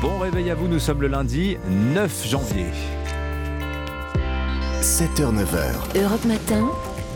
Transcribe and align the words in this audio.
Bon 0.00 0.18
réveil 0.18 0.50
à 0.50 0.54
vous, 0.54 0.68
nous 0.68 0.78
sommes 0.78 1.02
le 1.02 1.08
lundi 1.08 1.56
9 1.68 2.26
janvier. 2.28 2.66
7h, 4.80 5.32
9h. 5.32 6.02
Europe 6.02 6.24
Matin. 6.24 6.68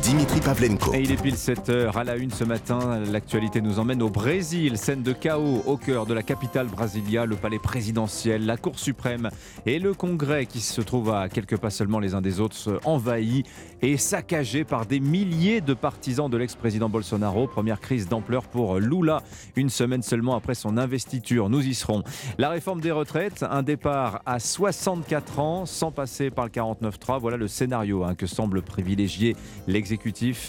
Dimitri 0.03 0.41
Pavlenko. 0.41 0.95
Et 0.95 1.01
il 1.01 1.13
est 1.13 1.21
pile 1.21 1.35
7h 1.35 1.97
à 1.97 2.05
la 2.05 2.17
une 2.17 2.31
ce 2.31 2.45
matin. 2.45 3.01
L'actualité 3.11 3.61
nous 3.61 3.79
emmène 3.79 4.03
au 4.03 4.09
Brésil. 4.09 4.79
Scène 4.79 5.03
de 5.03 5.13
chaos 5.13 5.63
au 5.67 5.77
cœur 5.77 6.07
de 6.07 6.15
la 6.15 6.23
capitale 6.23 6.67
Brasilia, 6.67 7.27
le 7.27 7.37
palais 7.37 7.59
présidentiel, 7.59 8.47
la 8.47 8.57
Cour 8.57 8.79
suprême 8.79 9.31
et 9.67 9.79
le 9.79 9.95
Congrès 9.95 10.47
qui 10.47 10.61
se 10.61 10.81
trouvent 10.81 11.13
à 11.13 11.29
quelques 11.29 11.57
pas 11.57 11.71
seulement 11.71 11.99
les 11.99 12.15
uns 12.15 12.21
des 12.21 12.41
autres 12.41 12.81
envahis 12.85 13.43
et 13.83 13.97
saccagés 13.97 14.65
par 14.65 14.87
des 14.87 15.01
milliers 15.01 15.61
de 15.61 15.75
partisans 15.75 16.31
de 16.31 16.37
l'ex-président 16.37 16.89
Bolsonaro. 16.89 17.47
Première 17.47 17.81
crise 17.81 18.09
d'ampleur 18.09 18.45
pour 18.45 18.79
Lula, 18.79 19.23
une 19.57 19.71
semaine 19.71 20.03
seulement 20.03 20.37
après 20.37 20.55
son 20.55 20.79
investiture. 20.79 21.49
Nous 21.49 21.67
y 21.67 21.75
serons. 21.75 22.03
La 22.39 22.49
réforme 22.49 22.81
des 22.81 22.93
retraites, 22.93 23.45
un 23.49 23.63
départ 23.63 24.23
à 24.27 24.39
64 24.39 25.39
ans 25.39 25.67
sans 25.67 25.91
passer 25.91 26.31
par 26.31 26.47
le 26.47 26.51
49.3. 26.51 27.21
Voilà 27.21 27.37
le 27.37 27.49
scénario 27.49 28.05
hein, 28.05 28.15
que 28.15 28.27
semble 28.27 28.63
privilégier 28.63 29.37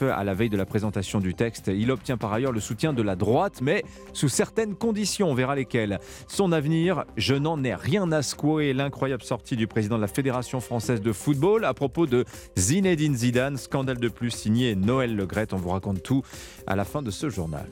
à 0.01 0.23
la 0.23 0.33
veille 0.33 0.49
de 0.49 0.57
la 0.57 0.65
présentation 0.65 1.19
du 1.19 1.33
texte. 1.33 1.71
Il 1.73 1.91
obtient 1.91 2.17
par 2.17 2.33
ailleurs 2.33 2.51
le 2.51 2.59
soutien 2.59 2.93
de 2.93 3.01
la 3.01 3.15
droite, 3.15 3.59
mais 3.61 3.83
sous 4.13 4.29
certaines 4.29 4.75
conditions. 4.75 5.29
On 5.29 5.33
verra 5.33 5.55
lesquelles. 5.55 5.99
Son 6.27 6.51
avenir, 6.51 7.05
je 7.15 7.35
n'en 7.35 7.63
ai 7.63 7.75
rien 7.75 8.11
à 8.11 8.21
secouer. 8.21 8.73
L'incroyable 8.73 9.23
sortie 9.23 9.55
du 9.55 9.67
président 9.67 9.97
de 9.97 10.01
la 10.01 10.07
Fédération 10.07 10.59
française 10.59 11.01
de 11.01 11.11
football 11.11 11.65
à 11.65 11.73
propos 11.73 12.07
de 12.07 12.25
Zinedine 12.57 13.15
Zidane. 13.15 13.57
Scandale 13.57 13.99
de 13.99 14.09
plus 14.09 14.31
signé 14.31 14.75
Noël 14.75 15.15
Legrette. 15.15 15.53
On 15.53 15.57
vous 15.57 15.69
raconte 15.69 16.01
tout 16.03 16.23
à 16.65 16.75
la 16.75 16.85
fin 16.85 17.01
de 17.01 17.11
ce 17.11 17.29
journal. 17.29 17.67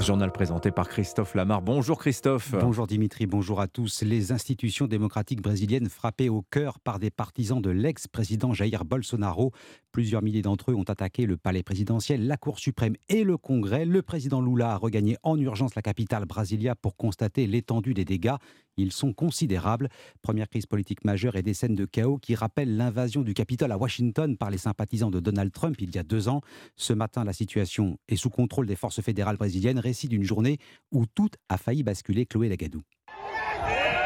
Journal 0.00 0.30
présenté 0.30 0.70
par 0.70 0.88
Christophe 0.88 1.34
Lamar. 1.34 1.62
Bonjour 1.62 1.98
Christophe. 1.98 2.54
Bonjour 2.60 2.86
Dimitri, 2.86 3.26
bonjour 3.26 3.60
à 3.60 3.66
tous. 3.66 4.02
Les 4.02 4.30
institutions 4.30 4.86
démocratiques 4.86 5.40
brésiliennes 5.40 5.88
frappées 5.88 6.28
au 6.28 6.42
cœur 6.42 6.78
par 6.78 6.98
des 6.98 7.10
partisans 7.10 7.60
de 7.60 7.70
l'ex-président 7.70 8.52
Jair 8.52 8.84
Bolsonaro. 8.84 9.52
Plusieurs 9.92 10.22
milliers 10.22 10.42
d'entre 10.42 10.70
eux 10.70 10.74
ont 10.74 10.84
attaqué 10.84 11.26
le 11.26 11.36
palais 11.36 11.62
présidentiel, 11.62 12.26
la 12.26 12.36
Cour 12.36 12.58
suprême 12.58 12.94
et 13.08 13.24
le 13.24 13.36
Congrès. 13.36 13.84
Le 13.84 14.02
président 14.02 14.40
Lula 14.40 14.72
a 14.72 14.76
regagné 14.76 15.16
en 15.22 15.38
urgence 15.38 15.74
la 15.74 15.82
capitale 15.82 16.26
Brasilia 16.26 16.74
pour 16.74 16.96
constater 16.96 17.46
l'étendue 17.46 17.94
des 17.94 18.04
dégâts. 18.04 18.36
Ils 18.76 18.92
sont 18.92 19.12
considérables. 19.12 19.88
Première 20.22 20.48
crise 20.48 20.66
politique 20.66 21.04
majeure 21.04 21.36
et 21.36 21.42
des 21.42 21.54
scènes 21.54 21.74
de 21.74 21.84
chaos 21.84 22.18
qui 22.18 22.34
rappellent 22.34 22.76
l'invasion 22.76 23.22
du 23.22 23.34
Capitole 23.34 23.72
à 23.72 23.78
Washington 23.78 24.36
par 24.36 24.50
les 24.50 24.58
sympathisants 24.58 25.10
de 25.10 25.20
Donald 25.20 25.52
Trump 25.52 25.76
il 25.80 25.94
y 25.94 25.98
a 25.98 26.02
deux 26.02 26.28
ans. 26.28 26.40
Ce 26.76 26.92
matin, 26.92 27.24
la 27.24 27.32
situation 27.32 27.98
est 28.08 28.16
sous 28.16 28.30
contrôle 28.30 28.66
des 28.66 28.76
forces 28.76 29.00
fédérales 29.00 29.36
brésiliennes. 29.36 29.78
Récit 29.78 30.08
d'une 30.08 30.24
journée 30.24 30.58
où 30.92 31.06
tout 31.06 31.30
a 31.48 31.56
failli 31.56 31.82
basculer. 31.82 32.26
Chloé 32.26 32.48
Lagadou. 32.48 32.82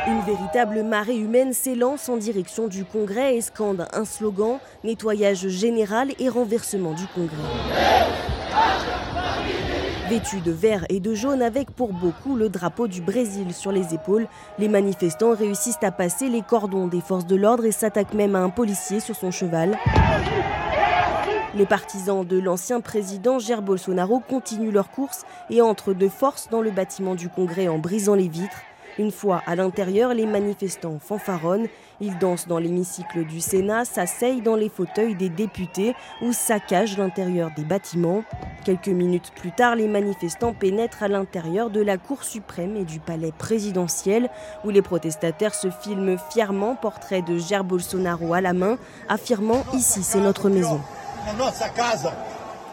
Une 0.07 0.21
véritable 0.23 0.83
marée 0.83 1.19
humaine 1.19 1.53
s'élance 1.53 2.09
en 2.09 2.17
direction 2.17 2.69
du 2.69 2.85
Congrès 2.85 3.37
et 3.37 3.41
scande 3.41 3.87
un 3.93 4.05
slogan 4.05 4.59
nettoyage 4.83 5.49
général 5.49 6.13
et 6.19 6.29
renversement 6.29 6.95
du 6.95 7.07
Congrès. 7.15 7.37
Vêtus 10.11 10.41
de 10.41 10.51
vert 10.51 10.85
et 10.89 10.99
de 10.99 11.15
jaune 11.15 11.41
avec 11.41 11.71
pour 11.71 11.93
beaucoup 11.93 12.35
le 12.35 12.49
drapeau 12.49 12.89
du 12.89 13.01
Brésil 13.01 13.55
sur 13.55 13.71
les 13.71 13.95
épaules, 13.95 14.27
les 14.59 14.67
manifestants 14.67 15.37
réussissent 15.37 15.79
à 15.83 15.93
passer 15.93 16.29
les 16.29 16.43
cordons 16.43 16.89
des 16.89 17.01
forces 17.01 17.27
de 17.27 17.37
l'ordre 17.37 17.65
et 17.65 17.71
s'attaquent 17.71 18.15
même 18.15 18.35
à 18.35 18.41
un 18.41 18.51
policier 18.51 18.99
sur 18.99 19.15
son 19.15 19.31
cheval. 19.31 19.79
Les 21.55 21.65
partisans 21.65 22.25
de 22.25 22.41
l'ancien 22.41 22.81
président 22.81 23.39
Jair 23.39 23.63
Bolsonaro 23.63 24.19
continuent 24.19 24.73
leur 24.73 24.91
course 24.91 25.23
et 25.49 25.63
entrent 25.63 25.95
de 25.95 26.09
force 26.09 26.49
dans 26.51 26.61
le 26.61 26.73
bâtiment 26.73 27.15
du 27.15 27.29
Congrès 27.29 27.69
en 27.69 27.79
brisant 27.79 28.17
les 28.17 28.27
vitres. 28.27 28.63
Une 29.01 29.13
fois 29.13 29.41
à 29.47 29.57
l'intérieur, 29.57 30.13
les 30.13 30.27
manifestants 30.27 30.99
fanfaronnent. 31.01 31.69
Ils 32.03 32.19
dansent 32.19 32.47
dans 32.47 32.59
l'hémicycle 32.59 33.25
du 33.25 33.41
Sénat, 33.41 33.87
s'asseyent 33.87 34.43
dans 34.43 34.57
les 34.57 34.69
fauteuils 34.69 35.15
des 35.15 35.31
députés 35.31 35.95
ou 36.21 36.35
saccagent 36.35 36.99
l'intérieur 36.99 37.51
des 37.57 37.65
bâtiments. 37.65 38.25
Quelques 38.63 38.89
minutes 38.89 39.33
plus 39.35 39.53
tard, 39.53 39.75
les 39.75 39.89
manifestants 39.89 40.53
pénètrent 40.53 41.03
à 41.03 41.09
l'intérieur 41.09 41.71
de 41.71 41.81
la 41.81 41.97
Cour 41.97 42.25
suprême 42.25 42.77
et 42.77 42.85
du 42.85 43.01
palais 43.01 43.33
présidentiel, 43.33 44.29
où 44.67 44.69
les 44.69 44.83
protestataires 44.83 45.55
se 45.55 45.71
filment 45.71 46.19
fièrement, 46.31 46.75
portrait 46.75 47.23
de 47.23 47.39
Jair 47.39 47.65
Bolsonaro 47.65 48.35
à 48.35 48.43
la 48.43 48.53
main, 48.53 48.77
affirmant 49.09 49.65
Ici, 49.73 50.03
c'est 50.03 50.21
notre 50.21 50.51
maison. 50.51 50.79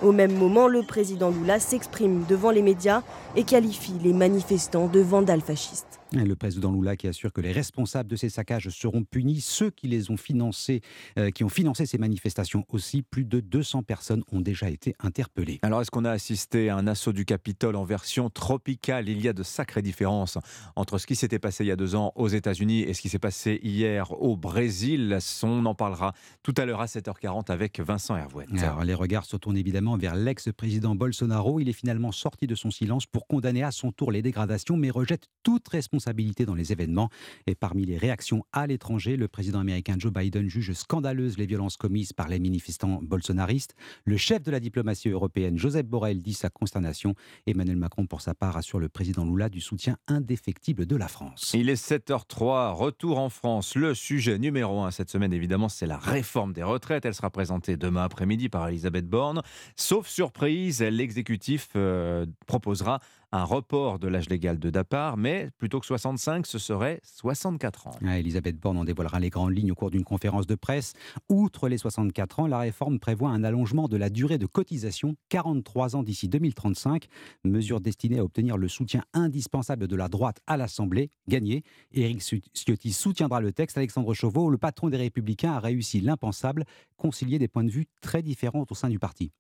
Au 0.03 0.11
même 0.11 0.33
moment, 0.33 0.67
le 0.67 0.83
président 0.83 1.31
Lula 1.31 1.59
s'exprime 1.59 2.23
devant 2.29 2.51
les 2.51 2.61
médias 2.61 3.01
et 3.37 3.43
qualifie 3.43 3.93
les 4.03 4.13
manifestants 4.13 4.87
de 4.87 4.99
vandales 4.99 5.41
fascistes. 5.41 5.99
Le 6.13 6.35
président 6.35 6.71
Lula 6.71 6.95
qui 6.95 7.07
assure 7.07 7.33
que 7.33 7.41
les 7.41 7.51
responsables 7.51 8.09
de 8.09 8.15
ces 8.15 8.29
saccages 8.29 8.69
seront 8.69 9.03
punis, 9.03 9.41
ceux 9.41 9.69
qui 9.69 9.87
les 9.87 10.09
ont 10.09 10.15
financés, 10.15 10.81
euh, 11.19 11.31
qui 11.31 11.43
ont 11.43 11.49
financé 11.49 11.85
ces 11.85 11.97
manifestations 11.97 12.65
aussi, 12.69 13.01
plus 13.01 13.25
de 13.25 13.41
200 13.41 13.83
personnes 13.83 14.23
ont 14.31 14.39
déjà 14.39 14.69
été 14.69 14.95
interpellées. 14.99 15.59
Alors 15.63 15.81
est-ce 15.81 15.91
qu'on 15.91 16.05
a 16.05 16.11
assisté 16.11 16.69
à 16.69 16.77
un 16.77 16.87
assaut 16.87 17.11
du 17.11 17.25
Capitole 17.25 17.75
en 17.75 17.83
version 17.83 18.29
tropicale? 18.29 19.09
Il 19.09 19.21
y 19.21 19.27
a 19.27 19.33
de 19.33 19.43
sacrées 19.43 19.81
différences 19.81 20.37
entre 20.75 20.97
ce 20.97 21.05
qui 21.05 21.15
s'était 21.15 21.39
passé 21.39 21.65
il 21.65 21.67
y 21.67 21.71
a 21.71 21.75
deux 21.75 21.95
ans 21.95 22.13
aux 22.15 22.29
États-Unis 22.29 22.81
et 22.83 22.93
ce 22.93 23.01
qui 23.01 23.09
s'est 23.09 23.19
passé 23.19 23.59
hier 23.61 24.13
au 24.21 24.37
Brésil. 24.37 25.19
On 25.43 25.65
en 25.65 25.75
parlera 25.75 26.13
tout 26.41 26.53
à 26.57 26.65
l'heure 26.65 26.81
à 26.81 26.85
7h40 26.85 27.51
avec 27.51 27.81
Vincent 27.81 28.15
Hervouet. 28.15 28.45
Alors, 28.59 28.83
les 28.83 28.93
regards 28.93 29.25
se 29.25 29.37
tournent 29.37 29.57
évidemment 29.57 29.97
vers 29.97 30.15
l'ex-président 30.15 30.95
Bolsonaro. 30.95 31.59
Il 31.59 31.69
est 31.69 31.73
finalement 31.73 32.11
sorti 32.11 32.47
de 32.47 32.55
son 32.55 32.71
silence 32.71 33.05
pour 33.05 33.26
condamner 33.27 33.63
à 33.63 33.71
son 33.71 33.91
tour 33.91 34.11
les 34.11 34.21
dégradations, 34.21 34.77
mais 34.77 34.89
rejette 34.89 35.27
toute 35.43 35.67
responsabilité 35.67 36.45
dans 36.45 36.55
les 36.55 36.71
événements. 36.71 37.09
Et 37.45 37.55
parmi 37.55 37.85
les 37.85 37.97
réactions 37.97 38.43
à 38.51 38.67
l'étranger, 38.67 39.17
le 39.17 39.27
président 39.27 39.59
américain 39.59 39.95
Joe 39.97 40.11
Biden 40.11 40.49
juge 40.49 40.73
scandaleuses 40.73 41.37
les 41.37 41.45
violences 41.45 41.77
commises 41.77 42.13
par 42.13 42.27
les 42.27 42.39
manifestants 42.39 42.99
bolsonaristes. 43.01 43.75
Le 44.05 44.17
chef 44.17 44.43
de 44.43 44.51
la 44.51 44.59
diplomatie 44.59 45.09
européenne, 45.09 45.57
Joseph 45.57 45.85
Borrell, 45.85 46.21
dit 46.21 46.33
sa 46.33 46.49
consternation. 46.49 47.16
Emmanuel 47.45 47.77
Macron, 47.77 48.05
pour 48.05 48.21
sa 48.21 48.33
part, 48.33 48.57
assure 48.57 48.79
le 48.79 48.89
président 48.89 49.25
Lula 49.25 49.49
du 49.49 49.61
soutien 49.61 49.97
indéfectible 50.07 50.85
de 50.85 50.95
la 50.95 51.07
France. 51.07 51.51
Il 51.53 51.69
est 51.69 51.81
7h03, 51.81 52.73
retour 52.73 53.19
en 53.19 53.29
France. 53.29 53.75
Le 53.75 53.93
sujet 53.93 54.39
numéro 54.39 54.81
un 54.81 54.91
cette 54.91 55.09
semaine, 55.09 55.33
évidemment, 55.33 55.69
c'est 55.69 55.87
la 55.87 55.97
réforme 55.97 56.53
des 56.53 56.63
retraites. 56.63 57.05
Elle 57.05 57.16
sera 57.16 57.29
présentée 57.29 57.77
demain 57.77 58.03
après-midi 58.03 58.49
par 58.49 58.67
Elisabeth 58.67 59.07
Borne. 59.07 59.41
Sauf 59.75 60.07
surprise, 60.07 60.81
l'exécutif 60.81 61.69
euh, 61.75 62.25
proposera 62.45 62.99
un 63.31 63.44
report 63.44 64.00
de 64.00 64.07
l'âge 64.07 64.29
légal 64.29 64.57
de 64.57 64.69
départ, 64.69 65.17
mais 65.17 65.50
plutôt 65.57 65.79
que 65.79 65.85
65, 65.85 66.47
ce 66.47 66.57
serait 66.59 67.01
64 67.03 67.88
ans. 67.88 67.95
Elisabeth 68.01 68.57
Borne 68.57 68.78
en 68.78 68.85
dévoilera 68.85 69.19
les 69.19 69.29
grandes 69.29 69.55
lignes 69.55 69.72
au 69.72 69.75
cours 69.75 69.91
d'une 69.91 70.03
conférence 70.03 70.47
de 70.47 70.55
presse. 70.55 70.94
Outre 71.29 71.67
les 71.67 71.78
64 71.78 72.39
ans, 72.39 72.47
la 72.47 72.59
réforme 72.59 73.00
prévoit 73.00 73.29
un 73.29 73.44
allongement 73.44 73.88
de 73.88 73.97
la 73.97 74.09
durée 74.09 74.38
de 74.38 74.45
cotisation, 74.45 75.16
43 75.29 75.95
ans 75.97 76.03
d'ici 76.03 76.29
2035, 76.29 77.07
mesure 77.44 77.81
destinée 77.81 78.19
à 78.19 78.23
obtenir 78.23 78.57
le 78.57 78.67
soutien 78.67 79.03
indispensable 79.13 79.88
de 79.88 79.95
la 79.95 80.07
droite 80.07 80.39
à 80.47 80.55
l'Assemblée. 80.55 81.09
Gagné, 81.28 81.63
Éric 81.94 82.22
Ciotti 82.53 82.94
soutiendra 82.94 83.41
le 83.41 83.51
texte. 83.51 83.78
Alexandre 83.78 84.13
Chauveau, 84.13 84.49
le 84.49 84.57
patron 84.57 84.89
des 84.89 84.97
Républicains, 84.97 85.53
a 85.53 85.59
réussi 85.59 85.99
l'impensable, 85.99 86.63
concilier 86.95 87.39
des 87.39 87.47
points 87.47 87.66
de 87.66 87.72
vue 87.72 87.88
très 88.01 88.22
différents 88.22 88.66
au 88.69 88.75
sein 88.75 88.89
du 88.89 88.99
parti. 88.99 89.31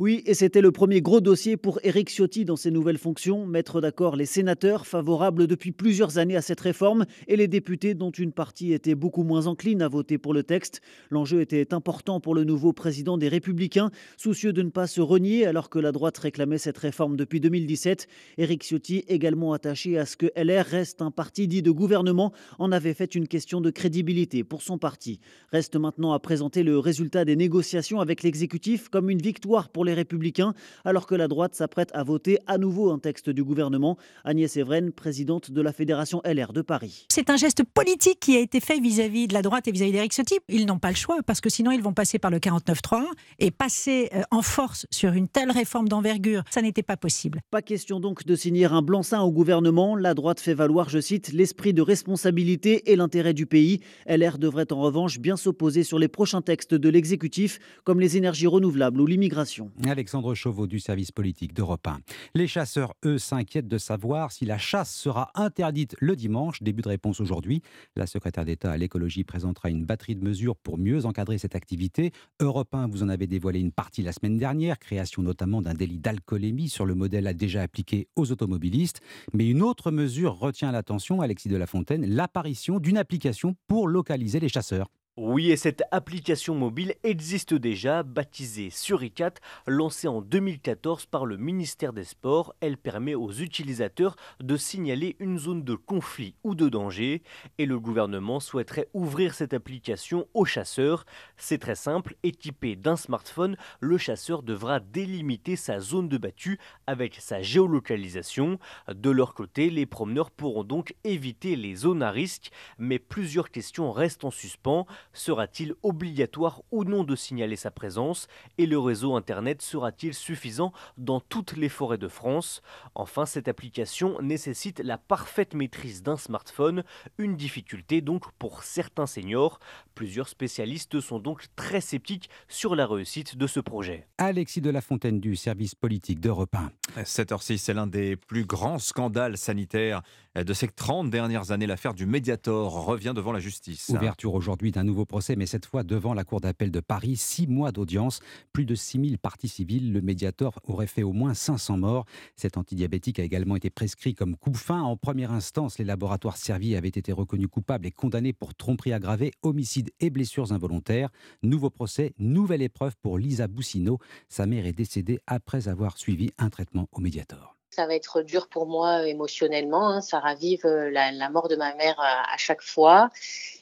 Oui, 0.00 0.24
et 0.26 0.34
c'était 0.34 0.60
le 0.60 0.72
premier 0.72 1.00
gros 1.00 1.20
dossier 1.20 1.56
pour 1.56 1.78
Éric 1.84 2.10
Ciotti 2.10 2.44
dans 2.44 2.56
ses 2.56 2.72
nouvelles 2.72 2.98
fonctions, 2.98 3.46
mettre 3.46 3.80
d'accord 3.80 4.16
les 4.16 4.26
sénateurs 4.26 4.88
favorables 4.88 5.46
depuis 5.46 5.70
plusieurs 5.70 6.18
années 6.18 6.34
à 6.34 6.42
cette 6.42 6.60
réforme 6.60 7.06
et 7.28 7.36
les 7.36 7.46
députés 7.46 7.94
dont 7.94 8.10
une 8.10 8.32
partie 8.32 8.72
était 8.72 8.96
beaucoup 8.96 9.22
moins 9.22 9.46
encline 9.46 9.82
à 9.82 9.88
voter 9.88 10.18
pour 10.18 10.34
le 10.34 10.42
texte. 10.42 10.80
L'enjeu 11.10 11.42
était 11.42 11.72
important 11.72 12.18
pour 12.18 12.34
le 12.34 12.42
nouveau 12.42 12.72
président 12.72 13.16
des 13.18 13.28
Républicains, 13.28 13.92
soucieux 14.16 14.52
de 14.52 14.62
ne 14.62 14.70
pas 14.70 14.88
se 14.88 15.00
renier 15.00 15.46
alors 15.46 15.70
que 15.70 15.78
la 15.78 15.92
droite 15.92 16.18
réclamait 16.18 16.58
cette 16.58 16.78
réforme 16.78 17.16
depuis 17.16 17.38
2017. 17.38 18.08
Éric 18.38 18.64
Ciotti, 18.64 19.04
également 19.06 19.52
attaché 19.52 19.96
à 19.96 20.06
ce 20.06 20.16
que 20.16 20.26
LR 20.34 20.64
reste 20.66 21.02
un 21.02 21.12
parti 21.12 21.46
dit 21.46 21.62
de 21.62 21.70
gouvernement, 21.70 22.32
en 22.58 22.72
avait 22.72 22.94
fait 22.94 23.14
une 23.14 23.28
question 23.28 23.60
de 23.60 23.70
crédibilité 23.70 24.42
pour 24.42 24.62
son 24.62 24.76
parti. 24.76 25.20
Reste 25.52 25.76
maintenant 25.76 26.14
à 26.14 26.18
présenter 26.18 26.64
le 26.64 26.80
résultat 26.80 27.24
des 27.24 27.36
négociations 27.36 28.00
avec 28.00 28.24
l'exécutif 28.24 28.88
comme 28.88 29.08
une 29.08 29.22
victoire 29.22 29.68
pour 29.68 29.83
les 29.84 29.94
Républicains, 29.94 30.54
alors 30.84 31.06
que 31.06 31.14
la 31.14 31.28
droite 31.28 31.54
s'apprête 31.54 31.90
à 31.94 32.02
voter 32.02 32.38
à 32.46 32.58
nouveau 32.58 32.90
un 32.90 32.98
texte 32.98 33.30
du 33.30 33.44
gouvernement. 33.44 33.96
Agnès 34.24 34.56
Evren, 34.56 34.92
présidente 34.92 35.50
de 35.50 35.60
la 35.60 35.72
Fédération 35.72 36.20
LR 36.24 36.52
de 36.52 36.62
Paris. 36.62 37.06
C'est 37.10 37.30
un 37.30 37.36
geste 37.36 37.62
politique 37.62 38.20
qui 38.20 38.36
a 38.36 38.40
été 38.40 38.60
fait 38.60 38.80
vis-à-vis 38.80 39.28
de 39.28 39.34
la 39.34 39.42
droite 39.42 39.68
et 39.68 39.72
vis-à-vis 39.72 39.92
d'Éric 39.92 40.12
Ciotti. 40.12 40.38
Ils 40.48 40.66
n'ont 40.66 40.78
pas 40.78 40.90
le 40.90 40.96
choix 40.96 41.18
parce 41.26 41.40
que 41.40 41.50
sinon 41.50 41.70
ils 41.70 41.82
vont 41.82 41.92
passer 41.92 42.18
par 42.18 42.30
le 42.30 42.38
49-3 42.38 43.02
et 43.38 43.50
passer 43.50 44.08
euh, 44.14 44.22
en 44.30 44.42
force 44.42 44.86
sur 44.90 45.12
une 45.12 45.28
telle 45.28 45.50
réforme 45.50 45.88
d'envergure, 45.88 46.42
ça 46.50 46.62
n'était 46.62 46.82
pas 46.82 46.96
possible. 46.96 47.40
Pas 47.50 47.62
question 47.62 48.00
donc 48.00 48.24
de 48.24 48.36
signer 48.36 48.66
un 48.66 48.82
blanc-seing 48.82 49.20
au 49.20 49.30
gouvernement. 49.30 49.96
La 49.96 50.14
droite 50.14 50.40
fait 50.40 50.54
valoir, 50.54 50.88
je 50.88 51.00
cite, 51.00 51.32
l'esprit 51.32 51.72
de 51.74 51.82
responsabilité 51.82 52.92
et 52.92 52.96
l'intérêt 52.96 53.34
du 53.34 53.46
pays. 53.46 53.80
LR 54.06 54.38
devrait 54.38 54.72
en 54.72 54.80
revanche 54.80 55.18
bien 55.18 55.36
s'opposer 55.36 55.82
sur 55.82 55.98
les 55.98 56.08
prochains 56.08 56.42
textes 56.42 56.74
de 56.74 56.88
l'exécutif, 56.88 57.58
comme 57.84 58.00
les 58.00 58.16
énergies 58.16 58.46
renouvelables 58.46 59.00
ou 59.00 59.06
l'immigration. 59.06 59.70
Alexandre 59.86 60.34
Chauveau 60.34 60.66
du 60.66 60.80
service 60.80 61.12
politique 61.12 61.52
d'Europe 61.52 61.86
1. 61.86 61.98
Les 62.34 62.46
chasseurs, 62.46 62.94
eux, 63.04 63.18
s'inquiètent 63.18 63.68
de 63.68 63.78
savoir 63.78 64.32
si 64.32 64.44
la 64.44 64.58
chasse 64.58 64.94
sera 64.94 65.30
interdite 65.34 65.96
le 66.00 66.16
dimanche. 66.16 66.62
Début 66.62 66.82
de 66.82 66.88
réponse 66.88 67.20
aujourd'hui. 67.20 67.62
La 67.96 68.06
secrétaire 68.06 68.44
d'État 68.44 68.70
à 68.70 68.76
l'écologie 68.76 69.24
présentera 69.24 69.70
une 69.70 69.84
batterie 69.84 70.16
de 70.16 70.24
mesures 70.24 70.56
pour 70.56 70.78
mieux 70.78 71.06
encadrer 71.06 71.38
cette 71.38 71.56
activité. 71.56 72.12
Europe 72.40 72.74
1, 72.74 72.88
vous 72.88 73.02
en 73.02 73.08
avez 73.08 73.26
dévoilé 73.26 73.60
une 73.60 73.72
partie 73.72 74.02
la 74.02 74.12
semaine 74.12 74.38
dernière, 74.38 74.78
création 74.78 75.22
notamment 75.22 75.62
d'un 75.62 75.74
délit 75.74 75.98
d'alcoolémie 75.98 76.68
sur 76.68 76.86
le 76.86 76.94
modèle 76.94 77.24
déjà 77.36 77.62
appliqué 77.62 78.08
aux 78.16 78.30
automobilistes. 78.30 79.00
Mais 79.32 79.48
une 79.48 79.62
autre 79.62 79.90
mesure 79.90 80.38
retient 80.38 80.72
l'attention, 80.72 81.20
Alexis 81.20 81.48
de 81.48 81.56
la 81.56 81.66
Fontaine, 81.66 82.06
l'apparition 82.06 82.78
d'une 82.78 82.98
application 82.98 83.56
pour 83.66 83.88
localiser 83.88 84.40
les 84.40 84.48
chasseurs. 84.48 84.88
Oui, 85.16 85.52
et 85.52 85.56
cette 85.56 85.84
application 85.92 86.56
mobile 86.56 86.96
existe 87.04 87.54
déjà, 87.54 88.02
baptisée 88.02 88.70
Suricat, 88.70 89.34
lancée 89.68 90.08
en 90.08 90.20
2014 90.20 91.06
par 91.06 91.24
le 91.24 91.36
ministère 91.36 91.92
des 91.92 92.02
Sports. 92.02 92.52
Elle 92.58 92.76
permet 92.76 93.14
aux 93.14 93.30
utilisateurs 93.30 94.16
de 94.40 94.56
signaler 94.56 95.14
une 95.20 95.38
zone 95.38 95.62
de 95.62 95.76
conflit 95.76 96.34
ou 96.42 96.56
de 96.56 96.68
danger. 96.68 97.22
Et 97.58 97.66
le 97.66 97.78
gouvernement 97.78 98.40
souhaiterait 98.40 98.88
ouvrir 98.92 99.34
cette 99.34 99.54
application 99.54 100.26
aux 100.34 100.44
chasseurs. 100.44 101.06
C'est 101.36 101.58
très 101.58 101.76
simple, 101.76 102.16
équipé 102.24 102.74
d'un 102.74 102.96
smartphone, 102.96 103.56
le 103.78 103.98
chasseur 103.98 104.42
devra 104.42 104.80
délimiter 104.80 105.54
sa 105.54 105.78
zone 105.78 106.08
de 106.08 106.18
battue 106.18 106.58
avec 106.88 107.14
sa 107.20 107.40
géolocalisation. 107.40 108.58
De 108.92 109.10
leur 109.10 109.34
côté, 109.34 109.70
les 109.70 109.86
promeneurs 109.86 110.32
pourront 110.32 110.64
donc 110.64 110.96
éviter 111.04 111.54
les 111.54 111.76
zones 111.76 112.02
à 112.02 112.10
risque. 112.10 112.50
Mais 112.78 112.98
plusieurs 112.98 113.52
questions 113.52 113.92
restent 113.92 114.24
en 114.24 114.32
suspens. 114.32 114.88
Sera-t-il 115.14 115.74
obligatoire 115.82 116.62
ou 116.70 116.84
non 116.84 117.04
de 117.04 117.16
signaler 117.16 117.56
sa 117.56 117.70
présence 117.70 118.28
Et 118.58 118.66
le 118.66 118.78
réseau 118.78 119.16
Internet 119.16 119.62
sera-t-il 119.62 120.12
suffisant 120.12 120.72
dans 120.98 121.20
toutes 121.20 121.56
les 121.56 121.68
forêts 121.68 121.98
de 121.98 122.08
France? 122.08 122.60
Enfin, 122.94 123.24
cette 123.24 123.48
application 123.48 124.20
nécessite 124.20 124.80
la 124.80 124.98
parfaite 124.98 125.54
maîtrise 125.54 126.02
d'un 126.02 126.16
smartphone, 126.16 126.84
une 127.18 127.36
difficulté 127.36 128.00
donc 128.00 128.30
pour 128.38 128.64
certains 128.64 129.06
seniors. 129.06 129.58
Plusieurs 129.94 130.28
spécialistes 130.28 131.00
sont 131.00 131.18
donc 131.18 131.46
très 131.56 131.80
sceptiques 131.80 132.28
sur 132.48 132.74
la 132.74 132.86
réussite 132.86 133.36
de 133.36 133.46
ce 133.46 133.60
projet. 133.60 134.06
Alexis 134.18 134.60
de 134.60 134.70
la 134.70 134.80
Fontaine 134.80 135.20
du 135.20 135.36
service 135.36 135.74
politique 135.74 136.20
d'Europe 136.20 136.54
1. 136.96 137.02
7h06, 137.02 137.58
c'est 137.58 137.74
l'un 137.74 137.86
des 137.86 138.16
plus 138.16 138.44
grands 138.44 138.78
scandales 138.78 139.38
sanitaires 139.38 140.02
de 140.34 140.52
ces 140.52 140.68
30 140.68 141.10
dernières 141.10 141.52
années. 141.52 141.66
L'affaire 141.66 141.94
du 141.94 142.06
Mediator 142.06 142.84
revient 142.84 143.12
devant 143.14 143.32
la 143.32 143.38
justice. 143.38 143.88
Ouverture 143.90 144.34
aujourd'hui 144.34 144.72
d'un 144.72 144.84
nouveau 144.84 145.03
procès, 145.04 145.36
mais 145.36 145.46
cette 145.46 145.66
fois 145.66 145.82
devant 145.82 146.14
la 146.14 146.24
Cour 146.24 146.40
d'appel 146.40 146.70
de 146.70 146.80
Paris. 146.80 147.16
Six 147.16 147.46
mois 147.46 147.72
d'audience, 147.72 148.20
plus 148.52 148.64
de 148.64 148.74
6000 148.74 149.18
parties 149.18 149.48
civiles. 149.48 149.92
Le 149.92 150.00
Mediator 150.00 150.58
aurait 150.64 150.86
fait 150.86 151.02
au 151.02 151.12
moins 151.12 151.34
500 151.34 151.78
morts. 151.78 152.04
Cet 152.36 152.56
antidiabétique 152.56 153.18
a 153.18 153.22
également 153.22 153.56
été 153.56 153.70
prescrit 153.70 154.14
comme 154.14 154.36
coup-fin. 154.36 154.82
En 154.82 154.96
première 154.96 155.32
instance, 155.32 155.78
les 155.78 155.84
laboratoires 155.84 156.36
servis 156.36 156.76
avaient 156.76 156.88
été 156.88 157.12
reconnus 157.12 157.48
coupables 157.48 157.86
et 157.86 157.90
condamnés 157.90 158.32
pour 158.32 158.54
tromperie 158.54 158.92
aggravée, 158.92 159.32
homicide 159.42 159.90
et 160.00 160.10
blessures 160.10 160.52
involontaires. 160.52 161.10
Nouveau 161.42 161.70
procès, 161.70 162.12
nouvelle 162.18 162.62
épreuve 162.62 162.94
pour 163.02 163.18
Lisa 163.18 163.48
Boussineau. 163.48 163.98
Sa 164.28 164.46
mère 164.46 164.66
est 164.66 164.72
décédée 164.72 165.20
après 165.26 165.68
avoir 165.68 165.98
suivi 165.98 166.30
un 166.38 166.50
traitement 166.50 166.88
au 166.92 167.00
Mediator 167.00 167.54
ça 167.74 167.86
va 167.86 167.94
être 167.94 168.22
dur 168.22 168.48
pour 168.48 168.66
moi 168.66 169.06
émotionnellement. 169.06 169.90
Hein. 169.90 170.00
Ça 170.00 170.20
ravive 170.20 170.64
euh, 170.64 170.90
la, 170.90 171.28
mort 171.30 171.48
de 171.48 171.56
ma 171.56 171.74
mère 171.74 171.98
à, 171.98 172.32
à 172.32 172.36
chaque 172.36 172.62
fois. 172.62 173.10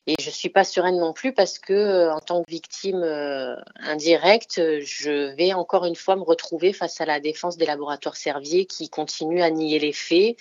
Et 0.06 0.16
je 0.20 0.30
suis 0.30 0.48
pas 0.48 0.64
sereine 0.64 0.98
non 0.98 1.12
plus 1.12 1.32
parce 1.32 1.60
que, 1.60 1.72
euh, 1.72 2.12
en 2.12 2.18
tant 2.18 2.42
que 2.42 2.50
victime 2.50 3.02
euh, 3.04 3.54
indirecte, 3.76 4.60
je 4.80 5.32
vais 5.36 5.52
encore 5.52 5.84
une 5.84 5.94
fois 5.94 6.16
me 6.16 6.22
retrouver 6.22 6.72
face 6.72 7.00
à 7.00 7.04
la 7.04 7.20
défense 7.20 7.56
des 7.56 7.66
laboratoires 7.66 8.16
Servier 8.16 8.66
qui 8.66 8.88
continuent 8.88 9.42
à 9.42 9.50
nier 9.50 9.78
les 9.78 9.92
faits 9.92 10.36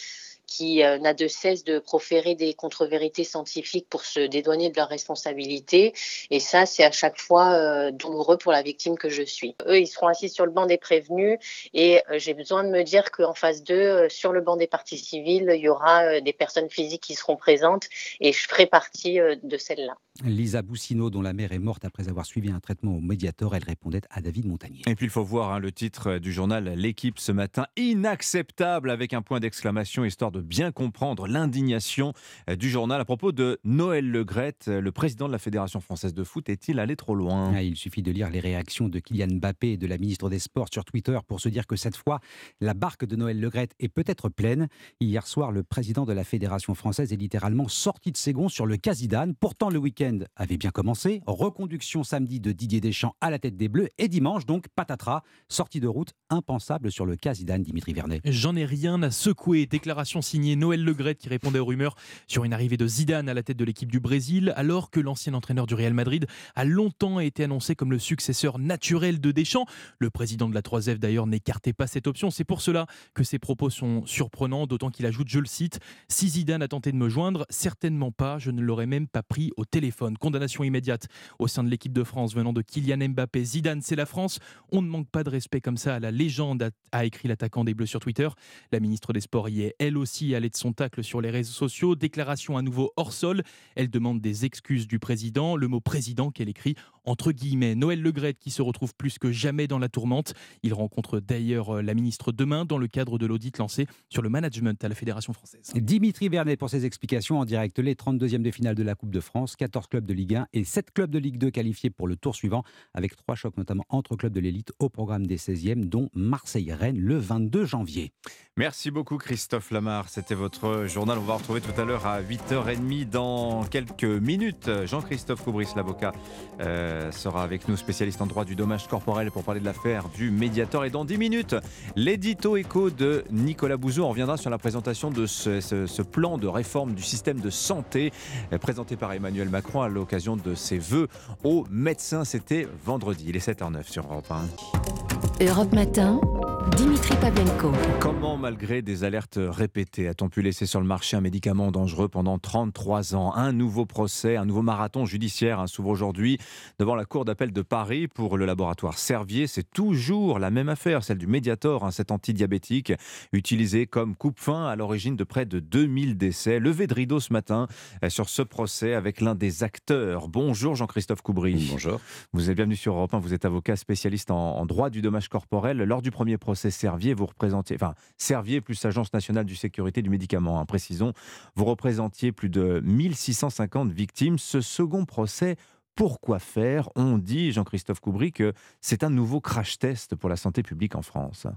qui 0.52 0.84
euh, 0.84 0.98
n'a 0.98 1.14
de 1.14 1.30
cesse 1.30 1.64
de 1.64 1.80
proférer 1.80 2.36
des 2.36 2.54
contre-vérités 2.54 3.24
scientifiques 3.24 3.88
pour 3.90 4.04
se 4.04 4.20
dédouaner 4.20 4.70
de 4.70 4.76
leurs 4.76 4.90
responsabilités. 4.90 5.94
Et 6.30 6.42
ça, 6.42 6.66
c'est 6.66 6.84
à 6.84 6.92
chaque 6.92 7.18
fois 7.18 7.54
euh, 7.54 7.92
douloureux 7.92 8.38
pour 8.38 8.52
la 8.52 8.62
victime 8.62 8.98
que 8.98 9.10
je 9.10 9.24
suis. 9.24 9.56
Eux, 9.66 9.80
ils 9.80 9.88
seront 9.88 10.08
assis 10.08 10.28
sur 10.28 10.46
le 10.46 10.52
banc 10.52 10.66
des 10.66 10.78
prévenus 10.78 11.40
et 11.74 12.02
euh, 12.10 12.20
j'ai 12.20 12.34
besoin 12.34 12.66
de 12.66 12.70
me 12.70 12.84
dire 12.84 13.12
qu'en 13.12 13.34
face 13.34 13.64
d'eux, 13.64 14.10
sur 14.10 14.34
le 14.34 14.42
banc 14.42 14.58
des 14.58 14.68
parties 14.68 14.98
civiles, 14.98 15.50
il 15.56 15.62
y 15.62 15.70
aura 15.70 16.20
des 16.20 16.34
personnes 16.34 16.70
physiques 16.70 17.04
qui 17.04 17.16
seront 17.16 17.38
présentes 17.38 17.88
et 18.20 18.34
je 18.34 18.48
ferai 18.48 18.66
partie 18.66 19.20
de 19.20 19.58
celles-là. 19.58 19.96
Lisa 20.26 20.62
Boussineau, 20.62 21.10
dont 21.10 21.22
la 21.22 21.34
mère 21.34 21.52
est 21.52 21.60
morte 21.60 21.86
après 21.86 22.10
avoir 22.10 22.26
suivi 22.26 22.52
un 22.52 22.60
traitement 22.60 22.96
au 22.96 23.00
Mediator, 23.00 23.56
elle 23.56 23.64
répondait 23.64 24.02
à 24.10 24.22
David 24.22 24.46
Montagnier. 24.46 24.82
Et 24.88 24.96
puis 24.96 25.08
il 25.08 25.10
faut 25.10 25.24
voir 25.24 25.52
hein, 25.52 25.60
le 25.60 25.72
titre 25.72 26.18
du 26.18 26.32
journal 26.32 26.74
L'équipe 26.76 27.20
ce 27.20 27.32
matin, 27.32 27.66
inacceptable 27.78 28.90
avec 28.90 29.14
un 29.14 29.22
point 29.22 29.40
d'exclamation, 29.40 30.06
histoire 30.06 30.32
de 30.32 30.42
bien 30.42 30.72
comprendre 30.72 31.28
l'indignation 31.28 32.14
euh, 32.50 32.56
du 32.56 32.70
journal 32.70 33.02
à 33.02 33.06
propos 33.06 33.32
de 33.32 33.60
Noël 33.64 34.10
Legrette, 34.10 34.66
euh, 34.68 34.82
le 34.82 34.92
président 34.92 35.28
de 35.28 35.32
la 35.32 35.40
Fédération 35.40 35.82
française 35.82 36.14
de 36.14 36.24
foot. 36.24 36.50
Est-il 36.50 36.80
allé 36.80 36.96
trop 36.96 37.16
loin? 37.16 37.54
Ah, 37.56 37.64
Il 37.64 37.76
suffit 37.76 38.02
de 38.02 38.12
lire 38.12 38.30
les 38.30 38.40
réactions 38.40 38.90
de 38.90 39.00
Kylian 39.00 39.36
Mbappé 39.36 39.74
et 39.74 39.78
de 39.78 39.88
la 39.88 39.98
ministre 39.98 40.30
des 40.30 40.40
Sports 40.40 40.68
sur 40.72 40.86
Twitter 40.86 41.18
pour 41.28 41.40
se 41.40 41.50
dire 41.50 41.68
que 41.68 41.76
cette 41.76 41.96
fois, 41.96 42.20
la 42.60 42.74
barque 42.74 43.06
de 43.06 43.16
Noël 43.16 43.40
Legrette 43.40 43.74
est 43.80 43.90
peut-être 43.90 44.30
pleine. 44.30 44.68
Hier 45.00 45.26
soir, 45.26 45.52
le 45.52 45.64
président 45.64 46.06
de 46.06 46.14
la 46.14 46.24
Fédération 46.24 46.76
française 46.76 47.12
est 47.12 47.18
littéralement 47.18 47.68
sorti 47.68 48.12
de 48.12 48.18
ses 48.18 48.34
gonds 48.34 48.50
sur 48.50 48.66
le 48.66 48.78
Casidane. 48.78 49.34
Pourtant, 49.36 49.70
le 49.70 49.80
week-end 49.80 50.11
avait 50.36 50.58
bien 50.58 50.72
commencé. 50.72 51.22
Reconduction 51.26 52.04
samedi 52.04 52.40
de 52.40 52.52
Didier 52.52 52.82
Deschamps 52.82 53.16
à 53.22 53.30
la 53.30 53.40
tête 53.40 53.58
des 53.58 53.70
Bleus 53.70 53.90
et 53.98 54.08
dimanche, 54.08 54.46
donc, 54.46 54.68
patatras, 54.76 55.22
sortie 55.48 55.80
de 55.80 55.88
route 55.88 56.12
impensable 56.30 56.92
sur 56.92 57.06
le 57.06 57.16
Casidane, 57.16 57.64
Dimitri 57.64 57.94
Vernet. 57.94 58.22
J'en 58.26 58.56
ai 58.56 58.66
rien 58.66 59.02
à 59.04 59.12
secouer. 59.12 59.66
Déclaration 59.66 60.22
signé 60.22 60.56
Noël 60.56 60.84
Legrette 60.84 61.20
qui 61.20 61.30
répondait 61.30 61.60
aux 61.60 61.66
rumeurs 61.66 61.96
sur 62.28 62.44
une 62.44 62.54
arrivée 62.54 62.78
de 62.78 62.88
Zidane 62.88 63.30
à 63.30 63.34
la 63.34 63.44
tête 63.44 63.58
de 63.58 63.66
l'équipe 63.66 63.92
du 63.92 64.00
Brésil, 64.00 64.54
alors 64.56 64.90
que 64.90 65.00
l'ancien 65.00 65.34
entraîneur 65.34 65.68
du 65.68 65.76
Real 65.76 65.94
Madrid 65.94 66.26
a 66.56 66.66
longtemps 66.66 67.20
été 67.20 67.44
annoncé 67.44 67.76
comme 67.76 67.92
le 67.92 68.00
successeur 68.00 68.60
naturel 68.60 69.20
de 69.20 69.32
Deschamps. 69.32 69.66
Le 70.00 70.10
président 70.10 70.50
de 70.50 70.54
la 70.54 70.62
3F 70.62 70.98
d'ailleurs 70.98 71.28
n'écartait 71.28 71.74
pas 71.74 71.88
cette 71.88 72.08
option. 72.08 72.32
C'est 72.32 72.44
pour 72.44 72.62
cela 72.62 72.86
que 73.14 73.24
ses 73.24 73.40
propos 73.40 73.70
sont 73.70 74.06
surprenants, 74.06 74.68
d'autant 74.68 74.90
qu'il 74.90 75.06
ajoute, 75.06 75.28
je 75.28 75.40
le 75.40 75.46
cite, 75.46 75.80
Si 76.08 76.30
Zidane 76.30 76.62
a 76.62 76.68
tenté 76.68 76.92
de 76.92 76.98
me 76.98 77.10
joindre, 77.10 77.46
certainement 77.50 78.12
pas, 78.12 78.40
je 78.40 78.52
ne 78.52 78.62
l'aurais 78.62 78.88
même 78.88 79.08
pas 79.08 79.24
pris 79.24 79.52
au 79.58 79.66
téléphone. 79.66 79.91
Condamnation 80.20 80.64
immédiate 80.64 81.08
au 81.40 81.48
sein 81.48 81.64
de 81.64 81.70
l'équipe 81.70 81.94
de 81.94 82.04
France 82.04 82.34
venant 82.34 82.54
de 82.54 82.62
Kylian 82.62 83.10
Mbappé. 83.10 83.44
Zidane, 83.44 83.82
c'est 83.82 83.96
la 83.96 84.06
France. 84.06 84.40
On 84.72 84.82
ne 84.82 84.88
manque 84.88 85.10
pas 85.10 85.24
de 85.24 85.30
respect 85.30 85.62
comme 85.62 85.78
ça 85.78 85.96
à 85.96 86.00
la 86.00 86.12
légende, 86.12 86.72
a 86.92 87.06
écrit 87.06 87.28
l'attaquant 87.28 87.64
des 87.64 87.74
Bleus 87.74 87.86
sur 87.86 88.00
Twitter. 88.00 88.28
La 88.72 88.80
ministre 88.80 89.14
des 89.14 89.22
Sports 89.22 89.50
y 89.50 89.64
est 89.64 89.76
elle 89.80 89.98
aussi 89.98 90.36
allée 90.36 90.50
de 90.50 90.56
son 90.56 90.74
tacle 90.74 91.04
sur 91.04 91.22
les 91.22 91.30
réseaux 91.30 91.54
sociaux. 91.54 91.96
Déclaration 91.96 92.58
à 92.58 92.62
nouveau 92.62 92.92
hors 92.98 93.14
sol. 93.14 93.44
Elle 93.76 93.90
demande 93.90 94.22
des 94.22 94.46
excuses 94.46 94.88
du 94.88 95.00
président. 95.00 95.56
Le 95.56 95.68
mot 95.68 95.80
président 95.80 96.32
qu'elle 96.32 96.50
écrit 96.50 96.76
entre 97.06 97.32
guillemets. 97.32 97.76
Noël 97.76 98.02
Legrette 98.02 98.40
qui 98.40 98.52
se 98.52 98.62
retrouve 98.62 98.94
plus 98.96 99.18
que 99.18 99.32
jamais 99.32 99.68
dans 99.68 99.80
la 99.80 99.90
tourmente. 99.90 100.34
Il 100.64 100.74
rencontre 100.74 101.20
d'ailleurs 101.20 101.78
euh, 101.78 101.82
la 101.82 101.94
ministre 101.94 102.32
demain 102.32 102.66
dans 102.66 102.78
le 102.78 102.88
cadre 102.88 103.18
de 103.18 103.26
l'audit 103.26 103.58
lancé 103.58 103.88
sur 104.10 104.22
le 104.22 104.30
management 104.30 104.84
à 104.84 104.90
la 104.90 104.96
Fédération 104.96 105.34
française. 105.34 105.72
Dimitri 105.76 106.30
Vernet 106.30 106.58
pour 106.58 106.70
ses 106.70 106.86
explications 106.86 107.40
en 107.40 107.46
direct. 107.46 107.80
Les 107.80 107.96
32e 107.96 108.42
de 108.42 108.52
finale 108.52 108.76
de 108.76 108.84
la 108.84 108.96
Coupe 108.96 109.12
de 109.12 109.20
France, 109.20 109.56
14 109.56 109.81
clubs 109.90 110.06
de 110.06 110.14
Ligue 110.14 110.36
1 110.36 110.48
et 110.54 110.64
7 110.64 110.92
clubs 110.92 111.12
de 111.12 111.20
Ligue 111.20 111.38
2 111.38 111.52
qualifiés 111.52 111.90
pour 111.90 112.08
le 112.08 112.16
tour 112.16 112.36
suivant 112.36 112.64
avec 112.94 113.16
trois 113.16 113.36
chocs 113.36 113.58
notamment 113.58 113.86
entre 113.90 114.16
clubs 114.16 114.34
de 114.34 114.40
l'élite 114.40 114.72
au 114.80 114.90
programme 114.90 115.26
des 115.26 115.38
16e 115.38 115.86
dont 115.86 116.10
Marseille-Rennes 116.14 117.00
le 117.00 117.18
22 117.18 117.66
janvier. 117.66 118.14
Merci 118.62 118.92
beaucoup 118.92 119.18
Christophe 119.18 119.72
Lamar. 119.72 120.08
C'était 120.08 120.36
votre 120.36 120.86
journal. 120.86 121.18
On 121.18 121.24
va 121.24 121.34
retrouver 121.34 121.62
tout 121.62 121.82
à 121.82 121.84
l'heure 121.84 122.06
à 122.06 122.22
8h30 122.22 123.10
dans 123.10 123.64
quelques 123.64 124.04
minutes. 124.04 124.70
Jean-Christophe 124.86 125.44
Coubris, 125.44 125.70
l'avocat, 125.76 126.12
euh, 126.60 127.12
sera 127.12 127.42
avec 127.42 127.68
nous, 127.68 127.76
spécialiste 127.76 128.22
en 128.22 128.28
droit 128.28 128.46
du 128.46 128.56
dommage 128.56 128.88
corporel 128.88 129.32
pour 129.32 129.44
parler 129.44 129.62
de 129.62 129.66
l'affaire 129.66 130.10
du 130.10 130.30
médiateur. 130.30 130.86
Et 130.86 130.92
dans 130.92 131.06
10 131.06 131.18
minutes, 131.18 131.56
l'édito 131.96 132.56
écho 132.56 132.92
de 132.92 133.24
Nicolas 133.32 133.78
Bouzou. 133.78 134.04
On 134.04 134.10
reviendra 134.10 134.38
sur 134.38 134.52
la 134.52 134.60
présentation 134.60 135.10
de 135.10 135.26
ce, 135.26 136.02
plan 136.04 136.38
de 136.38 136.48
réforme 136.48 136.94
du 136.94 137.02
système 137.02 137.40
de 137.40 137.50
santé 137.50 138.14
euh, 138.54 138.60
présenté 138.60 138.96
par 138.96 139.12
Emmanuel 139.12 139.50
Macron 139.50 139.82
à 139.82 139.88
l'occasion 139.88 140.38
de 140.38 140.54
ses 140.54 140.78
vœux 140.78 141.08
aux 141.44 141.66
médecins. 141.72 142.26
C'était 142.26 142.68
vendredi. 142.86 143.26
Il 143.28 143.36
est 143.36 143.48
7h09 143.48 143.90
sur 143.90 144.06
Europe 144.06 144.32
1. 144.32 145.48
Europe 145.48 145.74
Matin. 145.74 146.22
Dimitri 146.70 147.16
Pavlenko. 147.16 147.72
Comment, 148.00 148.38
malgré 148.38 148.84
des 148.84 149.04
alertes 149.04 149.40
répétées, 149.42 150.08
a-t-on 150.08 150.30
pu 150.30 150.44
laisser 150.44 150.68
sur 150.68 150.80
le 150.80 150.86
marché 150.86 151.18
un 151.18 151.22
médicament 151.22 151.72
dangereux 151.72 152.08
pendant 152.08 152.38
33 152.38 153.16
ans? 153.16 153.34
Un 153.36 153.52
nouveau 153.52 153.88
procès, 153.88 154.36
un 154.36 154.46
nouveau 154.46 154.62
marathon 154.62 155.06
judiciaire 155.06 155.60
hein, 155.60 155.66
s'ouvre 155.66 155.90
aujourd'hui 155.90 156.38
devant 156.78 156.94
la 156.94 157.06
Cour 157.06 157.26
d'appel 157.26 157.52
de 157.52 157.62
Paris 157.64 158.08
pour 158.08 158.38
le 158.38 158.46
laboratoire 158.46 159.00
Servier. 159.00 159.48
C'est 159.48 159.72
toujours 159.72 160.38
la 160.38 160.52
même 160.52 160.70
affaire, 160.70 161.04
celle 161.04 161.18
du 161.18 161.26
Mediator, 161.26 161.84
hein, 161.84 161.90
cet 161.90 162.12
antidiabétique 162.12 162.94
utilisé 163.34 163.88
comme 163.88 164.16
coupe-fin 164.16 164.68
à 164.68 164.76
l'origine 164.76 165.16
de 165.16 165.24
près 165.24 165.48
de 165.48 165.60
2000 165.60 166.16
décès. 166.16 166.60
Levé 166.60 166.86
de 166.86 166.94
rideau 166.94 167.20
ce 167.20 167.34
matin 167.34 167.68
euh, 168.04 168.10
sur 168.10 168.30
ce 168.30 168.44
procès 168.44 168.94
avec 168.94 169.20
l'un 169.20 169.34
des 169.34 169.64
acteurs. 169.64 170.28
Bonjour 170.28 170.76
Jean-Christophe 170.76 171.24
Coubry. 171.24 171.70
Bonjour. 171.72 172.00
Vous 172.34 172.52
êtes 172.52 172.56
bienvenu 172.56 172.76
sur 172.76 172.94
Europe 172.94 173.16
1, 173.16 173.20
vous 173.20 173.34
êtes 173.34 173.46
avocat 173.46 173.76
spécialiste 173.76 174.30
en, 174.30 174.58
en 174.58 174.66
droit 174.68 174.92
du 174.92 175.02
dommage 175.02 175.28
corporel. 175.28 175.78
Lors 175.78 176.04
du 176.04 176.12
premier 176.12 176.38
procès 176.38 176.51
Servier, 176.56 177.14
vous 177.14 177.26
représentiez, 177.26 177.76
enfin 177.76 177.94
Servier 178.18 178.62
plus 178.62 178.84
Agence 178.86 179.14
nationale 179.14 179.46
du 179.46 179.56
sécurité 179.56 180.02
du 180.02 180.10
médicament, 180.10 180.60
hein, 180.60 180.66
précisons, 180.66 181.14
vous 181.56 181.66
représentiez 181.66 182.32
plus 182.32 182.50
de 182.50 182.82
1650 182.84 183.92
victimes. 183.92 184.38
Ce 184.38 184.62
second 184.62 185.06
procès, 185.06 185.56
pourquoi 185.96 186.40
faire? 186.40 186.90
On 186.96 187.18
dit, 187.18 187.52
Jean-Christophe 187.52 188.00
Coubry, 188.00 188.32
que 188.32 188.54
c'est 188.80 189.04
un 189.04 189.10
nouveau 189.10 189.42
crash 189.42 189.78
test 189.78 190.16
pour 190.16 190.30
la 190.30 190.36
santé 190.38 190.64
publique 190.64 190.96
en 190.96 191.02
France. 191.02 191.48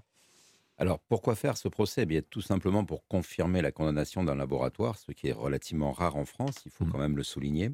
Alors, 0.77 0.99
pourquoi 1.09 1.37
faire 1.37 1.57
ce 1.57 1.69
procès? 1.69 2.03
Eh 2.03 2.07
bien, 2.07 2.21
Tout 2.29 2.41
simplement 2.41 2.85
pour 2.85 3.07
confirmer 3.07 3.63
la 3.63 3.71
condamnation 3.71 4.25
d'un 4.25 4.35
laboratoire, 4.35 4.99
ce 4.99 5.13
qui 5.13 5.29
est 5.29 5.33
relativement 5.33 5.93
rare 5.93 6.17
en 6.17 6.25
France, 6.25 6.57
il 6.67 6.73
faut 6.73 6.85
Mmh. 6.85 6.91
quand 6.91 6.99
même 6.99 7.17
le 7.17 7.23
souligner. 7.23 7.71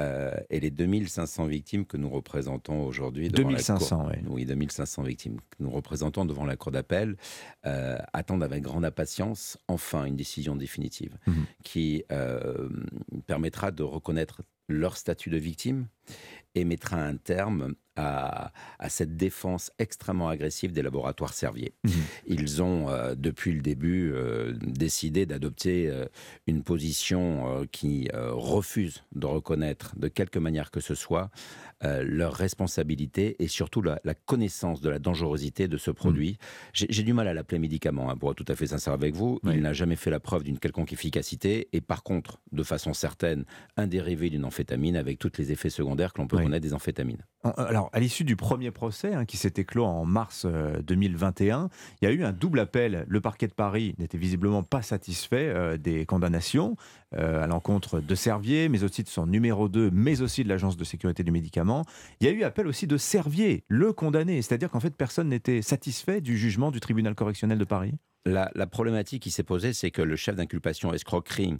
Euh, 0.00 0.32
et 0.48 0.58
les 0.60 0.70
2500 0.70 1.46
victimes 1.46 1.84
que 1.84 1.98
nous 1.98 2.08
représentons 2.08 2.84
aujourd'hui 2.86 3.28
devant 3.28 3.50
la 3.50 3.56
2500, 3.58 3.98
cour, 3.98 4.12
oui, 4.34 4.46
2500 4.46 5.02
victimes 5.02 5.36
que 5.50 5.56
nous 5.62 5.70
représentons 5.70 6.24
devant 6.24 6.46
la 6.46 6.56
cour 6.56 6.72
d'appel 6.72 7.16
euh, 7.66 7.98
attendent 8.14 8.42
avec 8.42 8.62
grande 8.62 8.86
impatience 8.86 9.58
enfin 9.68 10.06
une 10.06 10.16
décision 10.16 10.56
définitive 10.56 11.18
Mhm. 11.26 11.44
qui 11.62 12.04
euh, 12.10 12.70
permettra 13.26 13.70
de 13.70 13.82
reconnaître 13.82 14.40
leur 14.68 14.96
statut 14.96 15.28
de 15.28 15.36
victime 15.36 15.86
et 16.54 16.64
mettra 16.64 16.96
un 16.96 17.16
terme 17.16 17.74
à, 17.96 18.52
à 18.78 18.88
cette 18.88 19.16
défense 19.16 19.70
extrêmement 19.78 20.28
agressive 20.28 20.72
des 20.72 20.82
laboratoires 20.82 21.34
Servier. 21.34 21.74
Mhm. 21.84 21.92
Ils 22.26 22.62
ont, 22.62 22.88
euh, 22.88 23.14
depuis 23.14 23.52
le 23.52 23.60
début, 23.60 24.12
euh, 24.12 24.54
décidé 24.62 25.26
d'adopter 25.26 25.88
euh, 25.88 26.06
une 26.46 26.62
position 26.62 27.66
qui 27.70 28.08
refuse 28.14 29.02
de 29.14 29.26
reconnaître 29.26 29.94
de 29.98 30.08
quelque 30.08 30.38
manière 30.38 30.70
que 30.70 30.80
ce 30.80 30.94
soit 30.94 31.30
leur 31.82 32.34
responsabilité 32.34 33.36
et 33.42 33.48
surtout 33.48 33.82
la, 33.82 34.00
la 34.04 34.14
connaissance 34.14 34.80
de 34.80 34.88
la 34.88 34.98
dangerosité 35.00 35.66
de 35.66 35.76
ce 35.76 35.90
produit. 35.90 36.38
J'ai 36.72 36.86
j'ai 36.90 37.02
du 37.02 37.12
mal 37.12 37.26
à 37.26 37.34
l'appeler 37.34 37.58
médicament, 37.58 38.08
hein, 38.10 38.16
pour 38.16 38.30
être 38.30 38.36
tout 38.36 38.52
à 38.52 38.54
fait 38.54 38.68
sincère 38.68 38.92
avec 38.92 39.14
vous. 39.16 39.40
Oui. 39.42 39.54
Il 39.56 39.62
n'a 39.62 39.72
jamais 39.72 39.96
fait 39.96 40.10
la 40.10 40.20
preuve 40.20 40.44
d'une 40.44 40.58
quelconque 40.58 40.92
efficacité 40.92 41.68
et 41.72 41.80
par 41.80 42.02
contre, 42.04 42.38
de 42.52 42.62
façon 42.62 42.94
certaine, 42.94 43.44
un 43.76 43.86
dérivé 43.88 44.30
d'une 44.30 44.44
amphétamine 44.44 44.94
avec 44.96 45.18
tous 45.18 45.32
les 45.38 45.50
effets 45.50 45.70
secondaires 45.70 46.12
que 46.12 46.20
l'on 46.20 46.28
peut 46.28 46.36
Oui. 46.36 46.44
connaître 46.44 46.62
des 46.62 46.74
amphétamines. 46.74 47.24
À 47.92 48.00
l'issue 48.00 48.24
du 48.24 48.36
premier 48.36 48.70
procès, 48.70 49.14
hein, 49.14 49.24
qui 49.24 49.36
s'était 49.36 49.64
clos 49.64 49.84
en 49.84 50.04
mars 50.04 50.44
euh, 50.46 50.80
2021, 50.82 51.70
il 52.00 52.08
y 52.08 52.08
a 52.08 52.14
eu 52.14 52.24
un 52.24 52.32
double 52.32 52.60
appel. 52.60 53.04
Le 53.08 53.20
parquet 53.20 53.46
de 53.46 53.52
Paris 53.52 53.94
n'était 53.98 54.18
visiblement 54.18 54.62
pas 54.62 54.82
satisfait 54.82 55.48
euh, 55.48 55.76
des 55.76 56.06
condamnations 56.06 56.76
euh, 57.14 57.42
à 57.42 57.46
l'encontre 57.46 58.00
de 58.00 58.14
Servier, 58.14 58.68
mais 58.68 58.84
aussi 58.84 59.02
de 59.02 59.08
son 59.08 59.26
numéro 59.26 59.68
2, 59.68 59.90
mais 59.92 60.22
aussi 60.22 60.44
de 60.44 60.48
l'Agence 60.48 60.76
de 60.76 60.84
sécurité 60.84 61.22
du 61.22 61.30
médicament. 61.30 61.84
Il 62.20 62.26
y 62.26 62.30
a 62.30 62.32
eu 62.32 62.42
appel 62.42 62.66
aussi 62.66 62.86
de 62.86 62.96
Servier, 62.96 63.64
le 63.68 63.92
condamné. 63.92 64.42
C'est-à-dire 64.42 64.70
qu'en 64.70 64.80
fait, 64.80 64.94
personne 64.94 65.28
n'était 65.28 65.62
satisfait 65.62 66.20
du 66.20 66.36
jugement 66.36 66.70
du 66.70 66.80
tribunal 66.80 67.14
correctionnel 67.14 67.58
de 67.58 67.64
Paris? 67.64 67.94
La, 68.24 68.50
la 68.54 68.66
problématique 68.68 69.20
qui 69.22 69.32
s'est 69.32 69.42
posée, 69.42 69.72
c'est 69.72 69.90
que 69.90 70.00
le 70.00 70.14
chef 70.14 70.36
d'inculpation 70.36 70.92
escroquerie 70.94 71.56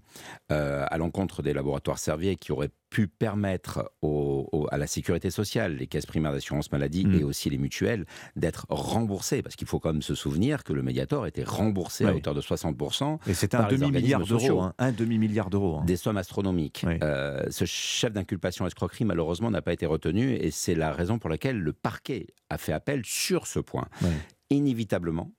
euh, 0.53 0.85
à 0.89 0.97
l'encontre 0.97 1.43
des 1.43 1.53
laboratoires 1.53 1.99
Servier 1.99 2.37
qui 2.37 2.53
aurait 2.53 2.71
pu 2.89 3.09
permettre 3.09 3.91
au- 4.03 4.49
au- 4.53 4.69
à 4.71 4.77
la 4.79 4.87
sécurité 4.87 5.31
sociale, 5.31 5.75
les 5.77 5.87
caisses 5.89 6.07
primaires 6.07 6.31
d'assurance 6.31 6.71
maladie 6.71 7.05
Mm. 7.07 7.15
et 7.15 7.25
aussi 7.25 7.51
les 7.51 7.59
mutuelles 7.59 8.07
d'être 8.37 8.67
remboursés, 8.69 9.43
parce 9.43 9.57
qu'il 9.57 9.67
faut 9.67 9.81
quand 9.81 9.93
même 9.93 10.03
se 10.03 10.15
souvenir 10.15 10.63
que 10.63 10.73
le 10.73 10.83
Mediator 10.83 11.27
était 11.27 11.43
remboursé 11.43 12.05
à 12.05 12.15
hauteur 12.15 12.35
de 12.35 12.41
60%, 12.41 13.19
Et 13.27 13.35
c'était 13.35 13.57
Par 13.57 13.67
un 13.67 13.69
demi-milliard 13.71 14.25
d'euros. 14.25 14.61
hein, 14.61 14.75
un 14.79 14.93
demi-milliard 14.93 15.51
d'euros. 15.51 15.79
hein. 15.79 15.85
des 15.85 15.97
sommes 15.97 16.19
astronomiques. 16.19 16.85
Oui. 16.87 16.95
Euh, 17.03 17.43
ce 17.51 17.65
chef 17.65 18.13
d'inculpation 18.13 18.67
escroquerie, 18.69 19.05
malheureusement, 19.05 19.51
n'a 19.51 19.63
pas 19.63 19.73
été 19.73 19.87
retenu 19.87 20.35
et 20.35 20.53
c'est 20.53 20.75
la 20.77 20.93
raison 20.93 21.19
pour 21.19 21.29
laquelle 21.31 21.59
le 21.59 21.73
parquet 21.73 22.29
a 22.51 22.59
fait 22.59 22.73
appel 22.73 23.03
sur 23.05 23.49
ce 23.49 23.59
point. 23.59 23.89
Oui. 24.03 24.11
Inévitablement, 24.51 25.33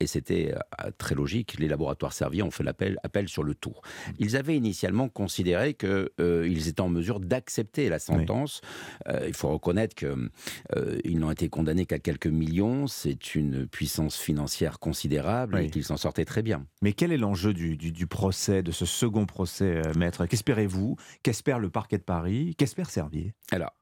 et 0.00 0.06
c'était 0.06 0.54
euh, 0.84 0.90
très 0.98 1.14
logique, 1.14 1.58
les 1.58 1.68
laboratoires 1.68 2.12
Servier 2.12 2.42
ont 2.42 2.50
fait 2.50 2.62
l'appel 2.62 2.98
appel 3.02 3.28
sur 3.28 3.42
le 3.42 3.54
tout. 3.54 3.74
Ils 4.18 4.36
avaient 4.36 4.56
initialement 4.56 5.08
considéré 5.08 5.74
qu'ils 5.74 6.68
étaient 6.68 6.80
en 6.80 6.88
mesure 6.88 7.20
d'accepter 7.20 7.88
la 7.88 7.98
sentence. 7.98 8.60
Euh, 9.08 9.24
il 9.26 9.34
faut 9.34 9.48
reconnaître 9.48 9.94
qu'ils 9.96 11.18
n'ont 11.18 11.30
été 11.30 11.48
condamnés 11.48 11.86
qu'à 11.86 11.98
quelques 11.98 12.26
millions. 12.28 12.86
C'est 12.86 13.34
une 13.34 13.66
puissance 13.66 14.16
financière 14.18 14.78
considérable 14.78 15.56
Oui. 15.56 15.64
et 15.66 15.70
qu'ils 15.70 15.84
s'en 15.84 15.96
sortaient 15.96 16.24
très 16.24 16.42
bien. 16.42 16.66
Mais 16.82 16.92
quel 16.92 17.12
est 17.12 17.16
l'enjeu 17.16 17.52
du, 17.52 17.76
du- 17.76 17.92
du 17.92 18.06
procès, 18.06 18.62
de 18.62 18.70
ce 18.72 18.86
second 18.86 19.26
procès, 19.26 19.82
euh, 19.86 19.92
maître? 19.96 20.26
Qu'espérez-vous? 20.26 20.96
Qu'espère 21.22 21.58
le 21.58 21.70
parquet 21.70 21.98
de 21.98 22.02
Paris? 22.04 22.54
Qu'espère 22.56 22.90
Servier? 22.90 23.34
Alors, 23.50 23.74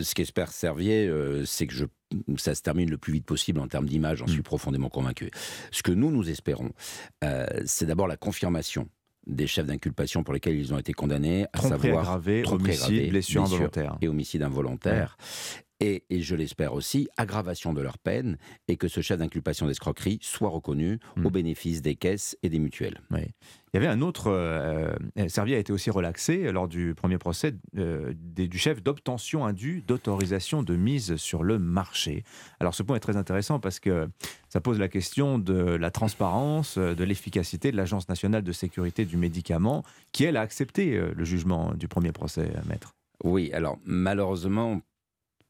ce 0.00 0.14
qu'espère 0.14 0.52
Servier, 0.52 1.06
euh, 1.08 1.44
c'est 1.46 1.66
que 1.66 1.72
je, 1.74 1.86
ça 2.36 2.54
se 2.54 2.62
termine 2.62 2.90
le 2.90 2.98
plus 2.98 3.12
vite 3.12 3.24
possible 3.26 3.60
en 3.60 3.68
termes 3.68 3.86
d'image, 3.86 4.18
j'en 4.18 4.26
Mm. 4.26 4.30
suis 4.30 4.42
profondément 4.42 4.88
convaincu. 4.88 5.30
Ce 5.72 5.82
que 5.82 5.92
nous, 5.92 6.10
nous 6.10 6.28
espérons, 6.30 6.70
euh, 7.24 7.46
c'est 7.64 7.86
d'abord 7.86 8.06
la 8.06 8.16
confirmation 8.16 8.88
des 9.26 9.48
chefs 9.48 9.66
d'inculpation 9.66 10.22
pour 10.22 10.34
lesquels 10.34 10.54
ils 10.56 10.72
ont 10.72 10.78
été 10.78 10.92
condamnés, 10.92 11.46
à 11.52 11.58
Tromperie 11.58 11.88
savoir 11.88 12.20
tromperie 12.44 12.76
homicide, 12.78 13.10
blessure 13.10 13.42
involontaire. 13.42 13.98
et 14.00 14.06
homicide 14.08 14.42
involontaire. 14.42 15.16
Et, 15.80 16.04
et 16.08 16.22
je 16.22 16.34
l'espère 16.34 16.72
aussi, 16.72 17.06
aggravation 17.18 17.74
de 17.74 17.82
leur 17.82 17.98
peine 17.98 18.38
et 18.66 18.76
que 18.76 18.88
ce 18.88 19.02
chef 19.02 19.18
d'inculpation 19.18 19.66
d'escroquerie 19.66 20.18
soit 20.22 20.48
reconnu 20.48 20.98
Mm. 21.16 21.26
au 21.26 21.30
bénéfice 21.30 21.82
des 21.82 21.96
caisses 21.96 22.36
et 22.42 22.48
des 22.48 22.58
mutuelles. 22.58 23.00
Oui. 23.10 23.20
Il 23.72 23.76
y 23.76 23.76
avait 23.76 23.86
un 23.86 24.00
autre. 24.00 24.28
Euh, 24.28 24.94
euh, 25.18 25.28
Servier 25.28 25.56
a 25.56 25.58
été 25.58 25.72
aussi 25.72 25.90
relaxé 25.90 26.50
lors 26.50 26.66
du 26.68 26.94
premier 26.94 27.18
procès 27.18 27.54
euh, 27.76 28.14
des- 28.16 28.48
du 28.48 28.56
chef 28.58 28.82
d'obtention 28.82 29.44
indue 29.44 29.82
d'autorisation 29.86 30.62
de 30.62 30.76
mise 30.76 31.16
sur 31.16 31.42
le 31.42 31.58
marché. 31.58 32.24
Alors 32.58 32.74
ce 32.74 32.82
point 32.82 32.96
est 32.96 33.00
très 33.00 33.16
intéressant 33.18 33.60
parce 33.60 33.78
que 33.78 34.08
ça 34.48 34.62
pose 34.62 34.78
la 34.78 34.88
question 34.88 35.38
de 35.38 35.54
la 35.54 35.90
transparence, 35.90 36.78
euh, 36.78 36.94
de 36.94 37.04
l'efficacité 37.04 37.70
de 37.70 37.76
l'Agence 37.76 38.08
nationale 38.08 38.42
de 38.42 38.52
sécurité 38.52 39.04
du 39.04 39.18
médicament, 39.18 39.82
qui 40.12 40.24
elle 40.24 40.38
a 40.38 40.40
accepté 40.40 40.98
le 41.14 41.24
jugement 41.24 41.74
du 41.74 41.86
premier 41.88 42.12
procès, 42.12 42.50
maître. 42.68 42.94
Oui, 43.24 43.50
alors 43.52 43.78
malheureusement, 43.84 44.80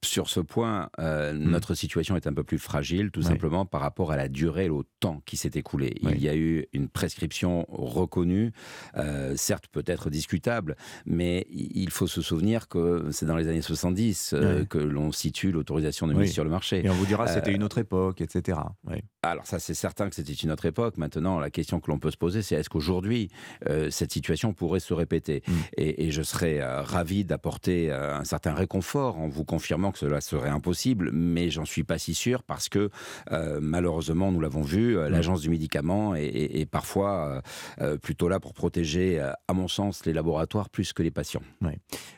sur 0.04 0.28
ce 0.28 0.40
point, 0.40 0.88
euh, 1.00 1.32
notre 1.32 1.74
situation 1.74 2.16
est 2.16 2.26
un 2.26 2.32
peu 2.32 2.44
plus 2.44 2.58
fragile, 2.58 3.10
tout 3.10 3.20
Ouais. 3.20 3.26
simplement 3.26 3.64
par 3.66 3.80
rapport 3.80 4.12
à 4.12 4.16
la 4.16 4.28
durée 4.28 4.66
et 4.66 4.70
au 4.70 4.84
temps 5.00 5.20
qui 5.26 5.36
s'est 5.36 5.50
écoulé. 5.54 5.94
Ouais. 6.02 6.12
Il 6.14 6.22
y 6.22 6.28
a 6.28 6.36
eu 6.36 6.66
une 6.72 6.88
prescription 6.88 7.64
reconnue, 7.68 8.52
euh, 8.96 9.34
certes 9.36 9.64
peut-être 9.72 10.10
discutable, 10.10 10.76
mais 11.06 11.46
il 11.50 11.90
faut 11.90 12.06
se 12.06 12.20
souvenir 12.22 12.68
que 12.68 13.08
c'est 13.10 13.26
dans 13.26 13.36
les 13.36 13.48
années 13.48 13.62
70 13.62 14.32
euh, 14.34 14.60
Ouais. 14.60 14.66
que 14.66 14.78
l'on 14.78 15.10
situe 15.12 15.50
l'autorisation 15.50 16.06
de 16.06 16.12
mise 16.12 16.20
Oui. 16.28 16.28
sur 16.28 16.44
le 16.44 16.50
marché. 16.50 16.84
Et 16.84 16.90
on 16.90 16.94
vous 16.94 17.06
dira 17.06 17.24
que 17.24 17.30
c'était 17.32 17.50
Euh, 17.50 17.54
une 17.56 17.64
autre 17.64 17.78
époque, 17.78 18.20
etc. 18.20 18.58
Alors 19.22 19.46
ça, 19.46 19.58
c'est 19.58 19.74
certain 19.74 20.08
que 20.08 20.14
c'était 20.14 20.32
une 20.34 20.52
autre 20.52 20.66
époque. 20.66 20.98
Maintenant, 20.98 21.40
la 21.40 21.50
question 21.50 21.80
que 21.80 21.90
l'on 21.90 21.98
peut 21.98 22.10
se 22.12 22.16
poser, 22.16 22.42
c'est 22.42 22.54
est-ce 22.54 22.68
qu'aujourd'hui, 22.70 23.28
cette 23.90 24.12
situation 24.12 24.52
pourrait 24.52 24.80
se 24.80 24.94
répéter? 24.94 25.42
Mm. 25.48 25.52
et, 25.78 26.06
et 26.06 26.10
je 26.10 26.22
serais 26.22 26.60
ravi 26.82 27.24
d'apporter 27.24 27.90
un 27.90 28.24
certain 28.24 28.54
réconfort 28.54 29.18
en 29.18 29.28
vous 29.28 29.44
confirmant 29.44 29.85
que 29.92 29.98
cela 29.98 30.20
serait 30.20 30.48
impossible, 30.50 31.10
mais 31.12 31.50
j'en 31.50 31.64
suis 31.64 31.84
pas 31.84 31.98
si 31.98 32.14
sûr 32.14 32.42
parce 32.42 32.68
que 32.68 32.90
euh, 33.32 33.58
malheureusement, 33.60 34.32
nous 34.32 34.40
l'avons 34.40 34.62
vu, 34.62 34.96
euh, 34.96 35.08
Mm. 35.08 35.12
l'agence 35.12 35.40
du 35.40 35.50
médicament 35.50 36.14
est, 36.14 36.24
est- 36.26 36.60
est 36.60 36.66
parfois 36.66 37.42
euh, 37.80 37.96
plutôt 37.98 38.28
là 38.28 38.40
pour 38.40 38.54
protéger, 38.54 39.20
à 39.20 39.52
mon 39.52 39.68
sens, 39.68 40.04
les 40.06 40.12
laboratoires 40.12 40.68
plus 40.70 40.92
que 40.92 41.02
les 41.02 41.10
patients. 41.10 41.42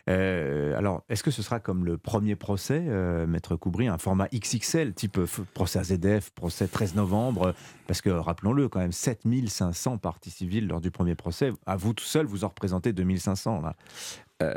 Euh, 0.08 0.76
alors, 0.78 1.02
est-ce 1.08 1.22
que 1.22 1.30
ce 1.30 1.42
sera 1.42 1.60
comme 1.60 1.84
le 1.84 1.98
premier 1.98 2.36
procès, 2.36 2.80
Maître 3.26 3.56
Coubry, 3.56 3.88
un 3.88 3.98
format 3.98 4.28
XXL, 4.34 4.94
type 4.94 5.18
procès 5.54 5.78
AZF, 5.78 6.30
procès 6.30 6.66
13 6.68 6.94
novembre? 6.94 7.54
Parce 7.86 8.00
que, 8.02 8.10
rappelons-le, 8.10 8.68
quand 8.68 8.80
même, 8.80 8.92
7500 8.92 9.98
parties 9.98 10.30
civiles 10.30 10.66
lors 10.68 10.80
du 10.80 10.90
premier 10.90 11.14
procès. 11.14 11.52
À 11.66 11.76
vous 11.76 11.92
tout 11.94 12.04
seul, 12.04 12.26
vous 12.26 12.44
en 12.44 12.48
représentez 12.48 12.92
2500, 12.92 13.60
là. 13.62 13.74
Euh, 14.40 14.54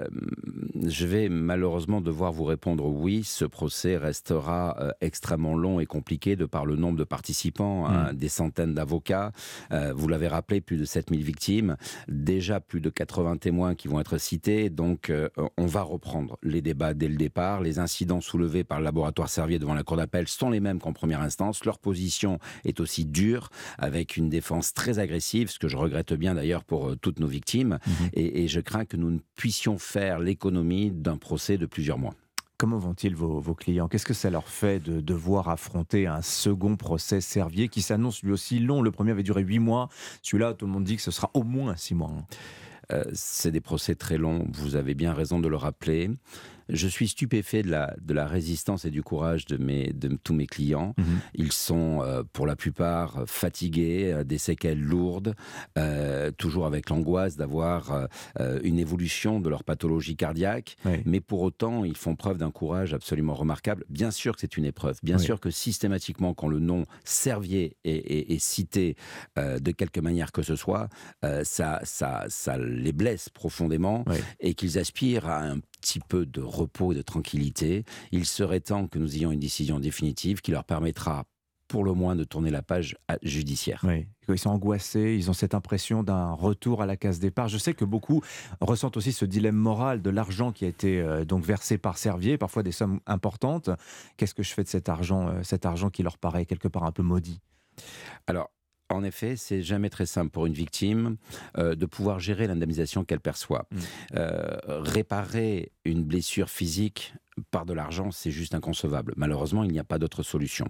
je 0.88 1.07
vais 1.07 1.27
malheureusement 1.27 2.01
devoir 2.01 2.31
vous 2.31 2.43
répondre 2.43 2.85
oui, 2.85 3.23
ce 3.23 3.45
procès 3.45 3.97
restera 3.97 4.77
euh, 4.79 4.91
extrêmement 5.01 5.55
long 5.55 5.79
et 5.79 5.88
compliqué 5.88 6.35
de 6.35 6.45
par 6.45 6.67
le 6.67 6.75
nombre 6.75 7.00
de 7.00 7.03
participants, 7.03 7.88
hein, 7.88 8.11
mm. 8.11 8.15
des 8.15 8.29
centaines 8.29 8.73
d'avocats. 8.75 9.31
Euh, 9.71 9.91
vous 9.95 10.07
l'avez 10.07 10.27
rappelé, 10.27 10.61
plus 10.61 10.77
de 10.77 10.85
7000 10.85 11.23
victimes, 11.23 11.77
déjà 12.07 12.59
plus 12.59 12.79
de 12.79 12.91
80 12.91 13.38
témoins 13.38 13.73
qui 13.73 13.88
vont 13.88 14.00
être 14.00 14.19
cités. 14.19 14.69
Donc 14.69 15.11
on 15.57 15.65
va 15.65 15.81
reprendre 15.81 16.38
les 16.43 16.61
débats 16.61 16.93
dès 16.93 17.07
le 17.07 17.15
départ. 17.15 17.61
Les 17.61 17.79
incidents 17.79 18.21
soulevés 18.21 18.63
par 18.63 18.79
le 18.79 18.83
laboratoire 18.83 19.29
Servier 19.29 19.57
devant 19.57 19.73
la 19.73 19.83
Cour 19.83 19.97
d'appel 19.97 20.27
sont 20.27 20.50
les 20.50 20.59
mêmes 20.59 20.79
qu'en 20.79 20.93
première 20.93 21.21
instance. 21.21 21.65
Leur 21.65 21.79
position 21.79 22.38
est 22.65 22.79
aussi 22.79 23.05
dure, 23.05 23.50
avec 23.77 24.17
une 24.17 24.29
défense 24.29 24.73
très 24.73 25.00
agressive, 25.00 25.50
ce 25.50 25.59
que 25.59 25.67
je 25.67 25.77
regrette 25.77 26.13
bien 26.13 26.35
d'ailleurs 26.35 26.63
pour 26.63 26.95
toutes 26.97 27.19
nos 27.19 27.27
victimes. 27.27 27.79
Mm-hmm. 27.88 28.09
et 28.13 28.47
je 28.47 28.59
crains 28.59 28.85
que 28.85 28.97
nous 28.97 29.09
ne 29.09 29.19
puissions 29.35 29.70
faire 29.77 30.19
l'économie 30.19 30.91
d'un 30.91 31.17
procès 31.17 31.57
de 31.57 31.65
plusieurs 31.65 31.97
mois. 31.97 32.13
Comment 32.57 32.77
vont-ils 32.77 33.15
vos, 33.15 33.41
clients? 33.55 33.87
Qu'est-ce 33.87 34.05
que 34.05 34.13
ça 34.13 34.29
leur 34.29 34.47
fait 34.47 34.79
de 34.79 35.01
devoir 35.01 35.49
affronter 35.49 36.05
un 36.05 36.21
second 36.21 36.75
procès 36.75 37.19
Servier 37.19 37.69
qui 37.69 37.81
s'annonce 37.81 38.21
lui 38.21 38.31
aussi 38.31 38.59
long 38.59 38.83
Le 38.83 38.91
premier 38.91 39.11
avait 39.11 39.23
duré 39.23 39.41
huit 39.41 39.57
mois. 39.57 39.89
Celui-là, 40.21 40.53
tout 40.53 40.67
le 40.67 40.71
monde 40.71 40.83
dit 40.83 40.95
que 40.95 41.01
ce 41.01 41.09
sera 41.09 41.31
au 41.33 41.43
moins 41.43 41.75
six 41.75 41.95
mois. 41.95 42.11
Euh, 42.91 43.03
c'est 43.13 43.51
des 43.51 43.61
procès 43.61 43.95
très 43.95 44.17
longs, 44.17 44.47
vous 44.53 44.75
avez 44.75 44.93
bien 44.93 45.13
raison 45.13 45.39
de 45.39 45.47
le 45.47 45.55
rappeler. 45.55 46.11
Je 46.71 46.87
suis 46.87 47.09
stupéfait 47.09 47.63
de 47.63 47.69
la, 47.69 47.93
de 48.01 48.13
la 48.13 48.25
résistance 48.25 48.85
et 48.85 48.91
du 48.91 49.03
courage 49.03 49.45
de, 49.45 49.57
mes, 49.57 49.91
de 49.93 50.17
tous 50.23 50.33
mes 50.33 50.47
clients. 50.47 50.93
Mhm. 50.97 51.05
Ils 51.35 51.51
sont 51.51 52.01
euh, 52.01 52.23
pour 52.31 52.47
la 52.47 52.55
plupart 52.55 53.23
fatigués, 53.27 54.11
euh, 54.11 54.23
des 54.23 54.37
séquelles 54.37 54.81
lourdes, 54.81 55.35
euh, 55.77 56.31
toujours 56.31 56.65
avec 56.65 56.89
l'angoisse 56.89 57.35
d'avoir 57.35 58.07
une 58.63 58.79
évolution 58.79 59.39
de 59.39 59.49
leur 59.49 59.63
pathologie 59.63 60.15
cardiaque. 60.15 60.77
Mais 61.05 61.19
pour 61.19 61.41
autant, 61.41 61.83
ils 61.83 61.97
font 61.97 62.15
preuve 62.15 62.37
d'un 62.37 62.51
courage 62.51 62.93
absolument 62.93 63.33
remarquable. 63.33 63.83
Bien 63.89 64.11
sûr 64.11 64.35
que 64.35 64.41
c'est 64.41 64.57
une 64.57 64.65
épreuve. 64.65 64.99
Bien 65.03 65.17
sûr 65.17 65.39
que 65.39 65.49
systématiquement, 65.49 66.33
quand 66.33 66.47
le 66.47 66.59
nom 66.59 66.85
Servier 67.03 67.75
est, 67.83 68.31
est, 68.31 68.39
cité 68.39 68.95
de 69.37 69.71
quelque 69.71 69.99
manière 69.99 70.31
que 70.31 70.41
ce 70.41 70.55
soit, 70.55 70.89
ça, 71.43 71.81
ça, 71.83 72.25
ça 72.29 72.57
les 72.57 72.93
blesse 72.93 73.29
profondément 73.29 74.05
et 74.39 74.53
qu'ils 74.53 74.77
aspirent 74.77 75.27
à 75.27 75.43
un 75.43 75.59
petit 75.81 76.00
peu 76.00 76.25
de 76.25 76.41
repos 76.41 76.93
et 76.93 76.95
de 76.95 77.01
tranquillité. 77.01 77.83
Il 78.11 78.25
serait 78.25 78.61
temps 78.61 78.88
que 78.88 79.00
nous 79.00 79.15
ayons 79.15 79.31
une 79.31 79.39
décision 79.39 79.79
définitive 79.79 80.41
qui 80.41 80.51
leur 80.51 80.63
permettra 80.63 81.25
pour 81.71 81.85
le 81.85 81.93
moins 81.93 82.17
de 82.17 82.25
tourner 82.25 82.50
la 82.50 82.61
page 82.61 82.97
judiciaire. 83.23 83.79
Oui, 83.88 84.05
ils 84.27 84.38
sont 84.38 84.50
angoissés, 84.50 85.15
ils 85.17 85.29
ont 85.29 85.33
cette 85.33 85.53
impression 85.53 86.03
d'un 86.03 86.33
retour 86.33 86.81
à 86.81 86.85
la 86.85 86.97
case 86.97 87.19
départ. 87.19 87.47
Je 87.47 87.57
sais 87.57 87.73
que 87.73 87.85
beaucoup 87.85 88.21
ressentent 88.59 88.97
aussi 88.97 89.13
ce 89.13 89.23
dilemme 89.23 89.55
moral 89.55 90.01
de 90.01 90.09
l'argent 90.09 90.51
qui 90.51 90.65
a 90.65 90.67
été 90.67 91.00
euh, 91.00 91.23
donc 91.23 91.45
versé 91.45 91.77
par 91.77 91.97
Servier, 91.97 92.38
parfois 92.38 92.61
des 92.61 92.73
sommes 92.73 93.00
importantes. 93.07 93.69
Qu'est-ce 94.17 94.33
que 94.33 94.43
je 94.43 94.53
fais 94.53 94.63
de 94.63 94.67
cet 94.67 94.89
argent, 94.89 95.29
euh, 95.29 95.43
cet 95.43 95.65
argent 95.65 95.89
qui 95.89 96.03
leur 96.03 96.17
paraît 96.17 96.45
quelque 96.45 96.67
part 96.67 96.83
un 96.83 96.91
peu 96.91 97.03
maudit? 97.03 97.39
Alors, 98.27 98.51
en 98.95 99.03
effet, 99.03 99.36
c'est 99.36 99.62
jamais 99.62 99.89
très 99.89 100.05
simple 100.05 100.31
pour 100.31 100.45
une 100.45 100.53
victime 100.53 101.17
euh, 101.57 101.75
de 101.75 101.86
pouvoir 101.86 102.19
gérer 102.19 102.48
l'indemnisation 102.48 103.03
qu'elle 103.03 103.19
perçoit. 103.19 103.67
Mm. 103.71 103.77
Euh, 104.15 104.57
réparer 104.67 105.71
une 105.86 106.03
blessure 106.03 106.50
physique 106.50 107.13
par 107.50 107.65
de 107.65 107.74
l'argent, 107.74 108.12
c'est 108.12 108.31
juste 108.31 108.53
inconcevable. 108.55 109.13
Malheureusement, 109.15 109.63
il 109.63 109.71
n'y 109.71 109.79
a 109.79 109.83
pas 109.83 110.00
d'autre 110.00 110.24
solution. 110.24 110.67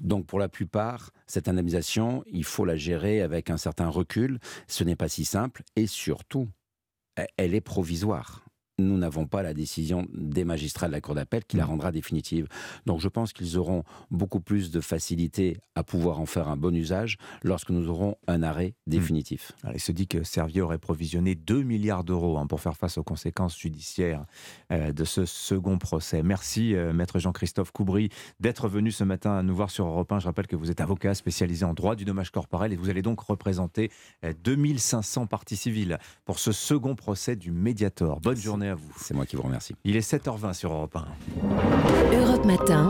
Donc, 0.00 0.26
pour 0.26 0.38
la 0.38 0.48
plupart, 0.48 1.10
cette 1.26 1.48
indemnisation, 1.48 2.24
il 2.26 2.44
faut 2.44 2.64
la 2.64 2.76
gérer 2.76 3.20
avec 3.20 3.50
un 3.50 3.56
certain 3.56 3.88
recul. 3.88 4.38
Ce 4.66 4.82
n'est 4.82 4.96
pas 4.96 5.08
si 5.08 5.24
simple 5.24 5.62
et 5.76 5.86
surtout, 5.86 6.48
elle 7.36 7.54
est 7.54 7.60
provisoire 7.60 8.44
nous 8.80 8.98
n'avons 8.98 9.26
pas 9.26 9.42
la 9.42 9.54
décision 9.54 10.06
des 10.12 10.44
magistrats 10.44 10.88
de 10.88 10.92
la 10.92 11.00
Cour 11.00 11.14
d'appel 11.14 11.44
qui 11.44 11.56
la 11.56 11.64
mm. 11.64 11.68
rendra 11.68 11.92
définitive. 11.92 12.46
Donc 12.86 13.00
je 13.00 13.08
pense 13.08 13.32
qu'ils 13.32 13.58
auront 13.58 13.84
beaucoup 14.10 14.40
plus 14.40 14.70
de 14.70 14.80
facilité 14.80 15.58
à 15.74 15.82
pouvoir 15.82 16.20
en 16.20 16.26
faire 16.26 16.48
un 16.48 16.56
bon 16.56 16.74
usage 16.74 17.16
lorsque 17.42 17.70
nous 17.70 17.88
aurons 17.88 18.16
un 18.26 18.42
arrêt 18.42 18.74
mm. 18.86 18.90
définitif. 18.90 19.52
il 19.72 19.80
se 19.80 19.92
dit 19.92 20.06
que 20.06 20.22
Servier 20.22 20.62
aurait 20.62 20.78
provisionné 20.78 21.34
2 21.34 21.62
milliards 21.62 22.04
d'euros 22.04 22.38
hein, 22.38 22.46
pour 22.46 22.60
faire 22.60 22.76
face 22.76 22.98
aux 22.98 23.02
conséquences 23.02 23.58
judiciaires 23.58 24.24
euh, 24.72 24.92
de 24.92 25.04
ce 25.04 25.24
second 25.24 25.78
procès. 25.78 26.22
Merci, 26.22 26.74
euh, 26.74 26.92
maître 26.92 27.18
Jean-Christophe 27.18 27.72
Coubry, 27.72 28.08
d'être 28.40 28.68
venu 28.68 28.90
ce 28.90 29.04
matin 29.04 29.32
à 29.32 29.42
nous 29.42 29.54
voir 29.54 29.70
sur 29.70 29.86
Europe 29.86 30.10
1. 30.12 30.20
Je 30.20 30.26
rappelle 30.26 30.46
que 30.46 30.56
vous 30.56 30.70
êtes 30.70 30.80
avocat 30.80 31.14
spécialisé 31.14 31.64
en 31.64 31.74
droit 31.74 31.96
du 31.96 32.04
dommage 32.04 32.30
corporel 32.30 32.72
et 32.72 32.76
vous 32.76 32.90
allez 32.90 33.02
donc 33.02 33.20
représenter 33.20 33.90
2500 34.44 35.22
euh, 35.22 35.26
parties 35.26 35.56
civiles 35.56 35.98
pour 36.24 36.38
ce 36.38 36.52
second 36.52 36.94
procès 36.94 37.36
du 37.36 37.50
Mediator. 37.50 38.20
Bonne 38.20 38.36
journée 38.36 38.69
vous. 38.74 38.92
C'est 38.96 39.14
moi 39.14 39.26
qui 39.26 39.36
vous 39.36 39.42
remercie. 39.42 39.74
Il 39.84 39.96
est 39.96 40.08
7h20 40.12 40.54
sur 40.54 40.72
Europe 40.72 40.96
1. 40.96 42.16
Europe 42.16 42.44
Matin. 42.44 42.88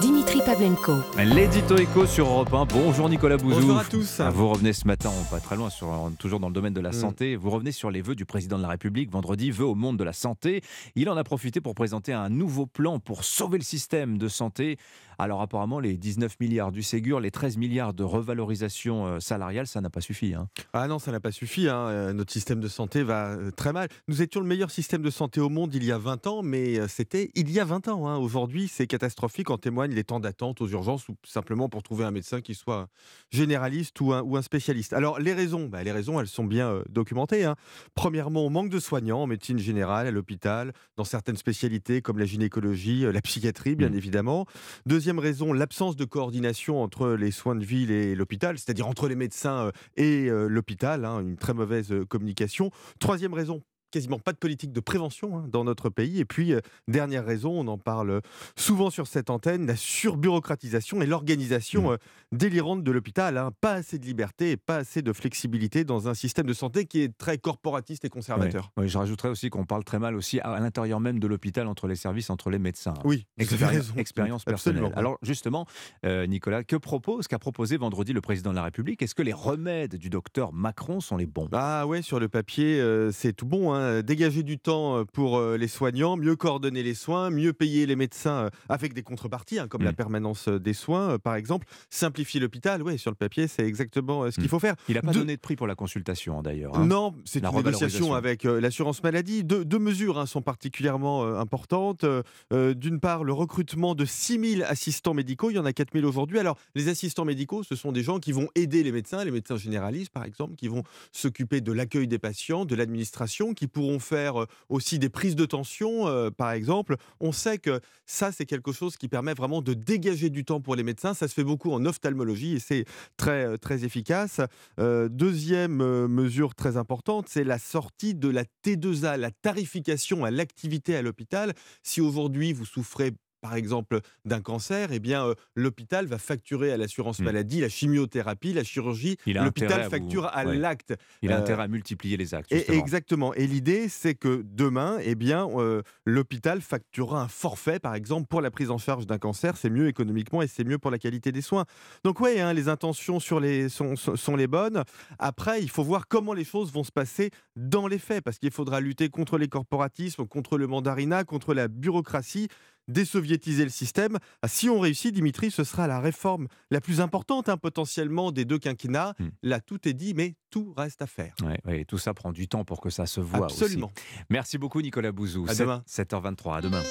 Dimitri 0.00 0.40
Pavlenko. 0.44 0.92
L'édito 1.18 1.76
éco 1.76 2.06
sur 2.06 2.26
Europe 2.26 2.52
1. 2.52 2.66
Bonjour 2.66 3.08
Nicolas 3.08 3.36
Bouzou. 3.36 3.60
Bonjour 3.60 3.78
à 3.78 3.84
tous. 3.84 4.20
Ah, 4.20 4.30
vous 4.30 4.48
revenez 4.48 4.72
ce 4.72 4.86
matin, 4.86 5.10
on 5.10 5.34
va 5.34 5.40
très 5.40 5.56
loin, 5.56 5.70
sur, 5.70 5.88
toujours 6.18 6.38
dans 6.38 6.48
le 6.48 6.52
domaine 6.54 6.74
de 6.74 6.80
la 6.80 6.90
mm. 6.90 6.92
santé. 6.92 7.36
Vous 7.36 7.50
revenez 7.50 7.72
sur 7.72 7.90
les 7.90 8.00
vœux 8.00 8.14
du 8.14 8.24
président 8.24 8.58
de 8.58 8.62
la 8.62 8.68
République 8.68 9.10
vendredi, 9.10 9.50
vœux 9.50 9.64
au 9.64 9.74
monde 9.74 9.96
de 9.96 10.04
la 10.04 10.12
santé. 10.12 10.62
Il 10.94 11.08
en 11.08 11.16
a 11.16 11.24
profité 11.24 11.60
pour 11.60 11.74
présenter 11.74 12.12
un 12.12 12.28
nouveau 12.28 12.66
plan 12.66 13.00
pour 13.00 13.24
sauver 13.24 13.58
le 13.58 13.64
système 13.64 14.18
de 14.18 14.28
santé 14.28 14.76
alors 15.18 15.42
apparemment, 15.42 15.80
les 15.80 15.96
19 15.96 16.38
milliards 16.38 16.70
du 16.70 16.84
Ségur, 16.84 17.18
les 17.18 17.32
13 17.32 17.56
milliards 17.56 17.92
de 17.92 18.04
revalorisation 18.04 19.06
euh, 19.06 19.20
salariale, 19.20 19.66
ça 19.66 19.80
n'a 19.80 19.90
pas 19.90 20.00
suffi. 20.00 20.32
Hein. 20.32 20.48
Ah 20.72 20.86
non, 20.86 21.00
ça 21.00 21.10
n'a 21.10 21.18
pas 21.18 21.32
suffi. 21.32 21.68
Hein. 21.68 21.88
Euh, 21.88 22.12
notre 22.12 22.32
système 22.32 22.60
de 22.60 22.68
santé 22.68 23.02
va 23.02 23.32
euh, 23.32 23.50
très 23.50 23.72
mal. 23.72 23.88
Nous 24.06 24.22
étions 24.22 24.40
le 24.40 24.46
meilleur 24.46 24.70
système 24.70 25.02
de 25.02 25.10
santé 25.10 25.40
au 25.40 25.48
monde 25.48 25.74
il 25.74 25.82
y 25.82 25.90
a 25.90 25.98
20 25.98 26.28
ans, 26.28 26.42
mais 26.42 26.86
c'était 26.86 27.32
il 27.34 27.50
y 27.50 27.58
a 27.58 27.64
20 27.64 27.88
ans. 27.88 28.06
Hein. 28.06 28.16
Aujourd'hui, 28.18 28.68
c'est 28.68 28.86
catastrophique. 28.86 29.50
En 29.50 29.58
témoignent 29.58 29.92
les 29.92 30.04
temps 30.04 30.20
d'attente 30.20 30.60
aux 30.60 30.68
urgences 30.68 31.08
ou 31.08 31.16
simplement 31.26 31.68
pour 31.68 31.82
trouver 31.82 32.04
un 32.04 32.12
médecin 32.12 32.40
qui 32.40 32.54
soit 32.54 32.86
généraliste 33.30 34.00
ou 34.00 34.12
un, 34.12 34.22
ou 34.22 34.36
un 34.36 34.42
spécialiste. 34.42 34.92
Alors 34.92 35.18
les 35.18 35.34
raisons, 35.34 35.66
bah, 35.66 35.82
les 35.82 35.92
raisons, 35.92 36.20
elles 36.20 36.28
sont 36.28 36.44
bien 36.44 36.82
documentées. 36.88 37.52
Premièrement, 37.96 38.46
on 38.46 38.50
manque 38.50 38.70
de 38.70 38.78
soignants 38.78 39.22
en 39.22 39.26
médecine 39.26 39.58
générale, 39.58 40.06
à 40.06 40.10
l'hôpital, 40.12 40.72
dans 40.96 41.04
certaines 41.04 41.36
spécialités 41.36 42.02
comme 42.02 42.18
la 42.18 42.24
gynécologie, 42.24 43.04
la 43.10 43.20
psychiatrie, 43.20 43.74
bien 43.74 43.90
mmh. 43.90 43.94
évidemment. 43.94 44.46
Deuxième 44.86 45.07
Deuxième 45.08 45.24
raison, 45.24 45.54
l'absence 45.54 45.96
de 45.96 46.04
coordination 46.04 46.82
entre 46.82 47.12
les 47.12 47.30
soins 47.30 47.54
de 47.54 47.64
ville 47.64 47.90
et 47.90 48.14
l'hôpital, 48.14 48.58
c'est-à-dire 48.58 48.86
entre 48.86 49.08
les 49.08 49.14
médecins 49.14 49.68
euh, 49.68 49.70
et 49.96 50.28
euh, 50.28 50.48
l'hôpital, 50.48 51.06
hein, 51.06 51.20
une 51.20 51.38
très 51.38 51.54
mauvaise 51.54 51.90
euh, 51.92 52.04
communication. 52.04 52.70
Troisième 53.00 53.32
raison, 53.32 53.62
quasiment 53.90 54.18
pas 54.18 54.32
de 54.32 54.38
politique 54.38 54.72
de 54.72 54.80
prévention 54.80 55.38
hein, 55.38 55.46
dans 55.48 55.64
notre 55.64 55.88
pays. 55.88 56.20
Et 56.20 56.24
puis, 56.24 56.52
euh, 56.52 56.60
dernière 56.88 57.24
raison, 57.24 57.52
on 57.52 57.66
en 57.68 57.78
parle 57.78 58.20
souvent 58.56 58.90
sur 58.90 59.06
cette 59.06 59.30
antenne, 59.30 59.66
la 59.66 59.76
surbureaucratisation 59.76 61.00
et 61.02 61.06
l'organisation 61.06 61.90
mmh. 61.90 61.92
euh, 61.92 61.96
délirante 62.32 62.82
de 62.82 62.92
l'hôpital. 62.92 63.38
Hein. 63.38 63.52
Pas 63.60 63.74
assez 63.74 63.98
de 63.98 64.06
liberté 64.06 64.52
et 64.52 64.56
pas 64.56 64.76
assez 64.76 65.02
de 65.02 65.12
flexibilité 65.12 65.84
dans 65.84 66.08
un 66.08 66.14
système 66.14 66.46
de 66.46 66.52
santé 66.52 66.86
qui 66.86 67.00
est 67.00 67.16
très 67.16 67.38
corporatiste 67.38 68.04
et 68.04 68.08
conservateur. 68.08 68.72
Oui, 68.76 68.88
je 68.88 68.98
rajouterais 68.98 69.28
aussi 69.28 69.50
qu'on 69.50 69.64
parle 69.64 69.84
très 69.84 69.98
mal 69.98 70.14
aussi 70.14 70.40
à, 70.40 70.58
l'intérieur 70.60 71.00
même 71.00 71.18
de 71.18 71.26
l'hôpital, 71.26 71.66
entre 71.66 71.86
les 71.86 71.96
services, 71.96 72.30
entre 72.30 72.50
les 72.50 72.58
médecins. 72.58 72.94
Oui, 73.04 73.26
expérience, 73.38 73.92
expérience 73.96 74.44
personnelle. 74.44 74.92
Alors 74.96 75.18
justement, 75.22 75.66
euh, 76.04 76.26
Nicolas, 76.26 76.64
que 76.64 76.76
propose, 76.76 77.28
qu'a 77.28 77.38
proposé 77.38 77.76
vendredi 77.76 78.12
le 78.12 78.20
président 78.20 78.50
de 78.50 78.56
la 78.56 78.64
République? 78.64 79.02
Est-ce 79.02 79.14
que 79.14 79.22
les 79.22 79.32
remèdes 79.32 79.96
du 79.96 80.10
docteur 80.10 80.52
Macron 80.52 81.00
sont 81.00 81.16
les 81.16 81.26
bons? 81.26 81.48
Ah 81.52 81.86
ouais, 81.86 82.02
sur 82.02 82.20
le 82.20 82.28
papier, 82.28 82.82
c'est 83.12 83.32
tout 83.32 83.46
bon. 83.46 83.77
Hein. 83.78 83.98
Hein, 83.98 84.02
dégager 84.02 84.42
du 84.42 84.58
temps 84.58 85.04
pour 85.12 85.40
les 85.40 85.68
soignants, 85.68 86.16
mieux 86.16 86.36
coordonner 86.36 86.82
les 86.82 86.94
soins, 86.94 87.30
mieux 87.30 87.52
payer 87.52 87.86
les 87.86 87.96
médecins 87.96 88.50
avec 88.68 88.92
des 88.92 89.02
contreparties, 89.02 89.58
hein, 89.58 89.68
comme 89.68 89.82
la 89.82 89.92
mmh. 89.92 89.96
permanence 89.96 90.48
des 90.48 90.72
soins, 90.72 91.18
par 91.18 91.36
exemple. 91.36 91.66
Simplifier 91.90 92.40
l'hôpital, 92.40 92.82
oui, 92.82 92.98
sur 92.98 93.10
le 93.10 93.16
papier, 93.16 93.48
c'est 93.48 93.64
exactement 93.64 94.30
ce 94.30 94.36
qu'il 94.36 94.44
mmh. 94.44 94.48
faut 94.48 94.58
faire. 94.58 94.74
Il 94.88 94.94
n'a 94.94 95.02
pas 95.02 95.12
donné 95.12 95.36
de 95.36 95.40
prix 95.40 95.56
pour 95.56 95.66
la 95.66 95.74
consultation, 95.74 96.38
hein, 96.38 96.42
d'ailleurs. 96.42 96.78
Non, 96.80 97.14
c'est 97.24 97.40
une 97.40 97.50
négociation 97.50 98.14
avec 98.14 98.44
l'assurance 98.44 99.02
maladie. 99.02 99.44
Deux, 99.44 99.78
mesures 99.78 100.26
sont 100.26 100.42
particulièrement 100.42 101.24
importantes. 101.38 102.04
D'une 102.50 103.00
part, 103.00 103.24
le 103.24 103.32
recrutement 103.32 103.94
de 103.94 104.04
6000 104.04 104.64
assistants 104.64 105.14
médicaux. 105.14 105.50
Il 105.50 105.54
y 105.54 105.58
en 105.58 105.64
a 105.64 105.72
4000 105.72 106.04
aujourd'hui. 106.04 106.38
Alors, 106.38 106.58
les 106.74 106.88
assistants 106.88 107.24
médicaux, 107.24 107.62
ce 107.62 107.76
sont 107.76 107.92
des 107.92 108.02
gens 108.02 108.18
qui 108.18 108.32
vont 108.32 108.48
aider 108.54 108.82
les 108.82 108.92
médecins, 108.92 109.24
les 109.24 109.30
médecins 109.30 109.56
généralistes, 109.56 110.12
par 110.12 110.24
exemple, 110.24 110.56
qui 110.56 110.68
vont 110.68 110.82
s'occuper 111.12 111.60
de 111.60 111.72
l'accueil 111.72 112.08
des 112.08 112.18
patients, 112.18 112.64
de 112.64 112.74
l'administration, 112.74 113.54
qui 113.54 113.67
pourront 113.68 113.98
faire 113.98 114.46
aussi 114.68 114.98
des 114.98 115.08
prises 115.08 115.36
de 115.36 115.46
tension, 115.46 116.06
par 116.32 116.52
exemple. 116.52 116.96
On 117.20 117.32
sait 117.32 117.58
que 117.58 117.80
ça, 118.06 118.32
c'est 118.32 118.46
quelque 118.46 118.72
chose 118.72 118.96
qui 118.96 119.08
permet 119.08 119.34
vraiment 119.34 119.62
de 119.62 119.74
dégager 119.74 120.30
du 120.30 120.44
temps 120.44 120.60
pour 120.60 120.74
les 120.76 120.82
médecins. 120.82 121.14
Ça 121.14 121.28
se 121.28 121.34
fait 121.34 121.44
beaucoup 121.44 121.72
en 121.72 121.84
ophtalmologie 121.84 122.56
et 122.56 122.58
c'est 122.58 122.84
très, 123.16 123.58
très 123.58 123.84
efficace. 123.84 124.40
deuxième 124.78 126.06
mesure 126.06 126.54
très 126.54 126.76
importante, 126.76 127.28
c'est 127.28 127.44
la 127.44 127.58
sortie 127.58 128.14
de 128.14 128.28
la 128.28 128.44
T2A, 128.64 129.16
la 129.16 129.30
tarification 129.30 130.24
à 130.24 130.30
l'activité 130.30 130.96
à 130.96 131.02
l'hôpital. 131.02 131.52
Si 131.82 132.00
aujourd'hui 132.00 132.52
vous 132.52 132.66
souffrez 132.66 133.12
par 133.40 133.54
exemple, 133.54 134.00
d'un 134.24 134.40
cancer, 134.40 134.90
eh 134.92 134.98
bien, 134.98 135.24
euh, 135.26 135.34
l'hôpital 135.54 136.06
va 136.06 136.18
facturer 136.18 136.72
à 136.72 136.76
l'assurance 136.76 137.20
Mm. 137.20 137.24
maladie 137.24 137.60
la 137.60 137.68
chimiothérapie, 137.68 138.52
la 138.52 138.64
chirurgie. 138.64 139.16
L'hôpital 139.26 139.84
vous- 139.84 139.90
facture 139.90 140.26
à 140.26 140.44
ouais. 140.44 140.56
l'acte. 140.56 140.94
Il 141.22 141.32
a 141.32 141.36
Euh, 141.36 141.40
intérêt 141.40 141.62
à 141.64 141.68
multiplier 141.68 142.16
les 142.16 142.34
actes. 142.34 142.50
et- 142.52 142.70
exactement. 142.72 143.34
Et 143.34 143.46
l'idée, 143.46 143.88
c'est 143.88 144.14
que 144.14 144.42
demain, 144.44 144.98
eh 145.02 145.14
bien, 145.14 145.48
euh, 145.56 145.82
l'hôpital 146.04 146.60
facturera 146.60 147.22
un 147.22 147.28
forfait, 147.28 147.78
par 147.78 147.94
exemple, 147.94 148.26
pour 148.28 148.40
la 148.40 148.50
prise 148.50 148.70
en 148.70 148.78
charge 148.78 149.06
d'un 149.06 149.18
cancer. 149.18 149.56
C'est 149.56 149.70
mieux 149.70 149.88
économiquement 149.88 150.42
et 150.42 150.46
c'est 150.48 150.64
mieux 150.64 150.78
pour 150.78 150.90
la 150.90 150.98
qualité 150.98 151.32
des 151.32 151.42
soins. 151.42 151.64
Donc, 152.04 152.20
oui, 152.20 152.30
les 152.54 152.68
intentions 152.68 153.20
sur 153.20 153.40
les, 153.40 153.68
sont, 153.68 153.96
sont- 153.96 154.16
sont 154.16 154.36
les 154.36 154.46
bonnes. 154.46 154.82
Après, 155.18 155.62
il 155.62 155.70
faut 155.70 155.84
voir 155.84 156.08
comment 156.08 156.32
les 156.32 156.44
choses 156.44 156.72
vont 156.72 156.84
se 156.84 156.92
passer 156.92 157.30
dans 157.56 157.86
les 157.86 157.98
faits, 157.98 158.22
parce 158.24 158.38
qu'il 158.38 158.50
faudra 158.50 158.80
lutter 158.80 159.08
contre 159.08 159.38
les 159.38 159.48
corporatismes, 159.48 160.26
contre 160.26 160.58
le 160.58 160.66
mandarinat, 160.66 161.24
contre 161.24 161.54
la 161.54 161.68
bureaucratie 161.68 162.48
désoviétiser 162.88 163.64
le 163.64 163.70
système. 163.70 164.18
Ah, 164.42 164.48
Si 164.48 164.68
on 164.68 164.80
réussit, 164.80 165.14
Dimitri, 165.14 165.50
ce 165.50 165.64
sera 165.64 165.86
la 165.86 166.00
réforme 166.00 166.48
la 166.70 166.80
plus 166.80 167.00
importante 167.00 167.48
hein, 167.48 167.56
potentiellement 167.56 168.32
des 168.32 168.44
deux 168.44 168.58
quinquennats. 168.58 169.14
Hmm. 169.18 169.28
Là, 169.42 169.60
tout 169.60 169.86
est 169.88 169.94
dit, 169.94 170.14
mais 170.14 170.34
tout 170.50 170.72
reste 170.76 171.02
à 171.02 171.06
faire. 171.06 171.34
Ouais, 171.42 171.60
ouais, 171.64 171.84
tout 171.84 171.98
ça 171.98 172.14
prend 172.14 172.32
du 172.32 172.48
temps 172.48 172.64
pour 172.64 172.80
que 172.80 172.90
ça 172.90 173.06
se 173.06 173.20
voit. 173.20 173.46
Absolument. 173.46 173.86
aussi. 173.94 174.24
Merci 174.30 174.58
beaucoup, 174.58 174.80
Nicolas 174.82 175.12
Bouzou. 175.12 175.46
À 175.48 175.54
demain. 175.54 175.82
7h23. 175.86 176.56
À 176.56 176.60
demain. 176.62 176.82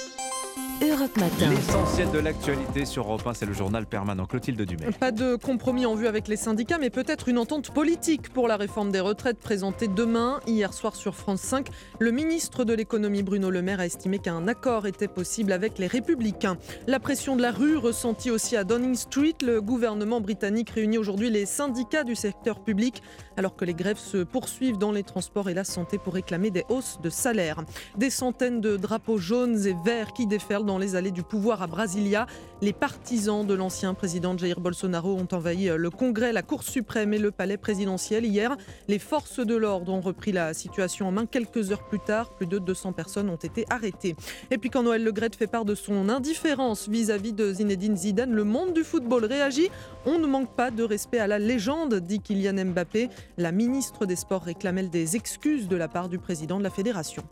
Europe 0.81 1.17
Matin. 1.17 1.49
L'essentiel 1.49 2.11
de 2.11 2.19
l'actualité 2.19 2.85
sur 2.85 3.05
Europe 3.07 3.25
1, 3.25 3.33
c'est 3.33 3.47
le 3.47 3.53
journal 3.53 3.87
permanent. 3.87 4.27
Clotilde 4.27 4.61
Dumais. 4.61 4.91
Pas 4.91 5.11
de 5.11 5.35
compromis 5.35 5.87
en 5.87 5.95
vue 5.95 6.05
avec 6.05 6.27
les 6.27 6.35
syndicats, 6.35 6.77
mais 6.77 6.91
peut-être 6.91 7.29
une 7.29 7.39
entente 7.39 7.71
politique 7.71 8.29
pour 8.29 8.47
la 8.47 8.57
réforme 8.57 8.91
des 8.91 8.99
retraites 8.99 9.39
présentée 9.39 9.87
demain. 9.87 10.39
Hier 10.45 10.71
soir 10.73 10.95
sur 10.95 11.15
France 11.15 11.41
5, 11.41 11.69
le 11.97 12.11
ministre 12.11 12.63
de 12.63 12.73
l'économie 12.73 13.23
Bruno 13.23 13.49
Le 13.49 13.63
Maire 13.63 13.79
a 13.79 13.87
estimé 13.87 14.19
qu'un 14.19 14.47
accord 14.47 14.85
était 14.85 15.07
possible 15.07 15.51
avec 15.51 15.79
les 15.79 15.87
républicains. 15.87 16.57
La 16.85 16.99
pression 16.99 17.35
de 17.35 17.41
la 17.41 17.51
rue 17.51 17.77
ressentie 17.77 18.29
aussi 18.29 18.55
à 18.55 18.63
Downing 18.63 18.95
Street, 18.95 19.35
le 19.41 19.61
gouvernement 19.61 20.21
britannique 20.21 20.69
réunit 20.69 20.99
aujourd'hui 20.99 21.31
les 21.31 21.47
syndicats 21.47 22.03
du 22.03 22.15
secteur 22.15 22.59
public 22.59 23.01
alors 23.35 23.55
que 23.55 23.65
les 23.65 23.73
grèves 23.73 23.97
se 23.97 24.23
poursuivent 24.23 24.77
dans 24.77 24.91
les 24.91 25.03
transports 25.03 25.49
et 25.49 25.53
la 25.53 25.63
santé 25.63 25.97
pour 25.97 26.13
réclamer 26.13 26.51
des 26.51 26.65
hausses 26.69 26.99
de 27.01 27.09
salaire. 27.09 27.63
Des 27.97 28.09
centaines 28.09 28.61
de 28.61 28.77
drapeaux 28.77 29.17
jaunes 29.17 29.65
et 29.65 29.75
verts 29.85 30.13
qui 30.13 30.27
déferlent 30.27 30.66
dans 30.67 30.77
les 30.77 30.95
allées 30.95 31.10
du 31.10 31.23
pouvoir 31.23 31.63
à 31.63 31.67
Brasilia. 31.67 32.27
Les 32.62 32.73
partisans 32.73 33.45
de 33.45 33.56
l'ancien 33.56 33.95
président 33.95 34.38
Jair 34.38 34.60
Bolsonaro 34.60 35.15
ont 35.15 35.27
envahi 35.32 35.71
le 35.75 35.89
Congrès, 35.89 36.32
la 36.32 36.43
Cour 36.43 36.62
suprême 36.62 37.13
et 37.13 37.17
le 37.17 37.32
palais 37.32 37.58
présidentiel 37.58 38.25
hier. 38.25 38.56
Les 38.88 38.99
forces 38.99 39.39
de 39.39 39.56
l'ordre 39.56 39.91
ont 39.91 40.01
repris 40.01 40.32
la 40.32 40.53
situation 40.53 41.08
en 41.08 41.12
main 41.12 41.25
quelques 41.25 41.71
heures 41.71 41.88
plus 41.88 41.99
tard. 41.99 42.30
Plus 42.36 42.45
de 42.45 42.60
200 42.60 42.93
personnes 42.93 43.30
ont 43.30 43.36
été 43.38 43.65
arrêtées. 43.69 44.15
Et 44.51 44.60
puis 44.60 44.69
quand 44.69 44.84
Noël 44.84 45.03
Le 45.03 45.12
Graët 45.12 45.36
fait 45.36 45.47
part 45.47 45.65
de 45.65 45.73
son 45.73 46.10
indifférence 46.10 46.88
vis-à-vis 46.88 47.34
de 47.34 47.51
Zinedine 47.53 47.97
Zidane, 47.97 48.34
le 48.34 48.43
monde 48.43 48.73
du 48.73 48.84
football 48.84 49.25
réagit. 49.25 49.69
On 50.06 50.19
ne 50.19 50.27
manque 50.27 50.53
pas 50.56 50.69
de 50.69 50.84
respect 50.84 51.19
à 51.19 51.27
la 51.27 51.39
légende, 51.39 51.95
dit 51.95 52.19
Kylian 52.19 52.65
Mbappé. 52.65 53.10
La 53.38 53.51
ministre 53.51 54.06
des 54.06 54.15
Sports 54.15 54.43
réclame 54.43 54.77
elle 54.77 54.89
des 54.89 55.15
excuses 55.15 55.67
de 55.67 55.75
la 55.75 55.88
part 55.88 56.10
du 56.10 56.19
président 56.19 56.58
de 56.58 56.63
la 56.63 56.69
fédération. 56.69 57.23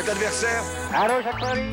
Cet 0.00 0.08
adversaire, 0.08 0.64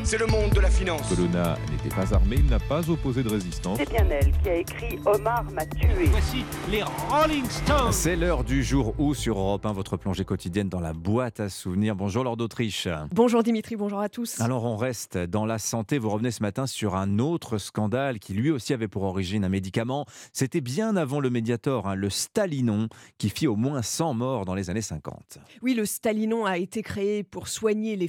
c'est 0.04 0.18
le 0.18 0.26
monde 0.26 0.50
de 0.50 0.60
la 0.60 0.68
finance. 0.68 1.08
Colonna 1.08 1.56
n'était 1.70 1.94
pas 1.94 2.14
armé, 2.14 2.36
il 2.38 2.44
n'a 2.44 2.58
pas 2.58 2.90
opposé 2.90 3.22
de 3.22 3.30
résistance. 3.30 3.78
C'est 3.78 3.88
bien 3.88 4.06
elle 4.10 4.32
qui 4.42 4.48
a 4.50 4.56
écrit 4.56 4.98
Omar 5.06 5.44
m'a 5.50 5.64
tué. 5.64 6.04
Voici 6.10 6.44
les 6.70 6.82
Rolling 6.82 7.46
Stones. 7.48 7.92
C'est 7.92 8.16
l'heure 8.16 8.44
du 8.44 8.62
jour 8.62 8.94
où 8.98 9.14
sur 9.14 9.38
Europe 9.38 9.64
1, 9.64 9.72
votre 9.72 9.96
plongée 9.96 10.26
quotidienne 10.26 10.68
dans 10.68 10.80
la 10.80 10.92
boîte 10.92 11.40
à 11.40 11.48
souvenirs. 11.48 11.96
Bonjour 11.96 12.22
Lord 12.22 12.36
d'Autriche. 12.36 12.86
Bonjour 13.12 13.42
Dimitri, 13.42 13.76
bonjour 13.76 14.00
à 14.00 14.10
tous. 14.10 14.38
Alors 14.42 14.64
on 14.64 14.76
reste 14.76 15.16
dans 15.16 15.46
la 15.46 15.58
santé. 15.58 15.96
Vous 15.96 16.10
revenez 16.10 16.30
ce 16.30 16.42
matin 16.42 16.66
sur 16.66 16.96
un 16.96 17.18
autre 17.18 17.56
scandale 17.56 18.18
qui 18.18 18.34
lui 18.34 18.50
aussi 18.50 18.74
avait 18.74 18.88
pour 18.88 19.04
origine 19.04 19.42
un 19.42 19.48
médicament. 19.48 20.04
C'était 20.34 20.60
bien 20.60 20.96
avant 20.96 21.20
le 21.20 21.30
Mediator, 21.30 21.88
hein, 21.88 21.94
le 21.94 22.10
Stalinon, 22.10 22.88
qui 23.16 23.30
fit 23.30 23.46
au 23.46 23.56
moins 23.56 23.80
100 23.80 24.12
morts 24.12 24.44
dans 24.44 24.54
les 24.54 24.68
années 24.68 24.82
50. 24.82 25.38
Oui, 25.62 25.72
le 25.72 25.86
Stalinon 25.86 26.44
a 26.44 26.58
été 26.58 26.82
créé 26.82 27.22
pour 27.22 27.48
soigner 27.48 27.96
les 27.96 28.08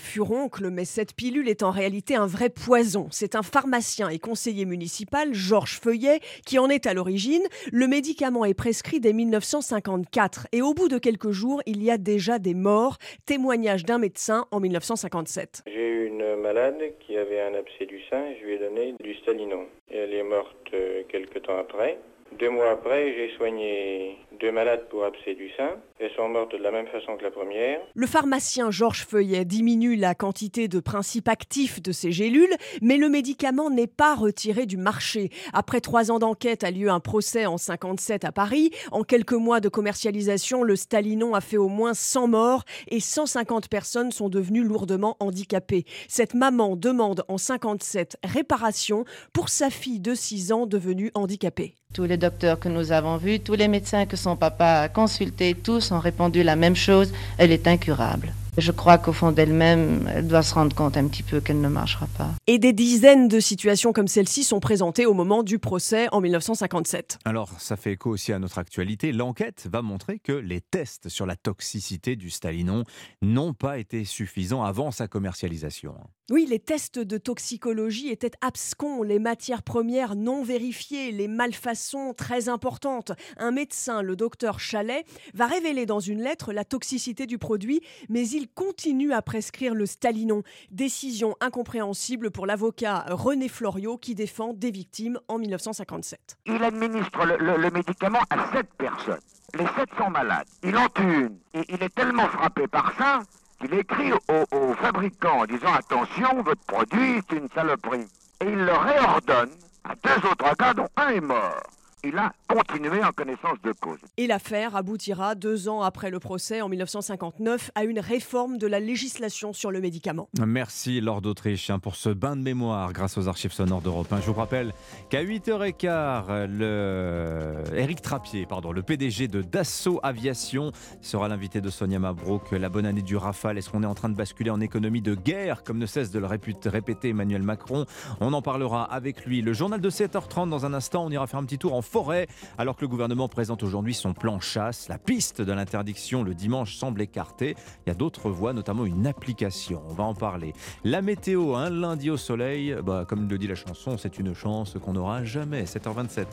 mais 0.71 0.85
cette 0.85 1.13
pilule 1.13 1.49
est 1.49 1.63
en 1.63 1.71
réalité 1.71 2.15
un 2.15 2.25
vrai 2.25 2.49
poison. 2.49 3.07
C'est 3.11 3.35
un 3.35 3.43
pharmacien 3.43 4.09
et 4.09 4.19
conseiller 4.19 4.65
municipal, 4.65 5.33
Georges 5.33 5.79
Feuillet, 5.79 6.19
qui 6.45 6.57
en 6.57 6.69
est 6.69 6.87
à 6.87 6.93
l'origine. 6.93 7.43
Le 7.71 7.87
médicament 7.87 8.45
est 8.45 8.53
prescrit 8.53 8.99
dès 8.99 9.13
1954 9.13 10.47
et 10.51 10.61
au 10.61 10.73
bout 10.73 10.87
de 10.87 10.97
quelques 10.97 11.31
jours, 11.31 11.61
il 11.65 11.83
y 11.83 11.91
a 11.91 11.97
déjà 11.97 12.39
des 12.39 12.53
morts. 12.53 12.97
Témoignage 13.25 13.85
d'un 13.85 13.99
médecin 13.99 14.45
en 14.51 14.59
1957. 14.59 15.63
J'ai 15.67 15.87
eu 15.87 16.07
une 16.07 16.35
malade 16.37 16.79
qui 16.99 17.15
avait 17.17 17.41
un 17.41 17.53
abcès 17.53 17.85
du 17.85 17.99
sein 18.09 18.23
je 18.39 18.45
lui 18.45 18.53
ai 18.53 18.57
donné 18.57 18.95
du 18.99 19.13
Stalinon. 19.15 19.65
Et 19.91 19.97
elle 19.97 20.13
est 20.13 20.23
morte 20.23 20.55
euh, 20.73 21.03
quelques 21.07 21.41
temps 21.43 21.57
après. 21.57 21.97
Deux 22.39 22.49
mois 22.49 22.71
après, 22.71 23.13
j'ai 23.15 23.35
soigné 23.35 24.17
deux 24.39 24.53
malades 24.53 24.87
pour 24.89 25.03
abcès 25.03 25.35
du 25.35 25.49
sein. 25.57 25.71
Elles 25.99 26.11
sont 26.15 26.29
mortes 26.29 26.53
de 26.53 26.63
la 26.63 26.71
même 26.71 26.87
façon 26.87 27.17
que 27.17 27.23
la 27.23 27.31
première. 27.31 27.81
Le 27.93 28.07
pharmacien 28.07 28.71
Georges 28.71 29.05
Feuillet 29.05 29.43
diminue 29.43 29.97
la 29.97 30.15
quantité 30.15 30.69
de 30.69 30.79
principes 30.79 31.27
actifs 31.27 31.81
de 31.81 31.91
ces 31.91 32.13
gélules, 32.13 32.55
mais 32.81 32.95
le 32.95 33.09
médicament 33.09 33.69
n'est 33.69 33.87
pas 33.87 34.15
retiré 34.15 34.65
du 34.65 34.77
marché. 34.77 35.31
Après 35.51 35.81
trois 35.81 36.11
ans 36.11 36.19
d'enquête 36.19 36.63
a 36.63 36.71
lieu 36.71 36.89
un 36.89 37.01
procès 37.01 37.45
en 37.45 37.57
57 37.57 38.23
à 38.23 38.31
Paris. 38.31 38.71
En 38.93 39.03
quelques 39.03 39.33
mois 39.33 39.59
de 39.59 39.67
commercialisation, 39.67 40.63
le 40.63 40.77
Stalinon 40.77 41.33
a 41.33 41.41
fait 41.41 41.57
au 41.57 41.67
moins 41.67 41.93
100 41.93 42.29
morts 42.29 42.63
et 42.87 43.01
150 43.01 43.67
personnes 43.67 44.13
sont 44.13 44.29
devenues 44.29 44.63
lourdement 44.63 45.17
handicapées. 45.19 45.83
Cette 46.07 46.35
maman 46.35 46.77
demande 46.77 47.25
en 47.27 47.37
57 47.37 48.15
réparation 48.23 49.03
pour 49.33 49.49
sa 49.49 49.69
fille 49.69 49.99
de 49.99 50.13
6 50.13 50.53
ans 50.53 50.65
devenue 50.65 51.11
handicapée. 51.15 51.75
Tous 51.91 52.03
les 52.03 52.17
docteurs 52.29 52.59
que 52.59 52.69
nous 52.69 52.91
avons 52.91 53.17
vus, 53.17 53.39
tous 53.39 53.55
les 53.55 53.67
médecins 53.67 54.05
que 54.05 54.15
son 54.15 54.35
papa 54.35 54.81
a 54.81 54.87
consultés, 54.87 55.55
tous 55.55 55.91
ont 55.91 55.99
répondu 55.99 56.43
la 56.43 56.55
même 56.55 56.75
chose, 56.75 57.11
elle 57.39 57.51
est 57.51 57.67
incurable. 57.67 58.33
Je 58.55 58.71
crois 58.71 58.99
qu'au 58.99 59.13
fond 59.13 59.31
d'elle-même, 59.31 60.07
elle 60.13 60.27
doit 60.27 60.43
se 60.43 60.53
rendre 60.53 60.75
compte 60.75 60.95
un 60.95 61.07
petit 61.07 61.23
peu 61.23 61.39
qu'elle 61.39 61.61
ne 61.61 61.69
marchera 61.69 62.05
pas. 62.17 62.29
Et 62.45 62.59
des 62.59 62.73
dizaines 62.73 63.27
de 63.27 63.39
situations 63.39 63.93
comme 63.93 64.07
celle-ci 64.07 64.43
sont 64.43 64.59
présentées 64.59 65.07
au 65.07 65.13
moment 65.13 65.41
du 65.41 65.57
procès 65.57 66.07
en 66.11 66.21
1957. 66.21 67.17
Alors, 67.25 67.49
ça 67.57 67.77
fait 67.77 67.93
écho 67.93 68.11
aussi 68.11 68.31
à 68.31 68.37
notre 68.37 68.59
actualité. 68.59 69.11
L'enquête 69.11 69.67
va 69.71 69.81
montrer 69.81 70.19
que 70.19 70.33
les 70.33 70.61
tests 70.61 71.09
sur 71.09 71.25
la 71.25 71.35
toxicité 71.35 72.15
du 72.15 72.29
Stalinon 72.29 72.83
n'ont 73.23 73.53
pas 73.53 73.79
été 73.79 74.05
suffisants 74.05 74.63
avant 74.63 74.91
sa 74.91 75.07
commercialisation. 75.07 75.95
Oui, 76.29 76.45
les 76.45 76.59
tests 76.59 76.99
de 76.99 77.17
toxicologie 77.17 78.09
étaient 78.09 78.31
abscons, 78.41 79.01
les 79.01 79.17
matières 79.17 79.63
premières 79.63 80.15
non 80.15 80.43
vérifiées, 80.43 81.11
les 81.11 81.27
malfaçons 81.27 82.13
très 82.13 82.49
importantes. 82.49 83.11
Un 83.37 83.49
médecin, 83.49 84.03
le 84.03 84.15
docteur 84.15 84.59
Chalet, 84.59 85.03
va 85.33 85.47
révéler 85.47 85.87
dans 85.87 85.99
une 85.99 86.21
lettre 86.21 86.53
la 86.53 86.63
toxicité 86.63 87.25
du 87.25 87.39
produit, 87.39 87.81
mais 88.09 88.27
il 88.29 88.47
continue 88.47 89.11
à 89.11 89.23
prescrire 89.23 89.73
le 89.73 89.87
Stalinon. 89.87 90.43
Décision 90.69 91.35
incompréhensible 91.41 92.29
pour 92.29 92.45
l'avocat 92.45 93.05
René 93.09 93.49
Floriot 93.49 93.97
qui 93.97 94.13
défend 94.13 94.53
des 94.53 94.69
victimes 94.69 95.19
en 95.29 95.39
1957. 95.39 96.37
Il 96.45 96.63
administre 96.63 97.25
le, 97.25 97.71
médicament 97.71 98.21
à 98.29 98.51
sept 98.53 98.67
personnes. 98.77 99.19
Les 99.57 99.65
sept 99.65 99.89
sont 99.97 100.11
malades. 100.11 100.47
Il 100.63 100.77
en 100.77 100.87
tue 100.89 101.25
une. 101.25 101.39
Et 101.55 101.65
il 101.69 101.81
est 101.81 101.95
tellement 101.95 102.27
frappé 102.27 102.67
par 102.67 102.95
ça 102.99 103.23
qu'il 103.59 103.73
écrit 103.73 104.11
au, 104.13 104.55
au 104.55 104.73
fabricant 104.75 105.41
en 105.41 105.45
disant 105.45 105.73
attention, 105.73 106.41
votre 106.43 106.63
produit 106.65 107.21
c'est 107.29 107.37
une 107.37 107.49
saloperie. 107.53 108.07
Et 108.41 108.45
il 108.45 108.65
le 108.65 108.73
réordonne 108.73 109.51
à 109.83 109.95
deux 109.95 110.29
autres 110.29 110.55
cas 110.55 110.73
dont 110.73 110.87
un 110.97 111.09
est 111.09 111.21
mort. 111.21 111.63
Il 112.03 112.17
a 112.17 112.31
continué 112.47 113.03
en 113.03 113.11
connaissance 113.11 113.57
de 113.61 113.73
cause. 113.73 113.99
Et 114.15 114.25
l'affaire 114.25 114.75
aboutira 114.77 115.35
deux 115.35 115.67
ans 115.67 115.81
après 115.81 116.09
le 116.09 116.19
procès 116.19 116.61
en 116.61 116.69
1959 116.69 117.71
à 117.75 117.83
une 117.83 117.99
réforme 117.99 118.57
de 118.57 118.67
la 118.67 118.79
législation 118.79 119.51
sur 119.51 119.69
le 119.69 119.81
médicament. 119.81 120.29
Merci 120.39 121.01
Lord 121.01 121.21
d'Autriche 121.21 121.69
hein, 121.69 121.79
pour 121.79 121.97
ce 121.97 122.09
bain 122.09 122.37
de 122.37 122.41
mémoire 122.41 122.93
grâce 122.93 123.17
aux 123.17 123.27
archives 123.27 123.51
sonores 123.51 123.81
d'Europe 123.81 124.11
1. 124.13 124.21
Je 124.21 124.27
vous 124.27 124.33
rappelle 124.33 124.73
qu'à 125.09 125.23
8h15, 125.23 126.45
le... 126.45 127.55
Eric 127.75 128.01
Trappier, 128.01 128.45
pardon, 128.45 128.71
le 128.71 128.81
PDG 128.81 129.27
de 129.27 129.41
Dassault 129.41 129.99
Aviation, 130.01 130.71
sera 131.01 131.27
l'invité 131.27 131.59
de 131.59 131.69
Sonia 131.69 131.99
Mabrouk. 131.99 132.51
La 132.51 132.69
bonne 132.69 132.85
année 132.85 133.01
du 133.01 133.17
Rafale, 133.17 133.57
est-ce 133.57 133.69
qu'on 133.69 133.83
est 133.83 133.87
en 133.87 133.95
train 133.95 134.09
de 134.09 134.15
basculer 134.15 134.51
en 134.51 134.61
économie 134.61 135.01
de 135.01 135.15
guerre, 135.15 135.63
comme 135.63 135.77
ne 135.77 135.85
cesse 135.85 136.11
de 136.11 136.19
le 136.19 136.27
répéter 136.27 137.09
Emmanuel 137.09 137.43
Macron? 137.43 137.85
On 138.21 138.31
en 138.31 138.41
parlera 138.41 138.85
avec 138.85 139.25
lui. 139.25 139.41
Le 139.41 139.51
journal 139.51 139.81
de 139.81 139.89
7h30 139.89 140.47
dans 140.47 140.65
un 140.65 140.73
instant, 140.73 141.03
on 141.05 141.09
ira 141.09 141.27
faire 141.27 141.39
un 141.39 141.45
petit 141.45 141.57
tour 141.57 141.73
en 141.73 141.81
forêt. 141.89 142.27
Alors 142.57 142.75
que 142.75 142.81
le 142.81 142.87
gouvernement 142.87 143.27
présente 143.27 143.63
aujourd'hui 143.63 143.93
son 143.93 144.13
plan 144.13 144.39
chasse, 144.39 144.87
la 144.89 144.97
piste 144.97 145.41
de 145.41 145.51
l'interdiction 145.51 146.23
le 146.23 146.33
dimanche 146.33 146.75
semble 146.75 147.01
écartée. 147.01 147.55
Il 147.85 147.89
y 147.89 147.91
a 147.91 147.95
d'autres 147.95 148.29
voies, 148.29 148.53
notamment 148.53 148.85
une 148.85 149.07
application. 149.07 149.81
On 149.89 149.93
va 149.93 150.03
en 150.03 150.13
parler. 150.13 150.53
La 150.83 151.01
météo, 151.01 151.55
un 151.55 151.69
lundi 151.69 152.09
au 152.09 152.17
soleil, 152.17 152.75
bah, 152.83 153.05
comme 153.07 153.27
le 153.27 153.37
dit 153.37 153.47
la 153.47 153.55
chanson, 153.55 153.97
c'est 153.97 154.19
une 154.19 154.33
chance 154.33 154.75
qu'on 154.83 154.93
n'aura 154.93 155.23
jamais. 155.23 155.63
7h27. 155.63 156.25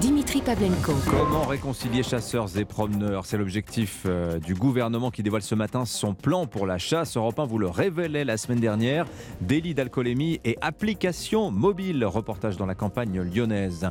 Dimitri 0.00 0.40
Pavlenko. 0.40 0.92
Comment 1.08 1.44
réconcilier 1.44 2.02
chasseurs 2.02 2.58
et 2.58 2.64
promeneurs? 2.64 3.26
C'est 3.26 3.36
l'objectif 3.36 4.02
euh, 4.06 4.38
du 4.40 4.54
gouvernement 4.54 5.10
qui 5.10 5.22
dévoile 5.22 5.42
ce 5.42 5.54
matin 5.54 5.84
son 5.84 6.14
plan 6.14 6.46
pour 6.46 6.66
la 6.66 6.78
chasse. 6.78 7.16
Europe 7.16 7.38
1 7.38 7.46
vous 7.46 7.58
le 7.58 7.68
révélait 7.68 8.24
la 8.24 8.36
semaine 8.36 8.60
dernière. 8.60 9.06
Délit 9.40 9.74
d'alcoolémie 9.74 10.40
et 10.44 10.56
application 10.60 11.50
mobile. 11.50 12.04
Reportage 12.04 12.56
dans 12.56 12.66
la 12.66 12.74
campagne 12.74 13.20
lyonnaise. 13.20 13.88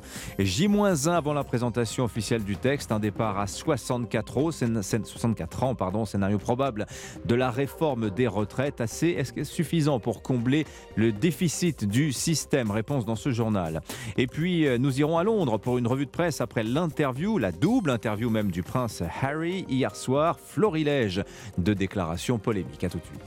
J-1 0.83 1.11
avant 1.11 1.33
la 1.33 1.43
présentation 1.43 2.03
officielle 2.03 2.43
du 2.43 2.57
texte. 2.57 2.91
Un 2.91 2.99
départ 2.99 3.39
à 3.39 3.47
64 3.47 4.37
ans, 4.37 4.51
64 4.51 5.63
ans 5.63 5.75
pardon, 5.75 6.05
scénario 6.05 6.37
probable 6.37 6.85
de 7.25 7.35
la 7.35 7.51
réforme 7.51 8.09
des 8.09 8.27
retraites. 8.27 8.81
Assez 8.81 9.09
est-ce 9.09 9.43
suffisant 9.43 9.99
pour 9.99 10.21
combler 10.21 10.65
le 10.95 11.11
déficit 11.11 11.85
du 11.85 12.11
système? 12.11 12.71
Réponse 12.71 13.05
dans 13.05 13.15
ce 13.15 13.31
journal. 13.31 13.81
Et 14.17 14.27
puis 14.27 14.67
euh, 14.67 14.77
nous 14.77 14.99
irons 14.99 15.17
à 15.17 15.23
Londres 15.23 15.57
pour 15.57 15.77
une 15.77 15.87
revue 15.87 16.05
de 16.05 16.11
presse 16.11 16.41
après 16.41 16.63
l'interview, 16.63 17.37
la 17.37 17.51
double 17.51 17.89
interview 17.89 18.29
même 18.29 18.51
du 18.51 18.63
prince 18.63 19.03
Harry 19.21 19.65
hier 19.69 19.95
soir. 19.95 20.37
Florilège 20.39 21.23
de 21.57 21.73
déclarations 21.73 22.37
polémiques. 22.37 22.83
À 22.83 22.89
tout 22.89 22.99
de 22.99 23.03
suite. 23.05 23.21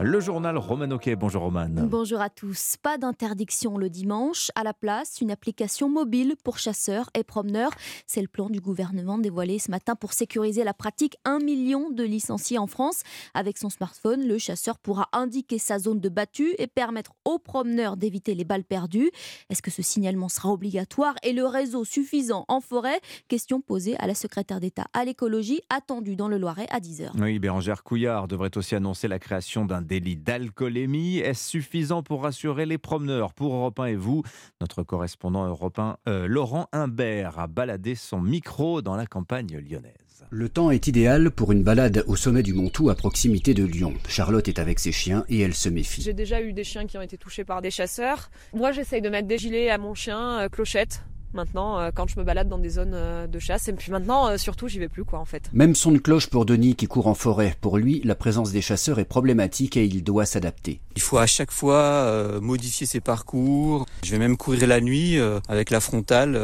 Le 0.00 0.20
journal 0.20 0.56
Roman 0.56 0.86
Bonjour 1.18 1.42
Roman. 1.42 1.66
Bonjour 1.68 2.20
à 2.20 2.30
tous. 2.30 2.76
Pas 2.80 2.96
d'interdiction 2.96 3.76
le 3.76 3.90
dimanche. 3.90 4.52
À 4.54 4.62
la 4.62 4.72
place, 4.72 5.20
une 5.20 5.32
application 5.32 5.88
mobile 5.88 6.36
pour 6.44 6.58
chasseurs 6.58 7.10
et 7.18 7.24
promeneurs. 7.24 7.72
C'est 8.06 8.20
le 8.20 8.28
plan 8.28 8.50
du 8.50 8.60
gouvernement 8.60 9.18
dévoilé 9.18 9.58
ce 9.58 9.72
matin 9.72 9.96
pour 9.96 10.12
sécuriser 10.12 10.62
la 10.62 10.74
pratique. 10.74 11.16
Un 11.24 11.40
million 11.40 11.90
de 11.90 12.04
licenciés 12.04 12.58
en 12.58 12.68
France. 12.68 13.02
Avec 13.34 13.58
son 13.58 13.68
smartphone, 13.68 14.28
le 14.28 14.38
chasseur 14.38 14.78
pourra 14.78 15.08
indiquer 15.12 15.58
sa 15.58 15.80
zone 15.80 15.98
de 15.98 16.08
battue 16.08 16.54
et 16.58 16.68
permettre 16.68 17.10
aux 17.24 17.40
promeneurs 17.40 17.96
d'éviter 17.96 18.36
les 18.36 18.44
balles 18.44 18.62
perdues. 18.62 19.10
Est-ce 19.50 19.62
que 19.62 19.72
ce 19.72 19.82
signalement 19.82 20.28
sera 20.28 20.50
obligatoire 20.50 21.16
et 21.24 21.32
le 21.32 21.46
réseau 21.46 21.84
suffisant 21.84 22.44
en 22.46 22.60
forêt? 22.60 23.00
Question 23.26 23.60
posée 23.60 23.96
à 23.96 24.06
la 24.06 24.14
secrétaire 24.14 24.60
d'État 24.60 24.86
à 24.92 25.04
l'écologie, 25.04 25.62
attendue 25.68 26.14
dans 26.14 26.28
le 26.28 26.38
Loiret 26.38 26.68
à 26.70 26.78
10h. 26.78 27.10
Oui, 27.18 27.40
Bérangère 27.40 27.82
Couillard 27.82 28.28
devrait 28.28 28.56
aussi 28.56 28.76
annoncer 28.76 29.08
la 29.08 29.18
création 29.18 29.31
d'un 29.66 29.80
délit 29.80 30.16
d'alcoolémie. 30.16 31.18
Est-ce 31.18 31.48
suffisant 31.48 32.02
pour 32.02 32.22
rassurer 32.22 32.66
les 32.66 32.78
promeneurs 32.78 33.32
Pour 33.32 33.54
Europe 33.54 33.80
1 33.80 33.86
et 33.86 33.96
vous, 33.96 34.22
notre 34.60 34.82
correspondant 34.82 35.46
européen 35.46 35.96
euh, 36.06 36.26
Laurent 36.26 36.68
Imbert 36.72 37.38
a 37.38 37.46
baladé 37.46 37.94
son 37.94 38.20
micro 38.20 38.82
dans 38.82 38.94
la 38.94 39.06
campagne 39.06 39.58
lyonnaise. 39.58 39.94
Le 40.30 40.48
temps 40.48 40.70
est 40.70 40.86
idéal 40.86 41.30
pour 41.30 41.52
une 41.52 41.62
balade 41.62 42.04
au 42.06 42.16
sommet 42.16 42.42
du 42.42 42.52
Montou 42.52 42.90
à 42.90 42.94
proximité 42.94 43.54
de 43.54 43.64
Lyon. 43.64 43.94
Charlotte 44.08 44.48
est 44.48 44.58
avec 44.58 44.78
ses 44.78 44.92
chiens 44.92 45.24
et 45.28 45.40
elle 45.40 45.54
se 45.54 45.68
méfie. 45.68 46.02
J'ai 46.02 46.14
déjà 46.14 46.40
eu 46.40 46.52
des 46.52 46.64
chiens 46.64 46.86
qui 46.86 46.96
ont 46.98 47.02
été 47.02 47.18
touchés 47.18 47.44
par 47.44 47.62
des 47.62 47.70
chasseurs. 47.70 48.30
Moi, 48.54 48.72
j'essaye 48.72 49.00
de 49.00 49.08
mettre 49.08 49.28
des 49.28 49.38
gilets 49.38 49.70
à 49.70 49.78
mon 49.78 49.94
chien, 49.94 50.40
euh, 50.40 50.48
clochette, 50.48 51.04
maintenant 51.34 51.78
euh, 51.78 51.90
quand 51.94 52.08
je 52.08 52.18
me 52.18 52.24
balade 52.24 52.48
dans 52.48 52.58
des 52.58 52.70
zones 52.70 52.94
euh, 52.94 53.26
de 53.26 53.38
chasse. 53.38 53.68
Et 53.68 53.72
puis 53.72 53.92
maintenant, 53.92 54.28
euh, 54.28 54.36
surtout, 54.36 54.68
j'y 54.68 54.78
vais 54.78 54.88
plus 54.88 55.04
quoi 55.04 55.18
en 55.18 55.24
fait. 55.24 55.50
Même 55.52 55.74
son 55.74 55.92
de 55.92 55.98
cloche 55.98 56.28
pour 56.28 56.44
Denis 56.44 56.74
qui 56.74 56.86
court 56.86 57.06
en 57.06 57.14
forêt. 57.14 57.56
Pour 57.60 57.78
lui, 57.78 58.00
la 58.04 58.14
présence 58.14 58.52
des 58.52 58.60
chasseurs 58.60 58.98
est 58.98 59.04
problématique 59.04 59.76
et 59.76 59.84
il 59.84 60.02
doit 60.02 60.26
s'adapter. 60.26 60.80
Il 60.96 61.02
faut 61.02 61.18
à 61.18 61.26
chaque 61.26 61.50
fois 61.50 62.40
modifier 62.40 62.86
ses 62.86 63.00
parcours. 63.00 63.86
Je 64.04 64.10
vais 64.10 64.18
même 64.18 64.36
courir 64.36 64.66
la 64.66 64.80
nuit 64.80 65.18
avec 65.48 65.70
la 65.70 65.80
frontale. 65.80 66.38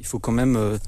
il 0.00 0.06
faut 0.06 0.18
quand 0.18 0.32
même 0.32 0.78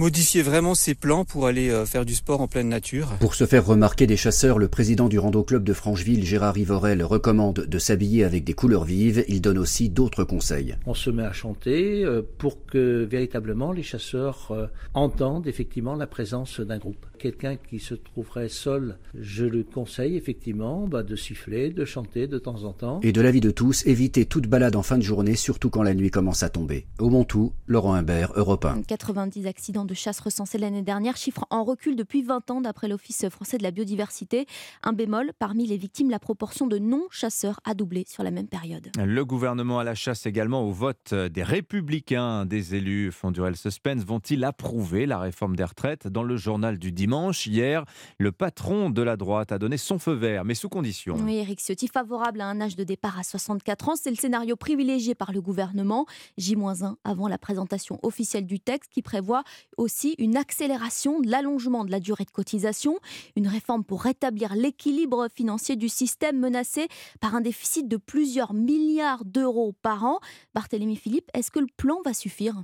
modifier 0.00 0.40
vraiment 0.40 0.74
ses 0.74 0.94
plans 0.94 1.26
pour 1.26 1.46
aller 1.46 1.68
euh, 1.68 1.84
faire 1.84 2.06
du 2.06 2.14
sport 2.14 2.40
en 2.40 2.48
pleine 2.48 2.70
nature. 2.70 3.08
Pour 3.20 3.34
se 3.34 3.44
faire 3.44 3.66
remarquer 3.66 4.06
des 4.06 4.16
chasseurs, 4.16 4.58
le 4.58 4.66
président 4.66 5.10
du 5.10 5.18
Rando 5.18 5.42
Club 5.42 5.62
de 5.62 5.74
Francheville, 5.74 6.24
Gérard 6.24 6.54
Rivorel, 6.54 7.02
recommande 7.02 7.66
de 7.66 7.78
s'habiller 7.78 8.24
avec 8.24 8.42
des 8.42 8.54
couleurs 8.54 8.84
vives. 8.84 9.22
Il 9.28 9.42
donne 9.42 9.58
aussi 9.58 9.90
d'autres 9.90 10.24
conseils. 10.24 10.74
On 10.86 10.94
se 10.94 11.10
met 11.10 11.22
à 11.22 11.34
chanter 11.34 12.02
euh, 12.02 12.22
pour 12.38 12.64
que 12.64 13.04
véritablement 13.04 13.72
les 13.72 13.82
chasseurs 13.82 14.48
euh, 14.52 14.68
entendent 14.94 15.46
effectivement 15.46 15.94
la 15.94 16.06
présence 16.06 16.60
d'un 16.60 16.78
groupe. 16.78 17.04
Quelqu'un 17.18 17.56
qui 17.56 17.78
se 17.78 17.92
trouverait 17.92 18.48
seul, 18.48 18.96
je 19.14 19.44
le 19.44 19.64
conseille 19.64 20.16
effectivement 20.16 20.88
bah, 20.88 21.02
de 21.02 21.14
siffler, 21.14 21.68
de 21.68 21.84
chanter 21.84 22.26
de 22.26 22.38
temps 22.38 22.64
en 22.64 22.72
temps. 22.72 23.00
Et 23.02 23.12
de 23.12 23.20
l'avis 23.20 23.40
de 23.40 23.50
tous, 23.50 23.86
éviter 23.86 24.24
toute 24.24 24.46
balade 24.46 24.76
en 24.76 24.82
fin 24.82 24.96
de 24.96 25.02
journée, 25.02 25.34
surtout 25.34 25.68
quand 25.68 25.82
la 25.82 25.92
nuit 25.92 26.10
commence 26.10 26.42
à 26.42 26.48
tomber. 26.48 26.86
Au 26.98 27.10
Montou, 27.10 27.52
Laurent 27.66 27.92
Imbert, 27.92 28.32
Europe 28.36 28.64
1. 28.64 28.84
90 28.88 29.46
accidents 29.46 29.84
de 29.84 29.89
chasse 29.94 30.20
recensés 30.20 30.58
l'année 30.58 30.82
dernière, 30.82 31.16
chiffre 31.16 31.46
en 31.50 31.64
recul 31.64 31.96
depuis 31.96 32.22
20 32.22 32.50
ans 32.50 32.60
d'après 32.60 32.88
l'Office 32.88 33.28
français 33.28 33.58
de 33.58 33.62
la 33.62 33.70
biodiversité. 33.70 34.46
Un 34.82 34.92
bémol, 34.92 35.32
parmi 35.38 35.66
les 35.66 35.76
victimes, 35.76 36.10
la 36.10 36.18
proportion 36.18 36.66
de 36.66 36.78
non-chasseurs 36.78 37.60
a 37.64 37.74
doublé 37.74 38.04
sur 38.08 38.22
la 38.22 38.30
même 38.30 38.48
période. 38.48 38.90
Le 38.98 39.24
gouvernement 39.24 39.78
à 39.78 39.84
la 39.84 39.94
chasse 39.94 40.26
également 40.26 40.62
au 40.62 40.72
vote 40.72 41.14
des 41.14 41.42
républicains. 41.42 42.46
Des 42.46 42.74
élus 42.74 43.12
font 43.12 43.30
durer 43.30 43.50
le 43.50 43.56
suspense. 43.56 44.04
Vont-ils 44.04 44.44
approuver 44.44 45.06
la 45.06 45.18
réforme 45.18 45.56
des 45.56 45.64
retraites? 45.64 46.08
Dans 46.08 46.22
le 46.22 46.36
journal 46.36 46.78
du 46.78 46.92
dimanche, 46.92 47.46
hier, 47.46 47.84
le 48.18 48.32
patron 48.32 48.90
de 48.90 49.02
la 49.02 49.16
droite 49.16 49.52
a 49.52 49.58
donné 49.58 49.76
son 49.76 49.98
feu 49.98 50.12
vert, 50.12 50.44
mais 50.44 50.54
sous 50.54 50.68
condition. 50.68 51.16
Oui, 51.16 51.36
Eric 51.36 51.60
Ciotti, 51.60 51.88
favorable 51.88 52.40
à 52.40 52.46
un 52.46 52.60
âge 52.60 52.76
de 52.76 52.84
départ 52.84 53.18
à 53.18 53.22
64 53.22 53.88
ans, 53.88 53.96
c'est 53.96 54.10
le 54.10 54.16
scénario 54.16 54.56
privilégié 54.56 55.14
par 55.14 55.32
le 55.32 55.40
gouvernement. 55.40 56.06
J-1 56.38 56.94
avant 57.04 57.28
la 57.28 57.38
présentation 57.38 57.98
officielle 58.02 58.46
du 58.46 58.60
texte 58.60 58.90
qui 58.92 59.02
prévoit 59.02 59.42
aussi 59.80 60.14
une 60.18 60.36
accélération 60.36 61.20
de 61.20 61.28
l'allongement 61.28 61.84
de 61.84 61.90
la 61.90 62.00
durée 62.00 62.24
de 62.24 62.30
cotisation, 62.30 62.98
une 63.36 63.48
réforme 63.48 63.84
pour 63.84 64.02
rétablir 64.02 64.54
l'équilibre 64.54 65.28
financier 65.34 65.76
du 65.76 65.88
système 65.88 66.38
menacé 66.38 66.88
par 67.20 67.34
un 67.34 67.40
déficit 67.40 67.88
de 67.88 67.96
plusieurs 67.96 68.52
milliards 68.52 69.24
d'euros 69.24 69.74
par 69.82 70.04
an. 70.04 70.20
Barthélémy 70.54 70.96
Philippe, 70.96 71.30
est-ce 71.34 71.50
que 71.50 71.60
le 71.60 71.68
plan 71.76 72.00
va 72.04 72.14
suffire? 72.14 72.62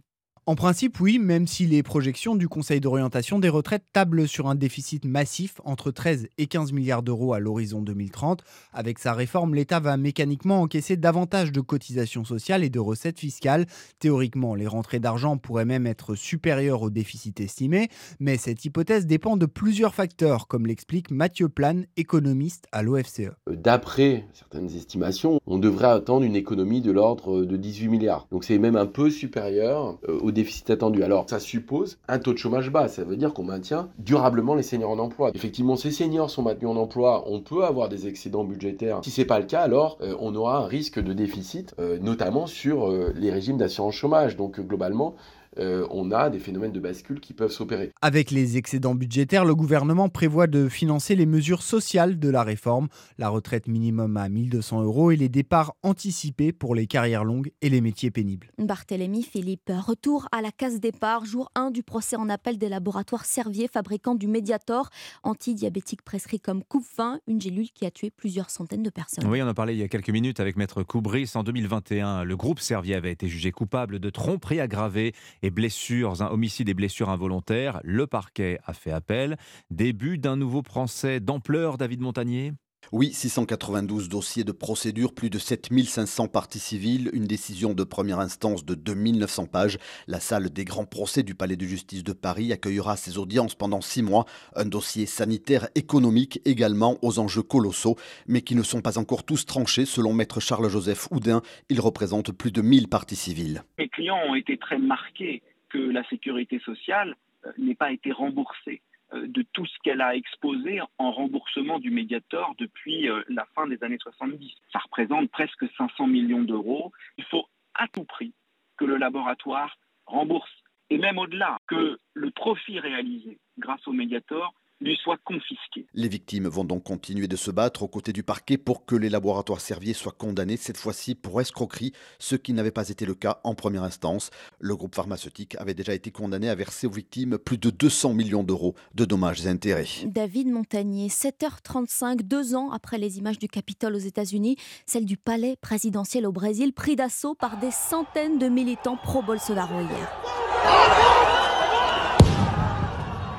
En 0.49 0.55
principe, 0.55 1.01
oui, 1.01 1.19
même 1.19 1.49
si 1.49 1.67
les 1.67 1.83
projections 1.83 2.37
du 2.37 2.49
Conseil 2.49 2.81
d'orientation 2.81 3.41
des 3.41 3.49
retraites 3.49 3.83
tablent 3.93 4.29
sur 4.29 4.47
un 4.47 4.55
déficit 4.55 5.05
massif 5.05 5.61
entre 5.65 5.91
13 5.91 6.29
et 6.39 6.47
15 6.47 6.71
milliards 6.71 7.03
d'euros 7.03 7.33
à 7.33 7.41
l'horizon 7.41 7.83
2030. 7.83 8.45
Avec 8.73 9.01
sa 9.01 9.13
réforme, 9.13 9.57
l'État 9.57 9.81
va 9.81 9.97
mécaniquement 9.97 10.63
encaisser 10.63 10.97
davantage 10.97 11.51
de 11.51 11.61
cotisations 11.61 12.25
sociales 12.25 12.63
et 12.63 12.71
de 12.71 12.79
recettes 12.79 13.19
fiscales. 13.19 13.67
Théoriquement, 13.99 14.55
les 14.55 14.69
rentrées 14.69 15.01
d'argent 15.01 15.37
pourraient 15.37 15.65
même 15.65 15.85
être 15.85 16.15
supérieures 16.15 16.83
au 16.83 16.91
déficit 16.91 17.41
estimé, 17.41 17.89
mais 18.21 18.37
cette 18.37 18.65
hypothèse 18.65 19.05
dépend 19.05 19.37
de 19.37 19.47
plusieurs 19.47 19.97
facteurs, 19.97 20.47
comme 20.47 20.69
l'explique 20.69 21.11
Mathieu 21.11 21.49
Plane, 21.49 21.87
économiste 21.97 22.67
à 22.71 22.85
l'OFCE. 22.85 23.33
D'après 23.51 24.29
certaines 24.33 24.71
estimations, 24.77 25.41
on 25.45 25.59
devrait 25.59 25.89
attendre 25.89 26.25
une 26.25 26.37
économie 26.37 26.83
de 26.83 26.93
l'ordre 26.93 27.45
de 27.45 27.57
18 27.57 27.89
milliards. 27.89 28.29
Donc 28.31 28.45
c'est 28.45 28.59
même 28.59 28.77
un 28.77 28.87
peu 28.87 29.11
supérieur 29.11 29.99
euh, 30.09 30.21
au 30.21 30.36
déficit 30.37 30.70
attendu. 30.70 31.03
Alors, 31.03 31.27
ça 31.29 31.40
suppose 31.40 31.99
un 32.09 32.18
taux 32.18 32.33
de 32.33 32.38
chômage 32.38 32.70
bas. 32.70 32.88
Ça 32.88 33.05
veut 33.05 33.16
dire 33.16 33.35
qu'on 33.35 33.42
maintient 33.42 33.88
durablement 33.99 34.55
les 34.55 34.62
seniors 34.62 34.90
en 34.90 34.99
emploi. 34.99 35.33
Effectivement, 35.35 35.77
ces 35.77 35.90
seniors 35.90 36.31
sont 36.31 36.42
maintenus 36.42 36.70
en 36.70 36.77
emploi. 36.77 37.25
On 37.27 37.40
peut 37.40 37.64
avoir 37.64 37.88
des 37.88 38.07
excédents 38.07 38.44
budgétaires. 38.44 39.01
Si 39.03 39.11
c'est 39.11 39.25
pas 39.25 39.40
le 39.40 39.46
cas, 39.46 39.62
alors 39.62 39.99
euh, 40.01 40.14
on 40.20 40.35
aura 40.35 40.59
un 40.59 40.66
risque 40.66 41.01
de 41.01 41.12
déficit, 41.12 41.75
euh, 41.79 41.99
notamment 41.99 42.46
sur 42.46 42.88
euh, 42.88 43.12
les 43.16 43.31
régimes 43.31 43.57
d'assurance 43.57 43.94
chômage. 43.94 44.37
Donc, 44.37 44.61
globalement, 44.61 45.16
euh, 45.59 45.87
on 45.90 46.11
a 46.11 46.31
des 46.31 46.38
phénomènes 46.38 46.73
de 46.73 46.81
bascule 46.81 47.21
qui 47.21 47.33
peuvent 47.33 47.51
s'opérer. 47.51 47.92
Avec 48.03 48.31
les 48.31 48.57
excédents 48.57 48.95
budgétaires, 48.95 49.45
le 49.45 49.55
gouvernement 49.55 50.09
prévoit 50.09 50.47
de 50.47 50.69
financer 50.69 51.16
les 51.16 51.27
mesures 51.27 51.62
sociales 51.62 52.19
de 52.19 52.29
la 52.29 52.42
réforme, 52.42 52.88
la 53.19 53.29
retraite 53.29 53.69
minimum 53.69 54.16
à 54.16 54.29
1200 54.29 54.83
euros 54.83 55.11
et 55.11 55.16
les 55.16 55.29
départs 55.29 55.75
anticipés 55.83 56.53
pour 56.53 56.75
les 56.75 56.87
carrières 56.87 57.25
longues 57.25 57.53
et 57.62 57.69
les 57.69 57.81
métiers 57.81 58.11
pénibles. 58.11 58.49
Barthélémy 58.59 59.23
Philippe, 59.23 59.71
retour 59.71 60.29
à 60.33 60.42
la 60.42 60.51
case 60.51 60.81
départ, 60.81 61.25
jour 61.25 61.51
1 61.55 61.71
du 61.71 61.83
procès 61.83 62.16
en 62.16 62.29
appel 62.29 62.59
des 62.59 62.69
laboratoires 62.69 63.25
Servier, 63.25 63.69
fabricants 63.69 64.14
du 64.14 64.27
Mediator, 64.27 64.90
antidiabétique 65.23 66.03
prescrit 66.03 66.40
comme 66.40 66.62
coupe-fin, 66.64 67.21
une 67.27 67.40
gélule 67.40 67.71
qui 67.71 67.87
a 67.87 67.90
tué 67.90 68.11
plusieurs 68.11 68.51
centaines 68.51 68.83
de 68.83 68.90
personnes. 68.90 69.27
Oui, 69.27 69.42
on 69.42 69.49
en 69.49 69.55
parlait 69.55 69.75
il 69.75 69.79
y 69.79 69.83
a 69.83 69.88
quelques 69.88 70.11
minutes 70.11 70.40
avec 70.40 70.57
Maître 70.57 70.83
Coubris. 70.83 71.31
En 71.35 71.42
2021, 71.42 72.25
le 72.25 72.37
groupe 72.37 72.61
Servier 72.61 72.95
avait 72.95 73.12
été 73.12 73.29
jugé 73.29 73.53
coupable 73.53 73.99
de 73.99 74.11
tromperie 74.11 74.61
aggravée 74.61 75.12
blessures, 75.51 76.23
un 76.23 76.31
homicide 76.31 76.69
et 76.69 76.75
blessures 76.75 77.11
involontaires. 77.11 77.81
Le 77.85 78.07
parquet 78.07 78.59
a 78.65 78.73
fait 78.73 78.91
appel. 78.91 79.37
Début 79.71 80.19
d'un 80.19 80.37
nouveau 80.37 80.63
procès 80.63 81.21
d'ampleur, 81.21 81.79
David 81.79 82.01
Montagnier? 82.01 82.53
Oui, 82.92 83.12
692 83.12 84.09
dossiers 84.09 84.44
de 84.44 84.53
procédure, 84.53 85.12
plus 85.12 85.29
de 85.29 85.38
7500 85.38 86.29
parties 86.29 86.61
civiles, 86.61 87.11
une 87.12 87.25
décision 87.25 87.75
de 87.75 87.83
première 87.83 88.20
instance 88.20 88.64
de 88.64 88.75
2900 88.75 89.46
pages. 89.46 89.79
La 90.07 90.20
salle 90.20 90.51
des 90.51 90.64
grands 90.64 90.85
procès 90.85 91.25
du 91.25 91.35
Palais 91.35 91.57
de 91.57 91.64
justice 91.64 92.05
de 92.05 92.12
Paris 92.12 92.53
accueillera 92.53 92.96
ces 92.96 93.18
audiences 93.18 93.57
pendant 93.57 93.81
six 93.81 94.03
mois. 94.03 94.25
Un 94.55 94.66
dossier 94.66 95.07
sanitaire, 95.07 95.68
économique 95.75 96.40
également, 96.44 96.99
aux 97.03 97.18
enjeux 97.18 97.42
colossaux, 97.42 97.96
mais 98.29 98.42
qui 98.42 98.55
ne 98.55 98.62
sont 98.62 98.83
pas 98.83 98.99
encore 98.99 99.25
tous 99.25 99.46
tranchés, 99.46 99.85
selon 99.85 100.12
maître 100.12 100.38
Charles-Joseph 100.38 101.09
Houdin. 101.11 101.42
Il 101.68 101.81
représente 101.81 102.31
plus 102.31 102.53
de 102.53 102.62
1000 102.62 102.88
parties 102.88 103.16
civiles. 103.16 103.62
Mes 103.79 103.88
clients 103.88 104.20
ont 104.29 104.37
été 104.37 104.59
très 104.59 104.79
marqués 104.79 105.42
que 105.70 105.79
la 105.79 106.09
sécurité 106.09 106.61
sociale 106.61 107.16
euh, 107.44 107.51
n'ait 107.59 107.75
pas 107.75 107.90
été 107.90 108.12
remboursée 108.12 108.81
de 109.12 109.42
tout 109.53 109.66
ce 109.66 109.77
qu'elle 109.83 110.01
a 110.01 110.16
exposé 110.16 110.81
en 110.99 111.12
remboursement 111.12 111.79
du 111.79 111.90
Mediator 111.90 112.55
depuis 112.59 113.09
euh, 113.09 113.23
la 113.29 113.47
fin 113.55 113.66
des 113.66 113.83
années 113.85 113.99
70. 114.01 114.53
Ça 114.73 114.81
représente 114.81 115.31
presque 115.31 115.64
500 115.77 116.07
millions 116.07 116.42
d'euros. 116.42 116.92
Il 117.16 117.25
faut 117.25 117.47
à 117.75 117.87
tout 117.88 118.05
prix 118.05 118.33
que 118.77 118.85
le 118.85 118.97
laboratoire 118.97 119.77
rembourse, 120.07 120.51
et 120.90 120.99
même 120.99 121.19
au-delà, 121.19 121.59
que 121.66 121.99
le 122.14 122.31
profit 122.31 122.79
réalisé 122.79 123.38
grâce 123.59 123.87
au 123.87 123.92
Mediator 123.92 124.55
lui 124.81 124.97
soit 125.03 125.19
confisqué. 125.25 125.87
Les 125.95 126.09
victimes 126.09 126.49
vont 126.49 126.65
donc 126.65 126.85
continuer 126.85 127.29
de 127.29 127.37
se 127.37 127.51
battre 127.51 127.83
aux 127.83 127.89
côtés 127.89 128.12
du 128.12 128.23
parquet 128.23 128.59
pour 128.59 128.85
que 128.85 128.95
les 128.95 129.09
laboratoires 129.09 129.61
Servier 129.61 129.95
soient 129.95 130.12
condamnés, 130.12 130.57
cette 130.57 130.77
fois-ci 130.77 131.15
pour 131.15 131.41
escroquerie, 131.41 131.93
ce 132.19 132.37
qui 132.37 132.53
n'avait 132.53 132.71
pas 132.71 132.89
été 132.89 133.07
le 133.07 133.15
cas 133.15 133.41
en 133.45 133.55
première 133.55 133.85
instance. 133.85 134.31
Le 134.61 134.77
groupe 134.77 134.95
pharmaceutique 134.95 135.57
avait 135.57 135.75
déjà 135.75 135.95
été 135.95 136.11
condamné 136.11 136.49
à 136.49 136.55
verser 136.55 136.87
aux 136.87 136.91
victimes 136.91 137.39
plus 137.39 137.59
de 137.59 137.71
200 137.71 138.15
millions 138.15 138.43
d'euros 138.43 138.75
de 138.95 139.05
dommages 139.05 139.47
et 139.47 139.49
intérêts. 139.49 139.87
David 140.05 140.49
Montagnier, 140.49 141.09
7h35, 141.09 142.23
deux 142.23 142.55
ans 142.55 142.71
après 142.71 142.99
les 142.99 143.19
images 143.19 143.39
du 143.39 143.49
Capitole 143.49 143.95
aux 143.95 143.99
États-Unis, 143.99 144.57
celle 144.85 145.07
du 145.07 145.17
palais 145.17 145.57
présidentiel 145.61 146.27
au 146.27 146.33
Brésil, 146.33 146.73
pris 146.73 146.97
d'assaut 146.97 147.35
par 147.35 147.59
des 147.59 147.71
centaines 147.71 148.39
de 148.39 148.49
militants 148.49 148.97
pro-Bolsonaro 148.97 149.81
hier. 149.81 151.36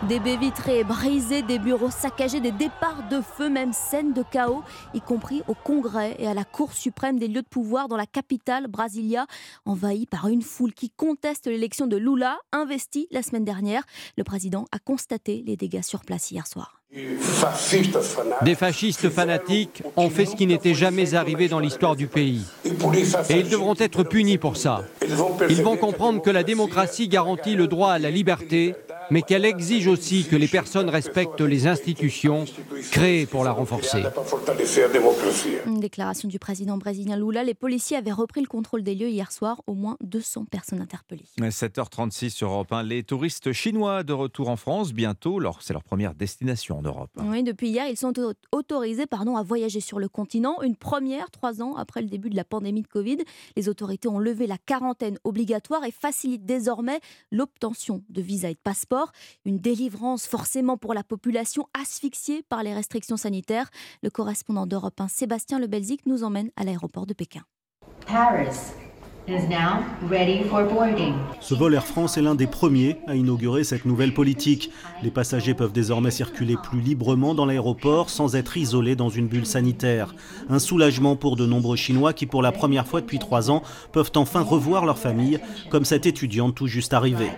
Des 0.07 0.21
baies 0.21 0.37
vitrées 0.37 0.85
brisées, 0.85 1.41
des 1.41 1.59
bureaux 1.59 1.89
saccagés, 1.89 2.39
des 2.39 2.53
départs 2.53 3.09
de 3.11 3.19
feu, 3.19 3.49
même 3.49 3.73
scène 3.73 4.13
de 4.13 4.23
chaos, 4.23 4.63
y 4.93 5.01
compris 5.01 5.41
au 5.49 5.53
Congrès 5.53 6.15
et 6.17 6.27
à 6.27 6.33
la 6.33 6.45
Cour 6.45 6.71
suprême 6.71 7.19
des 7.19 7.27
lieux 7.27 7.41
de 7.41 7.47
pouvoir 7.47 7.89
dans 7.89 7.97
la 7.97 8.05
capitale, 8.05 8.67
Brasilia, 8.67 9.27
envahie 9.65 10.05
par 10.05 10.29
une 10.29 10.43
foule 10.43 10.73
qui 10.73 10.91
conteste 10.91 11.47
l'élection 11.47 11.87
de 11.87 11.97
Lula, 11.97 12.37
investie 12.53 13.07
la 13.11 13.21
semaine 13.21 13.43
dernière. 13.43 13.83
Le 14.17 14.23
président 14.23 14.65
a 14.71 14.79
constaté 14.79 15.43
les 15.45 15.57
dégâts 15.57 15.83
sur 15.83 16.05
place 16.05 16.31
hier 16.31 16.47
soir. 16.47 16.81
Des 18.43 18.55
fascistes 18.55 19.09
fanatiques 19.09 19.83
ont 19.97 20.09
fait 20.09 20.25
ce 20.25 20.37
qui 20.37 20.47
n'était 20.47 20.73
jamais 20.73 21.15
arrivé 21.15 21.49
dans 21.49 21.59
l'histoire 21.59 21.97
du 21.97 22.07
pays. 22.07 22.45
Et 22.63 23.39
ils 23.39 23.49
devront 23.49 23.75
être 23.77 24.03
punis 24.03 24.37
pour 24.37 24.55
ça. 24.55 24.85
Ils 25.49 25.63
vont 25.63 25.75
comprendre 25.75 26.21
que 26.21 26.29
la 26.29 26.43
démocratie 26.43 27.09
garantit 27.09 27.55
le 27.55 27.67
droit 27.67 27.91
à 27.91 27.99
la 27.99 28.09
liberté 28.09 28.73
mais 29.11 29.21
qu'elle 29.21 29.45
exige 29.45 29.87
aussi 29.87 30.25
que 30.25 30.35
les 30.35 30.47
personnes 30.47 30.89
respectent 30.89 31.41
les 31.41 31.67
institutions 31.67 32.45
créées 32.91 33.25
pour 33.25 33.43
la 33.43 33.51
renforcer. 33.51 34.03
Une 35.65 35.79
déclaration 35.79 36.27
du 36.27 36.39
président 36.39 36.77
brésilien 36.77 37.17
Lula. 37.17 37.43
Les 37.43 37.53
policiers 37.53 37.97
avaient 37.97 38.11
repris 38.11 38.41
le 38.41 38.47
contrôle 38.47 38.83
des 38.83 38.95
lieux 38.95 39.09
hier 39.09 39.31
soir. 39.31 39.61
Au 39.67 39.73
moins 39.73 39.97
200 40.01 40.45
personnes 40.45 40.81
interpellées. 40.81 41.25
7h36 41.39 42.29
sur 42.29 42.49
Europe 42.49 42.71
1. 42.71 42.83
Les 42.83 43.03
touristes 43.03 43.51
chinois 43.51 44.03
de 44.03 44.13
retour 44.13 44.49
en 44.49 44.55
France 44.55 44.93
bientôt. 44.93 45.39
C'est 45.61 45.73
leur 45.73 45.83
première 45.83 46.13
destination 46.13 46.79
en 46.79 46.81
Europe. 46.81 47.09
Oui, 47.17 47.43
depuis 47.43 47.69
hier, 47.69 47.87
ils 47.87 47.97
sont 47.97 48.13
autorisés 48.51 49.05
pardon, 49.05 49.37
à 49.37 49.43
voyager 49.43 49.79
sur 49.79 49.99
le 49.99 50.09
continent. 50.09 50.61
Une 50.61 50.75
première, 50.75 51.31
trois 51.31 51.61
ans 51.61 51.75
après 51.75 52.01
le 52.01 52.07
début 52.07 52.29
de 52.29 52.35
la 52.35 52.43
pandémie 52.43 52.81
de 52.81 52.87
Covid. 52.87 53.17
Les 53.55 53.69
autorités 53.69 54.07
ont 54.07 54.19
levé 54.19 54.47
la 54.47 54.57
quarantaine 54.57 55.17
obligatoire 55.23 55.83
et 55.83 55.91
facilitent 55.91 56.45
désormais 56.45 56.99
l'obtention 57.31 58.03
de 58.09 58.21
visas 58.21 58.49
et 58.49 58.53
de 58.53 58.59
passeports. 58.59 58.96
Une 59.45 59.59
délivrance 59.59 60.27
forcément 60.27 60.77
pour 60.77 60.93
la 60.93 61.03
population 61.03 61.67
asphyxiée 61.79 62.43
par 62.49 62.63
les 62.63 62.73
restrictions 62.73 63.17
sanitaires. 63.17 63.69
Le 64.03 64.09
correspondant 64.09 64.65
d'Europe 64.65 64.99
1, 64.99 65.07
Sébastien 65.07 65.59
Le 65.59 65.67
Belzic, 65.67 66.05
nous 66.05 66.23
emmène 66.23 66.51
à 66.55 66.63
l'aéroport 66.63 67.05
de 67.05 67.13
Pékin. 67.13 67.43
Paris. 68.05 68.73
Ce 71.41 71.53
vol 71.53 71.73
Air 71.73 71.85
France 71.85 72.17
est 72.17 72.21
l'un 72.21 72.35
des 72.35 72.47
premiers 72.47 72.95
à 73.07 73.15
inaugurer 73.15 73.65
cette 73.65 73.83
nouvelle 73.83 74.13
politique. 74.13 74.71
Les 75.03 75.11
passagers 75.11 75.53
peuvent 75.53 75.73
désormais 75.73 76.11
circuler 76.11 76.55
plus 76.55 76.79
librement 76.79 77.35
dans 77.35 77.45
l'aéroport 77.45 78.09
sans 78.09 78.37
être 78.37 78.55
isolés 78.55 78.95
dans 78.95 79.09
une 79.09 79.27
bulle 79.27 79.45
sanitaire. 79.45 80.15
Un 80.47 80.59
soulagement 80.59 81.17
pour 81.17 81.35
de 81.35 81.45
nombreux 81.45 81.75
Chinois 81.75 82.13
qui, 82.13 82.25
pour 82.25 82.41
la 82.41 82.53
première 82.53 82.87
fois 82.87 83.01
depuis 83.01 83.19
trois 83.19 83.51
ans, 83.51 83.63
peuvent 83.91 84.11
enfin 84.15 84.39
revoir 84.39 84.85
leur 84.85 84.97
famille, 84.97 85.39
comme 85.69 85.83
cette 85.83 86.05
étudiante 86.05 86.55
tout 86.55 86.67
juste 86.67 86.93
arrivée. 86.93 87.31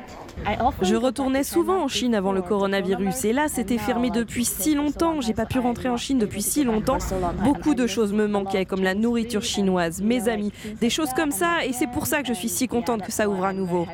Je 0.81 0.95
retournais 0.95 1.43
souvent 1.43 1.83
en 1.83 1.87
Chine 1.87 2.15
avant 2.15 2.31
le 2.31 2.41
coronavirus. 2.41 3.25
Et 3.25 3.33
là 3.33 3.47
c'était 3.47 3.77
fermé 3.77 4.09
depuis 4.09 4.45
si 4.45 4.75
longtemps, 4.75 5.21
j'ai 5.21 5.33
pas 5.33 5.45
pu 5.45 5.59
rentrer 5.59 5.89
en 5.89 5.97
Chine 5.97 6.19
depuis 6.19 6.41
si 6.41 6.63
longtemps. 6.63 6.97
Beaucoup 7.43 7.75
de 7.75 7.87
choses 7.87 8.13
me 8.13 8.27
manquaient 8.27 8.65
comme 8.65 8.83
la 8.83 8.95
nourriture 8.95 9.43
chinoise, 9.43 10.01
mes 10.01 10.29
amis, 10.29 10.51
des 10.79 10.89
choses 10.89 11.13
comme 11.15 11.31
ça. 11.31 11.65
Et 11.65 11.73
c'est 11.73 11.87
pour 11.87 12.07
ça 12.07 12.21
que 12.21 12.27
je 12.27 12.33
suis 12.33 12.49
si 12.49 12.67
contente 12.67 13.03
que 13.03 13.11
ça 13.11 13.29
ouvre 13.29 13.45
à 13.45 13.53
nouveau. 13.53 13.87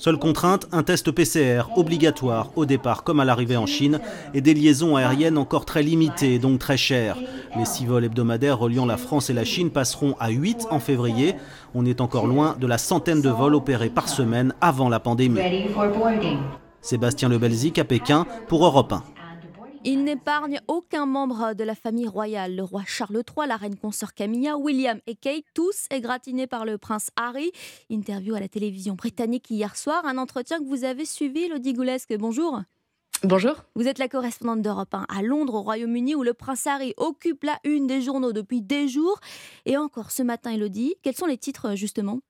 Seule 0.00 0.18
contrainte, 0.18 0.66
un 0.72 0.82
test 0.82 1.10
PCR 1.10 1.64
obligatoire 1.76 2.52
au 2.56 2.64
départ 2.64 3.04
comme 3.04 3.20
à 3.20 3.26
l'arrivée 3.26 3.58
en 3.58 3.66
Chine 3.66 4.00
et 4.32 4.40
des 4.40 4.54
liaisons 4.54 4.96
aériennes 4.96 5.36
encore 5.36 5.66
très 5.66 5.82
limitées 5.82 6.38
donc 6.38 6.58
très 6.58 6.78
chères. 6.78 7.18
Les 7.54 7.66
six 7.66 7.84
vols 7.84 8.06
hebdomadaires 8.06 8.58
reliant 8.58 8.86
la 8.86 8.96
France 8.96 9.28
et 9.28 9.34
la 9.34 9.44
Chine 9.44 9.68
passeront 9.68 10.16
à 10.18 10.30
8 10.30 10.68
en 10.70 10.80
février. 10.80 11.34
On 11.74 11.84
est 11.84 12.00
encore 12.00 12.26
loin 12.26 12.56
de 12.58 12.66
la 12.66 12.78
centaine 12.78 13.20
de 13.20 13.28
vols 13.28 13.54
opérés 13.54 13.90
par 13.90 14.08
semaine 14.08 14.54
avant 14.62 14.88
la 14.88 15.00
pandémie. 15.00 15.38
Sébastien 16.80 17.28
Lebelzik 17.28 17.78
à 17.78 17.84
Pékin 17.84 18.24
pour 18.48 18.64
Europe 18.64 18.94
1. 18.94 19.19
Il 19.82 20.04
n'épargne 20.04 20.60
aucun 20.68 21.06
membre 21.06 21.54
de 21.54 21.64
la 21.64 21.74
famille 21.74 22.06
royale. 22.06 22.54
Le 22.54 22.62
roi 22.62 22.82
Charles 22.86 23.22
III, 23.26 23.48
la 23.48 23.56
reine 23.56 23.76
consort 23.76 24.12
Camilla, 24.12 24.58
William 24.58 25.00
et 25.06 25.14
Kate, 25.14 25.44
tous 25.54 25.86
égratignés 25.90 26.46
par 26.46 26.66
le 26.66 26.76
prince 26.76 27.10
Harry. 27.16 27.50
Interview 27.88 28.34
à 28.34 28.40
la 28.40 28.48
télévision 28.48 28.92
britannique 28.92 29.50
hier 29.50 29.74
soir. 29.76 30.04
Un 30.04 30.18
entretien 30.18 30.58
que 30.58 30.64
vous 30.64 30.84
avez 30.84 31.06
suivi, 31.06 31.48
Lodi 31.48 31.72
Goulesque. 31.72 32.14
Bonjour. 32.18 32.60
Bonjour. 33.22 33.54
Vous 33.74 33.88
êtes 33.88 33.98
la 33.98 34.08
correspondante 34.08 34.60
d'Europe 34.60 34.94
1 34.94 35.06
à 35.08 35.22
Londres, 35.22 35.54
au 35.54 35.62
Royaume-Uni, 35.62 36.14
où 36.14 36.22
le 36.22 36.34
prince 36.34 36.66
Harry 36.66 36.92
occupe 36.98 37.44
la 37.44 37.58
une 37.64 37.86
des 37.86 38.02
journaux 38.02 38.34
depuis 38.34 38.60
des 38.60 38.86
jours. 38.86 39.18
Et 39.64 39.78
encore 39.78 40.10
ce 40.10 40.22
matin, 40.22 40.50
Elodie, 40.50 40.96
quels 41.02 41.16
sont 41.16 41.26
les 41.26 41.38
titres 41.38 41.74
justement? 41.74 42.20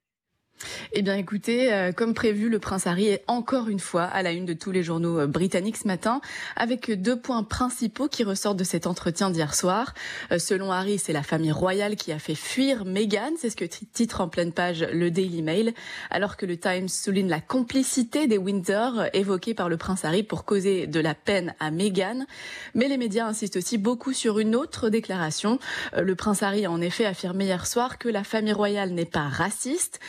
Eh 0.92 1.03
bien 1.03 1.16
écoutez, 1.16 1.73
euh, 1.73 1.92
comme 1.92 2.14
prévu, 2.14 2.49
le 2.49 2.59
prince 2.59 2.87
Harry 2.87 3.09
est 3.09 3.25
encore 3.27 3.68
une 3.68 3.79
fois 3.79 4.05
à 4.05 4.23
la 4.23 4.33
une 4.33 4.44
de 4.44 4.53
tous 4.53 4.70
les 4.70 4.83
journaux 4.83 5.20
euh, 5.20 5.27
britanniques 5.27 5.77
ce 5.77 5.87
matin, 5.87 6.20
avec 6.57 6.90
deux 6.90 7.18
points 7.18 7.42
principaux 7.42 8.09
qui 8.09 8.25
ressortent 8.25 8.57
de 8.57 8.64
cet 8.64 8.87
entretien 8.87 9.31
d'hier 9.31 9.55
soir. 9.55 9.94
Euh, 10.33 10.38
selon 10.38 10.73
Harry, 10.73 10.99
c'est 10.99 11.12
la 11.12 11.23
famille 11.23 11.53
royale 11.53 11.96
qui 11.96 12.12
a 12.12 12.18
fait 12.18 12.35
fuir 12.35 12.85
Meghan, 12.85 13.33
c'est 13.38 13.51
ce 13.51 13.57
que 13.57 13.64
titre 13.64 14.20
en 14.20 14.29
pleine 14.29 14.53
page 14.53 14.87
le 14.92 15.11
Daily 15.11 15.42
Mail, 15.42 15.75
alors 16.11 16.37
que 16.37 16.46
le 16.46 16.57
Times 16.57 16.88
souligne 16.88 17.29
la 17.29 17.40
complicité 17.40 18.27
des 18.27 18.38
Windsor 18.38 19.05
évoquée 19.12 19.55
par 19.55 19.68
le 19.68 19.77
prince 19.77 20.05
Harry 20.05 20.23
pour 20.23 20.44
causer 20.44 20.87
de 20.87 21.01
la 21.01 21.14
peine 21.14 21.55
à 21.61 21.70
Meghan. 21.70 22.27
Mais 22.75 22.88
les 22.88 22.96
médias 22.96 23.27
insistent 23.27 23.57
aussi 23.57 23.79
beaucoup 23.79 24.12
sur 24.12 24.38
une 24.38 24.55
autre 24.57 24.88
déclaration. 24.88 25.59
Le 25.96 26.14
prince 26.14 26.42
Harry 26.42 26.66
a 26.66 26.70
en 26.70 26.81
effet 26.81 27.07
affirmé 27.07 27.46
hier 27.46 27.66
soir 27.66 27.99
que 27.99 28.09
la 28.09 28.25
famille 28.25 28.53
royale 28.53 28.90
n'est 28.90 29.05
pas 29.05 29.29
raciste. 29.29 30.01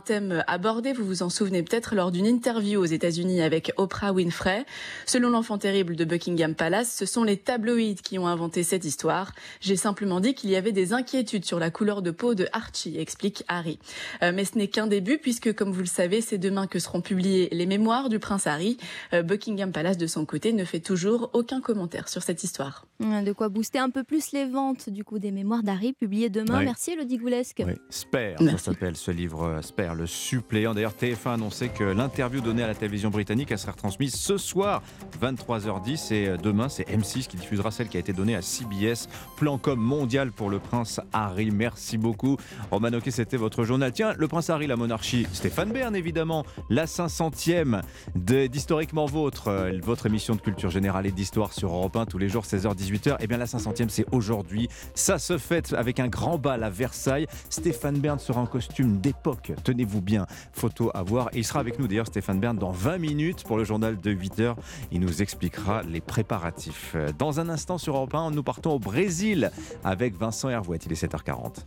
Thème 0.00 0.42
abordé, 0.46 0.92
vous 0.92 1.04
vous 1.04 1.22
en 1.22 1.30
souvenez 1.30 1.62
peut-être, 1.62 1.94
lors 1.94 2.10
d'une 2.10 2.26
interview 2.26 2.80
aux 2.80 2.86
États-Unis 2.86 3.42
avec 3.42 3.72
Oprah 3.76 4.12
Winfrey. 4.12 4.64
Selon 5.06 5.30
l'enfant 5.30 5.58
terrible 5.58 5.96
de 5.96 6.04
Buckingham 6.04 6.54
Palace, 6.54 6.94
ce 6.96 7.06
sont 7.06 7.24
les 7.24 7.36
tabloïds 7.36 7.96
qui 8.02 8.18
ont 8.18 8.26
inventé 8.26 8.62
cette 8.62 8.84
histoire. 8.84 9.32
J'ai 9.60 9.76
simplement 9.76 10.20
dit 10.20 10.34
qu'il 10.34 10.50
y 10.50 10.56
avait 10.56 10.72
des 10.72 10.92
inquiétudes 10.92 11.44
sur 11.44 11.58
la 11.58 11.70
couleur 11.70 12.02
de 12.02 12.10
peau 12.10 12.34
de 12.34 12.46
Archie, 12.52 12.98
explique 12.98 13.44
Harry. 13.48 13.78
Euh, 14.22 14.32
mais 14.34 14.44
ce 14.44 14.58
n'est 14.58 14.68
qu'un 14.68 14.86
début, 14.86 15.18
puisque, 15.18 15.54
comme 15.54 15.72
vous 15.72 15.80
le 15.80 15.86
savez, 15.86 16.20
c'est 16.20 16.38
demain 16.38 16.66
que 16.66 16.78
seront 16.78 17.00
publiées 17.00 17.48
les 17.52 17.66
mémoires 17.66 18.08
du 18.08 18.18
prince 18.18 18.46
Harry. 18.46 18.78
Euh, 19.12 19.22
Buckingham 19.22 19.72
Palace, 19.72 19.98
de 19.98 20.06
son 20.06 20.24
côté, 20.24 20.52
ne 20.52 20.64
fait 20.64 20.80
toujours 20.80 21.30
aucun 21.32 21.60
commentaire 21.60 22.08
sur 22.08 22.22
cette 22.22 22.42
histoire. 22.44 22.86
De 23.00 23.32
quoi 23.32 23.48
booster 23.48 23.78
un 23.78 23.90
peu 23.90 24.04
plus 24.04 24.32
les 24.32 24.46
ventes 24.46 24.90
du 24.90 25.04
coup 25.04 25.18
des 25.18 25.30
mémoires 25.30 25.62
d'Harry 25.62 25.92
publiées 25.92 26.28
demain. 26.28 26.62
Merci 26.62 26.92
Elodie 26.92 27.18
Goulesque. 27.18 27.62
Oui. 27.66 27.74
Spare, 27.88 28.38
ça 28.38 28.58
s'appelle 28.58 28.96
ce 28.96 29.10
livre. 29.10 29.60
Spare 29.62 29.89
Le 29.94 30.06
suppléant. 30.06 30.74
D'ailleurs, 30.74 30.94
TF1 31.00 31.30
a 31.30 31.32
annoncé 31.34 31.68
que 31.68 31.84
l'interview 31.84 32.40
donnée 32.40 32.62
à 32.62 32.66
la 32.66 32.74
télévision 32.74 33.10
britannique, 33.10 33.56
sera 33.58 33.72
retransmise 33.72 34.14
ce 34.14 34.38
soir, 34.38 34.82
23h10. 35.20 36.12
Et 36.14 36.36
demain, 36.42 36.68
c'est 36.68 36.88
M6 36.88 37.26
qui 37.26 37.36
diffusera 37.36 37.70
celle 37.70 37.88
qui 37.88 37.96
a 37.96 38.00
été 38.00 38.12
donnée 38.12 38.36
à 38.36 38.42
CBS. 38.42 39.08
Plan 39.36 39.58
com 39.58 39.78
mondial 39.78 40.32
pour 40.32 40.50
le 40.50 40.58
prince 40.58 41.00
Harry. 41.12 41.50
Merci 41.50 41.98
beaucoup. 41.98 42.36
Roman 42.70 42.90
c'était 43.10 43.36
votre 43.36 43.64
journal. 43.64 43.92
Tiens, 43.92 44.14
le 44.16 44.28
prince 44.28 44.50
Harry, 44.50 44.66
la 44.66 44.76
monarchie, 44.76 45.26
Stéphane 45.32 45.72
Bern, 45.72 45.94
évidemment. 45.96 46.44
La 46.68 46.86
500e 46.86 47.82
d'Historiquement 48.14 49.06
Vôtre, 49.06 49.48
euh, 49.48 49.78
votre 49.82 50.06
émission 50.06 50.34
de 50.34 50.40
culture 50.40 50.70
générale 50.70 51.06
et 51.06 51.10
d'histoire 51.10 51.52
sur 51.52 51.72
Europe 51.72 51.96
1 51.96 52.06
tous 52.06 52.18
les 52.18 52.28
jours, 52.28 52.44
16h, 52.44 52.74
18h. 52.74 53.16
Eh 53.20 53.26
bien, 53.26 53.38
la 53.38 53.46
500e, 53.46 53.88
c'est 53.88 54.06
aujourd'hui. 54.12 54.68
Ça 54.94 55.18
se 55.18 55.38
fête 55.38 55.72
avec 55.72 56.00
un 56.00 56.08
grand 56.08 56.38
bal 56.38 56.62
à 56.62 56.70
Versailles. 56.70 57.26
Stéphane 57.48 57.98
Bern 57.98 58.18
sera 58.18 58.40
en 58.40 58.46
costume 58.46 58.98
d'époque. 58.98 59.52
Tenez-vous 59.80 60.02
bien. 60.02 60.26
Photo 60.52 60.90
à 60.92 61.02
voir. 61.02 61.30
Il 61.32 61.42
sera 61.42 61.60
avec 61.60 61.78
nous, 61.78 61.88
d'ailleurs, 61.88 62.06
Stéphane 62.06 62.38
Bern, 62.38 62.54
dans 62.54 62.70
20 62.70 62.98
minutes 62.98 63.44
pour 63.44 63.56
le 63.56 63.64
journal 63.64 63.96
de 63.98 64.12
8h. 64.12 64.54
Il 64.92 65.00
nous 65.00 65.22
expliquera 65.22 65.82
les 65.84 66.02
préparatifs. 66.02 66.96
Dans 67.18 67.40
un 67.40 67.48
instant 67.48 67.78
sur 67.78 67.96
Europe 67.96 68.14
1, 68.14 68.30
nous 68.32 68.42
partons 68.42 68.72
au 68.72 68.78
Brésil 68.78 69.50
avec 69.82 70.18
Vincent 70.18 70.50
Hervouette. 70.50 70.84
Il 70.84 70.92
est 70.92 71.02
7h40. 71.02 71.64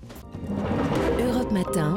Europe 1.19 1.51
Matin. 1.51 1.95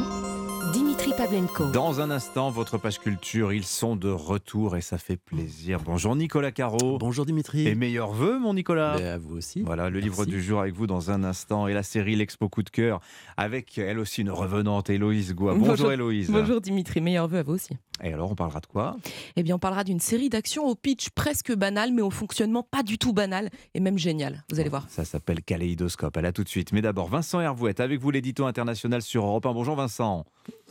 Dimitri 0.73 1.13
Pavlenko. 1.17 1.71
Dans 1.71 2.01
un 2.01 2.11
instant, 2.11 2.51
votre 2.51 2.79
page 2.79 2.99
culture, 2.99 3.53
ils 3.53 3.65
sont 3.65 3.95
de 3.95 4.09
retour 4.09 4.77
et 4.77 4.81
ça 4.81 4.99
fait 4.99 5.17
plaisir. 5.17 5.81
Bonjour 5.85 6.17
Nicolas 6.17 6.51
Caro. 6.51 6.99
Bonjour 6.99 7.27
Dimitri. 7.27 7.67
Et 7.67 7.75
meilleurs 7.75 8.13
voeux, 8.13 8.39
mon 8.39 8.55
Nicolas. 8.55 8.97
Ben, 8.97 9.07
à 9.07 9.19
vous 9.19 9.37
aussi. 9.37 9.63
Voilà, 9.63 9.91
le 9.91 10.01
livre 10.01 10.25
du 10.25 10.43
jour 10.43 10.61
avec 10.61 10.75
vous 10.75 10.87
dans 10.87 11.11
un 11.11 11.25
instant 11.25 11.69
et 11.69 11.75
la 11.75 11.83
série 11.83 12.17
L'Expo 12.17 12.49
Coup 12.49 12.63
de 12.63 12.71
cœur 12.71 13.01
avec 13.37 13.79
elle 13.79 13.99
aussi 13.99 14.23
une 14.23 14.31
revenante, 14.31 14.91
Héloïse 14.91 15.35
Goua. 15.35 15.55
Bonjour, 15.55 15.93
Héloïse. 15.93 16.31
Bonjour 16.31 16.61
Dimitri, 16.61 17.01
meilleurs 17.01 17.29
voeux 17.29 17.39
à 17.39 17.43
vous 17.43 17.55
aussi. 17.55 17.77
Et 18.03 18.13
alors, 18.13 18.31
on 18.31 18.35
parlera 18.35 18.61
de 18.61 18.67
quoi? 18.67 18.97
Eh 19.37 19.43
bien, 19.43 19.57
on 19.57 19.59
parlera 19.59 19.85
d'une 19.85 20.01
série 20.01 20.29
d'actions 20.29 20.67
au 20.67 20.75
pitch 20.75 21.11
presque 21.11 21.55
banal, 21.55 21.93
mais 21.93 22.03
au 22.03 22.11
fonctionnement 22.11 22.63
pas 22.63 22.83
du 22.83 22.99
tout 22.99 23.13
banal 23.13 23.51
et 23.75 23.81
même 23.81 23.99
génial. 23.99 24.45
Vous 24.51 24.61
allez 24.61 24.69
voir. 24.69 24.87
Ça 24.89 25.05
s'appelle 25.05 25.43
Kaléidoscope. 25.43 26.17
Elle 26.17 26.27
a 26.27 26.33
tout 26.33 26.45
de 26.45 26.49
suite. 26.49 26.73
Mais 26.73 26.83
d'abord, 26.83 27.09
Vincent 27.09 27.41
Hervouette, 27.41 27.81
avec 27.81 28.01
vous, 28.01 28.11
l'édito 28.11 28.45
international 28.45 29.03
sur 29.03 29.25
Europe 29.25 29.47
1. 29.47 29.53
Bonjour 29.53 29.77
Vincent. 29.77 30.25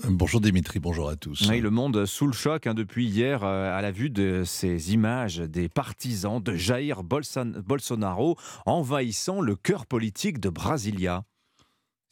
Bonjour 0.08 0.42
Dimitri, 0.42 0.80
bonjour 0.80 1.10
à 1.10 1.16
tous. 1.16 1.50
Oui, 1.50 1.60
le 1.60 1.70
monde 1.70 2.06
sous 2.06 2.28
le 2.28 2.34
choc 2.34 2.68
hein, 2.68 2.74
depuis 2.74 3.08
hier 3.08 3.44
euh, 3.44 3.78
à 3.78 3.82
la 3.82 3.92
vue 3.92 4.10
de 4.10 4.44
ces 4.46 4.94
images 4.94 5.38
des 5.38 5.70
partisans 5.70 6.42
de 6.42 6.56
Jair 6.56 7.02
Bolsonaro 7.04 8.38
envahissant 8.66 9.42
le 9.42 9.56
cœur 9.56 9.86
politique 9.86 10.40
de 10.40 10.50
Brasilia. 10.50 11.24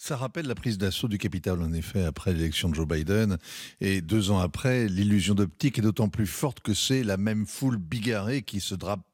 Ça 0.06 0.18
rappelle 0.18 0.48
la 0.48 0.56
prise 0.56 0.78
d'assaut 0.78 1.08
du 1.08 1.18
Capitole, 1.18 1.62
en 1.62 1.72
effet, 1.72 2.04
après 2.04 2.34
l'élection 2.34 2.68
de 2.68 2.76
Joe 2.76 2.86
Biden. 2.86 3.38
Et 3.80 4.02
deux 4.02 4.32
ans 4.32 4.40
après, 4.40 4.90
l'illusion 4.90 5.34
d'optique 5.34 5.80
est 5.80 5.82
d'autant 5.82 6.10
plus 6.10 6.28
forte 6.28 6.60
que 6.60 6.74
c'est 6.74 7.06
la 7.06 7.16
même 7.16 7.46
foule 7.46 7.78
bigarrée 7.78 8.42
qui 8.42 8.60
se 8.60 8.76
drape 8.76 9.08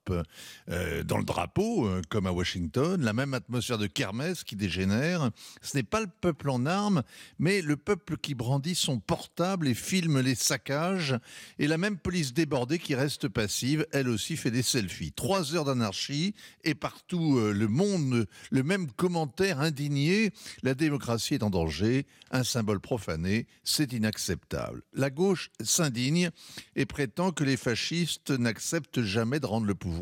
euh, 0.69 1.03
dans 1.03 1.17
le 1.17 1.23
drapeau, 1.23 1.87
euh, 1.87 2.01
comme 2.09 2.27
à 2.27 2.31
Washington, 2.31 3.01
la 3.01 3.13
même 3.13 3.33
atmosphère 3.33 3.77
de 3.77 3.87
kermesse 3.87 4.43
qui 4.43 4.55
dégénère. 4.55 5.31
Ce 5.61 5.77
n'est 5.77 5.83
pas 5.83 6.01
le 6.01 6.07
peuple 6.07 6.49
en 6.49 6.65
armes, 6.65 7.03
mais 7.37 7.61
le 7.61 7.77
peuple 7.77 8.17
qui 8.17 8.35
brandit 8.35 8.75
son 8.75 8.99
portable 8.99 9.67
et 9.67 9.73
filme 9.73 10.19
les 10.19 10.35
saccages, 10.35 11.17
et 11.57 11.67
la 11.67 11.77
même 11.77 11.97
police 11.97 12.33
débordée 12.33 12.79
qui 12.79 12.95
reste 12.95 13.27
passive, 13.27 13.85
elle 13.91 14.09
aussi 14.09 14.37
fait 14.37 14.51
des 14.51 14.63
selfies. 14.63 15.11
Trois 15.11 15.55
heures 15.55 15.65
d'anarchie, 15.65 16.33
et 16.63 16.75
partout 16.75 17.37
euh, 17.37 17.53
le 17.53 17.67
monde, 17.67 18.27
le 18.51 18.63
même 18.63 18.91
commentaire 18.91 19.59
indigné, 19.59 20.31
la 20.63 20.73
démocratie 20.73 21.35
est 21.35 21.43
en 21.43 21.49
danger, 21.49 22.05
un 22.31 22.43
symbole 22.43 22.79
profané, 22.79 23.47
c'est 23.63 23.93
inacceptable. 23.93 24.83
La 24.93 25.09
gauche 25.09 25.51
s'indigne 25.61 26.31
et 26.75 26.85
prétend 26.85 27.31
que 27.31 27.43
les 27.43 27.57
fascistes 27.57 28.31
n'acceptent 28.31 29.01
jamais 29.01 29.39
de 29.39 29.45
rendre 29.45 29.67
le 29.67 29.75
pouvoir 29.75 29.98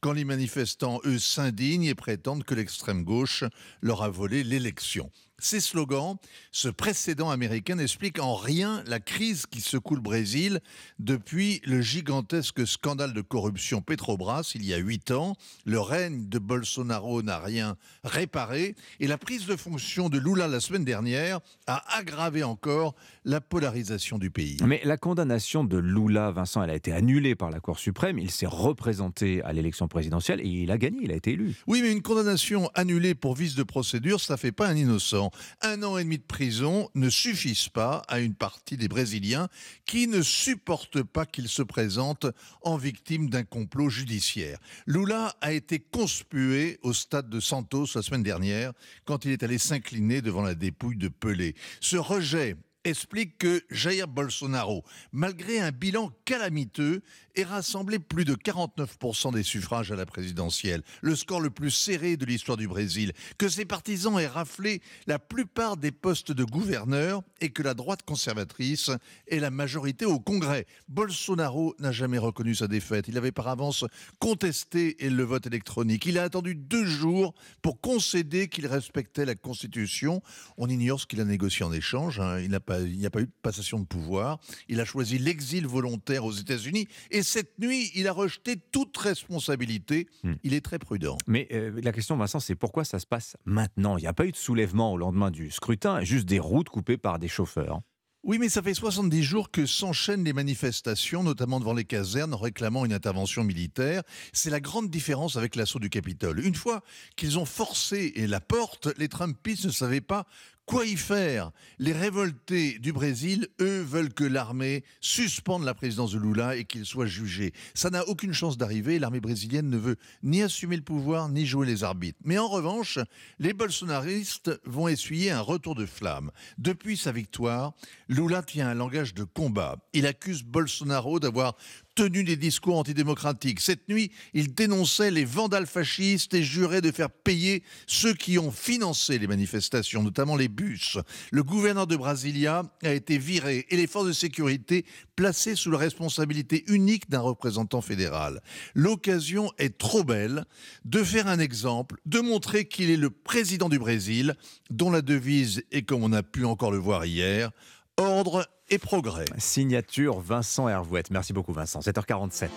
quand 0.00 0.12
les 0.12 0.24
manifestants, 0.24 1.00
eux, 1.04 1.18
s'indignent 1.18 1.84
et 1.84 1.94
prétendent 1.94 2.44
que 2.44 2.54
l'extrême 2.54 3.04
gauche 3.04 3.44
leur 3.80 4.02
a 4.02 4.08
volé 4.08 4.44
l'élection. 4.44 5.10
Ces 5.38 5.60
slogans, 5.60 6.16
ce 6.50 6.68
précédent 6.68 7.28
américain 7.28 7.74
n'explique 7.74 8.18
en 8.18 8.34
rien 8.34 8.82
la 8.86 9.00
crise 9.00 9.44
qui 9.44 9.60
secoue 9.60 9.94
le 9.94 10.00
Brésil 10.00 10.60
depuis 10.98 11.60
le 11.64 11.82
gigantesque 11.82 12.66
scandale 12.66 13.12
de 13.12 13.20
corruption 13.20 13.82
Petrobras 13.82 14.52
il 14.54 14.64
y 14.64 14.72
a 14.72 14.78
huit 14.78 15.10
ans. 15.10 15.36
Le 15.66 15.78
règne 15.78 16.26
de 16.26 16.38
Bolsonaro 16.38 17.22
n'a 17.22 17.38
rien 17.38 17.76
réparé 18.02 18.76
et 18.98 19.06
la 19.06 19.18
prise 19.18 19.44
de 19.44 19.56
fonction 19.56 20.08
de 20.08 20.18
Lula 20.18 20.48
la 20.48 20.58
semaine 20.60 20.86
dernière 20.86 21.40
a 21.66 21.84
aggravé 21.98 22.42
encore 22.42 22.94
la 23.26 23.42
polarisation 23.42 24.16
du 24.18 24.30
pays. 24.30 24.56
Mais 24.64 24.80
la 24.84 24.96
condamnation 24.96 25.64
de 25.64 25.76
Lula, 25.76 26.30
Vincent, 26.30 26.62
elle 26.62 26.70
a 26.70 26.74
été 26.74 26.92
annulée 26.92 27.34
par 27.34 27.50
la 27.50 27.60
Cour 27.60 27.78
suprême. 27.78 28.18
Il 28.18 28.30
s'est 28.30 28.46
représenté 28.46 29.42
à 29.42 29.52
l'élection 29.52 29.86
présidentielle 29.86 30.40
et 30.40 30.48
il 30.48 30.70
a 30.70 30.78
gagné, 30.78 31.00
il 31.02 31.12
a 31.12 31.16
été 31.16 31.32
élu. 31.32 31.56
Oui, 31.66 31.82
mais 31.82 31.92
une 31.92 32.02
condamnation 32.02 32.70
annulée 32.74 33.14
pour 33.14 33.34
vice 33.34 33.54
de 33.54 33.64
procédure, 33.64 34.20
ça 34.20 34.34
ne 34.34 34.38
fait 34.38 34.52
pas 34.52 34.68
un 34.68 34.76
innocent. 34.76 35.25
Un 35.62 35.82
an 35.82 35.98
et 35.98 36.04
demi 36.04 36.18
de 36.18 36.22
prison 36.22 36.88
ne 36.94 37.10
suffisent 37.10 37.68
pas 37.68 38.02
à 38.08 38.20
une 38.20 38.34
partie 38.34 38.76
des 38.76 38.88
Brésiliens 38.88 39.48
qui 39.84 40.06
ne 40.06 40.22
supportent 40.22 41.02
pas 41.02 41.26
qu'il 41.26 41.48
se 41.48 41.62
présente 41.62 42.26
en 42.62 42.76
victime 42.76 43.30
d'un 43.30 43.44
complot 43.44 43.88
judiciaire. 43.88 44.58
Lula 44.86 45.36
a 45.40 45.52
été 45.52 45.78
conspué 45.78 46.78
au 46.82 46.92
stade 46.92 47.28
de 47.28 47.40
Santos 47.40 47.86
la 47.94 48.02
semaine 48.02 48.22
dernière 48.22 48.72
quand 49.04 49.24
il 49.24 49.32
est 49.32 49.42
allé 49.42 49.58
s'incliner 49.58 50.22
devant 50.22 50.42
la 50.42 50.54
dépouille 50.54 50.96
de 50.96 51.08
Pelé. 51.08 51.54
Ce 51.80 51.96
rejet 51.96 52.56
explique 52.86 53.38
que 53.38 53.62
Jair 53.70 54.08
Bolsonaro, 54.08 54.84
malgré 55.12 55.60
un 55.60 55.72
bilan 55.72 56.10
calamiteux, 56.24 57.02
ait 57.34 57.44
rassemblé 57.44 57.98
plus 57.98 58.24
de 58.24 58.34
49% 58.34 59.34
des 59.34 59.42
suffrages 59.42 59.92
à 59.92 59.96
la 59.96 60.06
présidentielle, 60.06 60.82
le 61.02 61.14
score 61.14 61.40
le 61.40 61.50
plus 61.50 61.70
serré 61.70 62.16
de 62.16 62.24
l'histoire 62.24 62.56
du 62.56 62.68
Brésil, 62.68 63.12
que 63.38 63.48
ses 63.48 63.64
partisans 63.64 64.18
aient 64.18 64.26
raflé 64.26 64.80
la 65.06 65.18
plupart 65.18 65.76
des 65.76 65.92
postes 65.92 66.32
de 66.32 66.44
gouverneur 66.44 67.22
et 67.40 67.50
que 67.50 67.62
la 67.62 67.74
droite 67.74 68.02
conservatrice 68.04 68.90
ait 69.28 69.40
la 69.40 69.50
majorité 69.50 70.06
au 70.06 70.18
Congrès. 70.18 70.66
Bolsonaro 70.88 71.74
n'a 71.78 71.92
jamais 71.92 72.18
reconnu 72.18 72.54
sa 72.54 72.68
défaite. 72.68 73.08
Il 73.08 73.18
avait 73.18 73.32
par 73.32 73.48
avance 73.48 73.84
contesté 74.18 74.96
le 75.00 75.22
vote 75.24 75.46
électronique. 75.46 76.06
Il 76.06 76.18
a 76.18 76.22
attendu 76.22 76.54
deux 76.54 76.86
jours 76.86 77.34
pour 77.62 77.80
concéder 77.80 78.48
qu'il 78.48 78.66
respectait 78.66 79.24
la 79.24 79.34
Constitution. 79.34 80.22
On 80.56 80.68
ignore 80.68 81.00
ce 81.00 81.06
qu'il 81.06 81.20
a 81.20 81.24
négocié 81.24 81.64
en 81.64 81.72
échange. 81.72 82.20
Hein. 82.20 82.40
Il 82.40 82.50
n'a 82.50 82.60
pas 82.60 82.75
il 82.80 82.98
n'y 82.98 83.06
a 83.06 83.10
pas 83.10 83.20
eu 83.20 83.26
de 83.26 83.32
passation 83.42 83.78
de 83.78 83.84
pouvoir. 83.84 84.38
Il 84.68 84.80
a 84.80 84.84
choisi 84.84 85.18
l'exil 85.18 85.66
volontaire 85.66 86.24
aux 86.24 86.32
États-Unis 86.32 86.88
et 87.10 87.22
cette 87.22 87.58
nuit, 87.58 87.90
il 87.94 88.08
a 88.08 88.12
rejeté 88.12 88.56
toute 88.56 88.96
responsabilité. 88.96 90.08
Hmm. 90.22 90.34
Il 90.42 90.54
est 90.54 90.64
très 90.64 90.78
prudent. 90.78 91.18
Mais 91.26 91.48
euh, 91.52 91.80
la 91.82 91.92
question, 91.92 92.16
Vincent, 92.16 92.40
c'est 92.40 92.54
pourquoi 92.54 92.84
ça 92.84 92.98
se 92.98 93.06
passe 93.06 93.36
maintenant? 93.44 93.96
Il 93.96 94.02
n'y 94.02 94.06
a 94.06 94.12
pas 94.12 94.26
eu 94.26 94.32
de 94.32 94.36
soulèvement 94.36 94.92
au 94.92 94.96
lendemain 94.96 95.30
du 95.30 95.50
scrutin, 95.50 96.02
juste 96.02 96.26
des 96.26 96.38
routes 96.38 96.68
coupées 96.68 96.96
par 96.96 97.18
des 97.18 97.28
chauffeurs. 97.28 97.80
Oui, 98.26 98.38
mais 98.38 98.48
ça 98.48 98.60
fait 98.60 98.74
70 98.74 99.22
jours 99.22 99.52
que 99.52 99.66
s'enchaînent 99.66 100.24
les 100.24 100.32
manifestations, 100.32 101.22
notamment 101.22 101.60
devant 101.60 101.74
les 101.74 101.84
casernes, 101.84 102.34
réclamant 102.34 102.84
une 102.84 102.92
intervention 102.92 103.44
militaire. 103.44 104.02
C'est 104.32 104.50
la 104.50 104.58
grande 104.58 104.90
différence 104.90 105.36
avec 105.36 105.54
l'assaut 105.54 105.78
du 105.78 105.90
Capitole. 105.90 106.44
Une 106.44 106.56
fois 106.56 106.82
qu'ils 107.14 107.38
ont 107.38 107.44
forcé 107.44 108.12
la 108.16 108.40
porte, 108.40 108.88
les 108.98 109.06
Trumpistes 109.06 109.66
ne 109.66 109.70
savaient 109.70 110.00
pas 110.00 110.26
Quoi 110.66 110.84
y 110.84 110.96
faire? 110.96 111.52
Les 111.78 111.92
révoltés 111.92 112.80
du 112.80 112.92
Brésil, 112.92 113.46
eux, 113.60 113.82
veulent 113.82 114.12
que 114.12 114.24
l'armée 114.24 114.82
suspende 115.00 115.62
la 115.62 115.74
présidence 115.74 116.10
de 116.10 116.18
Lula 116.18 116.56
et 116.56 116.64
qu'il 116.64 116.84
soit 116.84 117.06
jugé. 117.06 117.52
Ça 117.72 117.88
n'a 117.88 118.04
aucune 118.08 118.32
chance 118.32 118.58
d'arriver. 118.58 118.98
L'armée 118.98 119.20
brésilienne 119.20 119.70
ne 119.70 119.76
veut 119.76 119.94
ni 120.24 120.42
assumer 120.42 120.74
le 120.74 120.82
pouvoir, 120.82 121.28
ni 121.28 121.46
jouer 121.46 121.68
les 121.68 121.84
arbitres. 121.84 122.18
Mais 122.24 122.36
en 122.36 122.48
revanche, 122.48 122.98
les 123.38 123.52
bolsonaristes 123.52 124.60
vont 124.64 124.88
essuyer 124.88 125.30
un 125.30 125.40
retour 125.40 125.76
de 125.76 125.86
flamme. 125.86 126.32
Depuis 126.58 126.96
sa 126.96 127.12
victoire, 127.12 127.74
Lula 128.08 128.42
tient 128.42 128.68
un 128.68 128.74
langage 128.74 129.14
de 129.14 129.22
combat. 129.22 129.76
Il 129.92 130.04
accuse 130.04 130.42
Bolsonaro 130.42 131.20
d'avoir 131.20 131.56
tenu 131.96 132.22
des 132.22 132.36
discours 132.36 132.78
antidémocratiques. 132.78 133.60
Cette 133.60 133.88
nuit, 133.88 134.12
il 134.34 134.54
dénonçait 134.54 135.10
les 135.10 135.24
vandales 135.24 135.66
fascistes 135.66 136.34
et 136.34 136.44
jurait 136.44 136.82
de 136.82 136.92
faire 136.92 137.10
payer 137.10 137.64
ceux 137.88 138.14
qui 138.14 138.38
ont 138.38 138.52
financé 138.52 139.18
les 139.18 139.26
manifestations, 139.26 140.02
notamment 140.02 140.36
les 140.36 140.48
bus. 140.48 140.98
Le 141.32 141.42
gouverneur 141.42 141.88
de 141.88 141.96
Brasilia 141.96 142.62
a 142.84 142.92
été 142.92 143.18
viré 143.18 143.66
et 143.70 143.76
les 143.76 143.86
forces 143.86 144.06
de 144.06 144.12
sécurité 144.12 144.84
placées 145.16 145.56
sous 145.56 145.70
la 145.70 145.78
responsabilité 145.78 146.64
unique 146.68 147.10
d'un 147.10 147.20
représentant 147.20 147.80
fédéral. 147.80 148.42
L'occasion 148.74 149.50
est 149.58 149.78
trop 149.78 150.04
belle 150.04 150.44
de 150.84 151.02
faire 151.02 151.26
un 151.26 151.38
exemple, 151.38 151.96
de 152.04 152.20
montrer 152.20 152.66
qu'il 152.66 152.90
est 152.90 152.98
le 152.98 153.10
président 153.10 153.70
du 153.70 153.78
Brésil, 153.78 154.36
dont 154.70 154.90
la 154.90 155.00
devise 155.00 155.62
est, 155.72 155.82
comme 155.82 156.04
on 156.04 156.12
a 156.12 156.22
pu 156.22 156.44
encore 156.44 156.70
le 156.70 156.78
voir 156.78 157.06
hier, 157.06 157.50
ordre 157.96 158.46
et 158.68 158.78
progrès. 158.78 159.24
Signature 159.38 160.20
Vincent 160.20 160.68
Hervouette. 160.68 161.10
Merci 161.10 161.32
beaucoup 161.32 161.52
Vincent. 161.52 161.80
7h47. 161.80 162.48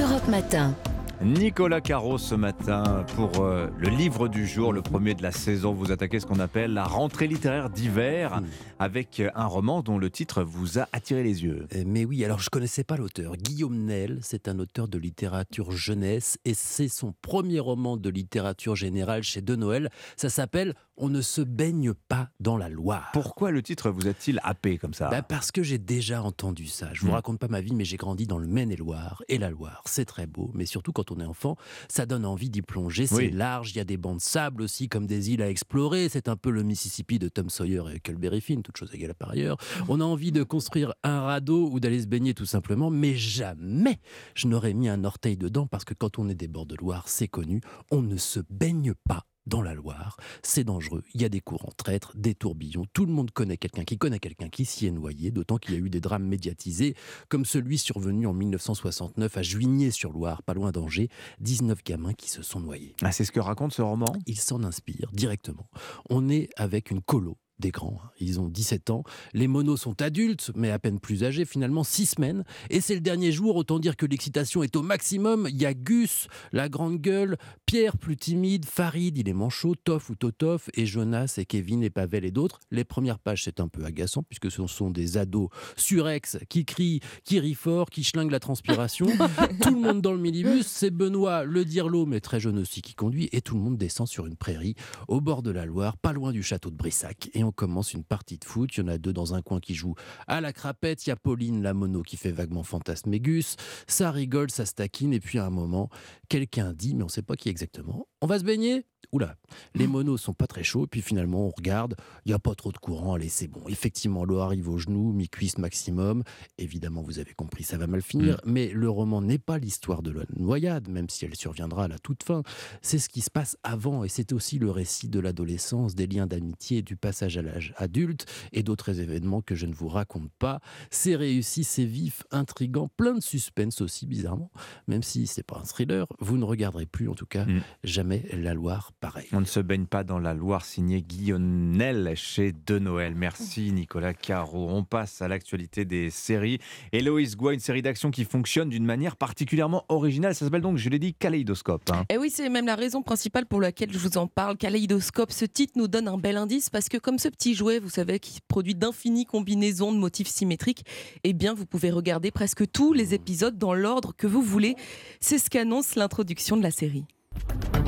Europe 0.00 0.28
Matin. 0.28 0.74
Nicolas 1.22 1.80
Caro 1.80 2.18
ce 2.18 2.34
matin 2.34 3.06
pour 3.14 3.38
euh, 3.38 3.68
le 3.78 3.88
livre 3.88 4.26
du 4.28 4.46
jour, 4.46 4.72
le 4.72 4.82
premier 4.82 5.14
de 5.14 5.22
la 5.22 5.30
saison. 5.30 5.72
Vous 5.72 5.92
attaquez 5.92 6.18
ce 6.18 6.26
qu'on 6.26 6.40
appelle 6.40 6.74
la 6.74 6.84
rentrée 6.84 7.28
littéraire 7.28 7.70
d'hiver 7.70 8.42
avec 8.78 9.20
euh, 9.20 9.30
un 9.34 9.46
roman 9.46 9.82
dont 9.82 9.96
le 9.96 10.10
titre 10.10 10.42
vous 10.42 10.78
a 10.78 10.88
attiré 10.92 11.22
les 11.22 11.44
yeux. 11.44 11.66
Euh, 11.74 11.84
Mais 11.86 12.04
oui, 12.04 12.24
alors 12.24 12.40
je 12.40 12.50
connaissais 12.50 12.84
pas 12.84 12.96
l'auteur. 12.96 13.36
Guillaume 13.36 13.84
Nel, 13.84 14.18
c'est 14.22 14.48
un 14.48 14.58
auteur 14.58 14.88
de 14.88 14.98
littérature 14.98 15.70
jeunesse 15.70 16.36
et 16.44 16.52
c'est 16.52 16.88
son 16.88 17.14
premier 17.22 17.60
roman 17.60 17.96
de 17.96 18.10
littérature 18.10 18.74
générale 18.74 19.22
chez 19.22 19.40
De 19.40 19.54
Noël. 19.54 19.90
Ça 20.16 20.28
s'appelle 20.28 20.74
On 20.96 21.08
ne 21.08 21.22
se 21.22 21.40
baigne 21.40 21.92
pas 22.08 22.30
dans 22.38 22.56
la 22.56 22.68
Loire. 22.68 23.10
Pourquoi 23.12 23.50
le 23.50 23.62
titre 23.62 23.90
vous 23.90 24.06
a-t-il 24.06 24.38
happé 24.44 24.78
comme 24.78 24.94
ça? 24.94 25.10
Bah, 25.10 25.22
parce 25.22 25.50
que 25.50 25.64
j'ai 25.64 25.78
déjà 25.78 26.22
entendu 26.22 26.66
ça. 26.66 26.90
Je 26.92 27.00
vous 27.00 27.08
Hmm. 27.08 27.14
raconte 27.14 27.38
pas 27.40 27.48
ma 27.48 27.60
vie, 27.60 27.74
mais 27.74 27.84
j'ai 27.84 27.96
grandi 27.96 28.28
dans 28.28 28.38
le 28.38 28.46
Maine-et-Loire. 28.46 29.22
Et 29.28 29.38
la 29.38 29.50
Loire, 29.50 29.82
c'est 29.86 30.04
très 30.04 30.28
beau, 30.28 30.52
mais 30.54 30.66
surtout 30.66 30.92
quand 30.92 31.10
on 31.10 31.18
est 31.18 31.24
enfant, 31.24 31.56
ça 31.88 32.06
donne 32.06 32.24
envie 32.24 32.48
d'y 32.48 32.62
plonger. 32.62 33.08
C'est 33.08 33.16
Oui. 33.16 33.30
large, 33.32 33.72
il 33.72 33.78
y 33.78 33.80
a 33.80 33.84
des 33.84 33.96
bancs 33.96 34.18
de 34.18 34.22
sable 34.22 34.62
aussi, 34.62 34.88
comme 34.88 35.08
des 35.08 35.30
îles 35.32 35.42
à 35.42 35.50
explorer. 35.50 36.08
C'est 36.08 36.28
un 36.28 36.36
peu 36.36 36.50
le 36.50 36.62
Mississippi 36.62 37.18
de 37.18 37.28
Tom 37.28 37.50
Sawyer 37.50 37.82
et 37.92 37.96
Huckleberry 37.96 38.40
Finn, 38.40 38.62
toute 38.62 38.76
chose 38.76 38.94
égale 38.94 39.14
par 39.14 39.30
ailleurs. 39.30 39.56
On 39.88 40.00
a 40.00 40.04
envie 40.04 40.30
de 40.30 40.44
construire 40.44 40.94
un 41.02 41.22
radeau 41.22 41.70
ou 41.72 41.80
d'aller 41.80 42.02
se 42.02 42.06
baigner 42.06 42.34
tout 42.34 42.46
simplement, 42.46 42.90
mais 42.90 43.16
jamais 43.16 43.98
je 44.36 44.46
n'aurais 44.46 44.74
mis 44.74 44.88
un 44.88 45.02
orteil 45.02 45.36
dedans 45.36 45.66
parce 45.66 45.84
que 45.84 45.94
quand 45.94 46.20
on 46.20 46.28
est 46.28 46.34
des 46.36 46.46
bords 46.48 46.66
de 46.66 46.76
Loire, 46.76 47.08
c'est 47.08 47.26
connu, 47.28 47.60
on 47.90 48.00
ne 48.00 48.16
se 48.16 48.38
baigne 48.48 48.94
pas 49.08 49.24
dans 49.46 49.62
la 49.62 49.74
Loire. 49.74 50.16
C'est 50.42 50.64
dangereux. 50.64 51.02
Il 51.14 51.22
y 51.22 51.24
a 51.24 51.28
des 51.28 51.40
courants 51.40 51.72
traîtres, 51.76 52.12
des 52.16 52.34
tourbillons. 52.34 52.86
Tout 52.92 53.06
le 53.06 53.12
monde 53.12 53.30
connaît 53.30 53.56
quelqu'un 53.56 53.84
qui 53.84 53.98
connaît 53.98 54.18
quelqu'un 54.18 54.48
qui 54.48 54.64
s'y 54.64 54.86
est 54.86 54.90
noyé, 54.90 55.30
d'autant 55.30 55.58
qu'il 55.58 55.74
y 55.74 55.76
a 55.76 55.80
eu 55.80 55.90
des 55.90 56.00
drames 56.00 56.24
médiatisés, 56.24 56.94
comme 57.28 57.44
celui 57.44 57.78
survenu 57.78 58.26
en 58.26 58.32
1969 58.32 59.36
à 59.36 59.42
Juigné-sur-Loire, 59.42 60.42
pas 60.42 60.54
loin 60.54 60.72
d'Angers. 60.72 61.08
19 61.40 61.82
gamins 61.84 62.14
qui 62.14 62.30
se 62.30 62.42
sont 62.42 62.60
noyés. 62.60 62.94
Ah, 63.02 63.12
c'est 63.12 63.24
ce 63.24 63.32
que 63.32 63.40
raconte 63.40 63.72
ce 63.72 63.82
roman? 63.82 64.12
Il 64.26 64.38
s'en 64.38 64.62
inspire 64.64 65.10
directement. 65.12 65.68
On 66.10 66.28
est 66.28 66.50
avec 66.56 66.90
une 66.90 67.02
colo 67.02 67.36
des 67.58 67.70
grands. 67.70 68.00
hein. 68.04 68.10
Ils 68.20 68.40
ont 68.40 68.48
17 68.48 68.90
ans. 68.90 69.04
Les 69.32 69.46
monos 69.48 69.76
sont 69.76 70.00
adultes, 70.02 70.50
mais 70.54 70.70
à 70.70 70.78
peine 70.78 70.98
plus 71.00 71.24
âgés, 71.24 71.44
finalement 71.44 71.84
6 71.84 72.06
semaines. 72.06 72.44
Et 72.70 72.80
c'est 72.80 72.94
le 72.94 73.00
dernier 73.00 73.32
jour, 73.32 73.56
autant 73.56 73.78
dire 73.78 73.96
que 73.96 74.06
l'excitation 74.06 74.62
est 74.62 74.76
au 74.76 74.82
maximum. 74.82 75.46
Il 75.50 75.60
y 75.60 75.66
a 75.66 75.74
Gus, 75.74 76.28
la 76.52 76.68
grande 76.68 76.98
gueule, 77.00 77.36
Pierre, 77.66 77.96
plus 77.96 78.16
timide, 78.16 78.64
Farid, 78.64 79.16
il 79.18 79.28
est 79.28 79.32
manchot, 79.32 79.74
Toff 79.76 80.10
ou 80.10 80.14
Totoff, 80.14 80.68
et 80.74 80.86
Jonas 80.86 81.34
et 81.38 81.44
Kevin 81.44 81.82
et 81.82 81.90
Pavel 81.90 82.24
et 82.24 82.30
d'autres. 82.30 82.60
Les 82.70 82.84
premières 82.84 83.18
pages, 83.18 83.44
c'est 83.44 83.60
un 83.60 83.68
peu 83.68 83.84
agaçant, 83.84 84.22
puisque 84.22 84.50
ce 84.50 84.66
sont 84.66 84.90
des 84.90 85.16
ados 85.16 85.48
surex 85.76 86.38
qui 86.48 86.64
crient, 86.64 87.00
qui 87.24 87.38
rient 87.40 87.54
fort, 87.54 87.90
qui 87.90 88.04
schlinguent 88.04 88.30
la 88.30 88.40
transpiration. 88.40 89.06
tout 89.62 89.74
le 89.74 89.80
monde 89.80 90.00
dans 90.00 90.12
le 90.12 90.18
minibus, 90.18 90.66
c'est 90.66 90.90
Benoît, 90.90 91.44
le 91.44 91.64
dirlo, 91.64 92.06
mais 92.06 92.20
très 92.20 92.40
jeune 92.40 92.58
aussi, 92.58 92.82
qui 92.82 92.94
conduit, 92.94 93.28
et 93.32 93.40
tout 93.40 93.54
le 93.54 93.60
monde 93.60 93.76
descend 93.76 94.08
sur 94.08 94.26
une 94.26 94.36
prairie, 94.36 94.74
au 95.08 95.20
bord 95.20 95.42
de 95.42 95.50
la 95.50 95.66
Loire, 95.66 95.96
pas 95.98 96.12
loin 96.12 96.32
du 96.32 96.42
château 96.42 96.70
de 96.70 96.76
Brissac. 96.76 97.30
Et 97.34 97.43
commence 97.52 97.92
une 97.94 98.04
partie 98.04 98.38
de 98.38 98.44
foot. 98.44 98.76
Il 98.76 98.80
y 98.80 98.82
en 98.84 98.88
a 98.88 98.98
deux 98.98 99.12
dans 99.12 99.34
un 99.34 99.42
coin 99.42 99.60
qui 99.60 99.74
jouent 99.74 99.96
à 100.26 100.40
la 100.40 100.52
crapette. 100.52 101.06
Il 101.06 101.10
y 101.10 101.12
a 101.12 101.16
Pauline, 101.16 101.62
la 101.62 101.74
mono, 101.74 102.02
qui 102.02 102.16
fait 102.16 102.32
vaguement 102.32 102.62
fantasme 102.62 103.12
et 103.12 103.20
Gus. 103.20 103.56
Ça 103.86 104.10
rigole, 104.10 104.50
ça 104.50 104.66
se. 104.66 104.74
Et 105.12 105.20
puis 105.20 105.38
à 105.38 105.46
un 105.46 105.50
moment, 105.50 105.88
quelqu'un 106.28 106.72
dit, 106.72 106.94
mais 106.94 107.02
on 107.02 107.06
ne 107.06 107.10
sait 107.10 107.22
pas 107.22 107.36
qui 107.36 107.48
exactement, 107.48 108.06
on 108.20 108.26
va 108.26 108.38
se 108.38 108.44
baigner? 108.44 108.86
Oula, 109.12 109.36
les 109.74 109.86
monos 109.86 110.16
sont 110.18 110.34
pas 110.34 110.46
très 110.46 110.64
chauds, 110.64 110.86
puis 110.86 111.02
finalement 111.02 111.46
on 111.46 111.50
regarde, 111.50 111.96
il 112.24 112.30
n'y 112.30 112.34
a 112.34 112.38
pas 112.38 112.54
trop 112.54 112.72
de 112.72 112.78
courant, 112.78 113.14
allez 113.14 113.28
c'est 113.28 113.48
bon. 113.48 113.62
Effectivement, 113.68 114.24
l'eau 114.24 114.38
arrive 114.38 114.68
aux 114.68 114.78
genoux, 114.78 115.12
mi-cuisse 115.12 115.58
maximum. 115.58 116.22
Évidemment, 116.58 117.02
vous 117.02 117.18
avez 117.18 117.34
compris, 117.34 117.64
ça 117.64 117.78
va 117.78 117.86
mal 117.86 118.02
finir, 118.02 118.40
mais 118.44 118.68
le 118.68 118.88
roman 118.88 119.20
n'est 119.20 119.38
pas 119.38 119.58
l'histoire 119.58 120.02
de 120.02 120.10
la 120.10 120.24
noyade, 120.36 120.88
même 120.88 121.08
si 121.08 121.24
elle 121.24 121.34
surviendra 121.34 121.84
à 121.84 121.88
la 121.88 121.98
toute 121.98 122.22
fin. 122.22 122.42
C'est 122.82 122.98
ce 122.98 123.08
qui 123.08 123.20
se 123.20 123.30
passe 123.30 123.56
avant, 123.62 124.04
et 124.04 124.08
c'est 124.08 124.32
aussi 124.32 124.58
le 124.58 124.70
récit 124.70 125.08
de 125.08 125.20
l'adolescence, 125.20 125.94
des 125.94 126.06
liens 126.06 126.26
d'amitié, 126.26 126.82
du 126.82 126.96
passage 126.96 127.36
à 127.36 127.42
l'âge 127.42 127.74
adulte, 127.76 128.26
et 128.52 128.62
d'autres 128.62 129.00
événements 129.00 129.42
que 129.42 129.54
je 129.54 129.66
ne 129.66 129.74
vous 129.74 129.88
raconte 129.88 130.30
pas. 130.38 130.60
C'est 130.90 131.16
réussi, 131.16 131.64
c'est 131.64 131.84
vif, 131.84 132.22
intrigant, 132.30 132.88
plein 132.96 133.14
de 133.14 133.22
suspense 133.22 133.80
aussi, 133.80 134.06
bizarrement. 134.06 134.50
Même 134.86 135.02
si 135.02 135.26
c'est 135.26 135.42
pas 135.42 135.58
un 135.58 135.64
thriller, 135.64 136.06
vous 136.20 136.38
ne 136.38 136.44
regarderez 136.44 136.86
plus, 136.86 137.08
en 137.08 137.14
tout 137.14 137.26
cas, 137.26 137.46
jamais 137.82 138.26
la 138.32 138.54
Loire 138.54 138.92
pareil. 139.00 139.26
On 139.32 139.40
ne 139.40 139.44
se 139.44 139.60
baigne 139.60 139.86
pas 139.86 140.04
dans 140.04 140.18
la 140.18 140.34
Loire, 140.34 140.64
signé 140.64 141.02
Guillaume 141.02 141.44
Nel 141.72 142.14
chez 142.16 142.52
De 142.66 142.78
Noël. 142.78 143.14
Merci 143.14 143.72
Nicolas 143.72 144.14
Caro. 144.14 144.68
On 144.70 144.84
passe 144.84 145.22
à 145.22 145.28
l'actualité 145.28 145.84
des 145.84 146.10
séries. 146.10 146.58
Héloïse 146.92 147.36
Goua, 147.36 147.54
une 147.54 147.60
série 147.60 147.82
d'action 147.82 148.10
qui 148.10 148.24
fonctionne 148.24 148.68
d'une 148.68 148.84
manière 148.84 149.16
particulièrement 149.16 149.84
originale. 149.88 150.34
Ça 150.34 150.44
s'appelle 150.44 150.62
donc, 150.62 150.78
je 150.78 150.88
l'ai 150.88 150.98
dit, 150.98 151.14
Kaléidoscope. 151.14 151.90
hein. 151.90 152.04
Et 152.08 152.18
oui, 152.18 152.30
c'est 152.30 152.48
même 152.48 152.66
la 152.66 152.76
raison 152.76 153.02
principale 153.02 153.46
pour 153.46 153.60
laquelle 153.60 153.92
je 153.92 153.98
vous 153.98 154.16
en 154.18 154.26
parle. 154.26 154.56
Kaléidoscope, 154.56 155.32
ce 155.32 155.44
titre 155.44 155.74
nous 155.76 155.88
donne 155.88 156.08
un 156.08 156.18
bel 156.18 156.36
indice 156.36 156.70
parce 156.70 156.88
que 156.88 156.96
comme 156.96 157.18
ce 157.18 157.28
petit 157.28 157.54
jouet, 157.54 157.78
vous 157.78 157.90
savez, 157.90 158.18
qui 158.18 158.38
produit 158.48 158.74
d'infinies 158.74 159.26
combinaisons 159.26 159.92
de 159.92 159.98
motifs 159.98 160.28
symétriques, 160.28 160.84
eh 161.24 161.32
bien, 161.32 161.54
vous 161.54 161.66
pouvez 161.66 161.90
regarder 161.90 162.30
presque 162.30 162.70
tous 162.70 162.92
les 162.92 163.14
épisodes 163.14 163.58
dans 163.58 163.74
l'ordre 163.74 164.14
que 164.16 164.26
vous 164.26 164.42
voulez. 164.42 164.76
C'est 165.20 165.38
ce 165.38 165.50
qu'annonce 165.50 165.94
l'introduction 165.96 166.56
de 166.56 166.62
la 166.62 166.70
série. 166.70 167.04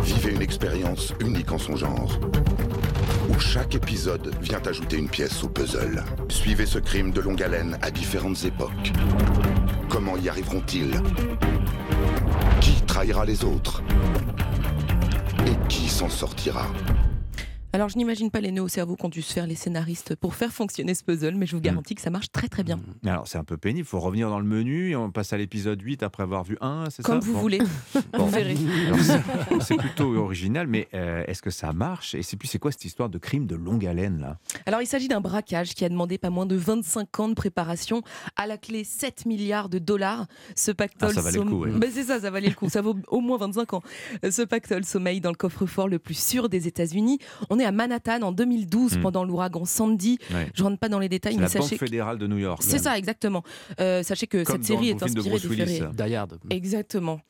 Vivez 0.03 0.33
une 0.33 0.43
expérience 0.43 1.13
unique 1.21 1.53
en 1.53 1.59
son 1.59 1.77
genre, 1.77 2.19
où 3.29 3.39
chaque 3.39 3.75
épisode 3.75 4.35
vient 4.41 4.63
ajouter 4.65 4.97
une 4.97 5.09
pièce 5.09 5.43
au 5.43 5.49
puzzle. 5.49 6.05
Suivez 6.29 6.67
ce 6.67 6.79
crime 6.79 7.11
de 7.11 7.21
longue 7.21 7.43
haleine 7.43 7.79
à 7.83 7.91
différentes 7.91 8.45
époques. 8.45 8.93
Comment 9.89 10.17
y 10.17 10.29
arriveront-ils? 10.29 11.01
Qui 12.61 12.83
trahira 12.83 13.25
les 13.25 13.45
autres? 13.45 13.83
Et 15.47 15.69
qui 15.69 15.89
s'en 15.89 16.09
sortira? 16.09 16.67
Alors, 17.77 17.91
je 17.91 17.99
n'imagine 17.99 18.31
pas 18.31 18.41
les 18.41 18.53
nœuds 18.53 18.63
au 18.63 18.69
cerveau 18.69 18.97
qu'ont 18.97 19.11
dû 19.11 19.21
se 19.21 19.35
faire 19.35 19.47
les 19.47 19.55
scénaristes 19.55 20.17
pour 20.17 20.35
faire 20.35 20.51
fonctionner 20.51 20.95
ce 20.95 21.05
puzzle, 21.05 21.35
mais 21.35 21.45
je 21.45 21.55
vous 21.55 21.61
garantis 21.61 21.95
que 21.95 22.01
ça 22.01 22.09
marche 22.09 22.33
très 22.33 22.49
très 22.49 22.63
bien. 22.65 22.81
Alors, 23.05 23.29
c'est 23.29 23.37
un 23.37 23.45
peu 23.45 23.59
pénible. 23.59 23.81
Il 23.87 23.89
faut 23.91 24.01
revenir 24.01 24.31
dans 24.31 24.39
le 24.39 24.47
menu 24.47 24.93
et 24.93 24.97
on 24.97 25.11
passe 25.11 25.35
à 25.35 25.37
l'épisode 25.37 25.79
8 25.83 26.03
après 26.03 26.23
avoir 26.23 26.43
vu 26.43 26.57
un, 26.63 26.89
c'est 26.89 27.03
ça 27.03 27.09
Comme 27.13 27.21
vous 27.21 27.35
Bon. 27.35 27.39
voulez. 27.41 27.59
Vous 28.19 28.29
verrez. 28.31 28.57
Alors, 28.87 29.63
c'est- 29.63 29.77
plutôt 29.77 30.15
original, 30.17 30.67
mais 30.67 30.89
euh, 30.95 31.23
est-ce 31.27 31.43
que 31.43 31.51
ça 31.51 31.75
marche 31.75 32.15
Et 32.15 32.23
c'est 32.23 32.39
puis 32.39 32.49
c'est 32.49 32.59
quoi 32.59 32.73
cette 32.73 32.87
histoire 32.87 33.11
de 33.11 33.19
crime 33.19 33.47
de 33.47 33.57
longue 33.57 33.85
haleine 33.85 34.21
là? 34.23 34.39
Alors, 34.65 34.81
il 34.81 34.87
s'agit 34.87 35.09
d'un 35.09 35.21
braquage 35.21 35.75
qui 35.75 35.85
a 35.85 35.91
demandé 35.91 36.17
pas 36.17 36.31
moins 36.31 36.47
de 36.47 36.57
25 36.57 37.21
ans 37.21 37.29
de 37.29 37.35
préparation, 37.35 38.01
à 38.37 38.47
la 38.47 38.57
clé 38.57 38.85
7 38.85 39.27
milliards 39.27 39.69
de 39.69 39.79
dollars. 39.79 40.27
Ce 40.55 40.71
pactole 40.71 41.11
Ah, 41.11 41.15
ça 41.15 41.21
valait 41.21 41.37
le 41.37 41.43
somme- 41.43 41.51
coup, 41.51 41.65
ouais. 41.67 41.73
Ben, 41.73 41.91
c'est 41.93 42.05
ça, 42.05 42.21
ça 42.21 42.31
valait 42.31 42.49
le 42.49 42.55
coup. 42.55 42.71
Ça 42.71 42.81
vaut 42.81 42.97
au 43.09 43.21
moins 43.21 43.37
25 43.37 43.75
ans. 43.75 43.83
Ce 44.31 44.41
pactole 44.41 44.87
sommeille 44.87 45.21
dans 45.21 45.31
le 45.31 45.37
coffre-fort 45.37 45.89
le 45.89 45.99
plus 45.99 46.19
sûr 46.19 46.49
des 46.49 46.67
États-Unis. 46.69 47.19
On 47.51 47.59
est 47.59 47.66
à 47.67 47.73
Manhattan 47.73 48.23
en 48.23 48.33
2012 48.33 48.97
Hmm. 48.97 49.03
pendant 49.03 49.25
l'ouragan 49.25 49.65
Sandy. 49.67 50.19
Ouais. 50.33 50.49
Je 50.55 50.63
rentre 50.63 50.79
pas 50.79 50.89
dans 50.89 50.99
les 50.99 51.09
détails, 51.09 51.35
C'est 51.35 51.39
mais 51.41 51.47
la 51.47 51.53
Banque 51.53 51.63
sachez. 51.65 51.77
que- 51.79 51.85
fédérale 51.87 52.19
de 52.19 52.27
New 52.27 52.39
York. 52.39 52.63
C'est 52.63 52.79
ça, 52.79 52.97
exactement. 52.97 53.43
Euh, 53.81 54.03
sachez 54.03 54.27
que 54.27 54.43
Comme 54.45 54.57
cette 54.57 54.65
série 54.65 54.89
est 54.91 55.03
inspirée 55.03 55.31
Willis. 55.45 55.65
réels. 55.65 55.91
Dayard. 55.95 56.29
Exactement. 56.51 57.21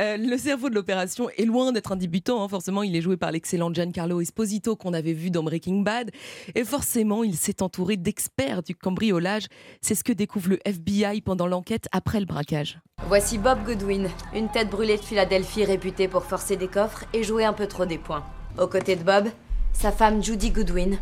Euh, 0.00 0.16
le 0.16 0.36
cerveau 0.38 0.68
de 0.70 0.74
l'opération 0.74 1.28
est 1.36 1.44
loin 1.44 1.72
d'être 1.72 1.92
un 1.92 1.96
débutant. 1.96 2.42
hein. 2.42 2.48
Forcément, 2.48 2.82
il 2.82 2.96
est 2.96 3.00
joué 3.00 3.16
par 3.16 3.30
l'excellent 3.30 3.72
Giancarlo 3.72 4.20
Esposito 4.20 4.74
qu'on 4.76 4.92
avait 4.94 5.12
vu 5.12 5.30
dans 5.30 5.42
Breaking 5.42 5.80
Bad. 5.82 6.10
Et 6.54 6.64
forcément, 6.64 7.22
il 7.24 7.36
s'est 7.36 7.62
entouré 7.62 7.96
d'experts 7.96 8.62
du 8.62 8.74
cambriolage. 8.74 9.46
C'est 9.80 9.94
ce 9.94 10.02
que 10.04 10.12
découvre 10.12 10.48
le 10.50 10.58
FBI 10.64 11.20
pendant 11.20 11.46
l'enquête 11.46 11.88
après 11.92 12.20
le 12.20 12.26
braquage. 12.26 12.78
Voici 13.08 13.38
Bob 13.38 13.58
Goodwin, 13.64 14.08
une 14.34 14.48
tête 14.50 14.70
brûlée 14.70 14.96
de 14.96 15.02
Philadelphie 15.02 15.64
réputée 15.64 16.08
pour 16.08 16.24
forcer 16.24 16.56
des 16.56 16.68
coffres 16.68 17.04
et 17.12 17.22
jouer 17.24 17.44
un 17.44 17.52
peu 17.52 17.66
trop 17.66 17.84
des 17.86 17.98
points. 17.98 18.24
Aux 18.58 18.66
côtés 18.68 18.96
de 18.96 19.02
Bob, 19.02 19.28
sa 19.72 19.92
femme 19.92 20.22
Judy 20.22 20.50
Goodwin, 20.50 20.98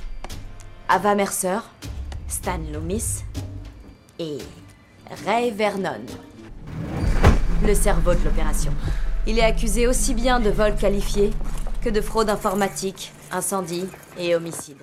Ava 0.89 1.15
Mercer, 1.15 1.59
Stan 2.29 2.59
Loomis 2.73 3.25
et 4.19 4.39
Ray 5.27 5.51
Vernon. 5.51 6.01
Le 7.67 7.75
cerveau 7.75 8.15
de 8.15 8.25
l'opération. 8.25 8.73
Il 9.27 9.39
est 9.39 9.45
accusé 9.45 9.87
aussi 9.87 10.15
bien 10.15 10.41
de 10.41 10.51
vol 10.51 10.75
qualifié 10.75 11.31
que 11.83 11.91
de 11.91 12.01
fraude 12.01 12.31
informatique, 12.31 13.13
incendie 13.31 13.87
et 14.19 14.35
homicide. 14.35 14.79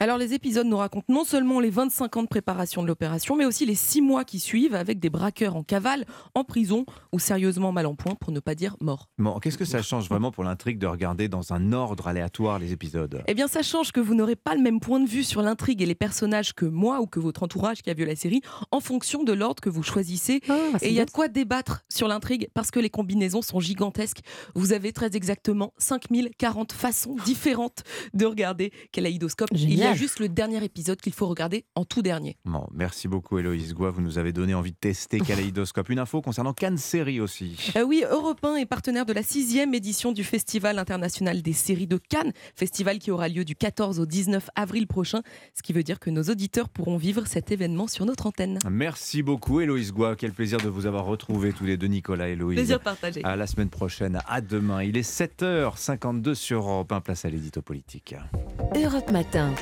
Alors 0.00 0.16
les 0.16 0.32
épisodes 0.32 0.68
nous 0.68 0.76
racontent 0.76 1.12
non 1.12 1.24
seulement 1.24 1.58
les 1.58 1.70
25 1.70 2.18
ans 2.18 2.22
de 2.22 2.28
préparation 2.28 2.82
de 2.82 2.86
l'opération, 2.86 3.34
mais 3.34 3.44
aussi 3.44 3.66
les 3.66 3.74
6 3.74 4.00
mois 4.00 4.24
qui 4.24 4.38
suivent 4.38 4.76
avec 4.76 5.00
des 5.00 5.10
braqueurs 5.10 5.56
en 5.56 5.64
cavale, 5.64 6.04
en 6.36 6.44
prison 6.44 6.86
ou 7.10 7.18
sérieusement 7.18 7.72
mal 7.72 7.84
en 7.84 7.96
point 7.96 8.14
pour 8.14 8.30
ne 8.30 8.38
pas 8.38 8.54
dire 8.54 8.76
mort. 8.80 9.08
Bon, 9.18 9.40
qu'est-ce 9.40 9.58
que 9.58 9.64
ça 9.64 9.82
change 9.82 10.08
vraiment 10.08 10.30
pour 10.30 10.44
l'intrigue 10.44 10.78
de 10.78 10.86
regarder 10.86 11.26
dans 11.26 11.52
un 11.52 11.72
ordre 11.72 12.06
aléatoire 12.06 12.60
les 12.60 12.72
épisodes? 12.72 13.24
Eh 13.26 13.34
bien, 13.34 13.48
ça 13.48 13.62
change 13.62 13.90
que 13.90 13.98
vous 13.98 14.14
n'aurez 14.14 14.36
pas 14.36 14.54
le 14.54 14.62
même 14.62 14.78
point 14.78 15.00
de 15.00 15.08
vue 15.08 15.24
sur 15.24 15.42
l'intrigue 15.42 15.82
et 15.82 15.86
les 15.86 15.96
personnages 15.96 16.52
que 16.54 16.64
moi 16.64 17.00
ou 17.00 17.08
que 17.08 17.18
votre 17.18 17.42
entourage 17.42 17.82
qui 17.82 17.90
a 17.90 17.94
vu 17.94 18.04
la 18.04 18.14
série 18.14 18.40
en 18.70 18.78
fonction 18.78 19.24
de 19.24 19.32
l'ordre 19.32 19.60
que 19.60 19.68
vous 19.68 19.82
choisissez. 19.82 20.42
c'est 20.78 20.86
et 20.86 20.90
il 20.90 20.94
y 20.94 21.00
a 21.00 21.06
de 21.06 21.10
quoi 21.10 21.26
débattre 21.26 21.84
sur 21.88 22.06
l'intrigue 22.06 22.48
parce 22.54 22.70
que 22.70 22.78
les 22.78 22.90
combinaisons 22.90 23.42
sont 23.42 23.58
gigantesques. 23.58 24.20
Vous 24.54 24.72
avez 24.72 24.92
très 24.92 25.16
exactement 25.16 25.72
5040 25.78 26.70
façons 26.70 27.16
différentes 27.24 27.82
de 28.14 28.26
regarder 28.26 28.72
Kaléidoscope. 28.92 29.48
Il 29.54 29.87
y 29.88 29.92
a 29.92 29.96
juste 29.96 30.20
le 30.20 30.28
dernier 30.28 30.62
épisode 30.64 31.00
qu'il 31.00 31.12
faut 31.12 31.26
regarder 31.26 31.64
en 31.74 31.84
tout 31.84 32.02
dernier. 32.02 32.36
Bon, 32.44 32.66
merci 32.72 33.08
beaucoup 33.08 33.38
Héloïse 33.38 33.74
Goua, 33.74 33.90
vous 33.90 34.00
nous 34.00 34.18
avez 34.18 34.32
donné 34.32 34.54
envie 34.54 34.72
de 34.72 34.76
tester 34.76 35.20
Kaleidoscope. 35.20 35.88
Une 35.88 35.98
info 35.98 36.20
concernant 36.22 36.52
Cannes 36.52 36.78
Série 36.78 37.20
aussi. 37.20 37.72
Euh, 37.76 37.82
oui, 37.82 38.04
Europe 38.08 38.44
1 38.44 38.56
est 38.56 38.66
partenaire 38.66 39.06
de 39.06 39.12
la 39.12 39.22
sixième 39.22 39.74
édition 39.74 40.12
du 40.12 40.24
Festival 40.24 40.78
international 40.78 41.42
des 41.42 41.52
séries 41.52 41.86
de 41.86 41.96
Cannes, 41.96 42.32
festival 42.54 42.98
qui 42.98 43.10
aura 43.10 43.28
lieu 43.28 43.44
du 43.44 43.54
14 43.54 44.00
au 44.00 44.06
19 44.06 44.50
avril 44.54 44.86
prochain, 44.86 45.22
ce 45.54 45.62
qui 45.62 45.72
veut 45.72 45.82
dire 45.82 45.98
que 45.98 46.10
nos 46.10 46.22
auditeurs 46.24 46.68
pourront 46.68 46.96
vivre 46.96 47.26
cet 47.26 47.50
événement 47.50 47.86
sur 47.86 48.06
notre 48.06 48.26
antenne. 48.26 48.58
Merci 48.70 49.22
beaucoup 49.22 49.60
Héloïse 49.60 49.92
Goua, 49.92 50.16
quel 50.16 50.32
plaisir 50.32 50.58
de 50.58 50.68
vous 50.68 50.86
avoir 50.86 51.04
retrouvé 51.04 51.52
tous 51.52 51.64
les 51.64 51.76
deux, 51.76 51.86
Nicolas 51.86 52.28
et 52.28 52.32
Héloïse. 52.32 52.58
Plaisir 52.58 52.80
partagé. 52.80 53.22
À 53.24 53.36
la 53.36 53.46
semaine 53.46 53.70
prochaine, 53.70 54.20
à 54.26 54.40
demain. 54.40 54.82
Il 54.82 54.96
est 54.96 55.08
7h52 55.08 56.34
sur 56.34 56.60
Europe 56.60 56.92
1, 56.92 57.00
place 57.00 57.24
à 57.24 57.30
l'édito 57.30 57.62
politique. 57.62 58.14
Europe 58.74 59.10
Matin. 59.10 59.54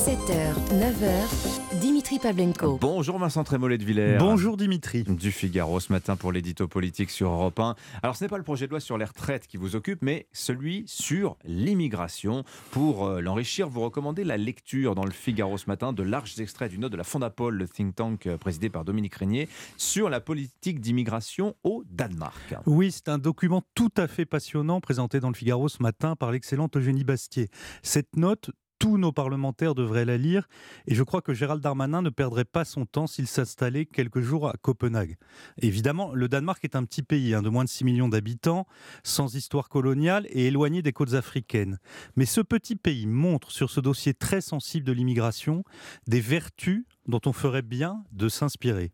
7h, 0.00 0.54
9h, 0.72 1.78
Dimitri 1.80 2.18
Pavlenko. 2.18 2.78
Bonjour 2.80 3.18
Vincent 3.18 3.44
Trémollet 3.44 3.78
de 3.78 3.84
Villers. 3.84 4.16
Bonjour 4.18 4.56
Dimitri. 4.56 5.04
Du 5.04 5.30
Figaro 5.30 5.78
ce 5.78 5.92
matin 5.92 6.16
pour 6.16 6.32
l'édito 6.32 6.66
politique 6.68 7.10
sur 7.10 7.30
Europe 7.30 7.58
1. 7.60 7.74
Alors 8.02 8.16
ce 8.16 8.24
n'est 8.24 8.28
pas 8.28 8.38
le 8.38 8.42
projet 8.42 8.66
de 8.66 8.70
loi 8.70 8.80
sur 8.80 8.98
les 8.98 9.04
retraites 9.04 9.46
qui 9.46 9.56
vous 9.56 9.76
occupe, 9.76 10.00
mais 10.02 10.26
celui 10.32 10.84
sur 10.86 11.36
l'immigration. 11.44 12.44
Pour 12.70 13.06
euh, 13.06 13.20
l'enrichir, 13.20 13.68
vous 13.68 13.80
recommandez 13.80 14.24
la 14.24 14.36
lecture 14.36 14.94
dans 14.94 15.04
le 15.04 15.10
Figaro 15.10 15.58
ce 15.58 15.66
matin 15.66 15.92
de 15.92 16.02
larges 16.02 16.40
extraits 16.40 16.70
d'une 16.70 16.80
note 16.80 16.92
de 16.92 16.96
la 16.96 17.04
Fondapol, 17.04 17.54
le 17.54 17.68
think 17.68 17.94
tank 17.94 18.26
euh, 18.26 18.36
présidé 18.36 18.70
par 18.70 18.84
Dominique 18.84 19.14
Régnier, 19.14 19.48
sur 19.76 20.10
la 20.10 20.20
politique 20.20 20.80
d'immigration 20.80 21.54
au 21.62 21.84
Danemark. 21.90 22.54
Oui, 22.66 22.90
c'est 22.90 23.08
un 23.08 23.18
document 23.18 23.62
tout 23.74 23.92
à 23.96 24.06
fait 24.06 24.24
passionnant 24.24 24.80
présenté 24.80 25.20
dans 25.20 25.28
le 25.28 25.34
Figaro 25.34 25.68
ce 25.68 25.82
matin 25.82 26.16
par 26.16 26.32
l'excellente 26.32 26.76
Eugénie 26.76 27.04
Bastier. 27.04 27.48
Cette 27.82 28.16
note 28.16 28.50
tous 28.80 28.96
nos 28.96 29.12
parlementaires 29.12 29.74
devraient 29.76 30.06
la 30.06 30.16
lire 30.16 30.48
et 30.86 30.94
je 30.94 31.02
crois 31.02 31.20
que 31.20 31.34
Gérald 31.34 31.62
Darmanin 31.62 32.00
ne 32.00 32.08
perdrait 32.08 32.46
pas 32.46 32.64
son 32.64 32.86
temps 32.86 33.06
s'il 33.06 33.26
s'installait 33.26 33.84
quelques 33.84 34.22
jours 34.22 34.48
à 34.48 34.54
Copenhague. 34.60 35.16
Évidemment, 35.58 36.14
le 36.14 36.28
Danemark 36.28 36.64
est 36.64 36.74
un 36.74 36.84
petit 36.84 37.02
pays 37.02 37.34
hein, 37.34 37.42
de 37.42 37.50
moins 37.50 37.64
de 37.64 37.68
6 37.68 37.84
millions 37.84 38.08
d'habitants, 38.08 38.66
sans 39.04 39.36
histoire 39.36 39.68
coloniale 39.68 40.26
et 40.30 40.46
éloigné 40.46 40.80
des 40.80 40.92
côtes 40.92 41.12
africaines. 41.12 41.78
Mais 42.16 42.24
ce 42.24 42.40
petit 42.40 42.74
pays 42.74 43.06
montre 43.06 43.52
sur 43.52 43.70
ce 43.70 43.80
dossier 43.80 44.14
très 44.14 44.40
sensible 44.40 44.86
de 44.86 44.92
l'immigration 44.92 45.62
des 46.06 46.20
vertus 46.20 46.84
dont 47.06 47.20
on 47.26 47.34
ferait 47.34 47.62
bien 47.62 48.02
de 48.12 48.30
s'inspirer. 48.30 48.92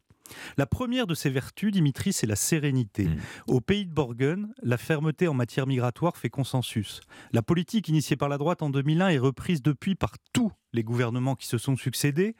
La 0.56 0.66
première 0.66 1.06
de 1.06 1.14
ces 1.14 1.30
vertus, 1.30 1.72
Dimitri, 1.72 2.12
c'est 2.12 2.26
la 2.26 2.36
sérénité. 2.36 3.04
Mmh. 3.04 3.18
Au 3.48 3.60
pays 3.60 3.86
de 3.86 3.92
Borgen, 3.92 4.52
la 4.62 4.78
fermeté 4.78 5.28
en 5.28 5.34
matière 5.34 5.66
migratoire 5.66 6.16
fait 6.16 6.30
consensus. 6.30 7.00
La 7.32 7.42
politique 7.42 7.88
initiée 7.88 8.16
par 8.16 8.28
la 8.28 8.38
droite 8.38 8.62
en 8.62 8.70
2001 8.70 9.08
est 9.08 9.18
reprise 9.18 9.62
depuis 9.62 9.94
par 9.94 10.14
tous 10.32 10.52
les 10.72 10.84
gouvernements 10.84 11.34
qui 11.34 11.46
se 11.46 11.58
sont 11.58 11.76
succédés. 11.76 12.36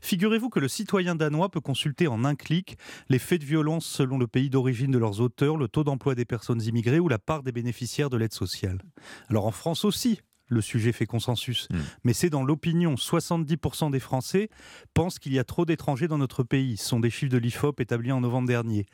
Figurez-vous 0.00 0.50
que 0.50 0.60
le 0.60 0.68
citoyen 0.68 1.14
danois 1.14 1.50
peut 1.50 1.60
consulter 1.60 2.06
en 2.06 2.24
un 2.24 2.34
clic 2.34 2.76
les 3.08 3.18
faits 3.18 3.40
de 3.40 3.46
violence 3.46 3.86
selon 3.86 4.18
le 4.18 4.26
pays 4.26 4.50
d'origine 4.50 4.90
de 4.90 4.98
leurs 4.98 5.20
auteurs, 5.20 5.56
le 5.56 5.68
taux 5.68 5.84
d'emploi 5.84 6.14
des 6.14 6.26
personnes 6.26 6.62
immigrées 6.62 7.00
ou 7.00 7.08
la 7.08 7.18
part 7.18 7.42
des 7.42 7.52
bénéficiaires 7.52 8.10
de 8.10 8.16
l'aide 8.16 8.34
sociale. 8.34 8.82
Alors 9.28 9.46
en 9.46 9.52
France 9.52 9.84
aussi, 9.84 10.20
le 10.48 10.60
sujet 10.60 10.92
fait 10.92 11.06
consensus. 11.06 11.68
Hmm. 11.70 11.78
Mais 12.04 12.12
c'est 12.12 12.30
dans 12.30 12.42
l'opinion. 12.42 12.94
70% 12.94 13.90
des 13.90 14.00
Français 14.00 14.50
pensent 14.94 15.18
qu'il 15.18 15.32
y 15.32 15.38
a 15.38 15.44
trop 15.44 15.64
d'étrangers 15.64 16.08
dans 16.08 16.18
notre 16.18 16.42
pays. 16.42 16.76
Ce 16.76 16.86
sont 16.86 17.00
des 17.00 17.10
chiffres 17.10 17.32
de 17.32 17.38
l'IFOP 17.38 17.80
établis 17.80 18.12
en 18.12 18.20
novembre 18.20 18.48
dernier. 18.48 18.86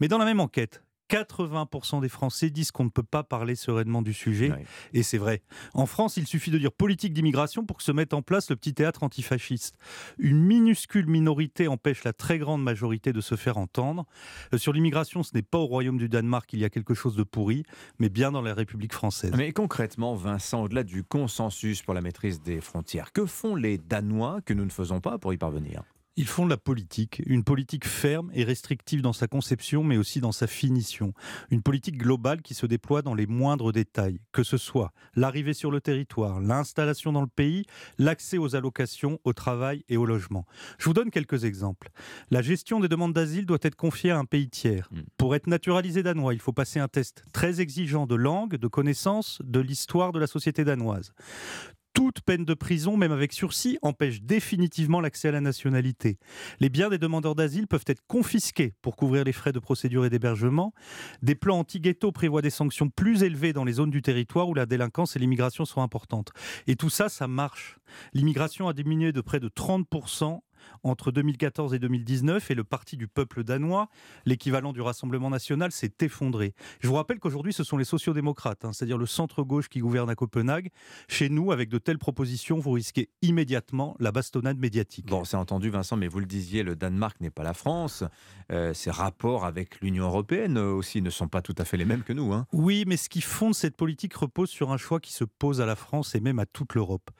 Mais 0.00 0.08
dans 0.08 0.18
la 0.18 0.24
même 0.24 0.40
enquête, 0.40 0.82
80% 1.10 2.00
des 2.00 2.08
Français 2.08 2.50
disent 2.50 2.70
qu'on 2.70 2.84
ne 2.84 2.90
peut 2.90 3.02
pas 3.02 3.22
parler 3.22 3.54
sereinement 3.54 4.02
du 4.02 4.12
sujet. 4.12 4.52
Et 4.92 5.02
c'est 5.02 5.18
vrai. 5.18 5.42
En 5.74 5.86
France, 5.86 6.16
il 6.16 6.26
suffit 6.26 6.50
de 6.50 6.58
dire 6.58 6.72
politique 6.72 7.12
d'immigration 7.12 7.64
pour 7.64 7.78
que 7.78 7.82
se 7.82 7.92
mette 7.92 8.14
en 8.14 8.22
place 8.22 8.50
le 8.50 8.56
petit 8.56 8.74
théâtre 8.74 9.02
antifasciste. 9.02 9.76
Une 10.18 10.40
minuscule 10.40 11.06
minorité 11.06 11.68
empêche 11.68 12.04
la 12.04 12.12
très 12.12 12.38
grande 12.38 12.62
majorité 12.62 13.12
de 13.12 13.20
se 13.20 13.36
faire 13.36 13.58
entendre. 13.58 14.06
Euh, 14.52 14.58
sur 14.58 14.72
l'immigration, 14.72 15.22
ce 15.22 15.34
n'est 15.34 15.42
pas 15.42 15.58
au 15.58 15.66
Royaume 15.66 15.98
du 15.98 16.08
Danemark 16.08 16.48
qu'il 16.48 16.58
y 16.60 16.64
a 16.64 16.70
quelque 16.70 16.94
chose 16.94 17.16
de 17.16 17.22
pourri, 17.22 17.64
mais 17.98 18.08
bien 18.08 18.32
dans 18.32 18.42
la 18.42 18.54
République 18.54 18.92
française. 18.92 19.32
Mais 19.36 19.52
concrètement, 19.52 20.14
Vincent, 20.14 20.62
au-delà 20.64 20.84
du 20.84 21.04
consensus 21.04 21.82
pour 21.82 21.94
la 21.94 22.00
maîtrise 22.00 22.42
des 22.42 22.60
frontières, 22.60 23.12
que 23.12 23.26
font 23.26 23.54
les 23.54 23.78
Danois 23.78 24.40
que 24.44 24.54
nous 24.54 24.64
ne 24.64 24.70
faisons 24.70 25.00
pas 25.00 25.18
pour 25.18 25.32
y 25.32 25.38
parvenir? 25.38 25.82
Ils 26.18 26.26
font 26.26 26.44
de 26.44 26.50
la 26.50 26.56
politique, 26.56 27.22
une 27.26 27.44
politique 27.44 27.86
ferme 27.86 28.32
et 28.34 28.42
restrictive 28.42 29.02
dans 29.02 29.12
sa 29.12 29.28
conception, 29.28 29.84
mais 29.84 29.96
aussi 29.96 30.18
dans 30.18 30.32
sa 30.32 30.48
finition. 30.48 31.14
Une 31.52 31.62
politique 31.62 31.96
globale 31.96 32.42
qui 32.42 32.54
se 32.54 32.66
déploie 32.66 33.02
dans 33.02 33.14
les 33.14 33.28
moindres 33.28 33.72
détails, 33.72 34.18
que 34.32 34.42
ce 34.42 34.56
soit 34.56 34.92
l'arrivée 35.14 35.54
sur 35.54 35.70
le 35.70 35.80
territoire, 35.80 36.40
l'installation 36.40 37.12
dans 37.12 37.20
le 37.20 37.28
pays, 37.28 37.66
l'accès 37.98 38.36
aux 38.36 38.56
allocations, 38.56 39.20
au 39.22 39.32
travail 39.32 39.84
et 39.88 39.96
au 39.96 40.06
logement. 40.06 40.44
Je 40.78 40.86
vous 40.86 40.92
donne 40.92 41.12
quelques 41.12 41.44
exemples. 41.44 41.88
La 42.32 42.42
gestion 42.42 42.80
des 42.80 42.88
demandes 42.88 43.14
d'asile 43.14 43.46
doit 43.46 43.58
être 43.62 43.76
confiée 43.76 44.10
à 44.10 44.18
un 44.18 44.24
pays 44.24 44.50
tiers. 44.50 44.88
Hmm. 44.90 45.02
Pour 45.18 45.36
être 45.36 45.46
naturalisé 45.46 46.02
danois, 46.02 46.34
il 46.34 46.40
faut 46.40 46.52
passer 46.52 46.80
un 46.80 46.88
test 46.88 47.22
très 47.32 47.60
exigeant 47.60 48.08
de 48.08 48.16
langue, 48.16 48.56
de 48.56 48.66
connaissance, 48.66 49.40
de 49.44 49.60
l'histoire 49.60 50.10
de 50.10 50.18
la 50.18 50.26
société 50.26 50.64
danoise 50.64 51.12
toute 51.98 52.20
peine 52.20 52.44
de 52.44 52.54
prison, 52.54 52.96
même 52.96 53.10
avec 53.10 53.32
sursis, 53.32 53.76
empêche 53.82 54.22
définitivement 54.22 55.00
l'accès 55.00 55.26
à 55.26 55.32
la 55.32 55.40
nationalité. 55.40 56.20
Les 56.60 56.68
biens 56.68 56.90
des 56.90 56.98
demandeurs 56.98 57.34
d'asile 57.34 57.66
peuvent 57.66 57.84
être 57.88 58.06
confisqués 58.06 58.72
pour 58.82 58.94
couvrir 58.94 59.24
les 59.24 59.32
frais 59.32 59.50
de 59.50 59.58
procédure 59.58 60.04
et 60.04 60.08
d'hébergement. 60.08 60.72
Des 61.22 61.34
plans 61.34 61.58
anti-ghetto 61.58 62.12
prévoient 62.12 62.40
des 62.40 62.50
sanctions 62.50 62.88
plus 62.88 63.24
élevées 63.24 63.52
dans 63.52 63.64
les 63.64 63.72
zones 63.72 63.90
du 63.90 64.00
territoire 64.00 64.48
où 64.48 64.54
la 64.54 64.64
délinquance 64.64 65.16
et 65.16 65.18
l'immigration 65.18 65.64
sont 65.64 65.82
importantes. 65.82 66.30
Et 66.68 66.76
tout 66.76 66.88
ça, 66.88 67.08
ça 67.08 67.26
marche. 67.26 67.80
L'immigration 68.14 68.68
a 68.68 68.74
diminué 68.74 69.10
de 69.10 69.20
près 69.20 69.40
de 69.40 69.48
30% 69.48 70.38
entre 70.82 71.10
2014 71.10 71.74
et 71.74 71.78
2019 71.78 72.50
et 72.50 72.54
le 72.54 72.64
Parti 72.64 72.96
du 72.96 73.08
peuple 73.08 73.44
danois, 73.44 73.88
l'équivalent 74.26 74.72
du 74.72 74.80
Rassemblement 74.80 75.30
national, 75.30 75.72
s'est 75.72 75.92
effondré. 76.00 76.54
Je 76.80 76.88
vous 76.88 76.94
rappelle 76.94 77.18
qu'aujourd'hui, 77.18 77.52
ce 77.52 77.64
sont 77.64 77.76
les 77.76 77.84
sociodémocrates, 77.84 78.64
hein, 78.64 78.72
c'est-à-dire 78.72 78.98
le 78.98 79.06
centre-gauche 79.06 79.68
qui 79.68 79.80
gouverne 79.80 80.10
à 80.10 80.14
Copenhague. 80.14 80.70
Chez 81.08 81.28
nous, 81.28 81.52
avec 81.52 81.68
de 81.68 81.78
telles 81.78 81.98
propositions, 81.98 82.58
vous 82.58 82.72
risquez 82.72 83.10
immédiatement 83.22 83.96
la 83.98 84.12
bastonnade 84.12 84.58
médiatique. 84.58 85.06
Bon, 85.06 85.24
c'est 85.24 85.36
entendu, 85.36 85.70
Vincent, 85.70 85.96
mais 85.96 86.08
vous 86.08 86.20
le 86.20 86.26
disiez, 86.26 86.62
le 86.62 86.76
Danemark 86.76 87.20
n'est 87.20 87.30
pas 87.30 87.42
la 87.42 87.54
France. 87.54 88.04
Euh, 88.50 88.72
ses 88.74 88.90
rapports 88.90 89.44
avec 89.44 89.80
l'Union 89.80 90.04
européenne 90.06 90.58
aussi 90.58 91.02
ne 91.02 91.10
sont 91.10 91.28
pas 91.28 91.42
tout 91.42 91.54
à 91.58 91.64
fait 91.64 91.76
les 91.76 91.84
mêmes 91.84 92.02
que 92.02 92.12
nous. 92.12 92.32
Hein. 92.32 92.46
Oui, 92.52 92.84
mais 92.86 92.96
ce 92.96 93.08
qui 93.08 93.20
fonde 93.20 93.54
cette 93.54 93.76
politique 93.76 94.14
repose 94.14 94.50
sur 94.50 94.72
un 94.72 94.76
choix 94.76 95.00
qui 95.00 95.12
se 95.12 95.24
pose 95.24 95.60
à 95.60 95.66
la 95.66 95.76
France 95.76 96.14
et 96.14 96.20
même 96.20 96.38
à 96.38 96.46
toute 96.46 96.74
l'Europe. 96.74 97.10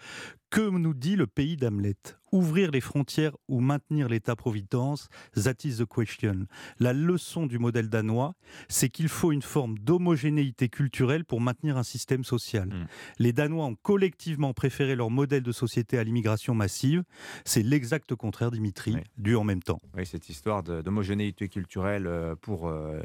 Que 0.50 0.70
nous 0.70 0.94
dit 0.94 1.16
le 1.16 1.26
pays 1.26 1.56
d'Hamlet? 1.56 1.96
Ouvrir 2.32 2.70
les 2.70 2.80
frontières 2.80 3.36
ou 3.48 3.60
maintenir 3.60 4.08
l'État-providence? 4.08 5.08
That 5.34 5.64
is 5.64 5.78
the 5.78 5.86
question. 5.86 6.46
La 6.78 6.92
leçon 6.92 7.46
du 7.46 7.58
modèle 7.58 7.88
danois, 7.88 8.34
c'est 8.68 8.88
qu'il 8.88 9.08
faut 9.08 9.32
une 9.32 9.42
forme 9.42 9.78
d'homogénéité 9.78 10.68
culturelle 10.68 11.24
pour 11.24 11.40
maintenir 11.40 11.76
un 11.76 11.82
système 11.82 12.24
social. 12.24 12.68
Hmm. 12.68 12.86
Les 13.18 13.32
Danois 13.32 13.66
ont 13.66 13.74
collectivement 13.74 14.52
préféré 14.52 14.96
leur 14.96 15.10
modèle 15.10 15.42
de 15.42 15.52
société 15.52 15.98
à 15.98 16.04
l'immigration 16.04 16.54
massive. 16.54 17.02
C'est 17.44 17.62
l'exact 17.62 18.14
contraire, 18.14 18.50
Dimitri, 18.50 18.96
dû 19.16 19.36
en 19.36 19.44
même 19.44 19.62
temps. 19.62 19.80
Oui, 19.96 20.06
cette 20.06 20.28
histoire 20.28 20.62
d'homogénéité 20.62 21.48
culturelle 21.48 22.06
euh, 22.06 22.34
pour 22.36 22.68
euh, 22.68 23.00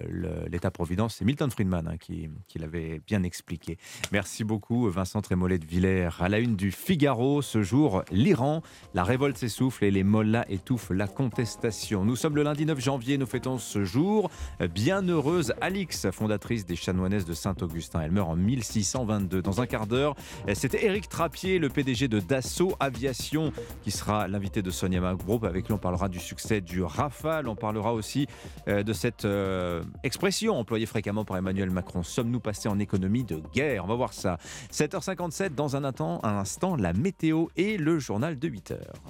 l'État-providence, 0.49 1.15
c'est 1.15 1.25
Milton 1.25 1.49
Friedman 1.49 1.87
hein, 1.87 1.97
qui, 1.97 2.29
qui 2.47 2.59
l'avait 2.59 3.01
bien 3.05 3.23
expliqué. 3.23 3.77
Merci 4.11 4.43
beaucoup, 4.43 4.89
Vincent 4.89 5.21
Trémollet 5.21 5.59
de 5.59 5.65
Villers. 5.65 6.09
À 6.19 6.29
la 6.29 6.39
une 6.39 6.55
du 6.55 6.71
Figaro, 6.71 7.41
ce 7.41 7.63
jour, 7.63 8.03
l'Iran. 8.11 8.61
La 8.93 9.03
révolte 9.13 9.37
s'essouffle 9.37 9.85
et 9.85 9.91
les 9.91 10.03
mollahs 10.03 10.43
étouffent 10.49 10.89
la 10.89 11.07
contestation. 11.07 12.03
Nous 12.03 12.15
sommes 12.15 12.35
le 12.35 12.41
lundi 12.41 12.65
9 12.65 12.79
janvier, 12.79 13.19
nous 13.19 13.27
fêtons 13.27 13.59
ce 13.59 13.85
jour. 13.85 14.31
Bienheureuse 14.73 15.53
Alix, 15.61 16.09
fondatrice 16.09 16.65
des 16.65 16.75
chanoinesses 16.75 17.25
de 17.25 17.35
Saint-Augustin. 17.35 18.01
Elle 18.01 18.11
meurt 18.11 18.27
en 18.27 18.35
1622. 18.35 19.43
Dans 19.43 19.61
un 19.61 19.67
quart 19.67 19.85
d'heure, 19.85 20.15
c'était 20.55 20.83
Éric 20.83 21.09
Trappier, 21.09 21.59
le 21.59 21.69
PDG 21.69 22.07
de 22.07 22.19
Dassault 22.19 22.73
Aviation, 22.79 23.53
qui 23.83 23.91
sera 23.91 24.27
l'invité 24.27 24.63
de 24.63 24.71
Sonia 24.71 25.13
Group. 25.13 25.43
Avec 25.43 25.67
lui, 25.67 25.75
on 25.75 25.77
parlera 25.77 26.09
du 26.09 26.19
succès 26.19 26.59
du 26.59 26.81
Rafale. 26.81 27.47
On 27.47 27.55
parlera 27.55 27.93
aussi 27.93 28.25
euh, 28.67 28.81
de 28.81 28.93
cette 28.93 29.25
euh, 29.25 29.83
expression 30.03 30.57
employée 30.57 30.87
fréquemment 30.87 31.23
par 31.23 31.37
Emmanuel 31.37 31.69
Macron. 31.69 32.01
Sommes-nous 32.01 32.39
passés 32.39 32.67
en 32.67 32.79
économie 32.79 33.25
de 33.25 33.39
guerre? 33.53 33.85
On 33.85 33.87
va 33.87 33.95
voir 33.95 34.11
ça. 34.11 34.39
7h57, 34.71 35.53
dans 35.53 35.75
un 35.75 35.83
instant, 35.83 36.19
un 36.23 36.39
instant 36.39 36.75
la 36.75 36.93
météo 36.93 37.45
et 37.55 37.77
le 37.77 37.99
journal 37.99 38.39
de 38.39 38.47
8 38.47 38.71
h 38.71 39.02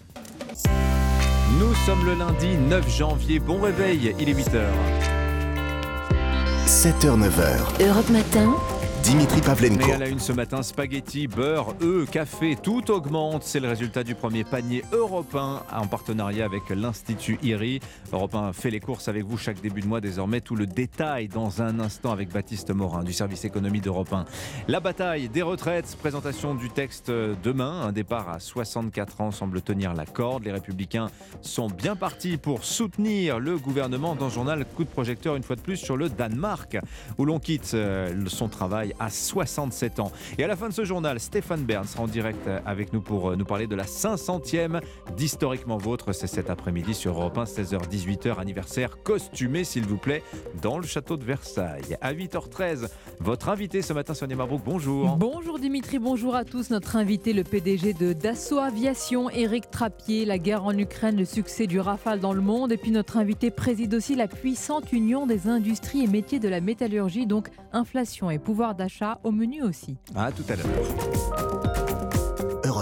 Nous 1.59 1.73
sommes 1.85 2.05
le 2.05 2.15
lundi 2.15 2.57
9 2.57 2.89
janvier. 2.89 3.39
Bon 3.39 3.61
réveil, 3.61 4.15
il 4.19 4.29
est 4.29 4.33
8 4.33 4.49
h 4.49 4.61
7h, 6.65 7.19
9h. 7.19 7.87
Europe 7.87 8.09
Matin. 8.09 8.55
Dimitri 9.03 9.41
Pavlenko. 9.41 9.89
Et 9.89 9.91
à 9.91 9.97
la 9.97 10.07
une 10.07 10.19
ce 10.19 10.31
matin, 10.31 10.63
spaghetti, 10.63 11.27
beurre, 11.27 11.75
œufs, 11.81 12.09
café, 12.09 12.55
tout 12.55 12.89
augmente. 12.89 13.43
C'est 13.43 13.59
le 13.59 13.67
résultat 13.67 14.05
du 14.05 14.15
premier 14.15 14.45
panier 14.45 14.81
européen 14.93 15.61
en 15.75 15.87
partenariat 15.87 16.45
avec 16.45 16.69
l'Institut 16.69 17.37
IRI. 17.43 17.81
Europe 18.13 18.33
fait 18.53 18.69
les 18.69 18.79
courses 18.79 19.09
avec 19.09 19.25
vous 19.25 19.37
chaque 19.37 19.59
début 19.59 19.81
de 19.81 19.87
mois 19.87 19.99
désormais. 19.99 20.39
Tout 20.39 20.55
le 20.55 20.67
détail 20.67 21.27
dans 21.27 21.61
un 21.61 21.81
instant 21.81 22.13
avec 22.13 22.31
Baptiste 22.31 22.71
Morin 22.71 23.03
du 23.03 23.11
service 23.11 23.43
économie 23.43 23.81
d'Europe 23.81 24.13
1. 24.13 24.23
La 24.69 24.79
bataille 24.79 25.27
des 25.27 25.41
retraites, 25.41 25.97
présentation 25.99 26.55
du 26.55 26.69
texte 26.69 27.11
demain. 27.11 27.81
Un 27.81 27.91
départ 27.91 28.29
à 28.29 28.39
64 28.39 29.19
ans 29.19 29.31
semble 29.31 29.61
tenir 29.61 29.93
la 29.93 30.05
corde. 30.05 30.45
Les 30.45 30.53
républicains 30.53 31.09
sont 31.41 31.67
bien 31.67 31.97
partis 31.97 32.37
pour 32.37 32.63
soutenir 32.63 33.39
le 33.39 33.57
gouvernement 33.57 34.15
dans 34.15 34.27
le 34.27 34.31
journal 34.31 34.65
Coup 34.77 34.85
de 34.85 34.89
projecteur 34.89 35.35
une 35.35 35.43
fois 35.43 35.57
de 35.57 35.61
plus 35.61 35.77
sur 35.77 35.97
le 35.97 36.07
Danemark 36.07 36.77
où 37.17 37.25
l'on 37.25 37.39
quitte 37.39 37.71
euh, 37.73 38.13
son 38.27 38.47
travail 38.47 38.92
à 38.99 39.09
67 39.09 39.99
ans. 39.99 40.11
Et 40.37 40.43
à 40.43 40.47
la 40.47 40.55
fin 40.55 40.69
de 40.69 40.73
ce 40.73 40.85
journal, 40.85 41.19
Stéphane 41.19 41.63
Bern 41.63 41.85
sera 41.85 42.03
en 42.03 42.07
direct 42.07 42.47
avec 42.65 42.93
nous 42.93 43.01
pour 43.01 43.31
euh, 43.31 43.35
nous 43.35 43.45
parler 43.45 43.67
de 43.67 43.75
la 43.75 43.85
500e 43.85 44.81
d'Historiquement 45.15 45.77
Vôtre. 45.77 46.13
C'est 46.13 46.27
cet 46.27 46.49
après-midi 46.49 46.93
sur 46.93 47.13
Europe 47.13 47.37
1, 47.37 47.43
16h-18h, 47.43 48.39
anniversaire 48.39 49.01
costumé, 49.03 49.63
s'il 49.63 49.85
vous 49.85 49.97
plaît, 49.97 50.23
dans 50.61 50.77
le 50.77 50.85
château 50.85 51.17
de 51.17 51.23
Versailles. 51.23 51.97
À 52.01 52.13
8h13, 52.13 52.89
votre 53.19 53.49
invité 53.49 53.81
ce 53.81 53.93
matin, 53.93 54.13
Sonia 54.13 54.35
Mabrouk, 54.35 54.61
bonjour. 54.63 55.15
Bonjour 55.17 55.59
Dimitri, 55.59 55.99
bonjour 55.99 56.35
à 56.35 56.45
tous. 56.45 56.69
Notre 56.69 56.95
invité, 56.95 57.33
le 57.33 57.43
PDG 57.43 57.93
de 57.93 58.13
Dassault 58.13 58.59
Aviation, 58.59 59.29
Éric 59.29 59.71
Trappier, 59.71 60.25
la 60.25 60.37
guerre 60.37 60.65
en 60.65 60.77
Ukraine, 60.77 61.17
le 61.17 61.25
succès 61.25 61.67
du 61.67 61.79
Rafale 61.79 62.19
dans 62.19 62.33
le 62.33 62.41
monde. 62.41 62.71
Et 62.71 62.77
puis 62.77 62.91
notre 62.91 63.17
invité 63.17 63.51
préside 63.51 63.93
aussi 63.93 64.15
la 64.15 64.27
puissante 64.27 64.91
union 64.91 65.25
des 65.25 65.47
industries 65.47 66.03
et 66.03 66.07
métiers 66.07 66.39
de 66.39 66.49
la 66.49 66.61
métallurgie, 66.61 67.25
donc 67.25 67.49
inflation 67.71 68.29
et 68.29 68.39
pouvoir 68.39 68.75
d'achat 68.75 68.82
au 69.23 69.31
menu 69.31 69.63
aussi. 69.63 69.95
À 70.15 70.31
tout 70.31 70.43
à 70.49 70.55
l'heure. 70.55 71.82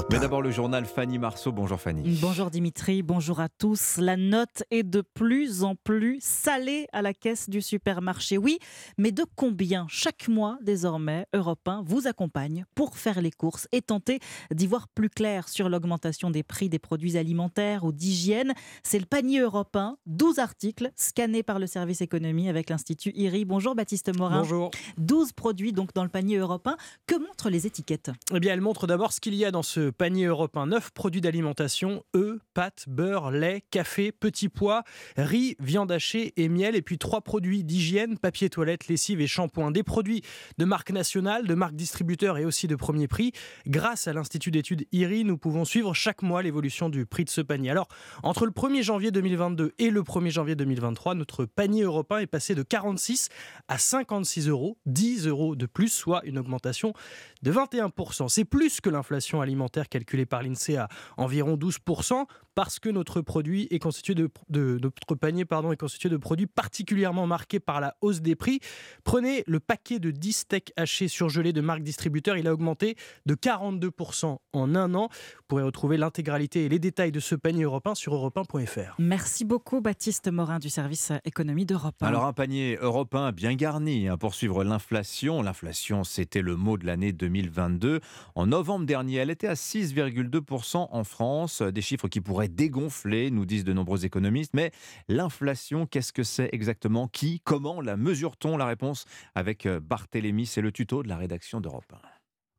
Mais 0.09 0.19
d'abord 0.19 0.41
le 0.41 0.51
journal 0.51 0.85
Fanny 0.85 1.19
Marceau. 1.19 1.51
Bonjour 1.51 1.79
Fanny. 1.79 2.17
Bonjour 2.21 2.49
Dimitri, 2.49 3.01
bonjour 3.01 3.39
à 3.39 3.49
tous. 3.49 3.97
La 3.97 4.17
note 4.17 4.63
est 4.71 4.83
de 4.83 5.01
plus 5.13 5.63
en 5.63 5.75
plus 5.75 6.19
salée 6.21 6.87
à 6.91 7.01
la 7.01 7.13
caisse 7.13 7.49
du 7.49 7.61
supermarché. 7.61 8.37
Oui, 8.37 8.59
mais 8.97 9.11
de 9.11 9.25
combien 9.35 9.85
chaque 9.89 10.27
mois 10.27 10.57
désormais 10.61 11.25
Europe 11.33 11.67
1 11.67 11.83
vous 11.85 12.07
accompagne 12.07 12.65
pour 12.75 12.97
faire 12.97 13.21
les 13.21 13.31
courses 13.31 13.67
et 13.71 13.81
tenter 13.81 14.19
d'y 14.53 14.67
voir 14.67 14.87
plus 14.87 15.09
clair 15.09 15.47
sur 15.47 15.69
l'augmentation 15.69 16.31
des 16.31 16.43
prix 16.43 16.67
des 16.67 16.79
produits 16.79 17.17
alimentaires 17.17 17.83
ou 17.83 17.91
d'hygiène? 17.91 18.53
C'est 18.83 18.99
le 18.99 19.05
panier 19.05 19.39
Europe 19.39 19.75
1, 19.75 19.97
12 20.07 20.39
articles 20.39 20.91
scannés 20.95 21.43
par 21.43 21.59
le 21.59 21.67
service 21.67 22.01
économie 22.01 22.49
avec 22.49 22.69
l'Institut 22.69 23.11
IRI. 23.15 23.45
Bonjour 23.45 23.75
Baptiste 23.75 24.15
Morin. 24.17 24.39
Bonjour. 24.39 24.71
12 24.97 25.33
produits 25.33 25.73
donc 25.73 25.93
dans 25.93 26.03
le 26.03 26.09
panier 26.09 26.37
Europe 26.37 26.67
1. 26.67 26.75
Que 27.07 27.15
montrent 27.15 27.49
les 27.49 27.67
étiquettes? 27.67 28.11
Eh 28.33 28.39
bien, 28.39 28.53
elles 28.53 28.61
montrent 28.61 28.87
d'abord 28.87 29.13
ce 29.13 29.21
qu'il 29.21 29.35
y 29.35 29.45
a 29.45 29.51
dans 29.51 29.63
ce 29.63 29.90
panier 29.91 30.25
européen 30.25 30.67
9 30.67 30.91
produits 30.91 31.21
d'alimentation, 31.21 32.03
œufs, 32.15 32.39
pâtes, 32.53 32.85
beurre, 32.87 33.31
lait, 33.31 33.63
café, 33.71 34.11
petits 34.11 34.49
pois, 34.49 34.83
riz, 35.17 35.55
viande 35.59 35.91
hachée 35.91 36.33
et 36.37 36.49
miel. 36.49 36.75
Et 36.75 36.81
puis 36.81 36.97
trois 36.97 37.21
produits 37.21 37.63
d'hygiène, 37.63 38.17
papier 38.17 38.49
toilette, 38.49 38.87
lessive 38.87 39.21
et 39.21 39.27
shampoing. 39.27 39.71
Des 39.71 39.83
produits 39.83 40.21
de 40.57 40.65
marque 40.65 40.91
nationale, 40.91 41.47
de 41.47 41.53
marque 41.53 41.75
distributeur 41.75 42.37
et 42.37 42.45
aussi 42.45 42.67
de 42.67 42.75
premier 42.75 43.07
prix. 43.07 43.31
Grâce 43.67 44.07
à 44.07 44.13
l'Institut 44.13 44.51
d'études 44.51 44.85
IRI, 44.91 45.23
nous 45.23 45.37
pouvons 45.37 45.65
suivre 45.65 45.93
chaque 45.93 46.21
mois 46.21 46.41
l'évolution 46.41 46.89
du 46.89 47.05
prix 47.05 47.25
de 47.25 47.29
ce 47.29 47.41
panier. 47.41 47.69
Alors, 47.69 47.87
entre 48.23 48.45
le 48.45 48.51
1er 48.51 48.83
janvier 48.83 49.11
2022 49.11 49.73
et 49.77 49.89
le 49.89 50.01
1er 50.01 50.31
janvier 50.31 50.55
2023, 50.55 51.15
notre 51.15 51.45
panier 51.45 51.83
européen 51.83 52.19
est 52.19 52.27
passé 52.27 52.55
de 52.55 52.63
46 52.63 53.29
à 53.67 53.77
56 53.77 54.47
euros, 54.47 54.77
10 54.85 55.27
euros 55.27 55.55
de 55.55 55.65
plus, 55.65 55.89
soit 55.89 56.21
une 56.25 56.37
augmentation 56.37 56.93
de 57.41 57.51
21%. 57.51 58.29
C'est 58.29 58.45
plus 58.45 58.81
que 58.81 58.89
l'inflation 58.89 59.41
alimentaire 59.41 59.80
calculée 59.89 60.25
par 60.25 60.43
l'INSEE 60.43 60.77
à 60.77 60.87
environ 61.17 61.55
12% 61.55 62.25
parce 62.55 62.79
que 62.79 62.89
notre 62.89 63.21
produit 63.21 63.67
est 63.71 63.79
constitué 63.79 64.15
de, 64.15 64.29
notre 64.49 65.15
panier 65.15 65.45
pardon 65.45 65.71
est 65.71 65.77
constitué 65.77 66.09
de 66.09 66.17
produits 66.17 66.47
particulièrement 66.47 67.27
marqués 67.27 67.59
par 67.59 67.79
la 67.81 67.95
hausse 68.01 68.21
des 68.21 68.35
prix. 68.35 68.59
Prenez 69.03 69.43
le 69.47 69.59
paquet 69.59 69.99
de 69.99 70.11
10 70.11 70.33
steaks 70.33 70.73
hachés 70.75 71.07
surgelés 71.07 71.53
de 71.53 71.61
marque 71.61 71.83
distributeur, 71.83 72.37
il 72.37 72.47
a 72.47 72.53
augmenté 72.53 72.95
de 73.25 73.35
42% 73.35 74.37
en 74.53 74.75
un 74.75 74.93
an. 74.95 75.07
Vous 75.11 75.43
pourrez 75.47 75.63
retrouver 75.63 75.97
l'intégralité 75.97 76.65
et 76.65 76.69
les 76.69 76.79
détails 76.79 77.11
de 77.11 77.19
ce 77.19 77.35
panier 77.35 77.63
européen 77.63 77.95
sur 77.95 78.13
europe 78.13 78.37
Merci 78.99 79.45
beaucoup 79.45 79.81
Baptiste 79.81 80.31
Morin 80.31 80.59
du 80.59 80.69
service 80.69 81.11
économie 81.25 81.65
d'Europe 81.65 81.95
1. 82.01 82.07
Alors 82.07 82.25
un 82.25 82.33
panier 82.33 82.77
européen 82.81 83.31
bien 83.31 83.53
garni 83.55 84.07
hein, 84.07 84.17
pour 84.17 84.33
suivre 84.33 84.63
l'inflation. 84.63 85.41
L'inflation, 85.41 86.03
c'était 86.03 86.41
le 86.41 86.55
mot 86.55 86.77
de 86.77 86.85
l'année 86.85 87.13
2022. 87.13 87.99
En 88.35 88.47
novembre 88.47 88.85
dernier, 88.85 89.17
elle 89.17 89.29
était 89.29 89.47
à 89.47 89.53
6,2% 89.53 90.87
en 90.91 91.03
France, 91.03 91.61
des 91.61 91.81
chiffres 91.81 92.07
qui 92.07 92.21
pourraient 92.21 92.40
dégonfler, 92.47 93.31
nous 93.31 93.45
disent 93.45 93.63
de 93.63 93.73
nombreux 93.73 94.05
économistes. 94.05 94.53
Mais 94.53 94.71
l'inflation, 95.07 95.85
qu'est-ce 95.85 96.13
que 96.13 96.23
c'est 96.23 96.49
exactement? 96.51 97.07
Qui? 97.07 97.41
Comment? 97.43 97.81
La 97.81 97.97
mesure-t-on? 97.97 98.57
La 98.57 98.65
réponse 98.65 99.05
avec 99.35 99.65
euh, 99.65 99.79
Barthélémy, 99.79 100.45
c'est 100.45 100.61
le 100.61 100.71
tuto 100.71 101.03
de 101.03 101.09
la 101.09 101.17
rédaction 101.17 101.61
d'Europe 101.61 101.91
1. 101.93 102.10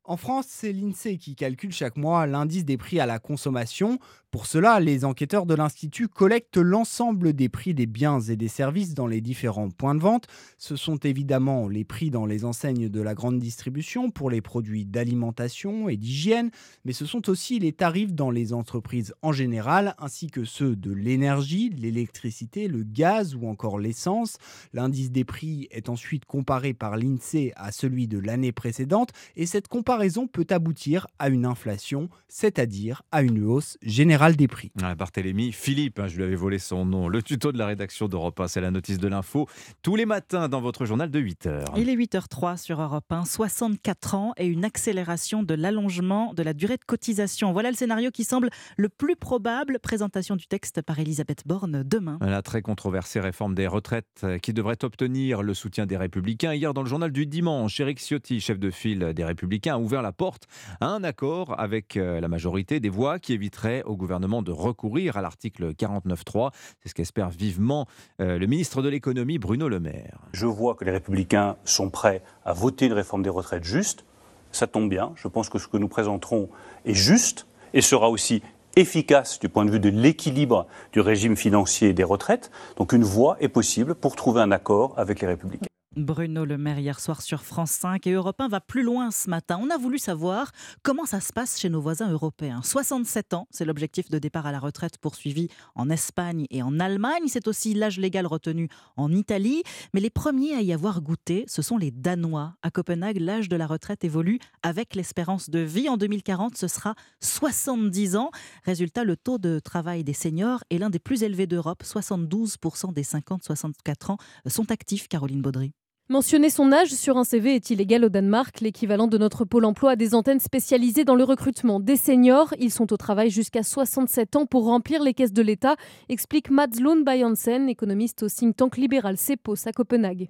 En 0.05 0.17
France, 0.17 0.47
c'est 0.49 0.73
l'INSEE 0.73 1.17
qui 1.17 1.33
calcule 1.33 1.71
chaque 1.71 1.95
mois 1.95 2.27
l'indice 2.27 2.65
des 2.65 2.75
prix 2.75 2.99
à 2.99 3.05
la 3.05 3.19
consommation. 3.19 3.99
Pour 4.31 4.47
cela, 4.47 4.81
les 4.81 5.05
enquêteurs 5.05 5.45
de 5.45 5.53
l'Institut 5.53 6.09
collectent 6.09 6.57
l'ensemble 6.57 7.31
des 7.31 7.47
prix 7.47 7.73
des 7.73 7.85
biens 7.85 8.19
et 8.19 8.35
des 8.35 8.49
services 8.49 8.95
dans 8.95 9.07
les 9.07 9.21
différents 9.21 9.69
points 9.69 9.95
de 9.95 10.01
vente. 10.01 10.27
Ce 10.57 10.75
sont 10.75 10.97
évidemment 10.97 11.69
les 11.69 11.85
prix 11.85 12.09
dans 12.09 12.25
les 12.25 12.43
enseignes 12.43 12.89
de 12.89 13.01
la 13.01 13.13
grande 13.13 13.39
distribution 13.39 14.09
pour 14.09 14.29
les 14.29 14.41
produits 14.41 14.85
d'alimentation 14.85 15.87
et 15.87 15.95
d'hygiène, 15.95 16.51
mais 16.83 16.93
ce 16.93 17.05
sont 17.05 17.29
aussi 17.29 17.59
les 17.59 17.71
tarifs 17.71 18.13
dans 18.13 18.31
les 18.31 18.51
entreprises 18.51 19.13
en 19.21 19.31
général, 19.31 19.95
ainsi 19.99 20.27
que 20.27 20.43
ceux 20.43 20.75
de 20.75 20.91
l'énergie, 20.91 21.69
l'électricité, 21.69 22.67
le 22.67 22.83
gaz 22.83 23.35
ou 23.35 23.47
encore 23.47 23.79
l'essence. 23.79 24.37
L'indice 24.73 25.11
des 25.11 25.23
prix 25.23 25.69
est 25.71 25.87
ensuite 25.87 26.25
comparé 26.25 26.73
par 26.73 26.97
l'INSEE 26.97 27.53
à 27.55 27.71
celui 27.71 28.07
de 28.07 28.17
l'année 28.17 28.51
précédente, 28.51 29.11
et 29.37 29.45
cette 29.45 29.69
comparaison 29.69 29.92
comparaison 29.93 30.25
peut 30.25 30.47
aboutir 30.49 31.05
à 31.19 31.29
une 31.29 31.45
inflation, 31.45 32.09
c'est-à-dire 32.27 33.03
à 33.11 33.21
une 33.21 33.43
hausse 33.43 33.77
générale 33.83 34.35
des 34.35 34.47
prix. 34.47 34.71
Ah, 34.81 34.95
Barthélémy, 34.95 35.51
Philippe, 35.51 35.99
hein, 35.99 36.07
je 36.07 36.17
lui 36.17 36.23
avais 36.23 36.35
volé 36.35 36.57
son 36.57 36.83
nom. 36.83 37.07
Le 37.07 37.21
tuto 37.21 37.51
de 37.51 37.59
la 37.59 37.67
rédaction 37.67 38.07
d'Europe 38.07 38.39
1, 38.39 38.47
c'est 38.47 38.59
la 38.59 38.71
notice 38.71 38.97
de 38.97 39.07
l'info, 39.07 39.47
tous 39.83 39.95
les 39.95 40.07
matins 40.07 40.49
dans 40.49 40.61
votre 40.61 40.85
journal 40.85 41.11
de 41.11 41.19
8h. 41.19 41.65
Il 41.77 41.89
est 41.89 41.95
8h03 41.95 42.57
sur 42.57 42.81
Europe 42.81 43.05
1, 43.11 43.25
64 43.25 44.15
ans 44.15 44.33
et 44.37 44.47
une 44.47 44.65
accélération 44.65 45.43
de 45.43 45.53
l'allongement 45.53 46.33
de 46.33 46.41
la 46.41 46.53
durée 46.53 46.77
de 46.77 46.85
cotisation. 46.85 47.53
Voilà 47.53 47.69
le 47.69 47.77
scénario 47.77 48.09
qui 48.09 48.23
semble 48.23 48.49
le 48.77 48.89
plus 48.89 49.15
probable. 49.15 49.77
Présentation 49.77 50.35
du 50.35 50.47
texte 50.47 50.81
par 50.81 50.97
Elisabeth 50.97 51.43
Borne 51.45 51.83
demain. 51.83 52.17
La 52.19 52.41
très 52.41 52.63
controversée 52.63 53.19
réforme 53.19 53.53
des 53.53 53.67
retraites 53.67 54.25
qui 54.41 54.53
devrait 54.53 54.83
obtenir 54.83 55.43
le 55.43 55.53
soutien 55.53 55.85
des 55.85 55.97
Républicains. 55.97 56.55
Hier, 56.55 56.73
dans 56.73 56.81
le 56.81 56.89
journal 56.89 57.11
du 57.11 57.27
dimanche, 57.27 57.79
Éric 57.79 57.99
Ciotti, 57.99 58.39
chef 58.39 58.57
de 58.57 58.71
file 58.71 59.13
des 59.13 59.23
Républicains, 59.23 59.77
ouvert 59.83 60.01
la 60.01 60.11
porte 60.11 60.47
à 60.81 60.87
un 60.87 61.03
accord 61.03 61.59
avec 61.59 61.97
euh, 61.97 62.19
la 62.19 62.27
majorité 62.27 62.79
des 62.79 62.89
voix 62.89 63.19
qui 63.19 63.33
éviterait 63.33 63.83
au 63.83 63.95
gouvernement 63.95 64.41
de 64.41 64.51
recourir 64.51 65.17
à 65.17 65.21
l'article 65.21 65.73
49.3. 65.73 66.51
C'est 66.81 66.89
ce 66.89 66.95
qu'espère 66.95 67.29
vivement 67.29 67.85
euh, 68.19 68.39
le 68.39 68.47
ministre 68.47 68.81
de 68.81 68.89
l'économie 68.89 69.37
Bruno 69.37 69.69
Le 69.69 69.79
Maire. 69.79 70.19
Je 70.31 70.45
vois 70.45 70.75
que 70.75 70.85
les 70.85 70.91
républicains 70.91 71.57
sont 71.65 71.89
prêts 71.89 72.21
à 72.45 72.53
voter 72.53 72.87
une 72.87 72.93
réforme 72.93 73.23
des 73.23 73.29
retraites 73.29 73.63
juste. 73.63 74.05
Ça 74.51 74.67
tombe 74.67 74.89
bien. 74.89 75.11
Je 75.15 75.27
pense 75.27 75.49
que 75.49 75.59
ce 75.59 75.67
que 75.67 75.77
nous 75.77 75.87
présenterons 75.87 76.49
est 76.85 76.93
juste 76.93 77.47
et 77.73 77.81
sera 77.81 78.09
aussi 78.09 78.41
efficace 78.75 79.39
du 79.39 79.49
point 79.49 79.65
de 79.65 79.71
vue 79.71 79.79
de 79.79 79.89
l'équilibre 79.89 80.67
du 80.91 80.99
régime 80.99 81.35
financier 81.35 81.93
des 81.93 82.03
retraites. 82.03 82.51
Donc 82.77 82.93
une 82.93 83.03
voie 83.03 83.37
est 83.39 83.49
possible 83.49 83.95
pour 83.95 84.15
trouver 84.15 84.41
un 84.41 84.51
accord 84.51 84.93
avec 84.97 85.21
les 85.21 85.27
républicains. 85.27 85.67
Bruno 85.95 86.43
Le 86.43 86.57
Maire 86.57 86.79
hier 86.79 86.99
soir 86.99 87.21
sur 87.21 87.43
France 87.43 87.69
5 87.69 88.07
et 88.07 88.13
Europe 88.13 88.41
1 88.41 88.47
va 88.47 88.61
plus 88.61 88.81
loin 88.81 89.11
ce 89.11 89.29
matin. 89.29 89.59
On 89.61 89.69
a 89.69 89.77
voulu 89.77 89.99
savoir 89.99 90.51
comment 90.81 91.05
ça 91.05 91.19
se 91.19 91.31
passe 91.31 91.59
chez 91.59 91.69
nos 91.69 91.81
voisins 91.81 92.11
européens. 92.11 92.61
67 92.63 93.35
ans, 93.35 93.47
c'est 93.51 93.63
l'objectif 93.63 94.09
de 94.09 94.17
départ 94.17 94.47
à 94.47 94.51
la 94.51 94.59
retraite 94.59 94.97
poursuivi 94.97 95.49
en 95.75 95.91
Espagne 95.91 96.47
et 96.49 96.63
en 96.63 96.79
Allemagne. 96.79 97.25
C'est 97.27 97.47
aussi 97.47 97.75
l'âge 97.75 97.99
légal 97.99 98.25
retenu 98.25 98.69
en 98.97 99.11
Italie. 99.11 99.61
Mais 99.93 99.99
les 99.99 100.09
premiers 100.09 100.55
à 100.55 100.61
y 100.61 100.73
avoir 100.73 100.99
goûté, 100.99 101.45
ce 101.47 101.61
sont 101.61 101.77
les 101.77 101.91
Danois. 101.91 102.55
À 102.63 102.71
Copenhague, 102.71 103.19
l'âge 103.19 103.47
de 103.47 103.55
la 103.55 103.67
retraite 103.67 104.03
évolue 104.03 104.39
avec 104.63 104.95
l'espérance 104.95 105.51
de 105.51 105.59
vie. 105.59 105.89
En 105.89 105.97
2040, 105.97 106.57
ce 106.57 106.67
sera 106.67 106.95
70 107.19 108.15
ans. 108.15 108.31
Résultat, 108.63 109.03
le 109.03 109.15
taux 109.15 109.37
de 109.37 109.59
travail 109.59 110.03
des 110.03 110.13
seniors 110.13 110.63
est 110.71 110.79
l'un 110.79 110.89
des 110.89 110.99
plus 110.99 111.21
élevés 111.21 111.45
d'Europe. 111.45 111.83
72% 111.83 112.93
des 112.93 113.03
50-64 113.03 114.11
ans 114.11 114.17
sont 114.47 114.71
actifs, 114.71 115.07
Caroline 115.07 115.41
Baudry. 115.41 115.71
Mentionner 116.09 116.49
son 116.49 116.73
âge 116.73 116.89
sur 116.89 117.17
un 117.17 117.23
CV 117.23 117.55
est 117.55 117.69
illégal 117.69 118.03
au 118.03 118.09
Danemark. 118.09 118.59
L'équivalent 118.59 119.07
de 119.07 119.17
notre 119.17 119.45
pôle 119.45 119.63
emploi 119.63 119.91
a 119.91 119.95
des 119.95 120.13
antennes 120.13 120.41
spécialisées 120.41 121.05
dans 121.05 121.15
le 121.15 121.23
recrutement 121.23 121.79
des 121.79 121.95
seniors. 121.95 122.53
Ils 122.59 122.71
sont 122.71 122.91
au 122.91 122.97
travail 122.97 123.29
jusqu'à 123.29 123.63
67 123.63 124.35
ans 124.35 124.45
pour 124.45 124.65
remplir 124.65 125.01
les 125.01 125.13
caisses 125.13 125.31
de 125.31 125.41
l'État, 125.41 125.77
explique 126.09 126.49
Mats 126.49 126.77
Lund 126.77 127.05
Bayansen, 127.05 127.69
économiste 127.69 128.23
au 128.23 128.27
think 128.27 128.57
tank 128.57 128.75
libéral 128.75 129.15
CEPOS 129.15 129.65
à 129.65 129.71
Copenhague. 129.71 130.27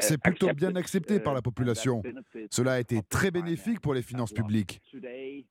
C'est 0.00 0.18
plutôt 0.18 0.48
bien 0.54 0.74
accepté 0.76 1.20
par 1.20 1.34
la 1.34 1.42
population. 1.42 2.02
Cela 2.50 2.72
a 2.72 2.80
été 2.80 3.02
très 3.02 3.30
bénéfique 3.30 3.80
pour 3.80 3.92
les 3.92 4.00
finances 4.00 4.32
publiques. 4.32 4.80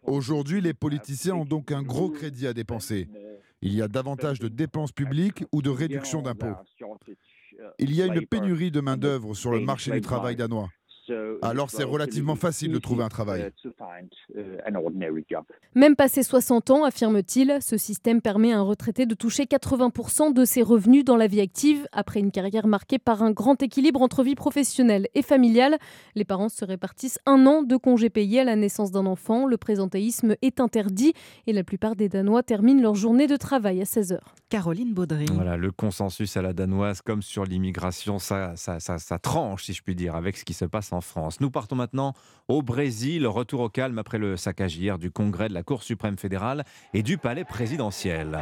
Aujourd'hui, 0.01 0.59
les 0.59 0.73
politiciens 0.73 1.36
ont 1.36 1.45
donc 1.45 1.71
un 1.71 1.84
gros 1.84 2.09
crédit 2.09 2.47
à 2.47 2.53
dépenser. 2.53 3.07
Il 3.61 3.75
y 3.75 3.84
a 3.84 3.88
davantage 3.88 4.39
de 4.39 4.47
dépenses 4.47 4.91
publiques 4.91 5.43
ou 5.51 5.61
de 5.61 5.69
réduction 5.69 6.23
d'impôts. 6.23 6.55
Il 7.80 7.93
y 7.93 8.01
a 8.01 8.05
une 8.05 8.26
pénurie 8.26 8.72
de 8.72 8.82
main-d'œuvre 8.82 9.34
sur 9.34 9.51
le 9.51 9.59
marché 9.59 9.91
du 9.91 10.01
travail 10.01 10.36
danois. 10.36 10.70
Alors 11.41 11.70
c'est 11.70 11.84
relativement 11.84 12.36
facile 12.36 12.72
de 12.72 12.80
trouver 12.80 13.03
un 13.03 13.09
travail. 13.09 13.51
Même 15.76 15.95
passé 15.95 16.24
60 16.24 16.70
ans, 16.72 16.84
affirme-t-il, 16.84 17.57
ce 17.62 17.78
système 17.78 18.22
permet 18.22 18.53
à 18.53 18.59
un 18.59 18.62
retraité 18.62 19.05
de 19.05 19.16
toucher 19.16 19.43
80% 19.45 20.34
de 20.34 20.45
ses 20.45 20.62
revenus 20.62 21.05
dans 21.05 21.18
la 21.18 21.28
vie 21.28 21.41
active. 21.41 21.88
Après 21.91 22.20
une 22.20 22.32
carrière 22.32 22.68
marquée 22.68 22.99
par 22.99 23.24
un 23.24 23.32
grand 23.32 23.62
équilibre 23.62 24.01
entre 24.01 24.24
vie 24.24 24.36
professionnelle 24.36 25.07
et 25.16 25.22
familiale, 25.22 25.78
les 26.16 26.26
parents 26.26 26.49
se 26.49 26.66
répartissent 26.66 27.20
un 27.26 27.45
an 27.45 27.64
de 27.64 27.78
congés 27.78 28.09
payés 28.09 28.41
à 28.41 28.43
la 28.43 28.55
naissance 28.55 28.91
d'un 28.91 29.05
enfant. 29.05 29.45
Le 29.45 29.57
présentéisme 29.57 30.36
est 30.41 30.59
interdit 30.59 31.14
et 31.47 31.53
la 31.53 31.64
plupart 31.64 31.95
des 31.95 32.09
Danois 32.09 32.43
terminent 32.43 32.82
leur 32.82 32.95
journée 32.95 33.28
de 33.28 33.36
travail 33.36 33.82
à 33.82 33.86
16 33.86 34.14
heures. 34.14 34.36
Caroline 34.49 34.93
Baudry. 34.93 35.28
Voilà, 35.34 35.55
le 35.55 35.72
consensus 35.72 36.36
à 36.36 36.41
la 36.41 36.51
danoise, 36.51 37.01
comme 37.01 37.22
sur 37.22 37.45
l'immigration, 37.45 38.20
ça, 38.20 38.53
ça, 38.57 38.82
ça, 38.82 38.97
ça 38.97 39.18
tranche, 39.18 39.64
si 39.64 39.74
je 39.74 39.82
puis 39.82 39.95
dire, 39.95 40.16
avec 40.16 40.36
ce 40.36 40.43
qui 40.43 40.53
se 40.53 40.66
passe 40.66 40.91
en 40.91 41.01
Nous 41.39 41.52
partons 41.52 41.76
maintenant 41.76 42.14
au 42.47 42.62
Brésil, 42.62 43.28
retour 43.28 43.62
au 43.62 43.70
calme 43.70 43.97
après 43.97 44.18
le 44.18 44.38
saccage 44.38 44.78
hier 44.78 44.97
du 44.97 45.12
Congrès 45.12 45.49
de 45.49 45.54
la 45.54 45.64
Cour 45.64 45.84
suprême 45.84 46.18
fédérale 46.18 46.64
et 46.93 47.04
du 47.04 47.18
palais 47.18 47.45
présidentiel. 47.45 48.39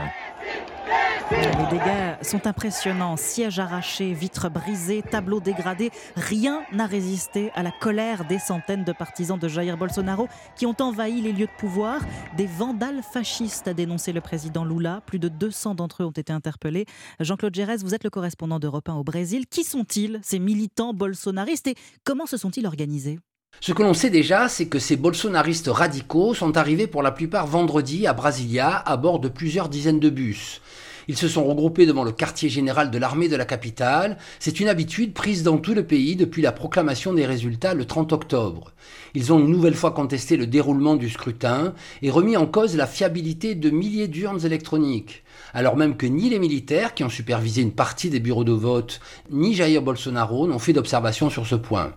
Les 1.32 1.77
dégâts 1.77 2.23
sont 2.23 2.47
impressionnants. 2.47 3.15
Sièges 3.15 3.59
arrachés, 3.59 4.13
vitres 4.13 4.49
brisées, 4.49 5.03
tableaux 5.03 5.39
dégradés. 5.39 5.91
Rien 6.15 6.63
n'a 6.71 6.88
résisté 6.88 7.51
à 7.53 7.61
la 7.61 7.71
colère 7.71 8.25
des 8.25 8.39
centaines 8.39 8.84
de 8.84 8.91
partisans 8.91 9.38
de 9.38 9.47
Jair 9.47 9.77
Bolsonaro 9.77 10.27
qui 10.55 10.65
ont 10.65 10.75
envahi 10.80 11.21
les 11.21 11.32
lieux 11.32 11.45
de 11.45 11.59
pouvoir. 11.59 12.01
Des 12.36 12.47
vandales 12.47 13.01
fascistes, 13.03 13.67
a 13.67 13.75
dénoncé 13.75 14.11
le 14.11 14.21
président 14.21 14.65
Lula. 14.65 15.01
Plus 15.05 15.19
de 15.19 15.27
200 15.27 15.75
d'entre 15.75 16.01
eux 16.01 16.05
ont 16.07 16.11
été 16.11 16.34
interpellés. 16.34 16.86
Jean-Claude 17.19 17.53
Gérès, 17.53 17.84
vous 17.84 17.93
êtes 17.93 18.03
le 18.03 18.09
correspondant 18.09 18.57
d'Europe 18.57 18.89
1 18.89 18.95
au 18.95 19.03
Brésil. 19.03 19.45
Qui 19.47 19.63
sont-ils, 19.63 20.19
ces 20.23 20.39
militants 20.39 20.93
bolsonaristes, 20.93 21.67
et 21.67 21.75
comment 22.03 22.25
se 22.25 22.38
sont-ils 22.38 22.65
organisés? 22.65 23.19
Ce 23.61 23.73
que 23.73 23.84
l'on 23.84 23.93
sait 23.93 24.09
déjà, 24.09 24.47
c'est 24.47 24.67
que 24.67 24.80
ces 24.80 24.95
bolsonaristes 24.95 25.67
radicaux 25.67 26.34
sont 26.34 26.57
arrivés 26.57 26.88
pour 26.88 27.03
la 27.03 27.11
plupart 27.11 27.45
vendredi 27.45 28.07
à 28.07 28.13
Brasilia 28.13 28.77
à 28.77 28.97
bord 28.97 29.19
de 29.19 29.27
plusieurs 29.27 29.69
dizaines 29.69 29.99
de 29.99 30.09
bus. 30.09 30.61
Ils 31.10 31.18
se 31.18 31.28
sont 31.28 31.43
regroupés 31.43 31.88
devant 31.88 32.03
le 32.03 32.12
quartier 32.12 32.49
général 32.49 32.91
de 32.91 32.97
l'armée 32.99 33.30
de 33.30 33.36
la 33.36 33.45
capitale. 33.45 34.20
C'est 34.38 34.60
une 34.60 34.68
habitude 34.68 35.16
prise 35.16 35.41
dans 35.41 35.57
tout 35.57 35.74
le 35.74 35.84
pays 35.84 36.16
depuis 36.16 36.43
la 36.43 36.51
proclamation 36.51 37.14
des 37.14 37.26
résultats 37.26 37.74
le 37.74 37.86
30 37.86 38.14
octobre. 38.14 38.74
Ils 39.16 39.34
ont 39.34 39.39
une 39.39 39.49
nouvelle 39.49 39.74
fois 39.74 39.89
contesté 39.89 40.38
le 40.38 40.45
déroulement 40.45 40.95
du 40.95 41.10
scrutin 41.10 41.74
et 42.03 42.12
remis 42.12 42.38
en 42.38 42.45
cause 42.45 42.78
la 42.78 42.86
fiabilité 42.86 43.55
de 43.55 43.72
milliers 43.72 44.07
d'urnes 44.07 44.45
électroniques. 44.45 45.24
Alors 45.55 45.78
même 45.78 45.97
que 45.97 46.05
ni 46.05 46.30
les 46.30 46.38
militaires 46.38 46.93
qui 46.93 47.03
ont 47.03 47.10
supervisé 47.10 47.64
une 47.64 47.72
partie 47.72 48.12
des 48.12 48.20
bureaux 48.20 48.43
de 48.43 48.51
vote, 48.51 48.99
ni 49.32 49.55
Jair 49.55 49.82
Bolsonaro 49.82 50.45
n'ont 50.45 50.60
fait 50.60 50.74
d'observation 50.74 51.32
sur 51.32 51.47
ce 51.47 51.55
point. 51.55 51.95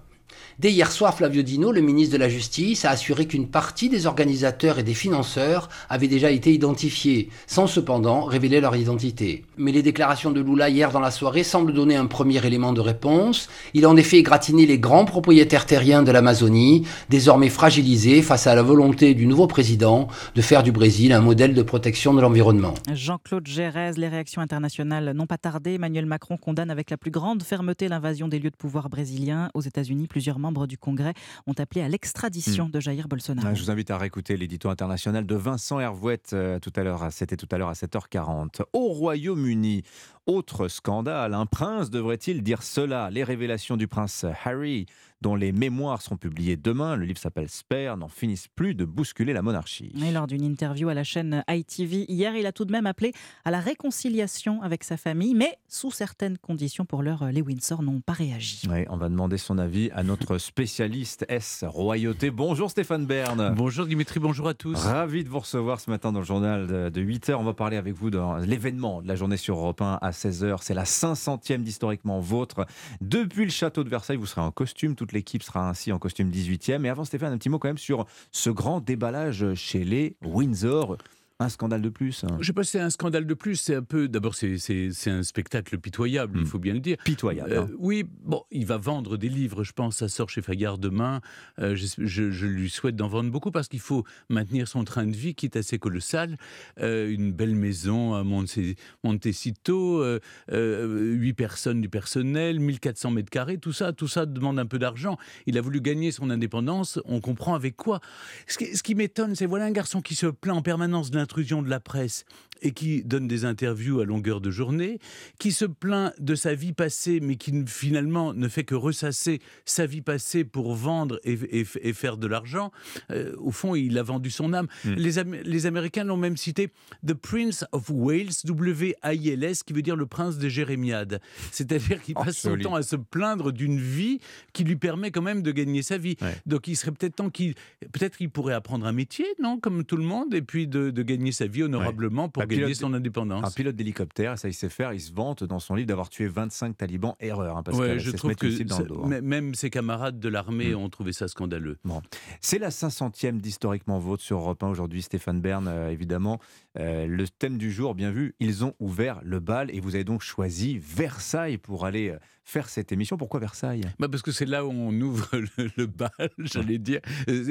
Dès 0.59 0.71
hier 0.71 0.93
soir, 0.93 1.15
Flavio 1.15 1.43
Dino, 1.43 1.73
le 1.73 1.81
ministre 1.81 2.13
de 2.13 2.19
la 2.19 2.29
Justice, 2.29 2.85
a 2.85 2.91
assuré 2.91 3.27
qu'une 3.27 3.49
partie 3.49 3.89
des 3.89 4.07
organisateurs 4.07 4.79
et 4.79 4.83
des 4.83 4.95
financeurs 4.95 5.71
avaient 5.89 6.09
déjà 6.09 6.31
été 6.31 6.53
identifiés, 6.53 7.31
sans 7.47 7.67
cependant 7.67 8.25
révéler 8.25 8.61
leur 8.61 8.77
identité. 8.77 9.45
Mais 9.57 9.73
les 9.73 9.83
déclarations 9.83 10.31
de 10.31 10.41
Lula 10.41 10.69
hier 10.69 10.93
dans 10.93 11.01
la 11.01 11.11
soirée 11.11 11.43
semblent 11.43 11.73
donner 11.73 11.97
un 11.97 12.07
premier 12.07 12.45
élément 12.47 12.73
de 12.73 12.81
réponse. 12.81 13.49
Il 13.73 13.87
a 13.87 13.89
en 13.89 13.97
effet 13.97 14.19
égratigné 14.19 14.67
les 14.67 14.79
grands 14.79 15.07
propriétaires 15.07 15.65
terriens 15.65 16.03
de 16.03 16.11
l'Amazonie, 16.11 16.87
désormais 17.09 17.49
fragilisés 17.49 18.21
face 18.21 18.47
à 18.47 18.55
la 18.55 18.63
volonté 18.63 19.15
du 19.15 19.27
nouveau 19.27 19.47
président 19.47 20.09
de 20.35 20.43
faire 20.43 20.63
du 20.63 20.73
Brésil 20.73 21.13
un 21.13 21.21
modèle 21.21 21.55
de 21.55 21.63
protection 21.63 22.13
de 22.13 22.21
l'environnement. 22.21 22.75
Jean-Claude 22.93 23.47
Gérez, 23.47 23.93
les 23.97 24.09
réactions 24.09 24.43
internationales 24.43 25.13
n'ont 25.15 25.27
pas 25.27 25.39
tardé. 25.39 25.75
Emmanuel 25.75 26.07
Macron 26.07 26.37
condamne 26.37 26.71
avec 26.71 26.91
la 26.91 26.99
plus 26.99 27.11
grande 27.11 27.43
fermeté 27.43 27.89
l'invasion 27.89 28.29
des 28.29 28.39
lieux 28.39 28.51
de 28.51 28.57
pouvoir 28.57 28.91
brésiliens. 28.91 29.51
Aux 29.55 29.63
États-Unis, 29.63 30.07
plusieurs 30.07 30.39
membres 30.43 30.67
du 30.67 30.77
Congrès 30.77 31.15
ont 31.47 31.55
appelé 31.59 31.81
à 31.81 31.89
l'extradition 31.89 32.67
hmm. 32.67 32.73
de 32.73 32.81
Jair 32.81 33.09
Bolsonaro. 33.09 33.55
Je 33.55 33.63
vous 33.63 33.71
invite 33.71 33.91
à 33.91 33.97
réécouter 33.97 34.37
l'édito 34.37 34.69
international 34.69 35.25
de 35.25 35.35
Vincent 35.35 35.81
Hervouette 35.81 36.33
euh, 36.35 36.59
tout 36.59 36.73
à 36.77 36.83
l'heure. 36.83 37.07
C'était 37.11 37.39
tout 37.39 37.49
à 37.51 37.57
l'heure 37.57 37.71
à 37.71 37.73
7h40. 37.73 38.63
Au 38.75 38.89
Royaume-Uni, 38.89 39.83
autre 40.27 40.69
scandale, 40.69 41.33
un 41.33 41.47
prince 41.47 41.91
devrait-il 41.91 42.43
dire 42.43 42.63
cela? 42.63 43.11
Les 43.11 43.25
révélations 43.25 43.77
du 43.77 43.89
prince 43.89 44.27
Harry 44.45 44.87
dont 45.23 45.37
les 45.37 45.53
mémoires 45.53 46.03
seront 46.03 46.17
publiées 46.17 46.57
demain, 46.57 46.97
le 46.97 47.07
livre 47.07 47.19
s'appelle 47.19 47.49
Spare, 47.49 47.97
n'en 47.97 48.09
finissent 48.09 48.49
plus 48.49 48.75
de 48.75 48.85
bousculer 48.85 49.33
la 49.33 49.41
monarchie. 49.41 49.93
Et 50.05 50.11
lors 50.11 50.27
d'une 50.27 50.43
interview 50.43 50.89
à 50.89 50.95
la 50.95 51.05
chaîne 51.05 51.45
ITV 51.49 52.07
hier, 52.09 52.35
il 52.35 52.45
a 52.45 52.53
tout 52.53 52.65
de 52.65 52.73
même 52.73 52.87
appelé 52.87 53.13
à 53.45 53.53
la 53.53 53.61
réconciliation 53.61 54.61
avec 54.63 54.83
sa 54.83 54.97
famille, 54.97 55.35
mais 55.35 55.57
sous 55.69 55.93
certaines 55.93 56.39
conditions. 56.39 56.85
Pour 56.85 57.03
l'heure, 57.03 57.25
les 57.31 57.41
Windsor 57.41 57.83
n'ont 57.83 58.01
pas 58.01 58.13
réagi. 58.13 58.63
Oui, 58.69 58.85
on 58.91 58.97
va 58.97 59.09
demander 59.09 59.39
son 59.39 59.59
avis 59.59 59.91
à 59.93 60.03
notre 60.03 60.39
spécialiste 60.39 61.25
S 61.29 61.65
royauté. 61.67 62.33
Bonjour 62.33 62.71
Stéphane 62.71 63.07
Bern. 63.07 63.55
Bonjour 63.57 63.87
Dimitri, 63.87 64.19
bonjour 64.19 64.49
à 64.49 64.55
tous. 64.55 64.75
Ravi 64.75 65.23
de 65.23 65.29
vous 65.29 65.39
recevoir 65.39 65.79
ce 65.81 65.89
matin 65.89 66.11
dans 66.11 66.19
le 66.19 66.27
journal 66.27 66.91
de 66.91 67.01
8h. 67.01 67.35
On 67.35 67.45
va 67.45 67.55
parler 67.55 67.77
avec 67.77 67.95
vous 67.95 68.11
de 68.11 68.21
l'événement 68.45 69.01
de 69.03 69.07
la 69.07 69.15
journée 69.15 69.37
sur 69.37 69.57
Europe 69.57 69.81
1 69.81 69.99
à 70.03 70.11
16h. 70.11 70.59
C'est 70.63 70.75
la 70.75 70.85
500e 70.85 71.63
d'historiquement 71.63 72.19
vôtre. 72.19 72.67
Depuis 73.01 73.45
le 73.45 73.51
château 73.51 73.85
de 73.85 73.89
Versailles, 73.89 74.17
vous 74.17 74.27
serez 74.27 74.41
en 74.41 74.51
costume 74.51 74.97
toute 74.97 75.12
l'équipe 75.13 75.43
sera 75.43 75.69
ainsi 75.69 75.93
en 75.93 75.99
costume 75.99 76.31
18e. 76.31 76.85
Et 76.85 76.89
avant, 76.89 77.05
Stéphane, 77.05 77.33
un 77.33 77.39
petit 77.39 77.49
mot 77.49 77.59
quand 77.59 77.69
même 77.69 77.79
sur 77.79 78.07
ce 78.31 78.51
grand 78.51 78.81
déballage 78.81 79.55
chez 79.55 79.85
les 79.85 80.17
Windsor 80.23 80.97
un 81.45 81.49
scandale 81.49 81.83
de 81.83 81.89
plus. 81.89 82.25
Hein. 82.25 82.37
Je 82.41 82.47
sais 82.47 82.53
pas 82.53 82.65
si 82.65 82.73
c'est 82.73 82.81
un 82.81 82.91
scandale 82.91 83.27
de 83.27 83.35
plus. 83.35 83.57
C'est 83.57 83.75
un 83.75 83.83
peu. 83.83 84.09
D'abord, 84.09 84.35
c'est 84.35 84.93
un 85.07 85.23
spectacle 85.23 85.79
pitoyable, 85.79 86.39
il 86.39 86.43
hmm. 86.43 86.47
faut 86.47 86.59
bien 86.59 86.75
le 86.75 86.81
dire. 86.81 86.97
Pitoyable. 87.05 87.53
Euh, 87.53 87.63
hein. 87.63 87.69
oui, 87.79 88.05
bon, 88.25 88.45
il 88.51 88.67
va 88.67 88.77
vendre 88.77 89.17
des 89.17 89.29
livres, 89.29 89.65
je 89.65 89.73
pense. 89.73 89.97
Ça 89.97 90.09
sort 90.09 90.31
chez 90.31 90.43
Fayard 90.43 90.79
demain. 90.79 91.21
Euh, 91.59 91.75
je, 91.77 92.47
lui 92.47 92.71
souhaite 92.71 92.97
d'en 92.97 93.09
vendre 93.09 93.31
beaucoup 93.31 93.51
parce 93.51 93.69
qu'il 93.69 93.81
faut 93.81 94.05
maintenir 94.29 94.69
son 94.69 94.85
train 94.85 95.07
de 95.07 95.17
vie 95.17 95.35
qui 95.35 95.47
est 95.47 95.57
assez 95.57 95.79
colossal. 95.79 96.37
Euh, 96.81 97.11
une 97.11 97.33
belle 97.33 97.55
maison 97.55 98.15
à 98.15 98.25
Montecito, 98.25 100.05
huit 100.51 101.35
personnes 101.35 101.81
du 101.81 101.89
personnel, 101.89 102.61
1400 102.61 103.11
mètres 103.11 103.31
carrés, 103.31 103.59
tout 103.59 103.73
ça, 103.73 103.93
tout 103.93 104.09
ça 104.09 104.27
demande 104.27 104.59
un 104.59 104.67
peu 104.67 104.79
d'argent. 104.79 105.19
Il 105.47 105.59
a 105.59 105.61
voulu 105.61 105.81
gagner 105.81 106.13
son 106.13 106.31
indépendance. 106.31 107.01
On 107.05 107.21
comprend 107.21 107.55
avec 107.55 107.77
quoi. 107.77 108.01
Ce 108.47 108.59
qui, 108.59 108.77
ce 108.77 108.83
qui 108.83 108.95
m'étonne, 108.95 109.35
c'est 109.35 109.47
voilà 109.47 109.65
un 109.65 109.71
garçon 109.71 110.01
qui 110.01 110.15
se 110.15 110.27
plaint 110.27 110.57
en 110.57 110.63
permanence 110.63 111.11
de 111.37 111.63
de 111.63 111.71
la 111.71 111.81
presse 111.81 112.25
et 112.63 112.73
qui 112.73 113.03
donne 113.03 113.29
des 113.29 113.45
interviews 113.45 114.01
à 114.01 114.05
longueur 114.05 114.41
de 114.41 114.51
journée, 114.51 114.99
qui 115.39 115.53
se 115.53 115.65
plaint 115.65 116.15
de 116.21 116.35
sa 116.35 116.55
vie 116.55 116.73
passée, 116.73 117.21
mais 117.21 117.37
qui 117.37 117.65
finalement 117.67 118.33
ne 118.33 118.49
fait 118.49 118.65
que 118.65 118.75
ressasser 118.75 119.41
sa 119.65 119.85
vie 119.85 120.01
passée 120.01 120.45
pour 120.45 120.75
vendre 120.75 121.21
et, 121.25 121.65
faire 121.65 122.17
de 122.17 122.27
l'argent. 122.27 122.71
Euh, 123.11 123.35
au 123.39 123.51
fond, 123.51 123.75
il 123.75 123.99
a 123.99 124.03
vendu 124.03 124.31
son 124.31 124.53
âme. 124.53 124.69
Hmm. 124.85 124.95
Les, 124.95 125.23
les, 125.45 125.67
Américains 125.67 126.05
l'ont 126.05 126.17
même 126.17 126.37
cité 126.37 126.71
The 127.07 127.15
Prince 127.15 127.65
of 127.73 127.91
Wales, 127.91 128.45
W-A-I-L-S, 128.45 129.63
qui 129.63 129.73
veut 129.73 129.83
dire 129.83 129.97
le 129.97 130.07
prince 130.07 130.39
de 130.39 130.49
Jérémiade. 130.49 131.21
C'est-à-dire 131.51 132.01
qu'il 132.03 132.15
oh, 132.17 132.25
passe 132.25 132.39
son 132.39 132.57
temps 132.57 132.75
à 132.75 132.83
se 132.83 132.97
plaindre 132.97 133.53
d'une 133.53 133.79
vie 133.79 134.21
qui 134.53 134.65
lui 134.65 134.77
permet 134.77 135.11
quand 135.11 135.23
même 135.23 135.43
de 135.43 135.51
gagner 135.51 135.83
sa 135.83 135.99
vie. 135.99 136.17
Donc 136.47 136.69
il 136.69 136.77
serait 136.77 136.93
peut-être 136.93 137.17
temps 137.17 137.31
qu'il 137.31 137.55
peut-être 137.93 138.17
qu'il 138.17 138.31
pourrait 138.31 138.55
apprendre 138.55 138.87
un 138.87 138.93
métier, 138.93 139.27
non, 139.41 139.59
comme 139.59 139.85
tout 139.85 139.97
le 139.97 140.05
monde, 140.05 140.35
et 140.35 140.43
puis 140.43 140.67
de, 140.67 140.91
de 140.91 141.03
gagner 141.03 141.22
sa 141.31 141.47
vie 141.47 141.63
honorablement 141.63 142.29
pour 142.29 142.45
gagner 142.47 142.75
son 142.75 142.93
indépendance. 142.95 143.45
Un 143.45 143.51
pilote 143.51 143.77
d'hélicoptère, 143.77 144.39
ça 144.39 144.49
il 144.49 144.55
sait 144.55 144.69
faire, 144.69 144.93
il 144.93 145.01
se 145.01 145.13
vante 145.13 145.45
dans 145.45 145.61
son 145.61 145.77
livre 145.77 145.87
d'avoir 145.87 146.09
tué 146.09 146.27
25 146.27 146.77
talibans. 146.77 147.15
Erreur, 147.21 147.59
hein, 147.59 147.63
parce 147.63 147.79
que 147.79 147.99
je 147.99 148.11
trouve 148.11 148.35
que 148.35 148.63
dans 148.65 148.79
le 148.81 148.87
dos, 148.87 149.03
hein. 149.05 149.21
même 149.21 149.55
ses 149.55 149.71
camarades 149.71 150.19
de 150.19 150.29
l'armée 150.29 150.75
mm. 150.75 150.79
ont 150.79 150.89
trouvé 150.89 151.13
ça 151.13 151.29
scandaleux. 151.29 151.79
Bon. 151.85 152.03
C'est 152.41 152.59
la 152.59 152.71
500e 152.71 153.39
d'Historiquement 153.39 153.99
Vôtre 153.99 154.23
sur 154.23 154.39
Europe 154.39 154.63
1 154.63 154.69
aujourd'hui, 154.69 155.03
Stéphane 155.03 155.41
Bern, 155.41 155.69
euh, 155.69 155.91
évidemment. 155.91 156.41
Euh, 156.79 157.07
le 157.07 157.29
thème 157.29 157.59
du 157.59 157.71
jour, 157.71 157.95
bien 157.95 158.11
vu, 158.11 158.35
ils 158.41 158.65
ont 158.65 158.75
ouvert 158.81 159.21
le 159.23 159.41
bal 159.41 159.71
et 159.75 159.81
vous 159.81 159.95
avez 159.95 160.05
donc 160.05 160.23
choisi 160.23 160.79
Versailles 160.79 161.59
pour 161.59 161.85
aller 161.85 162.11
euh, 162.11 162.19
faire 162.45 162.69
cette 162.69 162.93
émission. 162.93 163.17
Pourquoi 163.17 163.41
Versailles? 163.41 163.83
Bah 163.99 164.09
Parce 164.09 164.23
que 164.23 164.33
c'est 164.33 164.47
là 164.47 164.65
où 164.65 164.71
on 164.71 164.93
ouvre 165.01 165.29
le, 165.77 165.87
bal, 165.87 166.11
j'allais 166.39 166.79
dire. 166.79 167.01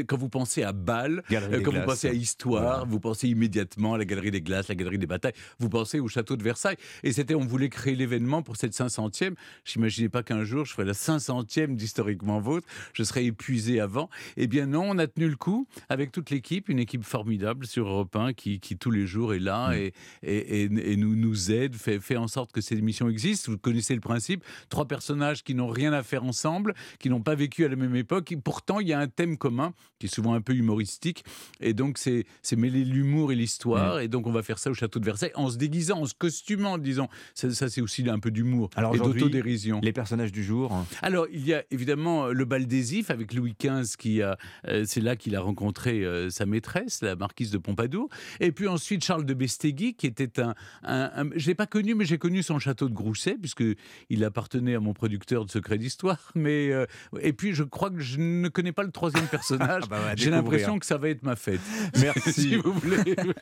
Quand 0.07 0.17
vous 0.17 0.29
pensez 0.29 0.63
à 0.63 0.71
bal, 0.73 1.23
quand 1.29 1.71
vous 1.71 1.81
pensez 1.85 2.07
à 2.09 2.13
histoire, 2.13 2.85
vous 2.85 2.99
pensez 2.99 3.27
immédiatement 3.27 3.41
immédiatement 3.51 3.97
la 3.97 4.05
galerie 4.05 4.31
des 4.31 4.41
glaces, 4.41 4.67
la 4.69 4.75
galerie 4.75 4.97
des 4.97 5.07
batailles. 5.07 5.33
Vous 5.59 5.67
pensez 5.67 5.99
au 5.99 6.07
château 6.07 6.37
de 6.37 6.43
Versailles. 6.43 6.77
Et 7.03 7.11
c'était, 7.11 7.35
on 7.35 7.45
voulait 7.45 7.69
créer 7.69 7.95
l'événement 7.95 8.43
pour 8.43 8.55
cette 8.55 8.73
500e. 8.73 9.33
Je 9.65 9.77
n'imaginais 9.79 10.09
pas 10.09 10.23
qu'un 10.23 10.43
jour, 10.43 10.63
je 10.65 10.71
ferais 10.73 10.85
la 10.85 10.93
500e 10.93 11.75
d'Historiquement 11.75 12.39
Vôtre. 12.39 12.67
Je 12.93 13.03
serais 13.03 13.25
épuisé 13.25 13.79
avant. 13.79 14.09
Eh 14.37 14.47
bien 14.47 14.67
non, 14.67 14.83
on 14.89 14.97
a 14.99 15.07
tenu 15.07 15.27
le 15.27 15.35
coup 15.35 15.67
avec 15.89 16.11
toute 16.11 16.29
l'équipe, 16.29 16.69
une 16.69 16.79
équipe 16.79 17.03
formidable 17.03 17.65
sur 17.65 17.87
Europe 17.87 18.15
1 18.15 18.33
qui, 18.33 18.59
qui 18.59 18.77
tous 18.77 18.91
les 18.91 19.05
jours 19.07 19.33
est 19.33 19.39
là 19.39 19.69
Mm. 19.71 19.73
et, 19.73 19.93
et, 20.23 20.63
et- 20.63 20.91
et 20.91 20.95
nous, 20.97 21.15
nous 21.15 21.51
aide, 21.51 21.75
fait, 21.75 21.99
fait 21.99 22.17
en 22.17 22.27
sorte 22.27 22.51
que 22.51 22.61
ces 22.61 22.75
émissions 22.77 23.09
existent. 23.09 23.51
Vous 23.51 23.57
connaissez 23.57 23.93
le 23.95 24.01
principe. 24.01 24.43
Trois 24.69 24.80
personnages 24.85 25.43
qui 25.43 25.55
n'ont 25.55 25.67
rien 25.67 25.93
à 25.93 26.03
faire 26.03 26.23
ensemble, 26.23 26.73
qui 26.99 27.09
n'ont 27.09 27.21
pas 27.21 27.35
vécu 27.35 27.65
à 27.65 27.67
la 27.69 27.75
même 27.75 27.95
époque. 27.95 28.31
Et 28.31 28.37
pourtant, 28.37 28.79
il 28.79 28.87
y 28.87 28.93
a 28.93 28.99
un 28.99 29.07
thème 29.07 29.37
commun 29.37 29.73
qui 29.99 30.07
est 30.07 30.13
souvent 30.13 30.33
un 30.33 30.41
peu 30.41 30.53
humoristique. 30.53 31.23
Et 31.59 31.73
donc, 31.73 31.97
c'est 31.97 32.25
mêler 32.57 32.83
l'humour 32.85 33.31
et 33.31 33.35
l'histoire. 33.35 33.97
Mm. 33.97 34.01
Et 34.01 34.07
donc, 34.07 34.27
on 34.27 34.31
va 34.31 34.43
faire 34.43 34.59
ça 34.59 34.69
au 34.71 34.73
château 34.73 34.99
de 34.99 35.05
Versailles 35.05 35.31
en 35.35 35.49
se 35.49 35.57
déguisant, 35.57 35.99
en 36.01 36.05
se 36.05 36.13
costumant, 36.13 36.77
disons. 36.77 37.07
Ça, 37.35 37.51
ça, 37.51 37.69
c'est 37.69 37.81
aussi 37.81 38.07
un 38.09 38.19
peu 38.19 38.31
d'humour 38.31 38.69
et 38.95 38.97
d'autodérision. 39.19 39.79
les 39.83 39.93
personnages 39.93 40.31
du 40.31 40.43
jour. 40.43 40.73
hein. 40.73 40.85
Alors, 41.01 41.27
il 41.31 41.45
y 41.45 41.53
a 41.53 41.63
évidemment 41.71 42.25
euh, 42.27 42.31
le 42.33 42.45
bal 42.45 42.65
des 42.67 42.95
Ifs 42.97 43.09
avec 43.11 43.33
Louis 43.33 43.55
XV, 43.61 43.95
qui 43.97 44.21
a, 44.21 44.37
euh, 44.67 44.83
c'est 44.87 45.01
là 45.01 45.15
qu'il 45.15 45.35
a 45.35 45.41
rencontré 45.41 46.03
euh, 46.03 46.29
sa 46.29 46.45
maîtresse, 46.45 47.01
la 47.01 47.15
marquise 47.15 47.51
de 47.51 47.57
Pompadour. 47.57 48.09
Et 48.39 48.51
puis 48.51 48.67
ensuite, 48.67 49.03
Charles 49.03 49.25
de 49.25 49.33
Bestéguy, 49.33 49.93
qui 49.93 50.07
était 50.07 50.39
un. 50.39 50.55
un- 50.83 51.11
un- 51.15 51.29
je 51.35 51.47
l'ai 51.47 51.55
pas 51.55 51.67
connu, 51.67 51.95
mais 51.95 52.05
j'ai 52.05 52.17
connu 52.17 52.41
son 52.43 52.59
château 52.59 52.89
de 52.89 52.93
Grousset, 52.93 53.37
puisqu'il 53.39 54.23
appartenait 54.23 54.70
à 54.75 54.79
mon 54.79 54.93
producteur 54.93 55.45
de 55.45 55.51
Secrets 55.51 55.77
d'Histoire. 55.77 56.17
Mais, 56.35 56.71
euh, 56.71 56.85
et 57.21 57.33
puis, 57.33 57.53
je 57.53 57.63
crois 57.63 57.89
que 57.89 57.99
je 57.99 58.19
ne 58.19 58.47
connais 58.49 58.71
pas 58.71 58.83
le 58.83 58.91
troisième 58.91 59.25
personnage. 59.27 59.83
Ah 59.85 59.89
bah, 59.89 59.97
j'ai 60.15 60.29
l'impression 60.29 60.79
que 60.79 60.85
ça 60.85 60.97
va 60.97 61.09
être 61.09 61.23
ma 61.23 61.35
fête. 61.35 61.61
Merci. 62.01 62.33
si 62.33 62.55
vous 62.55 62.73
voulez 62.73 63.15
tout 63.15 63.33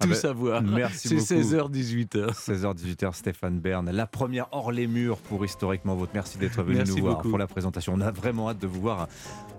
Ah 0.00 0.06
bah, 0.06 0.14
savoir. 0.14 0.62
Merci 0.62 1.20
C'est 1.20 1.36
beaucoup. 1.36 1.70
16h, 1.70 1.70
18h. 1.70 2.34
16h, 2.34 2.76
18h, 2.76 3.14
Stéphane 3.14 3.60
Bern, 3.60 3.90
la 3.90 4.06
première 4.06 4.48
hors 4.52 4.72
les 4.72 4.86
murs 4.86 5.18
pour 5.18 5.44
Historiquement 5.44 5.94
Votre. 5.94 6.12
Merci 6.14 6.38
d'être 6.38 6.62
venu 6.62 6.76
Merci 6.78 6.96
nous 6.96 7.02
voir 7.02 7.22
pour 7.22 7.38
la 7.38 7.46
présentation. 7.46 7.92
On 7.94 8.00
a 8.00 8.10
vraiment 8.10 8.50
hâte 8.50 8.58
de 8.58 8.66
vous 8.66 8.80
voir 8.80 9.08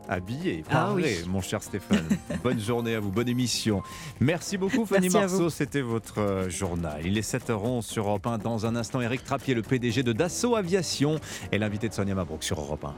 habillé 0.10 0.64
Ah 0.72 0.92
oui. 0.94 1.06
mon 1.28 1.40
cher 1.42 1.62
Stéphane. 1.62 2.04
bonne 2.44 2.60
journée 2.60 2.96
à 2.96 3.00
vous, 3.00 3.12
bonne 3.12 3.30
émission. 3.30 3.84
Merci 4.20 4.58
beaucoup 4.58 4.86
Fanny 4.86 5.10
Merci 5.10 5.18
Marceau, 5.18 5.50
c'était 5.50 5.82
votre 5.82 6.20
euh, 6.20 6.50
journal. 6.50 7.02
Il 7.06 7.18
est 7.18 7.34
7h11 7.34 7.84
sur 7.84 8.08
Europe 8.08 8.26
1. 8.26 8.40
Dans 8.40 8.66
un 8.66 8.76
instant, 8.76 9.02
Eric 9.02 9.24
Trappier, 9.24 9.54
le 9.54 9.62
PDG 9.62 10.02
de 10.04 10.12
Dassault 10.12 10.56
Aviation, 10.56 11.19
et 11.52 11.58
l'invité 11.58 11.90
de 11.90 11.94
Sonia 11.94 12.16
Mabrouk 12.16 12.44
sur 12.44 12.60
Europe 12.60 12.86
1. 12.86 12.96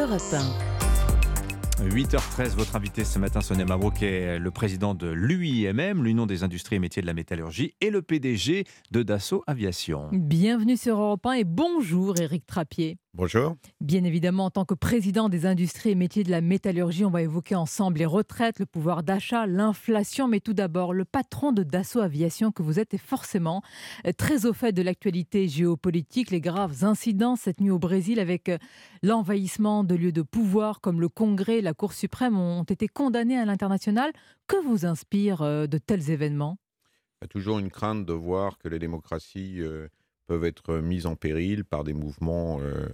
Europe 0.00 0.22
1. 0.32 0.74
8h13, 1.82 2.54
votre 2.56 2.76
invité 2.76 3.04
ce 3.04 3.18
matin, 3.18 3.40
Sonia 3.40 3.64
Mabrouk, 3.64 4.02
est 4.02 4.38
le 4.38 4.50
président 4.50 4.94
de 4.94 5.08
l'UIMM, 5.08 6.02
l'Union 6.02 6.24
des 6.26 6.44
industries 6.44 6.76
et 6.76 6.78
métiers 6.78 7.02
de 7.02 7.06
la 7.06 7.14
métallurgie, 7.14 7.74
et 7.80 7.90
le 7.90 8.00
PDG 8.00 8.64
de 8.90 9.02
Dassault 9.02 9.42
Aviation. 9.46 10.08
Bienvenue 10.12 10.76
sur 10.76 10.98
Europe 11.00 11.26
1 11.26 11.32
et 11.32 11.44
bonjour 11.44 12.18
Éric 12.18 12.46
Trappier. 12.46 12.96
Bonjour. 13.16 13.54
Bien 13.80 14.02
évidemment, 14.02 14.46
en 14.46 14.50
tant 14.50 14.64
que 14.64 14.74
président 14.74 15.28
des 15.28 15.46
industries 15.46 15.90
et 15.90 15.94
métiers 15.94 16.24
de 16.24 16.32
la 16.32 16.40
métallurgie, 16.40 17.04
on 17.04 17.10
va 17.10 17.22
évoquer 17.22 17.54
ensemble 17.54 17.98
les 17.98 18.06
retraites, 18.06 18.58
le 18.58 18.66
pouvoir 18.66 19.04
d'achat, 19.04 19.46
l'inflation. 19.46 20.26
Mais 20.26 20.40
tout 20.40 20.52
d'abord, 20.52 20.92
le 20.92 21.04
patron 21.04 21.52
de 21.52 21.62
Dassault 21.62 22.00
Aviation 22.00 22.50
que 22.50 22.64
vous 22.64 22.80
êtes 22.80 22.92
est 22.92 22.98
forcément 22.98 23.62
euh, 24.04 24.12
très 24.12 24.46
au 24.46 24.52
fait 24.52 24.72
de 24.72 24.82
l'actualité 24.82 25.46
géopolitique, 25.46 26.32
les 26.32 26.40
graves 26.40 26.82
incidents 26.82 27.36
cette 27.36 27.60
nuit 27.60 27.70
au 27.70 27.78
Brésil 27.78 28.18
avec 28.18 28.48
euh, 28.48 28.58
l'envahissement 29.04 29.84
de 29.84 29.94
lieux 29.94 30.10
de 30.10 30.22
pouvoir 30.22 30.80
comme 30.80 31.00
le 31.00 31.08
Congrès, 31.08 31.60
la 31.60 31.72
Cour 31.72 31.92
suprême 31.92 32.36
ont 32.36 32.64
été 32.64 32.88
condamnés 32.88 33.38
à 33.38 33.44
l'international. 33.44 34.10
Que 34.48 34.56
vous 34.66 34.86
inspire 34.86 35.42
euh, 35.42 35.68
de 35.68 35.78
tels 35.78 36.10
événements? 36.10 36.58
Il 37.20 37.24
y 37.24 37.26
a 37.26 37.28
toujours 37.28 37.60
une 37.60 37.70
crainte 37.70 38.04
de 38.04 38.12
voir 38.12 38.58
que 38.58 38.66
les 38.66 38.80
démocraties 38.80 39.60
euh, 39.60 39.86
peuvent 40.26 40.44
être 40.44 40.76
mises 40.78 41.06
en 41.06 41.16
péril 41.16 41.64
par 41.64 41.84
des 41.84 41.92
mouvements 41.92 42.58
euh, 42.60 42.86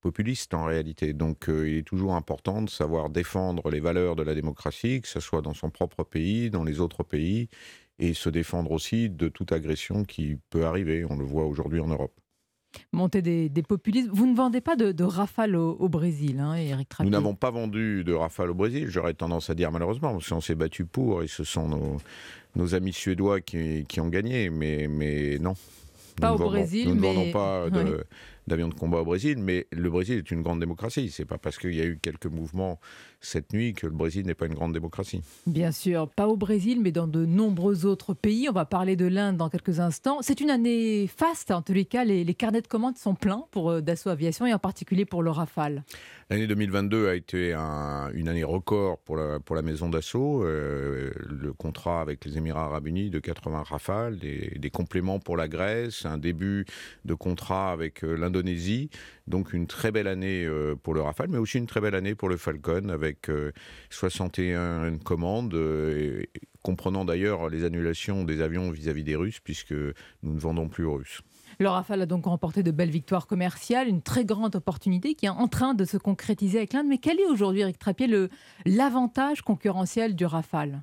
populistes 0.00 0.54
en 0.54 0.64
réalité. 0.64 1.12
Donc 1.12 1.48
euh, 1.48 1.68
il 1.68 1.78
est 1.78 1.82
toujours 1.86 2.14
important 2.14 2.62
de 2.62 2.70
savoir 2.70 3.08
défendre 3.10 3.70
les 3.70 3.80
valeurs 3.80 4.16
de 4.16 4.22
la 4.22 4.34
démocratie, 4.34 5.00
que 5.00 5.08
ce 5.08 5.20
soit 5.20 5.42
dans 5.42 5.54
son 5.54 5.70
propre 5.70 6.04
pays, 6.04 6.50
dans 6.50 6.64
les 6.64 6.80
autres 6.80 7.02
pays, 7.04 7.48
et 7.98 8.14
se 8.14 8.28
défendre 8.28 8.72
aussi 8.72 9.08
de 9.10 9.28
toute 9.28 9.52
agression 9.52 10.04
qui 10.04 10.38
peut 10.50 10.64
arriver. 10.66 11.04
On 11.08 11.16
le 11.16 11.24
voit 11.24 11.46
aujourd'hui 11.46 11.80
en 11.80 11.88
Europe. 11.88 12.12
Monter 12.92 13.20
des, 13.20 13.50
des 13.50 13.62
populismes. 13.62 14.10
Vous 14.12 14.26
ne 14.26 14.34
vendez 14.34 14.62
pas 14.62 14.76
de, 14.76 14.92
de 14.92 15.04
rafale 15.04 15.56
au, 15.56 15.72
au 15.72 15.88
Brésil, 15.90 16.40
hein, 16.40 16.54
Éric 16.54 16.88
Trappier 16.88 17.10
Nous 17.10 17.16
n'avons 17.16 17.34
pas 17.34 17.50
vendu 17.50 18.02
de 18.02 18.14
Rafale 18.14 18.50
au 18.50 18.54
Brésil, 18.54 18.86
j'aurais 18.88 19.12
tendance 19.12 19.50
à 19.50 19.54
dire 19.54 19.70
malheureusement, 19.70 20.12
parce 20.12 20.28
qu'on 20.28 20.40
s'est 20.40 20.54
battu 20.54 20.86
pour, 20.86 21.22
et 21.22 21.28
ce 21.28 21.44
sont 21.44 21.68
nos, 21.68 21.98
nos 22.56 22.74
amis 22.74 22.94
suédois 22.94 23.42
qui, 23.42 23.84
qui 23.86 24.00
ont 24.00 24.08
gagné, 24.08 24.48
mais, 24.48 24.88
mais 24.88 25.38
non. 25.38 25.52
Pas 26.20 26.28
nous 26.28 26.34
au 26.34 26.38
vendons- 26.38 26.50
Brésil, 26.50 26.88
Nous 26.88 26.94
ne 26.94 27.00
mais- 27.00 27.14
vendons 27.14 27.30
pas 27.32 27.70
de- 27.70 27.78
Ouais. 27.82 28.04
D'avions 28.46 28.68
de 28.68 28.74
combat 28.74 28.98
au 29.00 29.04
Brésil, 29.04 29.38
mais 29.38 29.66
le 29.72 29.88
Brésil 29.90 30.18
est 30.18 30.30
une 30.30 30.42
grande 30.42 30.60
démocratie. 30.60 31.10
C'est 31.10 31.24
pas 31.24 31.38
parce 31.38 31.58
qu'il 31.58 31.74
y 31.74 31.80
a 31.80 31.84
eu 31.84 31.98
quelques 32.00 32.26
mouvements 32.26 32.80
cette 33.20 33.52
nuit 33.52 33.72
que 33.72 33.86
le 33.86 33.92
Brésil 33.92 34.26
n'est 34.26 34.34
pas 34.34 34.46
une 34.46 34.54
grande 34.54 34.72
démocratie. 34.72 35.22
Bien 35.46 35.70
sûr, 35.70 36.08
pas 36.08 36.26
au 36.26 36.36
Brésil, 36.36 36.80
mais 36.82 36.90
dans 36.90 37.06
de 37.06 37.24
nombreux 37.24 37.86
autres 37.86 38.14
pays. 38.14 38.48
On 38.48 38.52
va 38.52 38.64
parler 38.64 38.96
de 38.96 39.06
l'Inde 39.06 39.36
dans 39.36 39.48
quelques 39.48 39.78
instants. 39.78 40.18
C'est 40.22 40.40
une 40.40 40.50
année 40.50 41.06
faste, 41.06 41.50
en 41.52 41.62
tous 41.62 41.72
les 41.72 41.84
cas, 41.84 42.04
les, 42.04 42.24
les 42.24 42.34
carnets 42.34 42.62
de 42.62 42.66
commandes 42.66 42.96
sont 42.96 43.14
pleins 43.14 43.44
pour 43.52 43.70
euh, 43.70 43.80
Dassault 43.80 44.10
Aviation 44.10 44.44
et 44.46 44.52
en 44.52 44.58
particulier 44.58 45.04
pour 45.04 45.22
le 45.22 45.30
Rafale. 45.30 45.84
L'année 46.30 46.46
2022 46.48 47.08
a 47.08 47.14
été 47.14 47.52
un- 47.52 48.10
une 48.14 48.28
année 48.28 48.42
record 48.44 48.98
pour 48.98 49.16
la, 49.16 49.38
pour 49.38 49.54
la 49.54 49.62
maison 49.62 49.88
d'assaut. 49.88 50.44
Euh, 50.44 51.12
le 51.28 51.52
contrat 51.52 52.00
avec 52.00 52.24
les 52.24 52.38
Émirats 52.38 52.64
arabes 52.64 52.86
unis 52.88 53.10
de 53.10 53.18
80 53.20 53.62
rafales, 53.62 54.18
des, 54.18 54.56
des 54.58 54.70
compléments 54.70 55.20
pour 55.20 55.36
la 55.36 55.46
Grèce, 55.46 56.06
un 56.06 56.18
début 56.18 56.64
de 57.04 57.14
contrat 57.14 57.70
avec 57.70 58.02
euh, 58.02 58.16
l'Indonésie. 58.32 58.90
Donc 59.26 59.52
une 59.52 59.66
très 59.66 59.92
belle 59.92 60.08
année 60.08 60.44
euh, 60.44 60.74
pour 60.74 60.94
le 60.94 61.02
Rafale, 61.02 61.28
mais 61.28 61.38
aussi 61.38 61.58
une 61.58 61.66
très 61.66 61.80
belle 61.80 61.94
année 61.94 62.14
pour 62.14 62.28
le 62.28 62.36
Falcon 62.36 62.88
avec 62.88 63.28
euh, 63.28 63.52
61 63.90 64.98
commandes, 64.98 65.54
euh, 65.54 66.22
comprenant 66.62 67.04
d'ailleurs 67.04 67.48
les 67.48 67.64
annulations 67.64 68.24
des 68.24 68.40
avions 68.40 68.70
vis-à-vis 68.70 69.04
des 69.04 69.16
Russes, 69.16 69.40
puisque 69.40 69.72
nous 69.72 70.34
ne 70.34 70.38
vendons 70.38 70.68
plus 70.68 70.84
aux 70.84 70.94
Russes. 70.94 71.22
Le 71.58 71.68
Rafale 71.68 72.02
a 72.02 72.06
donc 72.06 72.24
remporté 72.24 72.62
de 72.62 72.70
belles 72.70 72.90
victoires 72.90 73.26
commerciales, 73.26 73.86
une 73.86 74.00
très 74.00 74.24
grande 74.24 74.56
opportunité 74.56 75.14
qui 75.14 75.26
est 75.26 75.30
en 75.30 75.48
train 75.48 75.74
de 75.74 75.84
se 75.84 75.98
concrétiser 75.98 76.58
avec 76.58 76.72
l'Inde. 76.72 76.86
Mais 76.88 76.98
quel 76.98 77.20
est 77.20 77.26
aujourd'hui, 77.26 77.60
Eric 77.60 77.78
Trappier, 77.78 78.08
l'avantage 78.64 79.42
concurrentiel 79.42 80.16
du 80.16 80.24
Rafale? 80.24 80.82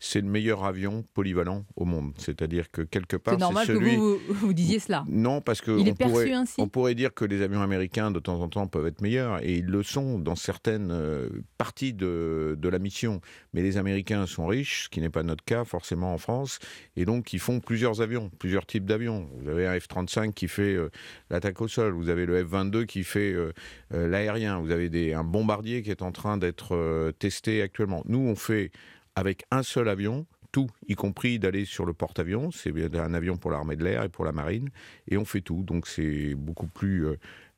C'est 0.00 0.20
le 0.20 0.28
meilleur 0.28 0.64
avion 0.64 1.04
polyvalent 1.14 1.64
au 1.76 1.84
monde. 1.84 2.12
C'est-à-dire 2.16 2.70
que 2.70 2.82
quelque 2.82 3.16
part, 3.16 3.34
C'est 3.34 3.40
normal 3.40 3.66
celui... 3.66 3.92
que 3.92 3.96
vous, 3.96 4.18
vous, 4.28 4.52
disiez 4.52 4.78
cela. 4.78 5.04
Non, 5.08 5.40
parce 5.40 5.60
que 5.60 5.70
on 5.70 5.94
pourrait, 5.94 6.32
ainsi 6.32 6.54
on 6.58 6.68
pourrait 6.68 6.94
dire 6.94 7.14
que 7.14 7.24
les 7.24 7.42
avions 7.42 7.62
américains 7.62 8.10
de 8.10 8.18
temps 8.18 8.40
en 8.40 8.48
temps 8.48 8.66
peuvent 8.66 8.86
être 8.86 9.02
meilleurs 9.02 9.42
et 9.42 9.54
ils 9.58 9.66
le 9.66 9.82
sont 9.82 10.18
dans 10.18 10.36
certaines 10.36 10.90
euh, 10.90 11.28
parties 11.58 11.92
de, 11.92 12.56
de 12.58 12.68
la 12.68 12.78
mission. 12.78 13.20
Mais 13.52 13.62
les 13.62 13.76
Américains 13.76 14.26
sont 14.26 14.46
riches, 14.46 14.84
ce 14.84 14.88
qui 14.88 15.00
n'est 15.00 15.10
pas 15.10 15.22
notre 15.22 15.44
cas 15.44 15.64
forcément 15.64 16.12
en 16.12 16.18
France, 16.18 16.58
et 16.96 17.04
donc 17.04 17.32
ils 17.32 17.38
font 17.38 17.60
plusieurs 17.60 18.00
avions, 18.00 18.30
plusieurs 18.38 18.66
types 18.66 18.84
d'avions. 18.84 19.28
Vous 19.38 19.48
avez 19.48 19.66
un 19.66 19.76
F-35 19.76 20.32
qui 20.32 20.48
fait 20.48 20.74
euh, 20.74 20.90
l'attaque 21.30 21.60
au 21.60 21.68
sol, 21.68 21.92
vous 21.92 22.08
avez 22.08 22.26
le 22.26 22.44
F-22 22.44 22.86
qui 22.86 23.04
fait 23.04 23.32
euh, 23.32 23.52
euh, 23.94 24.08
l'aérien, 24.08 24.58
vous 24.58 24.70
avez 24.70 24.88
des, 24.88 25.12
un 25.12 25.24
bombardier 25.24 25.82
qui 25.82 25.90
est 25.90 26.02
en 26.02 26.12
train 26.12 26.36
d'être 26.36 27.12
testé 27.18 27.62
actuellement. 27.62 28.02
Nous, 28.06 28.18
on 28.18 28.34
fait 28.34 28.70
avec 29.16 29.44
un 29.50 29.62
seul 29.62 29.88
avion 29.88 30.26
tout, 30.52 30.68
y 30.88 30.94
compris 30.94 31.38
d'aller 31.38 31.64
sur 31.64 31.86
le 31.86 31.92
porte-avions. 31.92 32.50
C'est 32.50 32.72
un 32.96 33.14
avion 33.14 33.36
pour 33.36 33.50
l'armée 33.50 33.76
de 33.76 33.84
l'air 33.84 34.02
et 34.02 34.08
pour 34.08 34.24
la 34.24 34.32
marine. 34.32 34.70
Et 35.06 35.16
on 35.16 35.24
fait 35.24 35.40
tout. 35.40 35.62
Donc 35.62 35.86
c'est 35.86 36.34
beaucoup 36.34 36.66
plus 36.66 37.06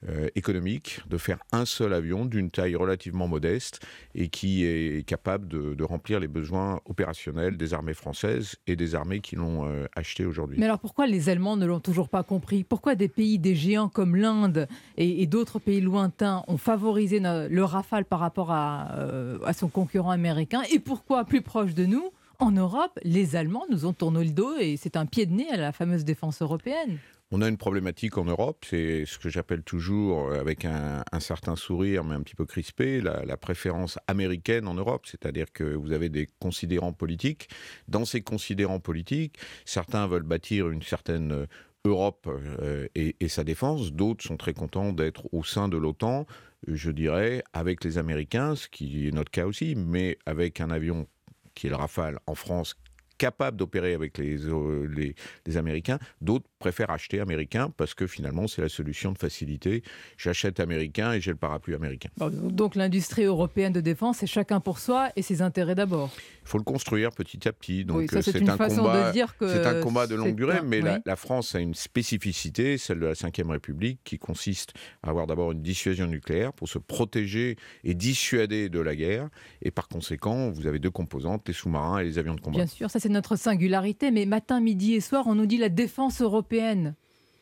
euh, 0.09 0.29
économique 0.35 1.01
de 1.09 1.17
faire 1.17 1.39
un 1.53 1.65
seul 1.65 1.95
avion 1.95 2.25
d'une 2.25 2.51
taille 2.51 2.75
relativement 2.75 3.29
modeste 3.29 3.81
et 4.17 4.29
qui 4.31 4.65
est 4.65 5.07
capable 5.07 5.47
de, 5.47 5.85
remplir 5.85 6.19
les 6.19 6.29
besoins 6.29 6.81
opérationnels 6.87 7.57
des 7.57 7.73
armées 7.73 7.95
françaises 7.95 8.57
et 8.67 8.75
des 8.75 8.95
armées 8.95 9.21
qui 9.21 9.37
l'ont 9.37 9.67
euh, 9.67 9.87
acheté 9.95 10.25
aujourd'hui. 10.25 10.59
Mais 10.59 10.65
alors 10.65 10.81
pourquoi 10.81 11.07
les 11.07 11.29
Allemands 11.29 11.57
ne 11.57 11.67
l'ont 11.67 11.81
toujours 11.81 12.09
pas 12.09 12.23
compris? 12.23 12.65
Pourquoi 12.65 12.95
des 12.95 13.09
pays, 13.09 13.39
des 13.39 13.55
géants 13.55 13.89
comme 13.89 14.17
l'Inde 14.17 14.67
et, 14.97 15.27
d'autres 15.27 15.59
pays 15.59 15.81
lointains 15.81 16.43
ont 16.49 16.57
favorisé 16.59 17.21
le 17.21 17.63
Rafale 17.65 18.05
par 18.05 18.21
rapport 18.21 18.51
à, 18.51 18.95
euh, 18.99 19.39
à 19.45 19.53
son 19.53 19.69
concurrent 19.69 20.11
américain? 20.11 20.63
Et 20.73 20.79
pourquoi, 20.79 21.25
plus 21.25 21.43
proche 21.43 21.75
de 21.75 21.87
nous, 21.87 22.11
en 22.43 22.51
Europe, 22.51 22.99
les 23.05 23.37
Allemands 23.37 23.67
nous 23.71 23.87
ont 23.87 23.93
tourné 23.93 24.25
le 24.25 24.31
dos 24.31 24.57
et 24.59 24.77
c'est 24.77 24.97
un 24.97 25.07
pied 25.07 25.27
de 25.27 25.33
nez 25.33 25.49
à 25.53 25.57
la 25.57 25.71
fameuse 25.71 26.05
défense 26.05 26.43
européenne? 26.43 26.99
On 27.35 27.41
a 27.41 27.49
une 27.49 27.57
problématique 27.57 28.18
en 28.18 28.26
Europe, 28.26 28.62
c'est 28.68 29.07
ce 29.07 29.18
que 29.18 29.30
j'appelle 29.30 29.62
toujours, 29.62 30.28
euh, 30.28 30.39
avec 30.39 30.66
un, 30.66 31.03
certain 31.18 31.57
sourire, 31.57 32.05
mais 32.05 32.14
un 32.14 32.20
petit 32.20 32.35
peu 32.35 32.45
crispé, 32.45 33.01
la, 33.01 33.37
préférence 33.39 33.99
américaine 34.07 34.68
en 34.68 34.74
Europe. 34.74 35.07
C'est-à-dire 35.07 35.51
que 35.51 35.64
vous 35.64 35.93
avez 35.93 36.11
des 36.11 36.28
considérants 36.41 36.93
politiques. 36.93 37.49
Dans 37.89 38.05
ces 38.05 38.20
considérants 38.20 38.80
politiques, 38.80 39.39
certains 39.64 40.07
veulent 40.07 40.24
bâtir 40.24 40.68
une 40.68 40.83
certaine 40.83 41.33
euh, 41.33 41.47
Europe 41.87 42.28
euh, 42.28 42.87
et, 42.95 43.28
sa 43.28 43.45
défense. 43.45 43.95
D'autres 43.95 44.22
sont 44.22 44.37
très 44.37 44.53
contents 44.53 44.93
d'être 44.93 45.26
au 45.33 45.43
sein 45.43 45.70
de 45.70 45.78
l'OTAN, 45.78 46.26
je 46.68 46.91
dirais, 46.91 47.43
avec 47.55 47.83
les 47.83 47.97
Américains, 47.97 48.57
ce 48.57 48.68
qui 48.68 49.09
est 49.09 49.11
notre 49.11 49.30
cas 49.30 49.47
aussi, 49.47 49.74
mais 49.74 50.18
avec 50.26 50.61
un 50.61 50.70
avion 50.70 51.07
qui 51.55 51.68
est 51.68 51.70
le 51.70 51.76
Rafale 51.76 52.18
en 52.26 52.35
France, 52.35 52.76
capable 53.22 53.57
d'opérer 53.57 53.95
avec 53.95 54.18
les, 54.18 54.37
les, 54.37 55.14
les, 55.47 55.57
Américains. 55.57 56.01
D'autres 56.20 56.49
préfèrent 56.63 56.91
acheter 56.91 57.21
américain 57.21 57.73
parce 57.77 57.95
que 57.95 58.07
finalement, 58.07 58.47
c'est 58.47 58.63
la 58.63 58.69
solution 58.69 59.11
de 59.13 59.19
facilité. 59.19 59.83
J'achète 60.17 60.61
américain 60.61 61.13
et 61.13 61.21
j'ai 61.21 61.33
le 61.33 61.37
parapluie 61.37 61.75
américain. 61.75 62.09
Donc 62.19 62.77
l'industrie 62.77 63.25
européenne 63.25 63.73
de 63.73 63.81
défense, 63.81 64.19
c'est 64.19 64.27
chacun 64.29 64.61
pour 64.61 64.79
soi 64.79 65.11
et 65.17 65.23
ses 65.23 65.43
intérêts 65.43 65.75
d'abord. 65.75 66.11
Il 66.45 66.49
faut 66.49 66.59
le 66.59 66.65
construire 66.65 67.11
petit 67.11 67.49
à 67.49 67.53
petit. 67.53 67.85
Donc 67.85 67.99
oui, 67.99 68.07
c'est 68.23 68.49
un 68.49 68.57
combat. 68.57 69.09
De 69.09 69.13
dire 69.13 69.37
que 69.37 69.49
c'est 69.49 69.67
un 69.67 69.81
combat 69.81 70.07
de 70.07 70.15
longue 70.15 70.37
durée, 70.37 70.61
mais 70.65 70.81
la, 70.81 71.01
la, 71.05 71.17
France 71.17 71.55
a 71.55 71.61
une 71.61 71.75
spécificité, 71.75 72.79
celle 72.79 73.01
de 73.01 73.07
la 73.07 73.13
Ve 73.13 73.51
République, 73.51 74.01
qui 74.05 74.19
consiste 74.19 74.73
à 75.03 75.11
avoir 75.11 75.27
d'abord 75.27 75.53
une 75.53 75.63
dissuasion 75.63 76.07
nucléaire 76.07 76.53
pour 76.53 76.69
se 76.69 76.79
protéger 76.79 77.57
et 77.85 77.95
dissuader 77.95 78.69
de 78.69 78.81
la 78.81 78.95
guerre. 78.95 79.29
Et 79.63 79.71
par 79.71 79.89
conséquent, 79.89 80.51
vous 80.51 80.67
avez 80.67 80.79
deux 80.79 80.91
composantes, 80.91 81.47
les 81.49 81.55
sous-marins 81.55 81.99
et 81.99 82.05
les 82.05 82.19
avions 82.19 82.35
de 82.35 82.41
combat. 82.41 82.59
Bien 82.59 82.67
sûr, 82.67 82.91
ça 82.91 83.01
c'est 83.01 83.09
notre 83.09 83.37
singularité, 83.37 84.11
mais 84.11 84.27
matin, 84.27 84.61
midi 84.61 84.95
et 84.95 85.01
soir, 85.01 85.25
on 85.27 85.35
nous 85.35 85.47
dit 85.47 85.59
la 85.59 85.69
défense 85.69 86.21
européenne. 86.21 86.52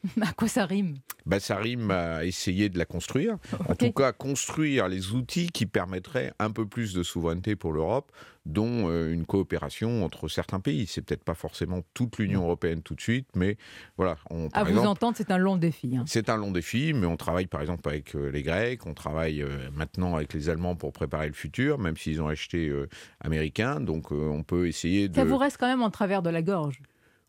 À 0.21 0.33
quoi 0.33 0.49
ça 0.49 0.67
rime? 0.67 0.97
Bah, 1.27 1.41
Ça 1.41 1.57
rime 1.57 1.91
à 1.91 2.25
essayer 2.25 2.69
de 2.69 2.79
la 2.79 2.87
construire. 2.87 3.37
En 3.69 3.75
tout 3.75 3.93
cas, 3.93 4.13
construire 4.13 4.89
les 4.89 5.13
outils 5.13 5.49
qui 5.49 5.67
permettraient 5.67 6.33
un 6.39 6.51
peu 6.51 6.67
plus 6.67 6.95
de 6.95 7.03
souveraineté 7.03 7.57
pour 7.57 7.73
l'Europe, 7.73 8.11
dont 8.47 8.89
euh, 8.89 9.13
une 9.13 9.27
coopération 9.27 10.05
entre 10.05 10.29
certains 10.29 10.61
pays. 10.61 10.87
C'est 10.87 11.03
peut-être 11.03 11.23
pas 11.23 11.35
forcément 11.35 11.83
toute 11.93 12.19
l'Union 12.19 12.45
européenne 12.45 12.83
tout 12.83 12.95
de 12.95 13.01
suite, 13.01 13.29
mais 13.37 13.59
voilà. 13.99 14.17
On, 14.31 14.49
à 14.55 14.65
vous 14.65 14.79
entendre, 14.79 15.17
c'est 15.17 15.31
un 15.31 15.39
long 15.39 15.57
défi. 15.57 15.97
Hein. 15.97 16.05
C'est 16.07 16.31
un 16.31 16.39
long 16.39 16.51
défi, 16.51 16.93
mais 16.95 17.07
on 17.07 17.19
travaille 17.19 17.47
par 17.47 17.61
exemple 17.61 17.87
avec 17.87 18.15
euh, 18.17 18.31
les 18.31 18.43
Grecs, 18.43 18.87
on 18.87 18.95
travaille 18.95 19.43
euh, 19.43 19.69
maintenant 19.75 20.17
avec 20.17 20.33
les 20.33 20.49
Allemands 20.49 20.77
pour 20.77 20.93
préparer 20.93 21.27
le 21.27 21.35
futur, 21.35 21.79
même 21.79 21.99
s'ils 21.99 22.23
ont 22.23 22.29
acheté 22.29 22.73
américain. 23.21 23.81
Donc 23.81 24.11
on 24.13 24.43
peut 24.43 24.67
essayer 24.67 25.09
de. 25.09 25.15
Ça 25.15 25.25
vous 25.25 25.37
reste 25.37 25.59
quand 25.59 25.69
même 25.69 25.83
en 25.83 25.91
travers 25.91 26.23
de 26.23 26.31
la 26.31 26.41
gorge. 26.41 26.81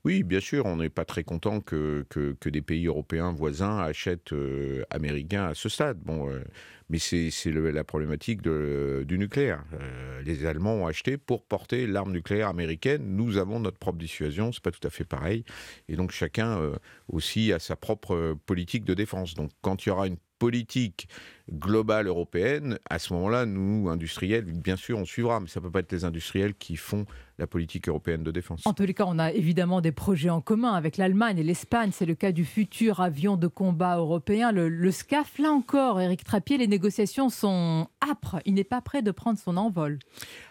Oui, 0.03 0.23
bien 0.23 0.39
sûr, 0.39 0.65
on 0.65 0.77
n'est 0.77 0.89
pas 0.89 1.05
très 1.05 1.23
content 1.23 1.61
que, 1.61 2.05
que, 2.09 2.49
des 2.49 2.63
pays 2.63 2.87
européens 2.87 3.31
voisins 3.31 3.77
achètent 3.77 4.33
euh, 4.33 4.83
américains 4.89 5.45
à 5.45 5.53
ce 5.53 5.69
stade. 5.69 5.99
Bon, 5.99 6.27
euh, 6.27 6.43
mais 6.89 6.97
c'est 6.97 7.29
la 7.45 7.83
problématique 7.83 8.41
du 8.41 9.17
nucléaire. 9.19 9.63
Euh, 9.73 10.21
les 10.23 10.47
Allemands 10.47 10.73
ont 10.73 10.87
acheté 10.87 11.17
pour 11.17 11.45
porter 11.45 11.85
l'arme 11.85 12.11
nucléaire 12.13 12.47
américaine. 12.47 13.15
Nous 13.15 13.37
avons 13.37 13.59
notre 13.59 13.77
propre 13.77 13.99
dissuasion, 13.99 14.51
c'est 14.51 14.63
pas 14.63 14.71
tout 14.71 14.85
à 14.87 14.89
fait 14.89 15.05
pareil. 15.05 15.43
Et 15.87 15.95
donc 15.95 16.11
chacun 16.11 16.59
aussi 17.07 17.53
a 17.53 17.59
sa 17.59 17.75
propre 17.75 18.35
politique 18.47 18.83
de 18.83 18.95
défense. 18.95 19.35
Donc 19.35 19.51
quand 19.61 19.85
il 19.85 19.89
y 19.89 19.91
aura 19.91 20.07
une 20.07 20.17
politique 20.39 21.07
globale 21.49 22.07
européenne, 22.07 22.77
à 22.89 22.99
ce 22.99 23.13
moment-là, 23.13 23.45
nous, 23.45 23.89
industriels, 23.89 24.45
bien 24.45 24.75
sûr, 24.75 24.97
on 24.97 25.05
suivra, 25.05 25.39
mais 25.39 25.47
ça 25.47 25.59
ne 25.59 25.65
peut 25.65 25.71
pas 25.71 25.79
être 25.79 25.91
les 25.91 26.05
industriels 26.05 26.53
qui 26.55 26.75
font 26.75 27.05
la 27.41 27.47
politique 27.47 27.89
européenne 27.89 28.23
de 28.23 28.31
défense. 28.31 28.61
En 28.65 28.73
tous 28.73 28.83
les 28.83 28.93
cas, 28.93 29.05
on 29.07 29.17
a 29.17 29.31
évidemment 29.31 29.81
des 29.81 29.91
projets 29.91 30.29
en 30.29 30.41
commun 30.41 30.73
avec 30.73 30.97
l'Allemagne 30.97 31.39
et 31.39 31.43
l'Espagne. 31.43 31.89
C'est 31.91 32.05
le 32.05 32.13
cas 32.13 32.31
du 32.31 32.45
futur 32.45 32.99
avion 32.99 33.35
de 33.35 33.47
combat 33.47 33.97
européen, 33.97 34.51
le, 34.51 34.69
le 34.69 34.91
SCAF. 34.91 35.39
Là 35.39 35.49
encore, 35.49 35.99
Éric 35.99 36.23
Trappier, 36.23 36.57
les 36.57 36.67
négociations 36.67 37.29
sont 37.29 37.87
âpres. 38.07 38.39
Il 38.45 38.53
n'est 38.53 38.63
pas 38.63 38.81
prêt 38.81 39.01
de 39.01 39.09
prendre 39.09 39.39
son 39.39 39.57
envol. 39.57 39.97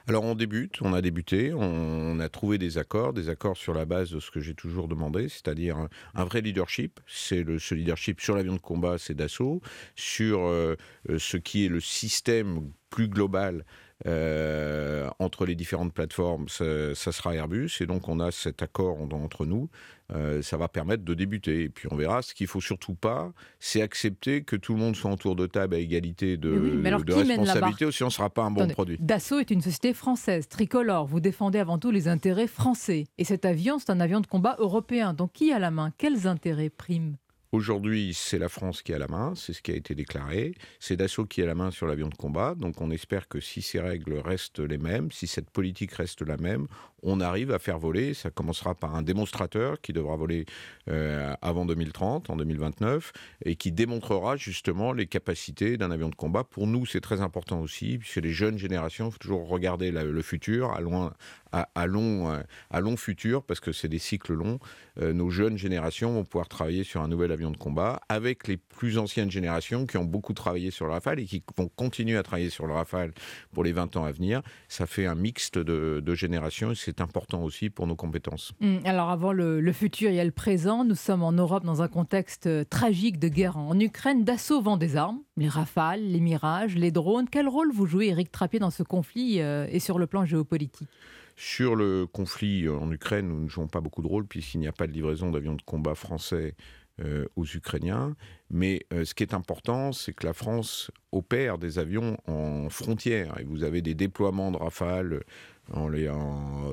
Alors 0.08 0.24
on 0.24 0.34
débute, 0.34 0.82
on 0.82 0.92
a 0.92 1.00
débuté, 1.00 1.52
on 1.54 2.18
a 2.18 2.28
trouvé 2.28 2.58
des 2.58 2.78
accords, 2.78 3.12
des 3.12 3.28
accords 3.28 3.56
sur 3.56 3.72
la 3.72 3.84
base 3.84 4.10
de 4.10 4.18
ce 4.18 4.32
que 4.32 4.40
j'ai 4.40 4.54
toujours 4.54 4.88
demandé, 4.88 5.28
c'est-à-dire 5.28 5.86
un, 6.14 6.24
vrai 6.24 6.40
leadership. 6.40 6.98
C'est 7.06 7.44
le, 7.44 7.60
ce 7.60 7.76
leadership 7.76 8.20
sur 8.20 8.34
l'avion 8.34 8.54
de 8.54 8.58
combat, 8.58 8.98
c'est 8.98 9.14
Dassault. 9.14 9.60
Sur 9.94 10.40
euh, 10.40 10.74
ce 11.18 11.36
qui 11.36 11.64
est 11.64 11.68
le 11.68 11.80
système 11.80 12.70
plus 12.90 13.08
global 13.08 13.64
euh, 14.06 15.10
entre 15.18 15.44
les 15.44 15.54
différentes 15.54 15.92
plateformes, 15.92 16.48
ça, 16.48 16.94
sera 16.94 17.34
Airbus. 17.34 17.70
Et 17.80 17.86
donc, 17.86 18.08
on 18.08 18.18
a 18.18 18.30
cet 18.30 18.62
accord 18.62 18.98
entre 19.12 19.44
nous. 19.44 19.68
Euh, 20.12 20.42
ça 20.42 20.56
va 20.56 20.68
permettre 20.68 21.04
de 21.04 21.14
débuter. 21.14 21.64
Et 21.64 21.68
puis, 21.68 21.86
on 21.90 21.96
verra. 21.96 22.22
Ce 22.22 22.32
qu'il 22.32 22.46
faut 22.46 22.62
surtout 22.62 22.94
pas, 22.94 23.32
c'est 23.58 23.82
accepter 23.82 24.42
que 24.42 24.56
tout 24.56 24.72
le 24.72 24.80
monde 24.80 24.96
soit 24.96 25.12
autour 25.12 25.36
de 25.36 25.46
table 25.46 25.74
à 25.74 25.78
égalité 25.78 26.36
de, 26.36 26.50
de 26.50 27.12
responsabilité, 27.12 27.84
ou 27.84 27.92
si 27.92 28.02
on 28.02 28.06
ne 28.06 28.12
sera 28.12 28.30
pas 28.30 28.42
un 28.42 28.50
bon 28.50 28.68
produit. 28.68 28.96
Dassault 29.00 29.38
est 29.38 29.50
une 29.50 29.60
société 29.60 29.92
française, 29.92 30.48
tricolore. 30.48 31.06
Vous 31.06 31.20
défendez 31.20 31.58
avant 31.58 31.78
tout 31.78 31.90
les 31.90 32.08
intérêts 32.08 32.48
français. 32.48 33.04
Et 33.18 33.24
cet 33.24 33.44
avion, 33.44 33.78
c'est 33.78 33.90
un 33.90 34.00
avion 34.00 34.20
de 34.20 34.26
combat 34.26 34.56
européen. 34.58 35.12
Donc, 35.12 35.32
qui 35.34 35.52
a 35.52 35.58
la 35.58 35.70
main? 35.70 35.92
Quels 35.98 36.26
intérêts 36.26 36.70
priment? 36.70 37.16
Aujourd'hui, 37.52 38.14
c'est 38.14 38.38
la 38.38 38.48
France 38.48 38.80
qui 38.80 38.94
a 38.94 38.98
la 38.98 39.08
main, 39.08 39.34
c'est 39.34 39.52
ce 39.52 39.60
qui 39.60 39.72
a 39.72 39.74
été 39.74 39.96
déclaré. 39.96 40.54
C'est 40.78 40.96
Dassault 40.96 41.26
qui 41.26 41.42
a 41.42 41.46
la 41.46 41.56
main 41.56 41.72
sur 41.72 41.88
l'avion 41.88 42.08
de 42.08 42.14
combat. 42.14 42.54
Donc 42.54 42.80
on 42.80 42.92
espère 42.92 43.26
que 43.26 43.40
si 43.40 43.60
ces 43.60 43.80
règles 43.80 44.18
restent 44.18 44.60
les 44.60 44.78
mêmes, 44.78 45.10
si 45.10 45.26
cette 45.26 45.50
politique 45.50 45.92
reste 45.94 46.22
la 46.22 46.36
même, 46.36 46.68
on 47.02 47.20
arrive 47.20 47.52
à 47.52 47.58
faire 47.58 47.78
voler. 47.78 48.14
Ça 48.14 48.30
commencera 48.30 48.74
par 48.74 48.94
un 48.94 49.02
démonstrateur 49.02 49.80
qui 49.80 49.92
devra 49.92 50.16
voler 50.16 50.46
euh, 50.88 51.34
avant 51.42 51.64
2030, 51.64 52.30
en 52.30 52.36
2029, 52.36 53.12
et 53.44 53.56
qui 53.56 53.72
démontrera 53.72 54.36
justement 54.36 54.92
les 54.92 55.06
capacités 55.06 55.76
d'un 55.76 55.90
avion 55.90 56.08
de 56.08 56.14
combat. 56.14 56.44
Pour 56.44 56.66
nous, 56.66 56.86
c'est 56.86 57.00
très 57.00 57.20
important 57.20 57.60
aussi, 57.60 57.98
puisque 57.98 58.16
les 58.16 58.32
jeunes 58.32 58.58
générations, 58.58 59.08
il 59.08 59.12
faut 59.12 59.18
toujours 59.18 59.48
regarder 59.48 59.90
le 59.90 60.22
futur 60.22 60.72
à, 60.72 60.80
loin, 60.80 61.12
à, 61.52 61.86
long, 61.86 62.40
à 62.70 62.80
long 62.80 62.96
futur, 62.96 63.42
parce 63.42 63.60
que 63.60 63.72
c'est 63.72 63.88
des 63.88 63.98
cycles 63.98 64.34
longs. 64.34 64.58
Euh, 65.00 65.12
nos 65.12 65.30
jeunes 65.30 65.56
générations 65.56 66.12
vont 66.12 66.24
pouvoir 66.24 66.48
travailler 66.48 66.84
sur 66.84 67.00
un 67.00 67.08
nouvel 67.08 67.32
avion 67.32 67.50
de 67.50 67.56
combat 67.56 68.00
avec 68.08 68.48
les 68.48 68.56
plus 68.56 68.98
anciennes 68.98 69.30
générations 69.30 69.86
qui 69.86 69.96
ont 69.96 70.04
beaucoup 70.04 70.34
travaillé 70.34 70.70
sur 70.70 70.86
le 70.86 70.92
Rafale 70.92 71.20
et 71.20 71.24
qui 71.24 71.42
vont 71.56 71.68
continuer 71.68 72.16
à 72.16 72.22
travailler 72.22 72.50
sur 72.50 72.66
le 72.66 72.74
Rafale 72.74 73.12
pour 73.52 73.64
les 73.64 73.72
20 73.72 73.96
ans 73.96 74.04
à 74.04 74.12
venir. 74.12 74.42
Ça 74.68 74.86
fait 74.86 75.06
un 75.06 75.14
mixte 75.14 75.58
de, 75.58 76.14
générations 76.14 76.74
important 76.98 77.42
aussi 77.42 77.70
pour 77.70 77.86
nos 77.86 77.94
compétences. 77.94 78.52
Hum, 78.60 78.80
alors 78.84 79.10
avant 79.10 79.32
le, 79.32 79.72
futur, 79.72 80.10
il 80.10 80.16
y 80.16 80.20
a 80.20 80.24
le 80.24 80.30
présent. 80.30 80.84
Nous 80.84 80.94
sommes 80.94 81.22
en 81.22 81.32
Europe 81.32 81.64
dans 81.64 81.82
un 81.82 81.88
contexte 81.88 82.46
euh, 82.46 82.64
tragique 82.64 83.18
de 83.18 83.28
guerre 83.28 83.56
en 83.56 83.78
Ukraine. 83.78 84.24
Dassault 84.24 84.60
vend 84.60 84.76
des 84.76 84.96
armes, 84.96 85.20
les 85.36 85.48
rafales, 85.48 86.02
les 86.02 86.20
mirages, 86.20 86.74
les 86.76 86.90
drones. 86.90 87.28
Quel 87.30 87.48
rôle 87.48 87.72
vous 87.72 87.86
jouez, 87.86 88.08
Eric 88.08 88.32
Trappier, 88.32 88.58
dans 88.58 88.70
ce 88.70 88.82
conflit 88.82 89.40
euh, 89.40 89.66
et 89.70 89.78
sur 89.78 89.98
le 89.98 90.06
plan 90.06 90.24
géopolitique? 90.24 90.88
Sur 91.36 91.76
le 91.76 92.06
conflit 92.06 92.68
en 92.68 92.90
Ukraine, 92.90 93.28
nous 93.28 93.40
ne 93.40 93.48
jouons 93.48 93.68
pas 93.68 93.80
beaucoup 93.80 94.02
de 94.02 94.08
rôle 94.08 94.26
puisqu'il 94.26 94.60
n'y 94.60 94.68
a 94.68 94.72
pas 94.72 94.86
de 94.86 94.92
livraison 94.92 95.30
d'avions 95.30 95.54
de 95.54 95.62
combat 95.62 95.94
français 95.94 96.54
euh, 97.00 97.26
aux 97.36 97.46
Ukrainiens. 97.46 98.14
Mais 98.50 98.84
ce 98.90 99.14
qui 99.14 99.22
est 99.22 99.32
important, 99.32 99.92
c'est 99.92 100.12
que 100.12 100.26
la 100.26 100.34
France 100.34 100.90
opère 101.12 101.56
des 101.56 101.78
avions 101.78 102.18
en 102.26 102.68
frontière. 102.68 103.38
Et 103.40 103.44
vous 103.44 103.62
avez 103.62 103.80
des 103.80 103.94
déploiements 103.94 104.50
de 104.50 104.58
Rafale 104.58 105.22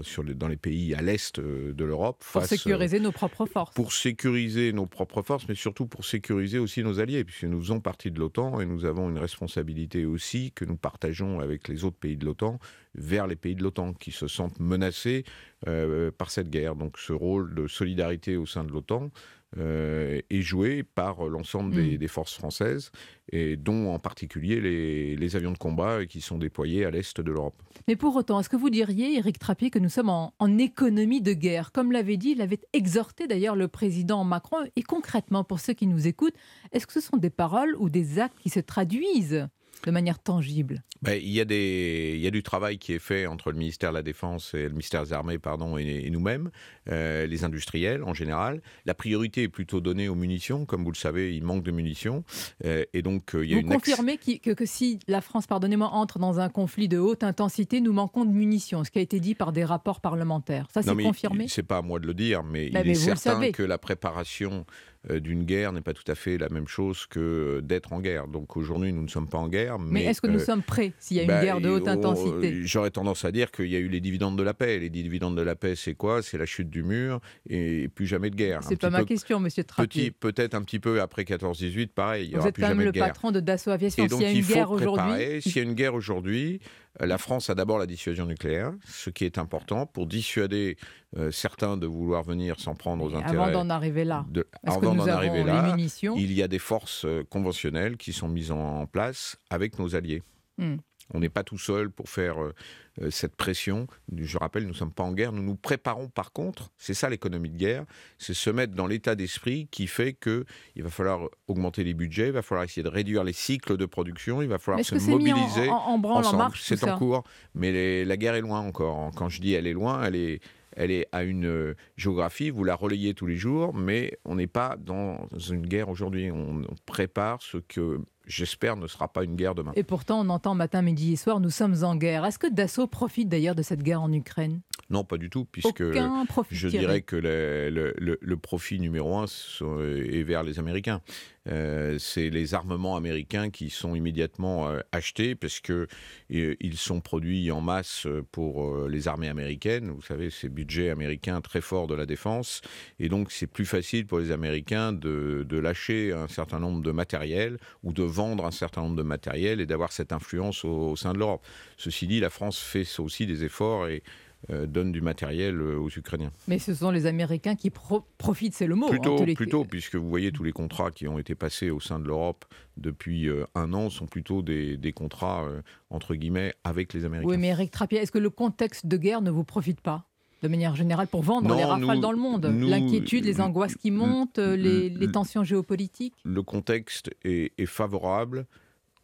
sur 0.03 0.23
dans 0.23 0.47
les 0.47 0.57
pays 0.57 0.93
à 0.93 1.01
l'est 1.01 1.39
euh, 1.39 1.73
de 1.73 1.85
l'Europe. 1.85 2.23
Pour 2.31 2.45
sécuriser 2.45 2.99
nos 2.99 3.11
propres 3.11 3.45
forces. 3.45 3.73
Pour 3.73 3.93
sécuriser 3.93 4.73
nos 4.73 4.85
propres 4.85 5.21
forces, 5.21 5.47
mais 5.47 5.55
surtout 5.55 5.87
pour 5.87 6.05
sécuriser 6.05 6.59
aussi 6.59 6.83
nos 6.83 6.99
alliés, 6.99 7.23
puisque 7.23 7.43
nous 7.43 7.59
faisons 7.61 7.79
partie 7.79 8.11
de 8.11 8.19
l'OTAN 8.19 8.59
et 8.59 8.65
nous 8.65 8.85
avons 8.85 9.09
une 9.09 9.19
responsabilité 9.19 10.05
aussi 10.05 10.51
que 10.51 10.65
nous 10.65 10.77
partageons 10.77 11.39
avec 11.39 11.67
les 11.67 11.83
autres 11.83 11.97
pays 11.97 12.17
de 12.17 12.25
l'OTAN 12.25 12.59
vers 12.95 13.27
les 13.27 13.35
pays 13.35 13.55
de 13.55 13.63
l'OTAN 13.63 13.93
qui 13.93 14.11
se 14.11 14.27
sentent 14.27 14.59
menacés 14.59 15.23
euh, 15.67 16.11
par 16.11 16.31
cette 16.31 16.49
guerre. 16.49 16.75
Donc 16.75 16.97
ce 16.97 17.13
rôle 17.13 17.53
de 17.53 17.67
solidarité 17.67 18.37
au 18.37 18.45
sein 18.45 18.63
de 18.63 18.71
l'OTAN, 18.71 19.11
euh, 19.59 20.21
est 20.29 20.41
joué 20.41 20.83
par 20.83 21.27
l'ensemble 21.27 21.75
des, 21.75 21.97
mm. 21.97 22.07
forces 22.07 22.33
françaises, 22.33 22.91
et 23.31 23.55
dont 23.55 23.93
en 23.93 23.99
particulier 23.99 24.61
les, 24.61 25.35
avions 25.35 25.51
de 25.51 25.57
combat 25.57 26.05
qui 26.05 26.21
sont 26.21 26.37
déployés 26.37 26.85
à 26.85 26.91
l'est 26.91 27.19
de 27.19 27.31
l'Europe. 27.31 27.61
Mais 27.87 27.95
pour 27.95 28.15
autant, 28.15 28.39
est-ce 28.39 28.49
que 28.49 28.55
vous 28.55 28.69
diriez, 28.69 29.17
Éric 29.17 29.39
Trappier, 29.39 29.69
que 29.69 29.79
nous 29.79 29.89
sommes 29.89 30.09
en, 30.09 30.33
en 30.39 30.57
économie 30.57 31.21
de 31.21 31.33
guerre? 31.33 31.71
Comme 31.71 31.91
l'avait 31.91 32.17
dit, 32.17 32.31
il 32.31 32.41
avait 32.41 32.61
exhorté 32.73 33.27
d'ailleurs 33.27 33.55
le 33.55 33.67
président 33.67 34.23
Macron, 34.23 34.57
et 34.75 34.83
concrètement, 34.83 35.43
pour 35.43 35.59
ceux 35.59 35.73
qui 35.73 35.87
nous 35.87 36.07
écoutent, 36.07 36.35
est-ce 36.71 36.87
que 36.87 36.93
ce 36.93 37.01
sont 37.01 37.17
des 37.17 37.29
paroles 37.29 37.75
ou 37.77 37.89
des 37.89 38.19
actes 38.19 38.39
qui 38.39 38.49
se 38.49 38.59
traduisent? 38.59 39.47
De 39.85 39.91
manière 39.91 40.19
tangible 40.19 40.83
ben, 41.01 41.19
il, 41.21 41.29
y 41.29 41.39
a 41.39 41.45
des, 41.45 42.13
il 42.15 42.21
y 42.21 42.27
a 42.27 42.31
du 42.31 42.43
travail 42.43 42.77
qui 42.77 42.93
est 42.93 42.99
fait 42.99 43.27
entre 43.27 43.51
le 43.51 43.57
ministère 43.57 43.91
de 43.91 43.95
la 43.95 44.01
Défense 44.01 44.53
et 44.53 44.63
le 44.63 44.69
ministère 44.69 45.03
des 45.03 45.13
Armées 45.13 45.37
pardon, 45.37 45.77
et, 45.77 46.09
nous-mêmes, 46.09 46.49
euh, 46.89 47.27
les 47.27 47.43
industriels 47.43 48.03
en 48.03 48.13
général. 48.13 48.61
La 48.85 48.93
priorité 48.93 49.43
est 49.43 49.49
plutôt 49.49 49.79
donnée 49.79 50.09
aux 50.09 50.15
munitions. 50.15 50.65
Comme 50.65 50.83
vous 50.83 50.91
le 50.91 50.97
savez, 50.97 51.35
il 51.35 51.43
manque 51.43 51.63
de 51.63 51.71
munitions. 51.71 52.23
Euh, 52.65 52.83
et 52.93 53.01
donc, 53.01 53.35
euh, 53.35 53.45
il 53.45 53.51
y 53.51 53.53
a 53.55 53.61
vous 53.61 53.67
confirmez 53.67 54.17
que, 54.17 54.53
que, 54.53 54.65
si 54.65 54.99
la 55.07 55.21
France, 55.21 55.45
pardonnez-moi, 55.47 55.89
entre 55.89 56.19
dans 56.19 56.39
un 56.39 56.49
conflit 56.49 56.87
de 56.87 56.97
haute 56.97 57.23
intensité, 57.23 57.81
nous 57.81 57.93
manquons 57.93 58.25
de 58.25 58.31
munitions, 58.31 58.83
ce 58.83 58.91
qui 58.91 58.99
a 58.99 59.01
été 59.01 59.19
dit 59.19 59.35
par 59.35 59.51
des 59.51 59.63
rapports 59.63 60.01
parlementaires. 60.01 60.67
Ça, 60.73 60.81
c'est 60.81 60.95
confirmé 60.95 61.47
C'est 61.47 61.63
pas 61.63 61.77
à 61.77 61.81
moi 61.81 61.99
de 61.99 62.07
le 62.07 62.13
dire, 62.13 62.43
mais 62.43 62.69
ben, 62.69 62.81
il 62.83 62.91
est 62.91 62.95
certain 62.95 63.51
que 63.51 63.63
la 63.63 63.77
préparation 63.77 64.65
d'une 65.09 65.43
guerre 65.43 65.73
n'est 65.73 65.81
pas 65.81 65.93
tout 65.93 66.09
à 66.09 66.15
fait 66.15 66.37
la 66.37 66.49
même 66.49 66.67
chose 66.67 67.05
que 67.05 67.61
d'être 67.63 67.93
en 67.93 68.01
guerre. 68.01 68.27
Donc 68.27 68.57
aujourd'hui, 68.57 68.93
nous 68.93 69.03
ne 69.03 69.07
sommes 69.07 69.27
pas 69.27 69.37
en 69.37 69.47
guerre. 69.47 69.79
Mais, 69.79 70.03
est-ce 70.05 70.21
que 70.21 70.27
nous 70.27 70.39
euh, 70.39 70.45
sommes 70.45 70.63
prêts 70.63 70.93
s'il 70.99 71.17
y 71.17 71.19
a 71.19 71.23
une 71.23 71.27
bah, 71.27 71.41
guerre 71.41 71.61
de 71.61 71.69
haute 71.69 71.87
intensité 71.87 72.65
J'aurais 72.65 72.91
tendance 72.91 73.25
à 73.25 73.31
dire 73.31 73.51
qu'il 73.51 73.67
y 73.67 73.75
a 73.75 73.79
eu 73.79 73.87
les 73.87 74.01
dividendes 74.01 74.37
de 74.37 74.43
la 74.43 74.53
paix. 74.53 74.79
Les 74.79 74.89
dividendes 74.89 75.37
de 75.37 75.41
la 75.41 75.55
paix, 75.55 75.75
c'est 75.75 75.95
quoi? 75.95 76.21
C'est 76.21 76.37
la 76.37 76.45
chute 76.45 76.69
du 76.69 76.83
mur 76.83 77.19
et 77.49 77.87
plus 77.87 78.05
jamais 78.05 78.29
de 78.29 78.35
guerre. 78.35 78.61
C'est 78.63 78.79
pas 78.79 78.89
ma 78.89 79.03
question, 79.03 79.39
monsieur 79.39 79.63
Trappier. 79.63 80.11
Peut-être 80.11 80.53
un 80.53 80.61
petit 80.61 80.79
peu 80.79 81.01
après 81.01 81.23
14-18, 81.23 81.87
pareil. 81.87 82.27
Il 82.27 82.33
y 82.33 82.35
Vous 82.35 82.47
êtes 82.47 82.59
quand 82.59 82.67
même 82.67 82.81
le 82.81 82.91
patron 82.91 83.31
de 83.31 83.39
Dassault 83.39 83.71
Aviation. 83.71 84.07
S'il 84.07 84.21
y 84.21 84.25
a 84.25 84.31
une 84.31 84.41
guerre 84.41 84.71
aujourd'hui. 84.71 85.41
S'il 85.41 85.55
y 85.55 85.59
a 85.59 85.63
une 85.63 85.73
guerre 85.73 85.93
aujourd'hui, 85.93 86.59
La 86.99 87.17
France 87.17 87.49
a 87.49 87.55
d'abord 87.55 87.77
la 87.77 87.85
dissuasion 87.85 88.25
nucléaire, 88.25 88.73
ce 88.87 89.09
qui 89.09 89.23
est 89.25 89.37
important 89.37 89.85
pour 89.85 90.07
dissuader 90.07 90.77
euh, 91.15 91.29
certains 91.31 91.77
de 91.77 91.85
vouloir 91.85 92.23
venir 92.23 92.59
s'en 92.59 92.73
prendre 92.75 93.03
aux 93.05 93.13
intérêts. 93.15 93.37
Avant 93.37 93.51
d'en 93.51 93.69
arriver 93.69 94.03
là. 94.03 94.25
de- 94.29 94.47
avant 94.63 94.81
d'en 94.81 95.07
arriver 95.07 95.43
là, 95.43 95.75
il 96.15 96.33
y 96.33 96.41
a 96.41 96.47
des 96.47 96.59
forces 96.59 97.05
euh, 97.05 97.23
conventionnelles 97.29 97.97
qui 97.97 98.13
sont 98.13 98.27
mises 98.27 98.51
en 98.51 98.85
place 98.87 99.37
avec 99.49 99.77
nos 99.79 99.95
alliés. 99.95 100.23
Hmm. 100.57 100.77
On 101.13 101.19
n'est 101.21 101.29
pas 101.29 101.43
tout 101.43 101.57
seul 101.57 101.89
pour 101.89 102.09
faire 102.09 102.41
euh, 102.43 102.53
euh, 103.01 103.09
cette 103.11 103.35
pression. 103.35 103.87
Je 104.15 104.37
rappelle, 104.37 104.63
nous 104.63 104.69
ne 104.69 104.73
sommes 104.75 104.91
pas 104.91 105.03
en 105.03 105.13
guerre. 105.13 105.31
Nous 105.31 105.41
nous 105.43 105.55
préparons 105.55 106.09
par 106.09 106.31
contre, 106.33 106.69
c'est 106.77 106.93
ça 106.93 107.09
l'économie 107.09 107.49
de 107.49 107.57
guerre, 107.57 107.85
c'est 108.17 108.33
se 108.33 108.49
mettre 108.49 108.73
dans 108.73 108.87
l'état 108.87 109.15
d'esprit 109.15 109.67
qui 109.71 109.87
fait 109.87 110.13
que 110.13 110.43
il 110.75 110.83
va 110.83 110.89
falloir 110.89 111.29
augmenter 111.47 111.83
les 111.83 111.93
budgets, 111.93 112.27
il 112.27 112.33
va 112.33 112.41
falloir 112.41 112.65
essayer 112.65 112.83
de 112.83 112.89
réduire 112.89 113.23
les 113.23 113.33
cycles 113.33 113.77
de 113.77 113.85
production, 113.85 114.41
il 114.41 114.49
va 114.49 114.57
falloir 114.59 114.79
se 114.83 114.95
en- 114.95 114.99
mobiliser. 115.11 115.69
en- 115.69 115.75
en 115.75 115.97
branle, 115.97 116.17
en 116.17 116.19
ensemble. 116.19 116.37
marche, 116.37 116.61
C'est 116.63 116.83
en 116.83 116.97
cours, 116.97 117.23
mais 117.55 117.71
les- 117.71 118.03
la 118.05 118.17
guerre 118.17 118.35
est 118.35 118.41
loin 118.41 118.59
encore. 118.59 119.11
Quand 119.15 119.29
je 119.29 119.39
dis 119.41 119.53
elle 119.53 119.67
est 119.67 119.73
loin, 119.73 120.03
elle 120.03 120.15
est 120.15 120.39
elle 120.79 120.91
est 120.91 121.07
à 121.11 121.23
une 121.23 121.47
euh, 121.47 121.73
géographie, 121.95 122.51
vous 122.51 122.63
la 122.63 122.75
relayez 122.75 123.15
tous 123.15 123.25
les 123.25 123.35
jours, 123.35 123.73
mais 123.73 124.19
on 124.25 124.35
n'est 124.35 124.45
pas 124.45 124.75
dans 124.77 125.27
une 125.49 125.65
guerre 125.65 125.89
aujourd'hui. 125.89 126.29
On, 126.29 126.57
on 126.61 126.75
prépare 126.85 127.41
ce 127.41 127.57
que 127.57 127.99
j'espère 128.27 128.75
ne 128.77 128.87
sera 128.87 129.07
pas 129.07 129.23
une 129.23 129.35
guerre 129.35 129.55
demain. 129.55 129.71
Et 129.75 129.83
pourtant, 129.83 130.19
on 130.25 130.29
entend 130.29 130.53
matin, 130.55 130.81
midi 130.81 131.13
et 131.13 131.15
soir, 131.15 131.39
nous 131.39 131.49
sommes 131.49 131.83
en 131.83 131.95
guerre. 131.95 132.25
Est-ce 132.25 132.39
que 132.39 132.47
Dassault 132.51 132.87
profite 132.87 133.29
d'ailleurs 133.29 133.55
de 133.55 133.61
cette 133.63 133.81
guerre 133.83 134.01
en 134.01 134.11
Ukraine? 134.11 134.61
Non, 134.89 135.03
pas 135.03 135.17
du 135.17 135.29
tout, 135.29 135.45
puisque 135.45 135.81
Aucun 135.81 136.25
profit 136.25 136.55
je 136.55 136.67
dirais 136.69 137.01
que 137.01 137.15
le, 137.15 137.69
le- 137.69 137.93
le- 137.97 138.17
le 138.21 138.37
profit 138.37 138.79
numéro 138.79 139.17
un 139.17 139.27
sont- 139.27 139.79
est 139.81 140.23
vers 140.23 140.43
les 140.43 140.59
Américains. 140.59 141.01
Euh, 141.47 141.97
c'est 141.99 142.29
les 142.29 142.53
armements 142.53 142.95
américains 142.95 143.49
qui 143.49 143.69
sont 143.69 143.95
immédiatement 143.95 144.69
euh, 144.69 144.79
achetés 144.91 145.35
parce 145.35 145.59
que 145.59 145.87
euh, 146.33 146.55
ils 146.59 146.77
sont 146.77 146.99
produits 146.99 147.51
en 147.51 147.61
masse 147.61 148.07
pour 148.31 148.87
les 148.87 149.07
armées 149.07 149.29
américaines. 149.29 149.91
Vous 149.91 150.01
savez, 150.01 150.29
c'est 150.29 150.49
budget 150.49 150.89
américain 150.89 151.41
très 151.41 151.61
fort 151.61 151.87
de 151.87 151.95
la 151.95 152.05
défense, 152.05 152.61
et 152.99 153.09
donc 153.09 153.31
c'est 153.31 153.47
plus 153.47 153.65
facile 153.65 154.05
pour 154.05 154.19
les 154.19 154.31
Américains 154.31 154.93
de, 154.93 155.45
lâcher 155.57 156.13
un 156.13 156.27
certain 156.27 156.59
nombre 156.59 156.83
de 156.83 156.91
matériel 156.91 157.57
ou 157.83 157.91
de 157.91 158.03
vendre 158.03 158.45
un 158.45 158.51
certain 158.51 158.81
nombre 158.81 158.95
de 158.95 159.03
matériel 159.03 159.59
et 159.59 159.65
d'avoir 159.65 159.91
cette 159.91 160.11
influence 160.11 160.63
au, 160.63 160.91
au 160.91 160.95
sein 160.95 161.13
de 161.13 161.17
l'Europe. 161.17 161.45
Ceci 161.77 162.07
dit, 162.07 162.19
la 162.19 162.29
France 162.29 162.59
fait 162.59 162.87
aussi 162.99 163.25
des 163.25 163.43
efforts 163.43 163.87
et 163.87 164.03
donne 164.49 164.91
du 164.91 165.01
matériel 165.01 165.59
euh, 165.59 165.77
aux 165.77 165.89
Ukrainiens. 165.89 166.31
Mais 166.47 166.59
ce 166.59 166.73
sont 166.73 166.91
les 166.91 167.05
Américains 167.05 167.55
qui 167.55 167.69
pro- 167.69 168.05
profitent, 168.17 168.53
c'est 168.53 168.67
le 168.67 168.75
mot. 168.75 168.85
en 168.87 168.89
Plutôt, 168.89 169.17
tous 169.17 169.25
les- 169.25 169.33
plutôt, 169.33 169.65
puisque 169.65 169.95
vous 169.95 170.07
voyez 170.09 170.31
tous 170.31 170.43
les 170.43 170.53
contrats 170.53 170.91
qui 170.91 171.07
ont 171.07 171.19
été 171.19 171.35
passés 171.35 171.69
au 171.69 171.79
sein 171.79 171.99
de 171.99 172.07
l'Europe 172.07 172.45
depuis 172.77 173.27
euh, 173.27 173.45
un 173.55 173.73
an 173.73 173.89
sont 173.89 174.05
plutôt 174.05 174.41
des, 174.41 174.77
des 174.77 174.93
contrats, 174.93 175.43
euh, 175.45 175.61
entre 175.89 176.15
guillemets, 176.15 176.53
avec 176.63 176.93
les 176.93 177.03
Américains. 177.05 177.29
Oui, 177.29 177.37
mais 177.37 177.47
Eric 177.47 177.71
Trappier, 177.71 177.99
est-ce 177.99 178.11
que 178.11 178.17
le 178.19 178.29
contexte 178.29 178.85
de 178.85 178.97
guerre 178.97 179.21
ne 179.21 179.31
vous 179.31 179.43
profite 179.43 179.81
pas 179.81 180.05
de 180.43 180.47
manière 180.47 180.75
générale 180.75 181.07
pour 181.07 181.23
vendre 181.23 181.49
Non, 181.49 181.57
les 181.57 181.63
rafales 181.63 181.95
nous- 181.95 182.01
dans 182.01 182.11
le 182.11 182.17
monde? 182.19 182.45
L'inquiétude, 182.45 183.25
les 183.25 183.41
angoisses 183.41 183.75
qui 183.75 183.89
montent, 183.91 184.37
euh, 184.39 184.55
les, 184.55 184.87
les 184.89 185.11
tensions 185.11 185.43
géopolitiques? 185.43 186.13
Le 186.23 186.43
contexte 186.43 187.09
est, 187.23 187.53
est 187.57 187.65
favorable 187.65 188.45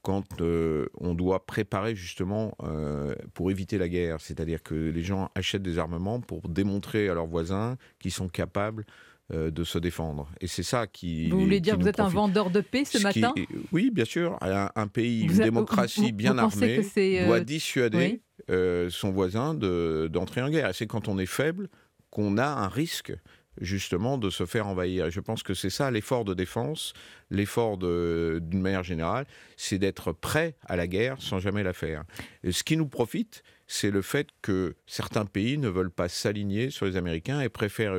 quand 0.04 0.42
euh, 0.42 0.86
on 1.00 1.16
doit 1.16 1.46
préparer 1.48 1.96
justement 1.96 2.56
euh, 2.64 3.16
pour 3.34 3.50
éviter 3.50 3.78
la 3.80 3.90
guerre. 3.90 4.22
C'est-à-dire 4.22 4.62
que 4.62 4.76
les 4.76 5.02
gens 5.02 5.30
achètent 5.34 5.64
des 5.64 5.80
armements 5.80 6.20
pour 6.22 6.48
démontrer 6.50 7.10
à 7.10 7.14
leurs 7.16 7.26
voisins 7.26 7.78
qu'ils 8.00 8.12
sont 8.12 8.28
capables 8.28 8.86
euh, 9.34 9.50
de 9.50 9.64
se 9.64 9.80
défendre. 9.80 10.30
Et 10.42 10.48
c'est 10.48 10.62
ça 10.64 10.86
qui. 10.86 11.30
Vous 11.30 11.40
voulez 11.40 11.62
dire 11.62 11.78
que 11.78 11.82
vous 11.82 11.88
êtes 11.88 12.02
un 12.02 12.10
vendeur 12.10 12.50
de 12.52 12.60
paix 12.62 12.84
ce 12.86 13.00
Ce 13.00 13.08
qui- 13.08 13.22
matin 13.22 13.34
Oui, 13.72 13.90
bien 13.92 14.06
sûr. 14.06 14.38
Un, 14.42 14.70
un 14.76 14.88
pays, 14.88 15.26
Vous 15.26 15.36
une 15.36 15.42
a- 15.42 15.46
démocratie 15.46 16.02
vous- 16.02 16.08
vous 16.08 16.14
bien 16.14 16.38
armée 16.38 16.82
doit 17.26 17.40
dissuader 17.40 18.22
oui. 18.50 18.92
son 18.92 19.12
voisin 19.12 19.54
de- 19.54 20.10
d'entrer 20.12 20.42
en 20.42 20.50
guerre. 20.50 20.70
Et 20.70 20.74
c'est 20.74 20.86
quand 20.88 21.08
on 21.08 21.18
est 21.18 21.26
faible 21.26 21.70
qu'on 22.12 22.38
a 22.38 22.46
un 22.46 22.68
risque 22.68 23.14
justement 23.62 24.18
de 24.18 24.30
se 24.30 24.46
faire 24.46 24.68
envahir. 24.68 25.08
Et 25.08 25.12
je 25.12 25.20
pense 25.20 25.44
que 25.44 25.54
c'est 25.54 25.70
ça 25.70 25.92
l'effort 25.92 26.26
de 26.26 26.34
défense, 26.34 26.94
l'effort 27.30 27.78
d'une 27.78 28.62
manière 28.62 28.84
générale, 28.84 29.26
c'est 29.58 29.78
d'être 29.78 30.12
prêt 30.12 30.56
à 30.66 30.76
la 30.76 30.88
guerre 30.88 31.22
sans 31.22 31.40
jamais 31.40 31.64
la 31.64 31.74
faire. 31.74 32.04
Ce 32.50 32.64
qui 32.64 32.78
nous 32.78 32.88
profite, 32.88 33.44
c'est 33.68 33.92
le 33.92 34.02
fait 34.02 34.28
que 34.42 34.76
certains 34.86 35.26
pays 35.26 35.58
ne 35.58 35.70
veulent 35.70 35.92
pas 35.92 36.10
s'aligner 36.10 36.70
sur 36.70 36.86
les 36.86 36.98
Américains 36.98 37.42
et 37.42 37.50
préfèrent 37.50 37.98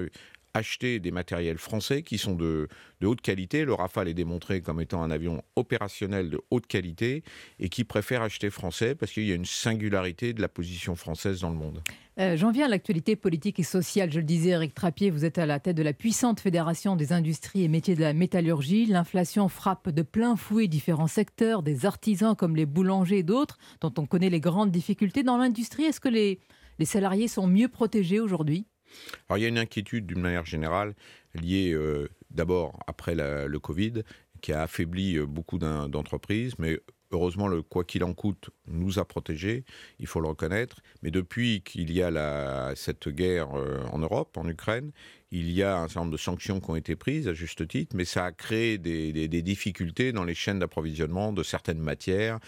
acheter 0.55 1.01
des 1.01 1.11
matériels 1.11 1.59
français 1.59 2.03
qui 2.03 2.17
sont 2.17 2.35
de, 2.35 2.69
haute 3.03 3.21
qualité. 3.21 3.65
Le 3.65 3.75
Rafale 3.75 4.09
est 4.09 4.15
démontré 4.15 4.63
comme 4.63 4.81
étant 4.81 5.03
un 5.03 5.11
avion 5.11 5.43
opérationnel 5.57 6.31
de 6.31 6.41
haute 6.51 6.67
qualité 6.67 7.23
et 7.59 7.69
qui 7.69 7.85
préfèrent 7.85 8.23
acheter 8.23 8.49
français 8.49 8.95
parce 8.95 9.13
qu'il 9.13 9.25
y 9.25 9.33
a 9.33 9.35
une 9.35 9.45
singularité 9.45 10.33
de 10.33 10.41
la 10.41 10.49
position 10.49 10.95
française 10.95 11.41
dans 11.41 11.51
le 11.51 11.57
monde. 11.57 11.83
Euh, 12.21 12.37
J'en 12.37 12.53
viens 12.53 12.67
à 12.67 12.69
l'actualité 12.69 13.17
politique 13.17 13.59
et 13.59 13.65
sociale. 13.65 14.13
Je 14.13 14.21
le 14.21 14.25
disais, 14.25 14.51
Eric 14.51 14.73
Trappier, 14.73 15.11
vous 15.11 15.25
êtes 15.25 15.39
à 15.39 15.47
la 15.47 15.59
tête 15.59 15.77
de 15.77 15.83
la 15.83 15.93
puissante 15.93 16.39
fédération 16.39 16.95
des 16.95 17.13
industries 17.13 17.65
et 17.65 17.69
métiers 17.69 17.97
de 17.97 18.03
la 18.03 18.15
métallurgie. 18.15 18.87
L'inflation 18.87 19.49
frappe 19.49 19.91
de 19.91 20.03
plein 20.03 20.37
fouet 20.37 20.69
différents 20.69 21.09
secteurs, 21.09 21.63
des 21.65 21.85
artisans 21.85 22.37
comme 22.37 22.55
les 22.55 22.67
boulangers 22.67 23.19
et 23.19 23.23
d'autres, 23.25 23.59
dont 23.81 23.93
on 23.99 24.07
connaît 24.07 24.31
les 24.31 24.41
grandes 24.41 24.71
difficultés 24.71 25.25
dans 25.25 25.37
l'industrie. 25.37 25.85
Est-ce 25.85 26.01
que 26.01 26.09
les 26.09 26.39
salariés 26.85 27.29
sont 27.29 27.49
mieux 27.49 27.69
protégés 27.69 28.21
aujourd'hui? 28.21 28.67
Alors 29.29 29.39
il 29.39 29.43
y 29.43 29.45
a 29.45 29.49
une 29.49 29.59
inquiétude 29.59 30.07
d'une 30.07 30.21
manière 30.21 30.47
générale 30.47 30.95
liée 31.35 31.73
euh, 31.73 32.09
d'abord 32.31 32.79
après 32.87 33.15
le 33.15 33.59
Covid 33.59 34.03
qui 34.45 34.53
a 34.53 34.63
affaibli 34.63 35.17
euh, 35.17 35.25
beaucoup 35.25 35.59
d'entreprises, 35.59 36.53
mais 36.59 36.79
heureusement 37.13 37.49
le 37.49 37.63
quoi 37.63 37.83
qu'il 37.83 38.05
en 38.05 38.13
coûte 38.13 38.51
nous 38.67 38.99
a 38.99 39.07
protégés, 39.07 39.65
il 39.99 40.07
faut 40.07 40.21
le 40.21 40.29
reconnaître. 40.29 40.77
Mais 41.03 41.11
depuis 41.11 41.63
qu'il 41.63 41.91
y 41.91 42.03
a 42.03 42.73
cette 42.77 43.09
guerre 43.09 43.57
euh, 43.57 43.83
en 43.91 44.01
Europe, 44.01 44.37
en 44.37 44.47
Ukraine, 44.47 44.91
il 45.31 45.51
y 45.51 45.63
a 45.63 45.79
un 45.79 45.89
certain 45.89 46.01
nombre 46.01 46.13
de 46.13 46.19
sanctions 46.19 46.61
qui 46.61 46.71
ont 46.71 46.77
été 46.77 46.95
prises 46.95 47.27
à 47.27 47.33
juste 47.33 47.67
titre, 47.67 47.97
mais 47.97 48.05
ça 48.05 48.27
a 48.27 48.33
créé 48.33 48.77
des 48.77 49.43
difficultés 49.43 50.13
dans 50.13 50.25
les 50.25 50.35
chaînes 50.35 50.59
d'approvisionnement 50.59 51.33
de 51.33 51.43
certaines 51.43 51.81
matières. 51.81 52.39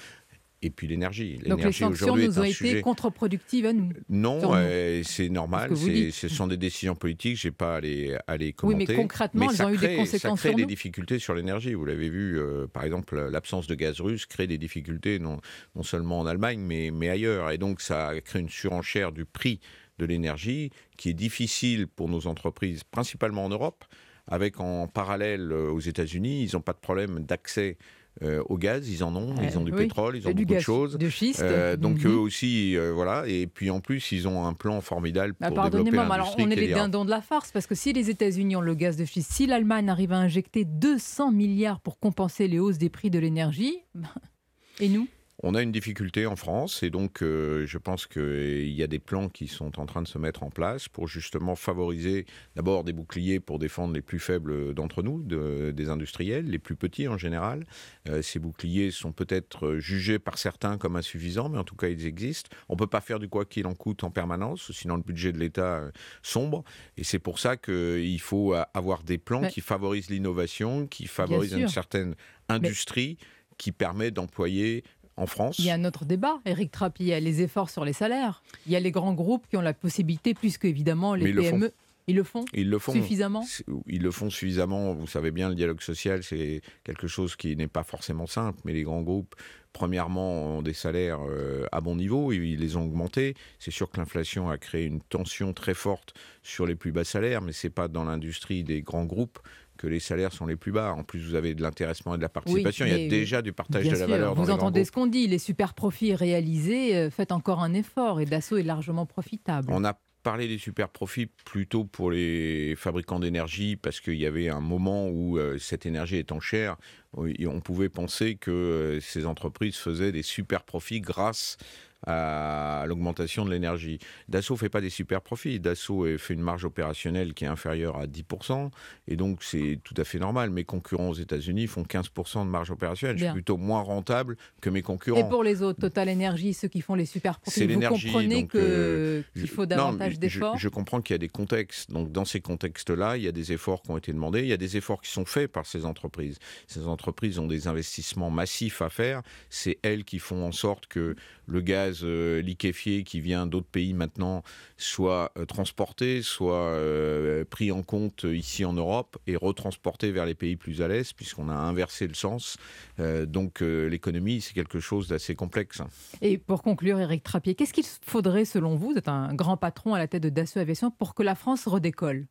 Et 0.63 0.71
puis 0.71 0.87
l'énergie. 0.87 1.39
Donc 1.47 1.63
les 1.63 1.71
sanctions 1.71 2.17
nous 2.17 2.39
ont 2.39 2.43
été 2.45 2.81
contre-productives 2.81 3.67
à 3.67 3.73
nous. 3.75 3.91
non, 4.09 4.41
euh, 4.55 5.03
c'est 5.05 5.29
normal. 5.29 5.77
Ce 5.77 6.29
sont 6.29 6.47
des 6.47 6.57
décisions 6.57 6.95
politiques. 6.95 7.37
Je 7.37 7.49
n'ai 7.49 7.53
pas 7.53 7.77
à 7.77 7.81
les, 7.81 8.17
à 8.27 8.37
les 8.37 8.55
Oui, 8.63 8.75
mais 8.75 8.87
commenter. 8.87 8.95
concrètement, 8.97 9.51
elles 9.51 9.63
ont 9.63 9.71
eu 9.71 9.77
des 9.77 9.97
conséquences 9.97 10.21
Ça 10.41 10.49
crée 10.49 10.49
sur 10.49 10.57
des 10.57 10.63
nous. 10.63 10.69
difficultés 10.69 11.19
sur 11.19 11.35
l'énergie. 11.35 11.75
Vous 11.75 11.85
l'avez 11.85 12.09
vu, 12.09 12.39
euh, 12.41 12.67
par 12.67 12.85
exemple, 12.85 13.29
l'absence 13.31 13.67
de 13.67 13.75
gaz 13.75 14.01
russe 14.01 14.25
crée 14.25 14.47
des 14.47 14.57
difficultés 14.59 15.19
non, 15.19 15.41
non 15.75 15.83
seulement 15.83 16.21
en 16.21 16.27
Allemagne, 16.27 16.59
mais, 16.61 16.91
mais 16.91 17.11
ailleurs. 17.11 17.51
Et 17.51 17.59
donc, 17.59 17.81
ça 17.83 18.13
crée 18.25 18.41
une 18.41 18.49
surenchère 18.49 19.13
du 19.13 19.27
prix 19.27 19.61
de 19.99 20.07
l'énergie 20.07 20.71
qui 20.97 21.11
est 21.11 21.15
difficile 21.15 21.87
pour 21.87 22.09
nos 22.09 22.27
entreprises, 22.27 22.83
principalement 22.83 23.45
en 23.45 23.49
Europe. 23.51 23.85
Avec 24.29 24.59
en 24.59 24.89
parallèle 24.89 25.53
euh, 25.53 25.71
aux 25.71 25.79
États-Unis, 25.81 26.43
ils 26.45 26.55
n'ont 26.57 26.61
pas 26.63 26.73
de 26.73 26.79
problème 26.81 27.21
d'accès 27.21 27.77
euh, 28.23 28.43
au 28.49 28.57
gaz, 28.57 28.89
ils 28.89 29.05
en 29.05 29.15
ont, 29.15 29.35
ils 29.43 29.59
ont 29.59 29.63
du 29.65 29.73
oui, 29.73 29.79
pétrole, 29.85 30.17
ils 30.17 30.27
ont 30.27 30.31
du 30.31 30.37
beaucoup 30.45 30.49
de 30.49 30.55
gaz 30.55 30.63
choses. 30.63 30.97
de 30.97 31.09
schiste. 31.11 31.41
Euh, 31.43 31.77
donc 31.77 32.03
Mhm. 32.03 32.11
eux 32.13 32.17
aussi, 32.17 32.77
euh, 32.77 32.93
voilà. 32.93 33.25
Et 33.27 33.47
puis 33.47 33.69
en 33.71 33.81
plus, 33.81 34.11
ils 34.13 34.27
ont 34.27 34.47
un 34.47 34.55
plan 34.55 34.81
formidable 34.81 35.35
pour 35.35 35.47
Ah, 35.47 35.51
développer 35.51 35.71
Pardonnez-moi, 35.71 36.05
mais 36.07 36.15
alors 36.15 36.27
l'industrie. 36.29 36.45
on 36.45 36.51
est 36.51 36.57
les 36.69 36.73
dindons 36.75 37.05
de 37.05 37.11
la 37.11 37.21
farce 37.21 37.53
parce 37.53 37.67
que 37.67 37.75
si 37.75 37.93
les 37.93 38.09
États-Unis 38.09 38.57
ont 38.57 38.61
le 38.63 38.75
gaz 38.75 38.97
de 38.97 39.05
schiste, 39.05 39.33
si 39.33 39.47
l'Allemagne 39.47 39.91
arrive 39.91 40.13
à 40.13 40.17
injecter 40.19 40.65
200 40.65 41.31
milliards 41.33 41.81
pour 41.81 41.99
compenser 41.99 42.49
les 42.49 42.59
hausses 42.59 42.79
des 42.79 42.89
prix 42.89 43.11
de 43.11 43.19
l'énergie, 43.19 43.77
et 44.81 44.89
nous 44.89 45.09
On 45.43 45.55
a 45.55 45.61
une 45.61 45.71
difficulté 45.71 46.25
en 46.25 46.35
France 46.35 46.83
et 46.83 46.89
donc 46.89 47.23
euh, 47.23 47.67
je 47.67 47.77
pense 47.77 48.07
qu'il 48.07 48.71
y 48.73 48.83
a 48.83 48.87
des 48.87 48.99
plans 48.99 49.29
qui 49.29 49.49
sont 49.49 49.79
en 49.79 49.85
train 49.85 50.01
de 50.01 50.09
se 50.09 50.17
mettre 50.17 50.43
en 50.43 50.49
place 50.51 50.89
pour 50.89 51.09
justement 51.09 51.57
favoriser 51.57 52.25
d'abord 52.55 52.85
des 52.85 52.95
boucliers 52.95 53.39
pour 53.39 53.59
défendre 53.59 53.93
les 53.93 54.01
plus 54.01 54.19
faibles 54.19 54.73
d'entre 54.73 55.03
nous, 55.03 55.23
de- 55.23 55.73
des 55.77 55.91
industriels, 55.91 56.47
les 56.47 56.59
plus 56.59 56.75
petits 56.75 57.07
en 57.07 57.19
général. 57.19 57.67
Euh, 58.09 58.23
ces 58.23 58.39
boucliers 58.39 58.91
sont 58.91 59.13
peut-être 59.13 59.77
jugés 59.77 60.19
par 60.19 60.39
certains 60.39 60.79
comme 60.79 60.97
insuffisants, 60.97 61.51
mais 61.51 61.59
en 61.59 61.65
tout 61.65 61.77
cas 61.77 61.89
ils 61.89 62.07
existent. 62.07 62.49
On 62.71 62.73
ne 62.73 62.79
peut 62.79 62.87
pas 62.87 63.03
faire 63.03 63.19
du 63.19 63.29
quoi 63.29 63.45
qu'il 63.45 63.67
en 63.67 63.75
coûte 63.75 64.05
en 64.05 64.11
permanence, 64.11 64.73
sinon 64.73 64.97
le 64.97 65.03
budget 65.03 65.33
de 65.33 65.39
l'État 65.39 65.81
euh, 65.81 65.91
sombre. 66.23 66.65
Et 66.97 67.05
c'est 67.05 67.19
pour 67.19 67.39
ça 67.39 67.59
qu'il 67.59 68.21
faut 68.23 68.55
euh, 68.55 68.63
avoir 68.73 69.03
des 69.03 69.19
plans 69.19 69.43
qui 69.51 69.61
favorisent 69.61 70.09
l'innovation, 70.09 70.87
qui 70.87 71.07
favorisent 71.07 71.53
une 71.53 71.69
certaine 71.69 72.15
industrie 72.49 73.19
qui 73.59 73.71
permet 73.73 74.11
d'employer 74.11 74.83
en 75.17 75.27
France. 75.27 75.59
Il 75.59 75.65
y 75.65 75.71
a 75.71 75.75
un 75.75 75.85
autre 75.85 76.05
débat, 76.05 76.41
Eric 76.45 76.71
Trappier, 76.71 77.07
il 77.07 77.09
y 77.11 77.15
a 77.15 77.21
les 77.21 77.43
efforts 77.43 77.71
sur 77.71 77.85
les 77.85 77.93
salaires. 77.93 78.43
Il 78.67 78.73
y 78.73 78.77
a 78.77 78.81
les 78.81 78.91
grands 78.91 79.15
groupes 79.15 79.47
qui 79.49 79.57
ont 79.57 79.63
la 79.63 79.75
possibilité, 79.75 80.35
plus 80.35 80.59
qu'évidemment 80.59 81.15
les 81.15 81.33
Mais. 81.33 81.51
PME. 81.51 81.73
Ils 82.09 82.15
le 82.15 82.23
font 82.23 82.45
Ils 82.55 82.71
le 82.71 82.79
font 82.79 82.93
suffisamment? 82.93 83.45
Ils 83.87 84.03
le 84.03 84.11
font 84.13 84.31
suffisamment. 84.31 84.95
Vous 84.95 85.09
savez 85.09 85.33
bien, 85.33 85.49
le 85.49 85.57
dialogue 85.57 85.81
social, 85.81 86.23
c'est 86.23 86.61
quelque 86.85 87.09
chose 87.09 87.35
qui 87.35 87.57
n'est 87.57 87.67
pas 87.67 87.83
forcément 87.83 88.29
simple, 88.29 88.61
mais 88.65 88.73
les 88.73 88.85
grands 88.85 89.03
groupes, 89.03 89.35
premièrement, 89.73 90.59
ont 90.59 90.63
des 90.63 90.73
salaires 90.73 91.19
euh, 91.29 91.67
à 91.73 91.81
bon 91.81 91.97
niveau, 91.97 92.31
ils 92.31 92.61
les 92.61 92.77
ont 92.77 92.85
augmentés. 92.85 93.35
C'est 93.59 93.73
sûr 93.73 93.91
que 93.91 93.99
l'inflation 93.99 94.49
a 94.49 94.57
créé 94.57 94.85
une 94.85 95.01
tension 95.01 95.53
très 95.53 95.75
forte 95.75 96.15
sur 96.45 96.65
les 96.65 96.77
plus 96.77 96.93
bas 96.93 97.03
salaires, 97.03 97.43
mais 97.43 97.53
c'est 97.53 97.71
pas 97.71 97.89
dans 97.89 98.05
l'industrie 98.05 98.63
des 98.63 98.83
grands 98.83 99.05
groupes 99.05 99.41
que 99.77 99.87
les 99.87 100.01
salaires 100.01 100.33
sont 100.33 100.47
les 100.47 100.57
plus 100.57 100.73
bas. 100.73 100.93
En 100.93 101.05
plus, 101.05 101.21
vous 101.21 101.35
avez 101.35 101.55
de 101.55 101.63
l'intéressement 101.63 102.15
et 102.15 102.17
de 102.17 102.23
la 102.23 102.29
participation. 102.29 102.87
Il 102.87 102.93
y 102.93 103.07
a 103.07 103.09
déjà 103.09 103.43
du 103.43 103.53
partage 103.53 103.85
de 103.85 103.97
la 103.97 104.07
valeur. 104.07 104.35
Vous 104.35 104.51
entendez 104.51 104.85
ce 104.85 104.93
qu'on 104.93 105.07
dit, 105.07 105.27
les 105.27 105.39
super 105.39 105.75
profits 105.75 106.15
réalisés, 106.15 106.97
euh, 106.97 107.11
faites 107.11 107.33
encore 107.33 107.63
un 107.63 107.75
effort 107.75 108.21
et 108.21 108.25
Dassault 108.25 108.59
est 108.59 108.63
largement 108.63 109.07
profitable. 109.07 109.69
On 109.71 109.85
a 109.85 109.99
parlé 110.27 110.49
des 110.49 110.59
super 110.59 110.89
profits 110.89 111.27
plutôt 111.45 111.85
pour 111.85 112.11
les 112.11 112.75
fabricants 112.77 113.21
d'énergie 113.21 113.77
parce 113.77 114.01
qu'il 114.01 114.17
y 114.17 114.27
avait 114.27 114.49
un 114.49 114.61
moment 114.61 115.09
où 115.09 115.39
euh, 115.39 115.57
cette 115.59 115.87
énergie 115.87 116.17
étant 116.17 116.41
chère, 116.41 116.75
on 117.15 117.61
pouvait 117.61 117.89
penser 117.89 118.35
que 118.35 118.51
euh, 118.51 119.01
ces 119.01 119.25
entreprises 119.25 119.77
faisaient 119.77 120.11
des 120.11 120.25
super 120.25 120.65
profits 120.65 121.01
grâce 121.01 121.59
à 121.59 121.86
l'augmentation 122.07 123.45
de 123.45 123.51
l'énergie. 123.51 123.99
Dassault 124.29 124.55
ne 124.55 124.59
fait 124.59 124.69
pas 124.69 124.81
des 124.81 124.91
super 124.91 125.21
profits. 125.23 125.61
Dassault 125.61 126.07
fait 126.19 126.35
une 126.35 126.41
marge 126.41 126.65
opérationnelle 126.65 127.35
qui 127.35 127.45
est 127.45 127.49
inférieure 127.49 127.97
à 127.97 128.07
10%, 128.07 128.71
et 129.09 129.17
donc 129.17 129.43
c'est 129.43 129.81
tout 129.83 129.95
à 129.97 130.05
fait 130.05 130.19
normal. 130.19 130.51
Mes 130.51 130.65
concurrents 130.65 131.09
aux 131.09 131.15
États-Unis 131.15 131.67
font 131.67 131.83
15% 131.83 132.45
de 132.45 132.51
marge 132.51 132.71
opérationnelle. 132.71 133.19
Je 133.19 133.25
suis 133.25 133.33
plutôt 133.33 133.57
moins 133.57 133.83
rentable 133.83 134.37
que 134.61 134.71
mes 134.71 134.83
concurrents. 134.83 135.21
Et 135.21 135.29
pour 135.29 135.43
les 135.43 135.63
autres, 135.63 135.81
Total 135.81 136.09
Energy, 136.09 136.55
ceux 136.55 136.69
qui 136.69 136.81
font 136.81 136.95
les 136.95 137.07
super 137.07 137.41
profits, 137.41 137.67
vous 137.67 137.81
comprenez 137.81 138.49
euh, 138.55 139.23
qu'il 139.35 139.49
faut 139.49 139.67
davantage 139.67 140.19
d'efforts 140.19 140.57
je, 140.57 140.69
comprends 140.69 141.01
qu'il 141.01 141.15
y 141.15 141.17
a 141.17 141.19
des 141.19 141.29
contextes. 141.29 141.91
Donc 141.91 142.13
dans 142.13 142.25
ces 142.25 142.41
contextes-là, 142.41 143.17
il 143.17 143.23
y 143.23 143.29
a 143.29 143.33
des 143.33 143.53
efforts 143.53 143.83
qui 143.83 143.91
ont 143.91 143.97
été 143.97 144.13
demandés, 144.13 144.41
il 144.41 144.49
y 144.49 144.53
a 144.53 144.57
des 144.57 144.77
efforts 144.77 145.01
qui 145.01 145.11
sont 145.11 145.25
faits 145.25 145.51
par 145.51 145.67
ces 145.67 145.85
entreprises. 145.85 146.39
Ces 146.67 146.87
entreprises 146.87 147.39
ont 147.39 147.47
des 147.47 147.69
investissements 147.69 148.31
massifs 148.31 148.83
à 148.83 148.89
faire. 148.89 149.23
C'est 149.51 149.79
elles 149.83 150.05
qui 150.05 150.19
font 150.19 150.45
en 150.45 150.53
sorte 150.53 150.87
que 150.87 151.17
le 151.47 151.61
gaz 151.61 152.01
euh, 152.03 152.41
liquéfié 152.43 153.05
qui 153.05 153.21
vient 153.21 153.47
d'autres 153.47 153.67
pays 153.67 153.95
maintenant 153.95 154.43
soit 154.77 155.33
euh, 155.39 155.45
transporté, 155.45 156.23
soit 156.23 156.55
euh, 156.55 157.45
pris 157.45 157.73
en 157.73 157.83
compte 157.83 158.25
ici 158.25 158.65
en 158.65 158.73
Europe 158.73 159.17
et 159.27 159.37
retransporté 159.37 160.11
vers 160.11 160.27
les 160.27 160.35
pays 160.35 160.57
plus 160.57 160.83
à 160.83 160.89
l'est, 160.89 161.15
puisqu'on 161.15 161.49
a 161.49 161.55
inversé 161.55 162.07
le 162.07 162.15
sens. 162.15 162.57
donc 162.99 163.61
l'économie, 163.61 164.41
c'est 164.41 164.55
quelque 164.55 164.81
chose 164.81 165.09
d'assez 165.09 165.35
complexe. 165.35 165.81
Et 166.21 166.39
pour 166.39 166.63
conclure, 166.63 166.99
Eric 166.99 167.23
Trappier, 167.23 167.55
qu'est-ce 167.55 167.73
qu'il 167.73 167.85
faudrait 167.85 168.45
selon 168.45 168.77
vous, 168.77 168.91
vous 168.91 168.99
êtes 168.99 169.09
un 169.09 169.35
grand 169.35 169.57
patron 169.57 169.95
à 169.95 169.99
la 169.99 170.07
tête 170.07 170.23
de 170.23 170.29
Dassault 170.29 170.61
Aviation, 170.61 170.91
pour 170.91 171.15
que 171.15 171.23
la 171.23 171.35
France 171.35 171.67
redécolle? 171.67 172.27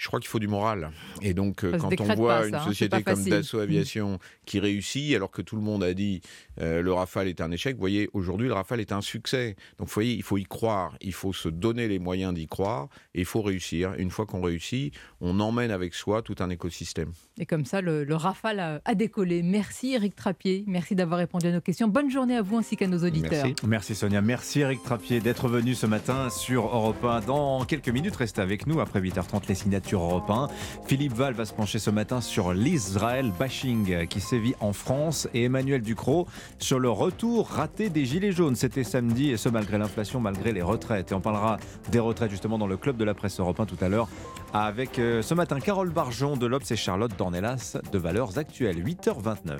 Je 0.00 0.06
crois 0.06 0.18
qu'il 0.18 0.30
faut 0.30 0.38
du 0.38 0.48
moral. 0.48 0.92
Et 1.20 1.34
donc, 1.34 1.62
euh, 1.62 1.76
quand 1.76 2.00
on 2.00 2.14
voit 2.14 2.46
une 2.48 2.54
hein, 2.54 2.64
société 2.64 3.02
comme 3.02 3.22
Dassault. 3.22 3.60
Aviation 3.60 4.18
qui 4.46 4.58
réussit, 4.58 5.14
alors 5.14 5.30
que 5.30 5.42
tout 5.42 5.56
le 5.56 5.62
monde 5.62 5.84
a 5.84 5.92
dit 5.92 6.22
euh, 6.62 6.80
le 6.80 6.90
Rafale 6.90 7.28
est 7.28 7.42
un 7.42 7.50
échec, 7.50 7.74
vous 7.74 7.80
voyez, 7.80 8.08
aujourd'hui, 8.14 8.48
le 8.48 8.54
Rafale 8.54 8.80
est 8.80 8.92
un 8.92 9.02
succès. 9.02 9.56
Donc, 9.78 9.88
vous 9.88 9.94
voyez, 9.94 10.14
il 10.14 10.22
faut 10.22 10.38
y 10.38 10.44
croire, 10.44 10.96
il 11.02 11.12
faut 11.12 11.34
se 11.34 11.50
donner 11.50 11.86
les 11.86 11.98
moyens 11.98 12.32
d'y 12.32 12.46
croire, 12.46 12.88
et 13.14 13.20
il 13.20 13.24
faut 13.26 13.42
réussir. 13.42 13.92
Une 13.98 14.10
fois 14.10 14.24
qu'on 14.24 14.40
réussit, 14.40 14.94
on 15.20 15.38
emmène 15.38 15.70
avec 15.70 15.92
soi 15.92 16.22
tout 16.22 16.36
un 16.38 16.48
écosystème. 16.48 17.12
Et 17.38 17.44
comme 17.44 17.66
ça, 17.66 17.82
le, 17.82 18.06
Rafale 18.14 18.80
a, 18.82 18.94
décollé. 18.94 19.42
Merci 19.42 19.92
Eric 19.92 20.16
Trappier, 20.16 20.64
merci 20.66 20.94
d'avoir 20.94 21.18
répondu 21.18 21.46
à 21.46 21.52
nos 21.52 21.60
questions. 21.60 21.88
Bonne 21.88 22.10
journée 22.10 22.36
à 22.36 22.42
vous 22.42 22.56
ainsi 22.56 22.74
qu'à 22.74 22.86
nos 22.86 23.04
auditeurs. 23.04 23.44
Merci. 23.44 23.66
merci 23.66 23.94
Sonia, 23.94 24.22
merci 24.22 24.60
Eric 24.60 24.82
Trappier 24.82 25.20
d'être 25.20 25.48
venu 25.48 25.74
ce 25.74 25.84
matin 25.84 26.30
sur 26.30 26.64
Europe 26.64 27.04
1. 27.04 27.20
Dans 27.20 27.64
quelques 27.66 27.90
minutes, 27.90 28.16
restez 28.16 28.40
avec 28.40 28.66
nous 28.66 28.80
après 28.80 29.00
8h30 29.00 29.42
les 29.46 29.54
signatures 29.54 29.89
Europe 29.92 30.30
1. 30.30 30.48
Philippe 30.86 31.14
Val 31.14 31.34
va 31.34 31.44
se 31.44 31.52
pencher 31.52 31.78
ce 31.78 31.90
matin 31.90 32.20
sur 32.20 32.52
l'Israël 32.52 33.32
bashing 33.38 34.06
qui 34.06 34.20
sévit 34.20 34.54
en 34.60 34.72
France 34.72 35.28
et 35.34 35.44
Emmanuel 35.44 35.82
Ducrot 35.82 36.26
sur 36.58 36.78
le 36.78 36.90
retour 36.90 37.48
raté 37.48 37.88
des 37.88 38.04
Gilets 38.04 38.32
jaunes. 38.32 38.56
C'était 38.56 38.84
samedi 38.84 39.30
et 39.30 39.36
ce 39.36 39.48
malgré 39.48 39.78
l'inflation, 39.78 40.20
malgré 40.20 40.52
les 40.52 40.62
retraites. 40.62 41.12
Et 41.12 41.14
on 41.14 41.20
parlera 41.20 41.58
des 41.90 41.98
retraites 41.98 42.30
justement 42.30 42.58
dans 42.58 42.66
le 42.66 42.76
club 42.76 42.96
de 42.96 43.04
la 43.04 43.14
presse 43.14 43.40
européen 43.40 43.66
tout 43.66 43.78
à 43.80 43.88
l'heure 43.88 44.08
avec 44.52 44.98
euh, 44.98 45.22
ce 45.22 45.34
matin 45.34 45.60
Carole 45.60 45.90
Barjon 45.90 46.36
de 46.36 46.46
l'Obs 46.46 46.70
et 46.70 46.76
Charlotte 46.76 47.12
Dornelas 47.16 47.76
de 47.92 47.98
Valeurs 47.98 48.38
Actuelles. 48.38 48.82
8h29. 48.84 49.58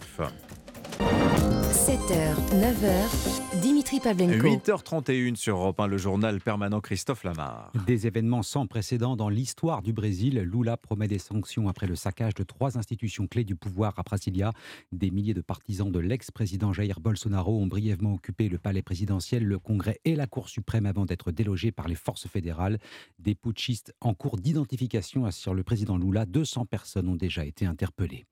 7h, 0.98 2.34
9h, 2.52 3.60
Dimitri 3.60 4.00
Pavlenko. 4.00 4.46
8h31 4.46 5.36
sur 5.36 5.56
Europe 5.56 5.78
1, 5.80 5.86
le 5.86 5.98
journal 5.98 6.40
permanent 6.40 6.80
Christophe 6.80 7.24
Lamar. 7.24 7.72
Des 7.86 8.06
événements 8.06 8.42
sans 8.42 8.66
précédent 8.66 9.16
dans 9.16 9.28
l'histoire 9.28 9.82
du 9.82 9.92
Brésil. 9.92 10.40
Lula 10.40 10.76
promet 10.76 11.08
des 11.08 11.18
sanctions 11.18 11.68
après 11.68 11.86
le 11.86 11.96
saccage 11.96 12.34
de 12.34 12.42
trois 12.42 12.76
institutions 12.76 13.26
clés 13.26 13.44
du 13.44 13.56
pouvoir 13.56 13.98
à 13.98 14.02
Brasilia. 14.02 14.52
Des 14.92 15.10
milliers 15.10 15.34
de 15.34 15.40
partisans 15.40 15.90
de 15.90 15.98
l'ex-président 15.98 16.72
Jair 16.72 17.00
Bolsonaro 17.00 17.58
ont 17.58 17.66
brièvement 17.66 18.14
occupé 18.14 18.48
le 18.48 18.58
palais 18.58 18.82
présidentiel, 18.82 19.44
le 19.44 19.58
Congrès 19.58 20.00
et 20.04 20.16
la 20.16 20.26
Cour 20.26 20.48
suprême 20.48 20.86
avant 20.86 21.06
d'être 21.06 21.30
délogés 21.32 21.72
par 21.72 21.88
les 21.88 21.94
forces 21.94 22.26
fédérales. 22.26 22.78
Des 23.18 23.34
putschistes 23.34 23.94
en 24.00 24.14
cours 24.14 24.36
d'identification 24.36 25.24
assure 25.24 25.54
le 25.54 25.62
président 25.62 25.98
Lula. 25.98 26.26
200 26.26 26.66
personnes 26.66 27.08
ont 27.08 27.16
déjà 27.16 27.44
été 27.44 27.66
interpellées. 27.66 28.26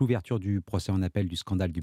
L'ouverture 0.00 0.38
du 0.38 0.60
procès 0.60 0.92
en 0.92 1.02
appel 1.02 1.28
du 1.28 1.36
scandale 1.36 1.72
du 1.72 1.82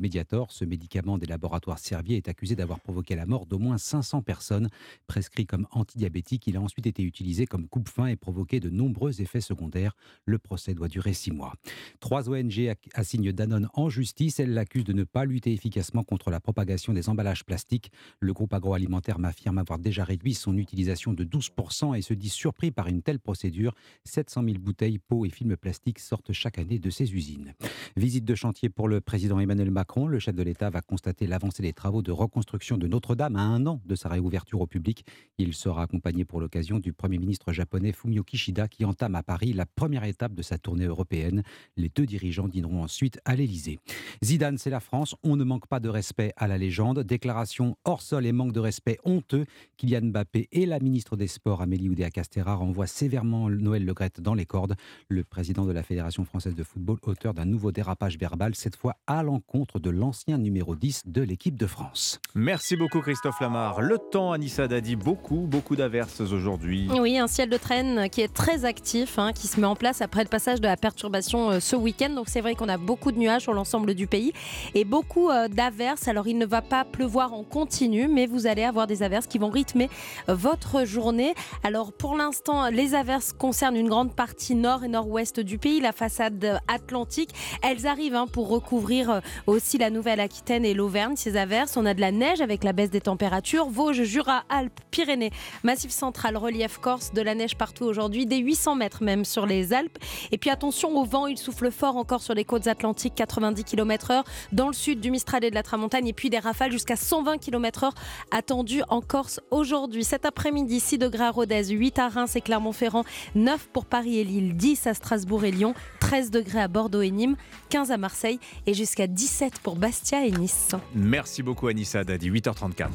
Ce 0.49 0.65
médicament 0.65 1.18
des 1.18 1.26
laboratoires 1.26 1.80
Servier 1.80 2.18
est 2.18 2.27
accusé 2.27 2.56
d'avoir 2.56 2.80
provoqué 2.80 3.15
la 3.15 3.26
mort 3.26 3.45
d'au 3.45 3.60
moins 3.60 3.77
500 3.77 4.22
personnes. 4.22 4.69
Prescrit 5.07 5.45
comme 5.45 5.68
antidiabétique, 5.72 6.48
il 6.48 6.57
a 6.57 6.61
ensuite 6.61 6.85
été 6.85 7.03
utilisé 7.03 7.45
comme 7.45 7.68
coupe-faim 7.68 8.07
et 8.07 8.15
provoqué 8.15 8.60
de 8.60 8.69
nombreux 8.69 9.22
effets 9.22 9.41
secondaires. 9.41 9.95
Le 10.26 10.38
procès 10.38 10.73
doit 10.73 10.88
durer 10.88 11.14
six 11.14 11.31
mois. 11.31 11.53
Trois 11.99 12.30
ONG 12.30 12.73
assignent 12.93 13.31
Danone 13.31 13.68
en 13.73 13.89
justice. 13.89 14.39
Elles 14.39 14.53
l'accusent 14.53 14.84
de 14.84 14.93
ne 14.93 15.03
pas 15.03 15.26
lutter 15.26 15.53
efficacement 15.53 16.03
contre 16.03 16.30
la 16.30 16.39
propagation 16.39 16.93
des 16.93 17.10
emballages 17.10 17.43
plastiques. 17.43 17.91
Le 18.19 18.34
groupe 18.34 18.53
agroalimentaire 18.53 19.19
m'affirme 19.19 19.57
avoir 19.57 19.80
déjà 19.80 20.03
réduit 20.03 20.34
son 20.34 20.57
utilisation 20.57 21.14
de 21.14 21.23
12% 21.23 21.98
et 21.98 22.02
se 22.02 22.14
dit 22.14 22.30
surpris 22.30 22.72
par 22.72 22.88
une 22.88 23.02
telle 23.02 23.19
procédure. 23.19 23.73
700 24.06 24.43
000 24.43 24.57
bouteilles, 24.60 24.99
pots 24.99 25.26
et 25.26 25.30
films 25.30 25.57
plastiques 25.57 25.99
sortent 25.99 26.31
chaque 26.31 26.60
année 26.60 26.80
de 26.80 26.89
ces 26.89 27.14
usines. 27.14 27.53
Visite 27.98 28.26
de 28.26 28.35
chantier 28.35 28.69
pour 28.69 28.88
le 28.88 29.02
président 29.02 29.39
Emmanuel 29.39 29.72
Macron. 29.72 30.10
Le 30.11 30.19
chef 30.19 30.35
de 30.35 30.43
l'État 30.43 30.69
va 30.69 30.81
constater 30.81 31.25
l'avancée 31.25 31.63
des 31.63 31.71
travaux 31.71 32.01
de 32.01 32.11
reconstruction 32.11 32.77
de 32.77 32.85
Notre-Dame 32.85 33.38
à 33.38 33.43
un 33.43 33.65
an 33.65 33.79
de 33.85 33.95
sa 33.95 34.09
réouverture 34.09 34.59
au 34.59 34.67
public. 34.67 35.05
Il 35.38 35.53
sera 35.53 35.83
accompagné 35.83 36.25
pour 36.25 36.41
l'occasion 36.41 36.79
du 36.79 36.91
Premier 36.91 37.17
ministre 37.17 37.53
japonais 37.53 37.93
Fumio 37.93 38.21
Kishida 38.21 38.67
qui 38.67 38.83
entame 38.83 39.15
à 39.15 39.23
Paris 39.23 39.53
la 39.53 39.65
première 39.65 40.03
étape 40.03 40.33
de 40.33 40.41
sa 40.41 40.57
tournée 40.57 40.83
européenne. 40.83 41.43
Les 41.77 41.88
deux 41.88 42.05
dirigeants 42.05 42.49
dîneront 42.49 42.83
ensuite 42.83 43.21
à 43.23 43.38
l'Elysée. 43.38 43.79
Zidane, 44.21 44.57
c'est 44.57 44.69
la 44.69 44.81
France. 44.81 45.15
On 45.23 45.38
ne 45.38 45.45
manque 45.45 45.67
pas 45.67 45.79
de 45.79 45.88
respect 45.88 46.33
à 46.35 46.49
la 46.49 46.57
légende. 46.57 46.99
Déclaration 46.99 47.77
hors 47.85 48.01
sol 48.01 48.25
et 48.25 48.33
manque 48.33 48.51
de 48.51 48.59
respect 48.59 48.97
honteux. 49.05 49.45
Kylian 49.77 50.07
Mbappé 50.07 50.49
et 50.51 50.65
la 50.65 50.81
ministre 50.81 51.15
des 51.15 51.27
Sports 51.27 51.61
Amélie 51.61 51.88
Oudéa-Castera 51.88 52.55
renvoient 52.55 52.85
sévèrement 52.85 53.49
Noël 53.49 53.85
Legrette 53.85 54.19
dans 54.19 54.33
les 54.33 54.45
cordes. 54.45 54.75
Le 55.07 55.23
président 55.23 55.65
de 55.65 55.71
la 55.71 55.83
Fédération 55.83 56.25
française 56.25 56.55
de 56.55 56.63
football, 56.63 56.97
auteur 57.03 57.33
d'un 57.33 57.45
nouveau 57.45 57.71
dérapage 57.71 58.17
verbal, 58.17 58.55
cette 58.55 58.75
fois 58.75 58.97
à 59.07 59.23
l'encontre 59.23 59.79
de 59.79 59.89
l'ancien 60.02 60.40
numéro 60.40 60.76
de 60.76 61.22
l'équipe 61.22 61.56
de 61.56 61.68
France. 61.68 62.19
Merci 62.34 62.76
beaucoup 62.76 63.02
Christophe 63.02 63.40
Lamar. 63.40 63.82
Le 63.82 63.99
temps, 63.99 64.32
Anissa 64.32 64.68
Dadi, 64.68 64.95
beaucoup, 64.95 65.45
beaucoup 65.48 65.76
d'averses 65.76 66.22
aujourd'hui. 66.22 66.90
Oui, 66.99 67.19
un 67.19 67.28
ciel 67.28 67.49
de 67.49 67.57
traîne 67.57 68.10
qui 68.10 68.22
est 68.22 68.34
très 68.34 68.65
actif, 68.65 69.19
hein, 69.19 69.32
qui 69.32 69.45
se 69.48 69.60
met 69.60 69.68
en 69.68 69.76
place 69.76 70.02
après 70.02 70.23
le 70.23 70.30
passage 70.30 70.60
de 70.60 70.65
la 70.65 70.76
perturbation 70.76 71.52
euh, 71.52 71.60
ce 71.60 71.76
week-end. 71.76 72.10
Donc 72.10 72.30
c'est 72.30 72.41
vrai 72.41 72.56
qu'on 72.56 72.68
a 72.68 72.80
beaucoup 72.80 73.11
de 73.11 73.19
nuages 73.19 73.44
sur 73.44 73.53
l'ensemble 73.53 73.94
du 73.94 74.07
pays 74.07 74.34
et 74.73 74.86
beaucoup 74.86 75.30
euh, 75.30 75.48
d'averses. 75.48 76.07
Alors 76.07 76.28
il 76.28 76.40
ne 76.40 76.48
va 76.48 76.64
pas 76.64 76.84
pleuvoir 76.84 77.34
en 77.34 77.44
continu, 77.44 78.07
mais 78.07 78.26
vous 78.26 78.48
allez 78.48 78.64
avoir 78.64 78.88
des 78.88 79.03
averses 79.03 79.28
qui 79.28 79.38
vont 79.38 79.49
rythmer 79.49 79.88
euh, 80.30 80.34
votre 80.34 80.84
journée. 80.84 81.36
Alors 81.64 81.94
pour 81.94 82.15
l'instant, 82.15 82.69
les 82.69 82.95
averses 82.95 83.34
concernent 83.34 83.78
une 83.78 83.90
grande 83.90 84.15
partie 84.15 84.56
nord 84.56 84.84
et 84.84 84.88
nord-ouest 84.88 85.40
du 85.40 85.60
pays, 85.60 85.80
la 85.80 85.91
façade 85.91 86.60
atlantique. 86.68 87.30
Elles 87.61 87.86
arrivent 87.86 88.15
hein, 88.15 88.26
pour 88.26 88.49
recouvrir 88.49 89.22
aussi 89.45 89.78
la 89.82 89.90
Nouvelle-Aquitaine 89.90 90.64
et 90.64 90.76
l'Auvergne, 90.76 91.16
ces 91.16 91.36
averses. 91.36 91.76
On 91.76 91.88
a 91.88 91.95
de 91.95 92.02
la 92.02 92.12
neige 92.12 92.40
avec 92.40 92.64
la 92.64 92.72
baisse 92.72 92.91
des 92.91 93.02
températures. 93.02 93.68
Vosges, 93.68 94.03
Jura, 94.03 94.44
Alpes, 94.48 94.80
Pyrénées, 94.91 95.32
Massif 95.64 95.90
central, 95.90 96.38
relief 96.38 96.78
corse, 96.78 97.14
de 97.14 97.22
la 97.22 97.34
neige 97.34 97.58
partout 97.58 97.86
aujourd'hui, 97.86 98.28
des 98.28 98.38
800 98.38 98.76
mètres 98.76 99.03
même 99.03 99.26
sur 99.26 99.48
les 99.48 99.74
Alpes. 99.74 99.98
Et 100.32 100.38
puis 100.38 100.52
attention 100.52 100.95
au 100.95 101.03
vent, 101.03 101.26
il 101.26 101.40
souffle 101.40 101.72
fort 101.72 101.98
encore 101.98 102.22
sur 102.22 102.36
les 102.36 102.45
côtes 102.45 102.68
atlantiques, 102.68 103.16
90 103.16 103.64
km/h. 103.64 104.24
Dans 104.52 104.68
le 104.68 104.74
sud 104.74 104.99
du 104.99 105.10
Mistral 105.10 105.44
et 105.44 105.49
de 105.49 105.56
la 105.56 105.64
Tramontagne, 105.64 106.08
et 106.08 106.14
puis 106.14 106.30
des 106.30 106.38
rafales 106.38 106.72
jusqu'à 106.72 106.95
120 106.95 107.40
km/h 107.40 107.90
attendues 108.30 108.84
en 108.88 109.02
Corse 109.02 109.40
aujourd'hui. 109.49 110.03
Cet 110.03 110.28
après-midi, 110.28 110.80
6 110.80 110.99
degrés 110.99 111.24
à 111.24 111.32
Rodez, 111.32 111.70
8 111.70 111.98
à 111.98 112.10
Reims 112.10 112.36
et 112.36 112.41
Clermont-Ferrand, 112.41 113.03
9 113.34 113.70
pour 113.74 113.86
Paris 113.86 114.20
et 114.20 114.24
Lille, 114.24 114.56
10 114.56 114.86
à 114.86 114.94
Strasbourg 114.94 115.44
et 115.44 115.52
Lyon, 115.52 115.74
13 116.02 116.30
degrés 116.30 116.62
à 116.62 116.68
Bordeaux 116.68 117.02
et 117.02 117.10
Nîmes, 117.10 117.36
15 117.70 117.90
à 117.90 117.98
Marseille 117.98 118.40
et 118.68 118.76
jusqu'à 118.76 119.08
17 119.08 119.60
pour 119.64 119.70
Bastia 119.76 120.26
et 120.26 120.31
Nice. 120.31 120.76
Merci 120.95 121.43
beaucoup 121.43 121.68
Anissa 121.68 122.03
Dadi, 122.03 122.30
8h34. 122.30 122.88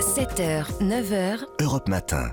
7h, 0.00 0.80
9h. 0.80 1.38
Europe 1.60 1.88
Matin. 1.88 2.32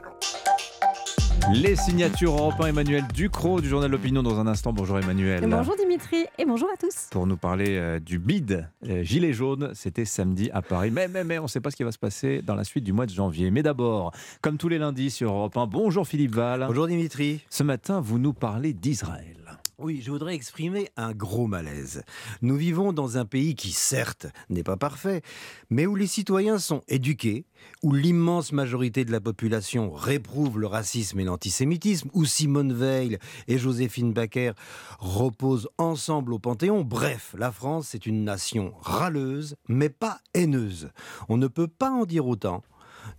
Les 1.51 1.75
signatures 1.75 2.31
européennes, 2.31 2.69
Emmanuel 2.69 3.03
Ducrot 3.13 3.59
du 3.59 3.67
journal 3.67 3.91
L'Opinion 3.91 4.23
dans 4.23 4.39
un 4.39 4.47
instant. 4.47 4.71
Bonjour 4.71 4.97
Emmanuel. 4.97 5.45
Bonjour 5.49 5.75
Dimitri 5.75 6.25
et 6.37 6.45
bonjour 6.45 6.69
à 6.73 6.77
tous. 6.77 7.09
Pour 7.11 7.27
nous 7.27 7.35
parler 7.35 7.77
euh, 7.77 7.99
du 7.99 8.17
bid 8.17 8.65
euh, 8.87 9.03
Gilets 9.03 9.33
jaunes, 9.33 9.71
c'était 9.73 10.05
samedi 10.05 10.49
à 10.51 10.61
Paris. 10.61 10.89
Mais, 10.89 11.09
mais, 11.09 11.25
mais, 11.25 11.39
on 11.39 11.43
ne 11.43 11.47
sait 11.47 11.59
pas 11.59 11.69
ce 11.69 11.75
qui 11.75 11.83
va 11.83 11.91
se 11.91 11.99
passer 11.99 12.41
dans 12.41 12.55
la 12.55 12.63
suite 12.63 12.85
du 12.85 12.93
mois 12.93 13.05
de 13.05 13.11
janvier. 13.11 13.51
Mais 13.51 13.61
d'abord, 13.61 14.13
comme 14.41 14.57
tous 14.57 14.69
les 14.69 14.77
lundis 14.77 15.11
sur 15.11 15.31
Europe 15.31 15.57
1, 15.57 15.67
bonjour 15.67 16.07
Philippe 16.07 16.33
Val. 16.35 16.63
Bonjour 16.65 16.87
Dimitri. 16.87 17.41
Ce 17.49 17.63
matin, 17.63 17.99
vous 17.99 18.19
nous 18.19 18.33
parlez 18.33 18.71
d'Israël. 18.71 19.42
Oui, 19.83 20.01
je 20.01 20.11
voudrais 20.11 20.33
exprimer 20.33 20.87
un 20.95 21.11
gros 21.11 21.45
malaise. 21.45 22.03
Nous 22.41 22.55
vivons 22.55 22.93
dans 22.93 23.17
un 23.17 23.25
pays 23.25 23.53
qui, 23.53 23.73
certes, 23.73 24.27
n'est 24.49 24.63
pas 24.63 24.77
parfait, 24.77 25.21
mais 25.69 25.85
où 25.85 25.95
les 25.95 26.07
citoyens 26.07 26.57
sont 26.57 26.83
éduqués, 26.87 27.43
où 27.81 27.91
l'immense 27.91 28.53
majorité 28.53 29.03
de 29.03 29.11
la 29.11 29.19
population 29.19 29.91
réprouve 29.91 30.57
le 30.57 30.67
racisme 30.67 31.19
et 31.19 31.25
l'antisémitisme, 31.25 32.09
où 32.13 32.23
Simone 32.23 32.71
Veil 32.71 33.17
et 33.49 33.57
Joséphine 33.57 34.13
Baker 34.13 34.53
reposent 34.99 35.67
ensemble 35.77 36.31
au 36.31 36.39
Panthéon. 36.39 36.85
Bref, 36.85 37.35
la 37.37 37.51
France 37.51 37.93
est 37.93 38.05
une 38.05 38.23
nation 38.23 38.73
râleuse, 38.79 39.57
mais 39.67 39.89
pas 39.89 40.21
haineuse. 40.33 40.91
On 41.27 41.35
ne 41.35 41.47
peut 41.47 41.67
pas 41.67 41.91
en 41.91 42.05
dire 42.05 42.25
autant 42.25 42.63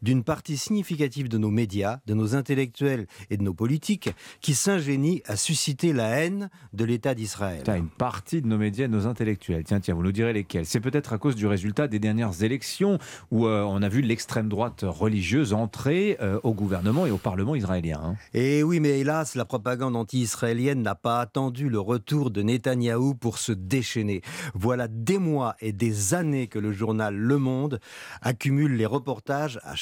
d'une 0.04 0.22
partie 0.22 0.58
significative 0.58 1.28
de 1.28 1.38
nos 1.38 1.50
médias, 1.50 1.98
de 2.06 2.12
nos 2.12 2.36
intellectuels 2.36 3.06
et 3.30 3.38
de 3.38 3.42
nos 3.42 3.54
politiques 3.54 4.10
qui 4.42 4.54
s'ingénient 4.54 5.22
à 5.26 5.36
susciter 5.36 5.94
la 5.94 6.08
haine 6.08 6.50
de 6.74 6.84
l'État 6.84 7.14
d'Israël. 7.14 7.64
Une 7.74 7.88
partie 7.88 8.42
de 8.42 8.46
nos 8.46 8.58
médias 8.58 8.84
et 8.84 8.88
de 8.88 8.92
nos 8.92 9.06
intellectuels. 9.06 9.64
Tiens, 9.64 9.80
tiens, 9.80 9.94
vous 9.94 10.02
nous 10.02 10.12
direz 10.12 10.34
lesquels. 10.34 10.66
C'est 10.66 10.80
peut-être 10.80 11.14
à 11.14 11.18
cause 11.18 11.36
du 11.36 11.46
résultat 11.46 11.88
des 11.88 11.98
dernières 11.98 12.42
élections 12.42 12.98
où 13.30 13.46
euh, 13.46 13.62
on 13.62 13.80
a 13.82 13.88
vu 13.88 14.02
l'extrême 14.02 14.48
droite 14.48 14.84
religieuse 14.86 15.54
entrer 15.54 16.18
euh, 16.20 16.38
au 16.42 16.52
gouvernement 16.52 17.06
et 17.06 17.10
au 17.10 17.16
Parlement 17.16 17.54
israélien. 17.54 18.00
Hein. 18.04 18.16
Et 18.34 18.58
eh 18.58 18.62
oui, 18.62 18.80
mais 18.80 19.00
hélas, 19.00 19.34
la 19.34 19.46
propagande 19.46 19.96
anti-israélienne 19.96 20.82
n'a 20.82 20.94
pas 20.94 21.20
attendu 21.20 21.70
le 21.70 21.80
retour 21.80 22.30
de 22.30 22.42
Netanyahou 22.42 23.14
pour 23.14 23.38
se 23.38 23.52
déchaîner. 23.52 24.20
Voilà 24.54 24.86
des 24.86 25.18
mois 25.18 25.56
et 25.60 25.72
des 25.72 26.12
années 26.12 26.46
que 26.46 26.58
le 26.58 26.72
journal 26.72 27.16
Le 27.16 27.38
Monde 27.38 27.80
accumule 28.20 28.76
les 28.76 28.86
reportages 28.86 29.58
à 29.62 29.74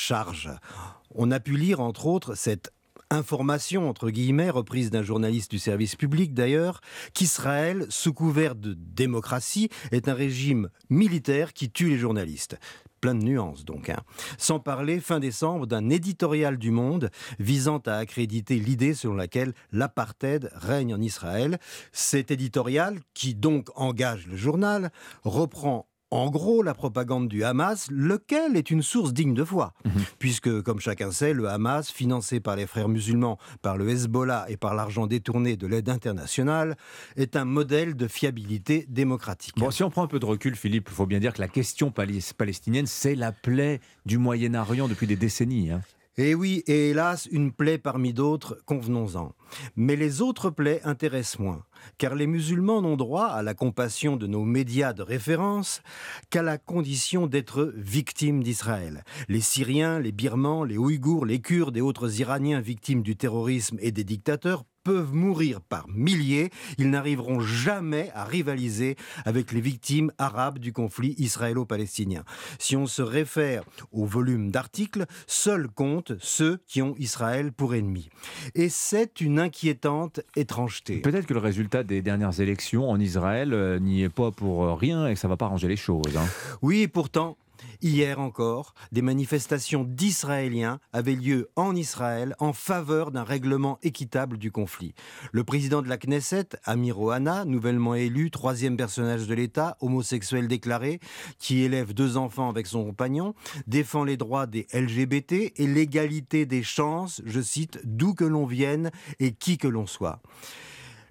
On 1.14 1.30
a 1.30 1.40
pu 1.40 1.56
lire, 1.56 1.80
entre 1.80 2.06
autres, 2.06 2.34
cette 2.34 2.72
information, 3.12 3.88
entre 3.88 4.10
guillemets, 4.10 4.50
reprise 4.50 4.90
d'un 4.90 5.02
journaliste 5.02 5.50
du 5.50 5.58
service 5.58 5.96
public 5.96 6.34
d'ailleurs, 6.34 6.80
qu'Israël, 7.14 7.86
sous 7.90 8.12
couvert 8.12 8.54
de 8.54 8.74
démocratie, 8.74 9.68
est 9.90 10.08
un 10.08 10.14
régime 10.14 10.70
militaire 10.88 11.52
qui 11.52 11.70
tue 11.70 11.90
les 11.90 11.98
journalistes. 11.98 12.58
Plein 13.00 13.14
de 13.16 13.24
nuances 13.24 13.64
donc. 13.64 13.90
Hein. 13.90 14.00
Sans 14.38 14.60
parler, 14.60 15.00
fin 15.00 15.18
décembre, 15.18 15.66
d'un 15.66 15.90
éditorial 15.90 16.56
du 16.56 16.70
Monde 16.70 17.10
visant 17.40 17.78
à 17.78 17.94
accréditer 17.94 18.56
l'idée 18.60 18.94
selon 18.94 19.14
laquelle 19.14 19.54
l'apartheid 19.72 20.50
règne 20.54 20.94
en 20.94 21.00
Israël. 21.00 21.58
Cet 21.90 22.30
éditorial, 22.30 23.00
qui 23.12 23.34
donc 23.34 23.68
engage 23.74 24.28
le 24.28 24.36
journal, 24.36 24.92
reprend 25.24 25.88
en 26.12 26.30
gros 26.30 26.62
la 26.62 26.74
propagande 26.74 27.26
du 27.26 27.42
Hamas, 27.42 27.88
lequel 27.90 28.56
est 28.56 28.70
une 28.70 28.82
source 28.82 29.14
digne 29.14 29.32
de 29.32 29.44
foi, 29.44 29.72
mhm. 29.84 29.92
puisque, 30.18 30.62
comme 30.62 30.78
chacun 30.78 31.10
sait, 31.10 31.32
le 31.32 31.48
Hamas, 31.48 31.90
financé 31.90 32.38
par 32.38 32.54
les 32.54 32.66
frères 32.66 32.90
musulmans, 32.90 33.38
par 33.62 33.78
le 33.78 33.88
Hezbollah 33.88 34.44
et 34.48 34.58
par 34.58 34.74
l'argent 34.74 35.06
détourné 35.06 35.56
de 35.56 35.66
l'aide 35.66 35.88
internationale, 35.88 36.76
est 37.16 37.34
un 37.34 37.46
modèle 37.46 37.96
de 37.96 38.06
fiabilité 38.08 38.86
démocratique. 38.90 39.54
Bon, 39.56 39.70
si 39.70 39.82
on 39.82 39.90
prend 39.90 40.02
un 40.02 40.06
peu 40.06 40.20
de 40.20 40.26
recul, 40.26 40.54
Philippe, 40.54 40.88
il 40.90 40.94
faut 40.94 41.06
bien 41.06 41.18
dire 41.18 41.32
que 41.32 41.40
la 41.40 41.48
question 41.48 41.90
palestinienne, 41.90 42.86
c'est 42.86 43.14
la 43.14 43.32
plaie 43.32 43.80
du 44.04 44.18
Moyen-Orient 44.18 44.88
depuis 44.88 45.06
des 45.06 45.16
décennies. 45.16 45.70
Hein. 45.70 45.80
Et 46.18 46.34
oui, 46.34 46.62
et 46.66 46.90
hélas, 46.90 47.26
une 47.32 47.52
plaie 47.52 47.78
parmi 47.78 48.12
d'autres, 48.12 48.60
convenons-en. 48.66 49.34
Mais 49.76 49.96
les 49.96 50.20
autres 50.20 50.50
plaies 50.50 50.82
intéressent 50.84 51.38
moins, 51.38 51.62
car 51.96 52.14
les 52.14 52.26
musulmans 52.26 52.82
n'ont 52.82 52.98
droit 52.98 53.28
à 53.28 53.42
la 53.42 53.54
compassion 53.54 54.16
de 54.16 54.26
nos 54.26 54.44
médias 54.44 54.92
de 54.92 55.02
référence 55.02 55.80
qu'à 56.28 56.42
la 56.42 56.58
condition 56.58 57.26
d'être 57.26 57.72
victimes 57.76 58.42
d'Israël. 58.42 59.04
Les 59.28 59.40
Syriens, 59.40 60.00
les 60.00 60.12
Birmans, 60.12 60.64
les 60.64 60.76
Ouïghours, 60.76 61.24
les 61.24 61.40
Kurdes 61.40 61.78
et 61.78 61.80
autres 61.80 62.20
Iraniens 62.20 62.60
victimes 62.60 63.02
du 63.02 63.16
terrorisme 63.16 63.78
et 63.80 63.90
des 63.90 64.04
dictateurs 64.04 64.64
peuvent 64.84 65.14
mourir 65.14 65.60
par 65.60 65.88
milliers, 65.88 66.50
ils 66.78 66.90
n'arriveront 66.90 67.40
jamais 67.40 68.10
à 68.14 68.24
rivaliser 68.24 68.96
avec 69.24 69.52
les 69.52 69.60
victimes 69.60 70.12
arabes 70.18 70.58
du 70.58 70.72
conflit 70.72 71.14
israélo-palestinien. 71.18 72.24
Si 72.58 72.76
on 72.76 72.86
se 72.86 73.02
réfère 73.02 73.64
au 73.92 74.04
volume 74.04 74.50
d'articles, 74.50 75.06
seuls 75.26 75.68
comptent 75.68 76.12
ceux 76.20 76.58
qui 76.66 76.82
ont 76.82 76.94
Israël 76.98 77.52
pour 77.52 77.74
ennemi. 77.74 78.08
Et 78.54 78.68
c'est 78.68 79.20
une 79.20 79.38
inquiétante 79.38 80.20
étrangeté. 80.36 80.98
Peut-être 80.98 81.26
que 81.26 81.34
le 81.34 81.40
résultat 81.40 81.82
des 81.82 82.02
dernières 82.02 82.40
élections 82.40 82.88
en 82.88 82.98
Israël 82.98 83.52
euh, 83.52 83.78
n'y 83.78 84.02
est 84.02 84.08
pas 84.08 84.30
pour 84.30 84.78
rien 84.78 85.06
et 85.06 85.14
que 85.14 85.20
ça 85.20 85.28
ne 85.28 85.32
va 85.32 85.36
pas 85.36 85.46
ranger 85.46 85.68
les 85.68 85.76
choses. 85.76 86.16
Hein. 86.16 86.26
Oui, 86.62 86.86
pourtant, 86.88 87.36
Hier 87.80 88.20
encore, 88.20 88.74
des 88.92 89.02
manifestations 89.02 89.84
d'Israéliens 89.84 90.80
avaient 90.92 91.14
lieu 91.14 91.50
en 91.56 91.74
Israël 91.74 92.34
en 92.38 92.52
faveur 92.52 93.10
d'un 93.10 93.24
règlement 93.24 93.78
équitable 93.82 94.38
du 94.38 94.52
conflit. 94.52 94.94
Le 95.32 95.44
président 95.44 95.82
de 95.82 95.88
la 95.88 95.98
Knesset, 95.98 96.50
Amir 96.64 97.00
Ohana, 97.00 97.44
nouvellement 97.44 97.94
élu, 97.94 98.30
troisième 98.30 98.76
personnage 98.76 99.26
de 99.26 99.34
l'État, 99.34 99.76
homosexuel 99.80 100.48
déclaré, 100.48 101.00
qui 101.38 101.62
élève 101.62 101.92
deux 101.92 102.16
enfants 102.16 102.48
avec 102.48 102.66
son 102.66 102.84
compagnon, 102.84 103.34
défend 103.66 104.04
les 104.04 104.16
droits 104.16 104.46
des 104.46 104.66
LGBT 104.72 105.52
et 105.56 105.66
l'égalité 105.66 106.46
des 106.46 106.62
chances, 106.62 107.22
je 107.24 107.40
cite, 107.40 107.80
d'où 107.84 108.14
que 108.14 108.24
l'on 108.24 108.46
vienne 108.46 108.90
et 109.18 109.32
qui 109.32 109.58
que 109.58 109.68
l'on 109.68 109.86
soit. 109.86 110.20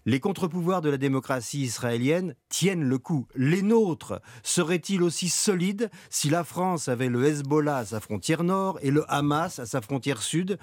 Les 0.08 0.20
contre-pouvoirs 0.20 0.82
de 0.82 0.90
la 0.90 0.98
démocratie 0.98 1.62
israélienne 1.62 2.34
tiennent 2.50 2.84
le 2.84 2.98
coup. 2.98 3.28
Les 3.36 3.62
nôtres 3.62 4.20
seraient-ils 4.42 5.04
aussi 5.04 5.30
solides 5.30 5.92
si 6.10 6.32
la 6.32 6.44
France 6.44 6.88
avait 6.88 7.08
le 7.08 7.24
Hezbollah 7.24 7.78
à 7.78 7.86
sa 7.86 8.00
frontière 8.00 8.44
nord 8.44 8.80
et 8.82 8.90
le 8.90 9.04
Hamas 9.12 9.60
à 9.60 9.68
sa 9.68 9.80
frontière 9.80 10.24
sud? 10.24 10.58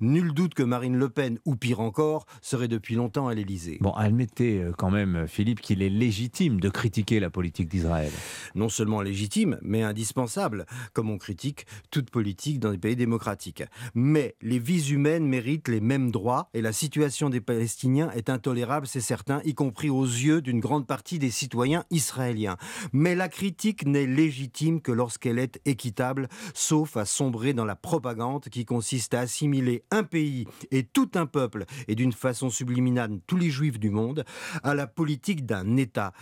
Nul 0.00 0.32
doute 0.32 0.54
que 0.54 0.62
Marine 0.62 0.96
Le 0.96 1.08
Pen, 1.08 1.40
ou 1.44 1.56
pire 1.56 1.80
encore, 1.80 2.24
serait 2.40 2.68
depuis 2.68 2.94
longtemps 2.94 3.26
à 3.26 3.34
l'Élysée. 3.34 3.78
Bon, 3.80 3.90
admettez 3.94 4.62
euh, 4.62 4.70
quand 4.78 4.92
même, 4.92 5.26
Philippe, 5.26 5.60
qu'il 5.60 5.82
est 5.82 5.88
légitime 5.88 6.60
de 6.60 6.68
critiquer 6.68 7.18
la 7.18 7.30
politique 7.30 7.68
d'Israël. 7.68 8.12
Non 8.54 8.68
seulement 8.68 9.02
légitime, 9.02 9.58
mais 9.62 9.82
indispensable, 9.82 10.66
comme 10.92 11.10
on 11.10 11.18
critique 11.18 11.66
toute 11.90 12.10
politique 12.10 12.60
dans 12.60 12.70
les 12.70 12.78
pays 12.78 12.94
démocratiques. 12.94 13.64
Mais 13.96 14.36
les 14.40 14.60
vies 14.60 14.92
humaines 14.92 15.26
méritent 15.26 15.66
les 15.66 15.80
mêmes 15.80 16.12
droits 16.12 16.48
et 16.54 16.62
la 16.62 16.72
situation 16.72 17.28
des 17.28 17.40
Palestiniens 17.40 18.12
est 18.12 18.30
intolérable 18.30 18.83
c'est 18.86 19.00
certain, 19.00 19.40
y 19.44 19.54
compris 19.54 19.90
aux 19.90 20.04
yeux 20.04 20.42
d'une 20.42 20.60
grande 20.60 20.86
partie 20.86 21.18
des 21.18 21.30
citoyens 21.30 21.84
israéliens. 21.90 22.56
Mais 22.92 23.14
la 23.14 23.28
critique 23.28 23.86
n'est 23.86 24.06
légitime 24.06 24.80
que 24.80 24.92
lorsqu'elle 24.92 25.38
est 25.38 25.60
équitable, 25.64 26.28
sauf 26.54 26.96
à 26.96 27.04
sombrer 27.04 27.52
dans 27.52 27.64
la 27.64 27.76
propagande 27.76 28.44
qui 28.44 28.64
consiste 28.64 29.14
à 29.14 29.20
assimiler 29.20 29.84
un 29.90 30.02
pays 30.02 30.46
et 30.70 30.84
tout 30.84 31.10
un 31.14 31.26
peuple, 31.26 31.64
et 31.88 31.94
d'une 31.94 32.12
façon 32.12 32.50
subliminale 32.50 33.20
tous 33.26 33.36
les 33.36 33.50
juifs 33.50 33.78
du 33.78 33.90
monde, 33.90 34.24
à 34.62 34.74
la 34.74 34.86
politique 34.86 35.46
d'un 35.46 35.76
État. 35.76 36.12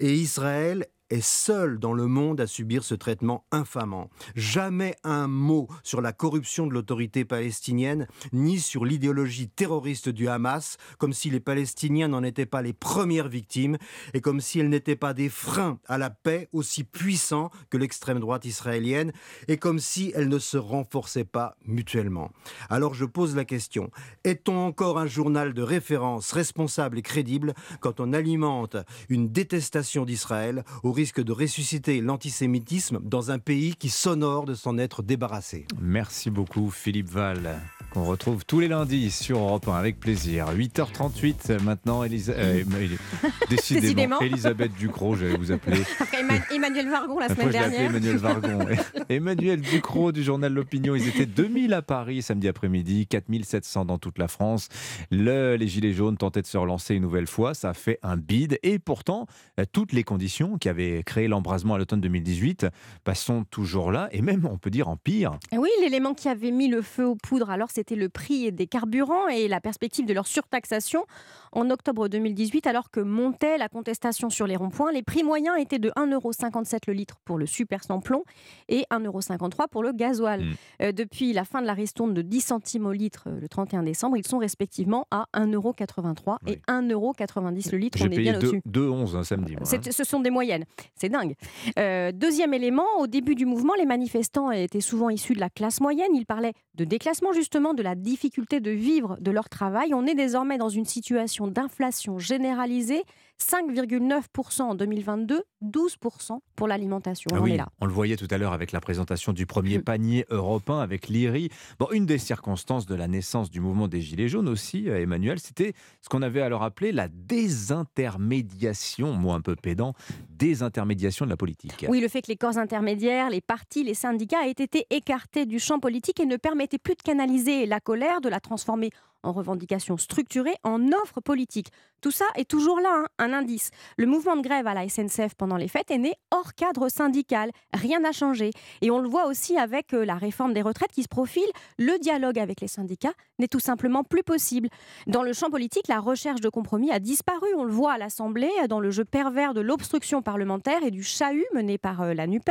Et 0.00 0.14
Israël 0.14 0.86
est 1.12 1.20
seul 1.20 1.78
dans 1.78 1.92
le 1.92 2.06
monde 2.06 2.40
à 2.40 2.46
subir 2.46 2.84
ce 2.84 2.94
traitement 2.94 3.44
infamant. 3.52 4.08
Jamais 4.34 4.96
un 5.04 5.28
mot 5.28 5.68
sur 5.82 6.00
la 6.00 6.12
corruption 6.12 6.66
de 6.66 6.72
l'autorité 6.72 7.26
palestinienne, 7.26 8.08
ni 8.32 8.58
sur 8.58 8.86
l'idéologie 8.86 9.50
terroriste 9.50 10.08
du 10.08 10.28
Hamas, 10.28 10.78
comme 10.98 11.12
si 11.12 11.28
les 11.28 11.40
Palestiniens 11.40 12.08
n'en 12.08 12.22
étaient 12.22 12.46
pas 12.46 12.62
les 12.62 12.72
premières 12.72 13.28
victimes, 13.28 13.76
et 14.14 14.22
comme 14.22 14.40
si 14.40 14.58
elles 14.58 14.70
n'étaient 14.70 14.96
pas 14.96 15.12
des 15.12 15.28
freins 15.28 15.78
à 15.86 15.98
la 15.98 16.08
paix 16.08 16.48
aussi 16.52 16.82
puissants 16.82 17.50
que 17.68 17.76
l'extrême 17.76 18.18
droite 18.18 18.46
israélienne, 18.46 19.12
et 19.48 19.58
comme 19.58 19.80
si 19.80 20.12
elles 20.14 20.28
ne 20.28 20.38
se 20.38 20.56
renforçaient 20.56 21.24
pas 21.24 21.56
mutuellement. 21.66 22.30
Alors 22.70 22.94
je 22.94 23.04
pose 23.04 23.36
la 23.36 23.44
question, 23.44 23.90
est-on 24.24 24.56
encore 24.56 24.98
un 24.98 25.06
journal 25.06 25.52
de 25.52 25.62
référence 25.62 26.32
responsable 26.32 26.98
et 26.98 27.02
crédible 27.02 27.52
quand 27.80 28.00
on 28.00 28.14
alimente 28.14 28.78
une 29.10 29.28
détestation 29.28 30.06
d'Israël 30.06 30.64
au 30.82 30.92
risque 30.92 31.01
de 31.20 31.32
ressusciter 31.32 32.00
l'antisémitisme 32.00 33.00
dans 33.02 33.30
un 33.30 33.38
pays 33.38 33.74
qui 33.74 33.90
s'honore 33.90 34.44
de 34.44 34.54
s'en 34.54 34.78
être 34.78 35.02
débarrassé. 35.02 35.66
Merci 35.80 36.30
beaucoup 36.30 36.70
Philippe 36.70 37.08
Val, 37.08 37.60
qu'on 37.92 38.04
retrouve 38.04 38.44
tous 38.46 38.60
les 38.60 38.68
lundis 38.68 39.10
sur 39.10 39.38
Europe 39.38 39.68
1 39.68 39.74
avec 39.74 40.00
plaisir. 40.00 40.46
8h38 40.54 41.62
maintenant, 41.62 42.04
Elisa... 42.04 42.32
Euh, 42.32 42.62
décidément, 43.50 44.20
Elisabeth 44.20 44.72
Ducrot, 44.74 45.16
j'allais 45.16 45.36
vous 45.36 45.52
appeler. 45.52 45.82
Emmanuel 46.50 46.88
Vargon 46.88 47.18
la 47.18 47.28
semaine 47.28 47.50
dernière. 47.50 47.90
Emmanuel 47.90 48.16
Vargon. 48.16 48.66
Emmanuel 49.08 49.60
Ducrot 49.60 50.12
du 50.12 50.22
journal 50.22 50.52
L'Opinion, 50.52 50.94
ils 50.94 51.08
étaient 51.08 51.26
2000 51.26 51.74
à 51.74 51.82
Paris 51.82 52.22
samedi 52.22 52.48
après-midi, 52.48 53.06
4700 53.06 53.84
dans 53.84 53.98
toute 53.98 54.18
la 54.18 54.28
France. 54.28 54.68
Le, 55.10 55.56
les 55.56 55.68
Gilets 55.68 55.92
jaunes 55.92 56.16
tentaient 56.16 56.42
de 56.42 56.46
se 56.46 56.58
relancer 56.58 56.94
une 56.94 57.02
nouvelle 57.02 57.26
fois, 57.26 57.54
ça 57.54 57.70
a 57.70 57.74
fait 57.74 57.98
un 58.02 58.16
bide 58.16 58.58
et 58.62 58.78
pourtant 58.78 59.26
toutes 59.72 59.92
les 59.92 60.04
conditions 60.04 60.56
qui 60.58 60.68
avaient 60.68 61.02
créé 61.02 61.28
l'embrasement 61.28 61.74
à 61.74 61.78
l'automne 61.78 62.00
2018 62.00 62.66
bah, 63.04 63.14
sont 63.14 63.44
toujours 63.44 63.92
là 63.92 64.08
et 64.12 64.22
même, 64.22 64.46
on 64.50 64.58
peut 64.58 64.70
dire, 64.70 64.88
en 64.88 64.96
pire. 64.96 65.38
Oui, 65.52 65.68
l'élément 65.82 66.14
qui 66.14 66.28
avait 66.28 66.50
mis 66.50 66.68
le 66.68 66.82
feu 66.82 67.06
aux 67.06 67.16
poudres, 67.16 67.50
alors 67.50 67.70
c'était 67.82 67.96
le 67.96 68.08
prix 68.08 68.52
des 68.52 68.68
carburants 68.68 69.26
et 69.26 69.48
la 69.48 69.60
perspective 69.60 70.06
de 70.06 70.14
leur 70.14 70.28
surtaxation. 70.28 71.04
En 71.52 71.68
octobre 71.70 72.08
2018, 72.08 72.66
alors 72.66 72.90
que 72.90 73.00
montait 73.00 73.58
la 73.58 73.68
contestation 73.68 74.30
sur 74.30 74.46
les 74.46 74.56
ronds-points, 74.56 74.90
les 74.92 75.02
prix 75.02 75.22
moyens 75.22 75.56
étaient 75.58 75.78
de 75.78 75.90
1,57€ 75.90 76.78
le 76.88 76.94
litre 76.94 77.16
pour 77.24 77.36
le 77.38 77.44
super 77.46 77.84
sans 77.84 78.00
plomb 78.00 78.24
et 78.68 78.84
1,53€ 78.90 79.68
pour 79.70 79.82
le 79.82 79.92
gasoil. 79.92 80.44
Mm. 80.44 80.52
Euh, 80.82 80.92
depuis 80.92 81.32
la 81.32 81.44
fin 81.44 81.60
de 81.60 81.66
la 81.66 81.74
ristourne 81.74 82.14
de 82.14 82.22
10 82.22 82.40
centimes 82.40 82.86
au 82.86 82.92
litre 82.92 83.24
euh, 83.26 83.38
le 83.40 83.48
31 83.48 83.82
décembre, 83.82 84.16
ils 84.16 84.26
sont 84.26 84.38
respectivement 84.38 85.06
à 85.10 85.26
1,83€ 85.34 86.38
et 86.46 86.56
1,90€ 86.68 87.72
le 87.72 87.78
litre. 87.78 87.98
J'ai 87.98 88.04
On 88.04 88.06
est 88.06 88.16
payé 88.16 88.30
bien 88.30 88.38
deux- 88.38 88.48
au-dessus. 88.48 88.62
2,11 88.66 89.16
un 89.16 89.24
samedi. 89.24 89.52
moi, 89.52 89.62
hein. 89.62 89.90
Ce 89.90 90.04
sont 90.04 90.20
des 90.20 90.30
moyennes. 90.30 90.64
C'est 90.94 91.08
dingue. 91.08 91.34
Euh, 91.78 92.12
deuxième 92.12 92.54
élément, 92.54 92.86
au 92.98 93.06
début 93.06 93.34
du 93.34 93.44
mouvement, 93.46 93.74
les 93.74 93.86
manifestants 93.86 94.50
étaient 94.50 94.80
souvent 94.80 95.10
issus 95.10 95.34
de 95.34 95.40
la 95.40 95.50
classe 95.50 95.80
moyenne. 95.80 96.14
Ils 96.14 96.26
parlaient 96.26 96.54
de 96.76 96.84
déclassement, 96.84 97.32
justement, 97.32 97.74
de 97.74 97.82
la 97.82 97.94
difficulté 97.94 98.60
de 98.60 98.70
vivre 98.70 99.16
de 99.20 99.30
leur 99.30 99.48
travail. 99.48 99.92
On 99.94 100.06
est 100.06 100.14
désormais 100.14 100.56
dans 100.58 100.68
une 100.70 100.86
situation 100.86 101.41
d'inflation 101.46 102.18
généralisée. 102.18 103.04
5,9% 103.42 104.62
en 104.62 104.74
2022, 104.74 105.42
12% 105.64 106.38
pour 106.54 106.68
l'alimentation. 106.68 107.30
Ah 107.32 107.38
on 107.40 107.42
oui, 107.42 107.54
est 107.54 107.56
là. 107.56 107.68
on 107.80 107.86
le 107.86 107.92
voyait 107.92 108.16
tout 108.16 108.28
à 108.30 108.38
l'heure 108.38 108.52
avec 108.52 108.70
la 108.72 108.80
présentation 108.80 109.32
du 109.32 109.46
premier 109.46 109.80
panier 109.80 110.24
européen 110.30 110.78
avec 110.78 111.08
l'IRI. 111.08 111.48
Bon, 111.80 111.88
une 111.90 112.06
des 112.06 112.18
circonstances 112.18 112.86
de 112.86 112.94
la 112.94 113.08
naissance 113.08 113.50
du 113.50 113.60
mouvement 113.60 113.88
des 113.88 114.00
Gilets 114.00 114.28
jaunes 114.28 114.48
aussi, 114.48 114.88
euh, 114.88 115.00
Emmanuel, 115.00 115.40
c'était 115.40 115.72
ce 116.00 116.08
qu'on 116.08 116.22
avait 116.22 116.42
alors 116.42 116.62
appelé 116.62 116.92
la 116.92 117.08
désintermédiation, 117.08 119.12
mot 119.12 119.32
un 119.32 119.40
peu 119.40 119.56
pédant, 119.56 119.94
désintermédiation 120.30 121.24
de 121.24 121.30
la 121.30 121.36
politique. 121.36 121.84
Oui, 121.88 122.00
le 122.00 122.06
fait 122.08 122.22
que 122.22 122.28
les 122.28 122.36
corps 122.36 122.58
intermédiaires, 122.58 123.30
les 123.30 123.40
partis, 123.40 123.82
les 123.82 123.94
syndicats 123.94 124.46
aient 124.46 124.50
été 124.50 124.86
écartés 124.90 125.46
du 125.46 125.58
champ 125.58 125.80
politique 125.80 126.20
et 126.20 126.26
ne 126.26 126.36
permettaient 126.36 126.78
plus 126.78 126.94
de 126.94 127.02
canaliser 127.02 127.66
la 127.66 127.80
colère, 127.80 128.20
de 128.20 128.28
la 128.28 128.38
transformer 128.40 128.90
en 129.22 129.32
revendications 129.32 129.96
structurées, 129.96 130.56
en 130.64 130.88
offres 131.02 131.20
politiques. 131.20 131.70
Tout 132.02 132.10
ça 132.10 132.24
est 132.34 132.50
toujours 132.50 132.80
là, 132.80 133.04
hein, 133.04 133.06
un 133.20 133.32
indice. 133.32 133.70
Le 133.96 134.06
mouvement 134.06 134.34
de 134.34 134.42
grève 134.42 134.66
à 134.66 134.74
la 134.74 134.88
SNCF 134.88 135.36
pendant 135.38 135.56
les 135.56 135.68
fêtes 135.68 135.92
est 135.92 135.98
né 135.98 136.14
hors 136.32 136.52
cadre 136.54 136.88
syndical. 136.88 137.52
Rien 137.72 138.00
n'a 138.00 138.10
changé. 138.10 138.50
Et 138.80 138.90
on 138.90 138.98
le 138.98 139.08
voit 139.08 139.26
aussi 139.26 139.56
avec 139.56 139.94
euh, 139.94 140.04
la 140.04 140.16
réforme 140.16 140.52
des 140.52 140.62
retraites 140.62 140.90
qui 140.90 141.04
se 141.04 141.08
profile. 141.08 141.46
Le 141.78 141.96
dialogue 142.00 142.40
avec 142.40 142.60
les 142.60 142.66
syndicats 142.66 143.12
n'est 143.38 143.46
tout 143.46 143.60
simplement 143.60 144.02
plus 144.02 144.24
possible. 144.24 144.68
Dans 145.06 145.22
le 145.22 145.32
champ 145.32 145.48
politique, 145.48 145.86
la 145.86 146.00
recherche 146.00 146.40
de 146.40 146.48
compromis 146.48 146.90
a 146.90 146.98
disparu. 146.98 147.46
On 147.56 147.62
le 147.62 147.70
voit 147.70 147.92
à 147.92 147.98
l'Assemblée, 147.98 148.50
dans 148.68 148.80
le 148.80 148.90
jeu 148.90 149.04
pervers 149.04 149.54
de 149.54 149.60
l'obstruction 149.60 150.22
parlementaire 150.22 150.82
et 150.82 150.90
du 150.90 151.04
chahut 151.04 151.46
mené 151.54 151.78
par 151.78 152.00
euh, 152.00 152.14
la 152.14 152.26
NUPES, 152.26 152.50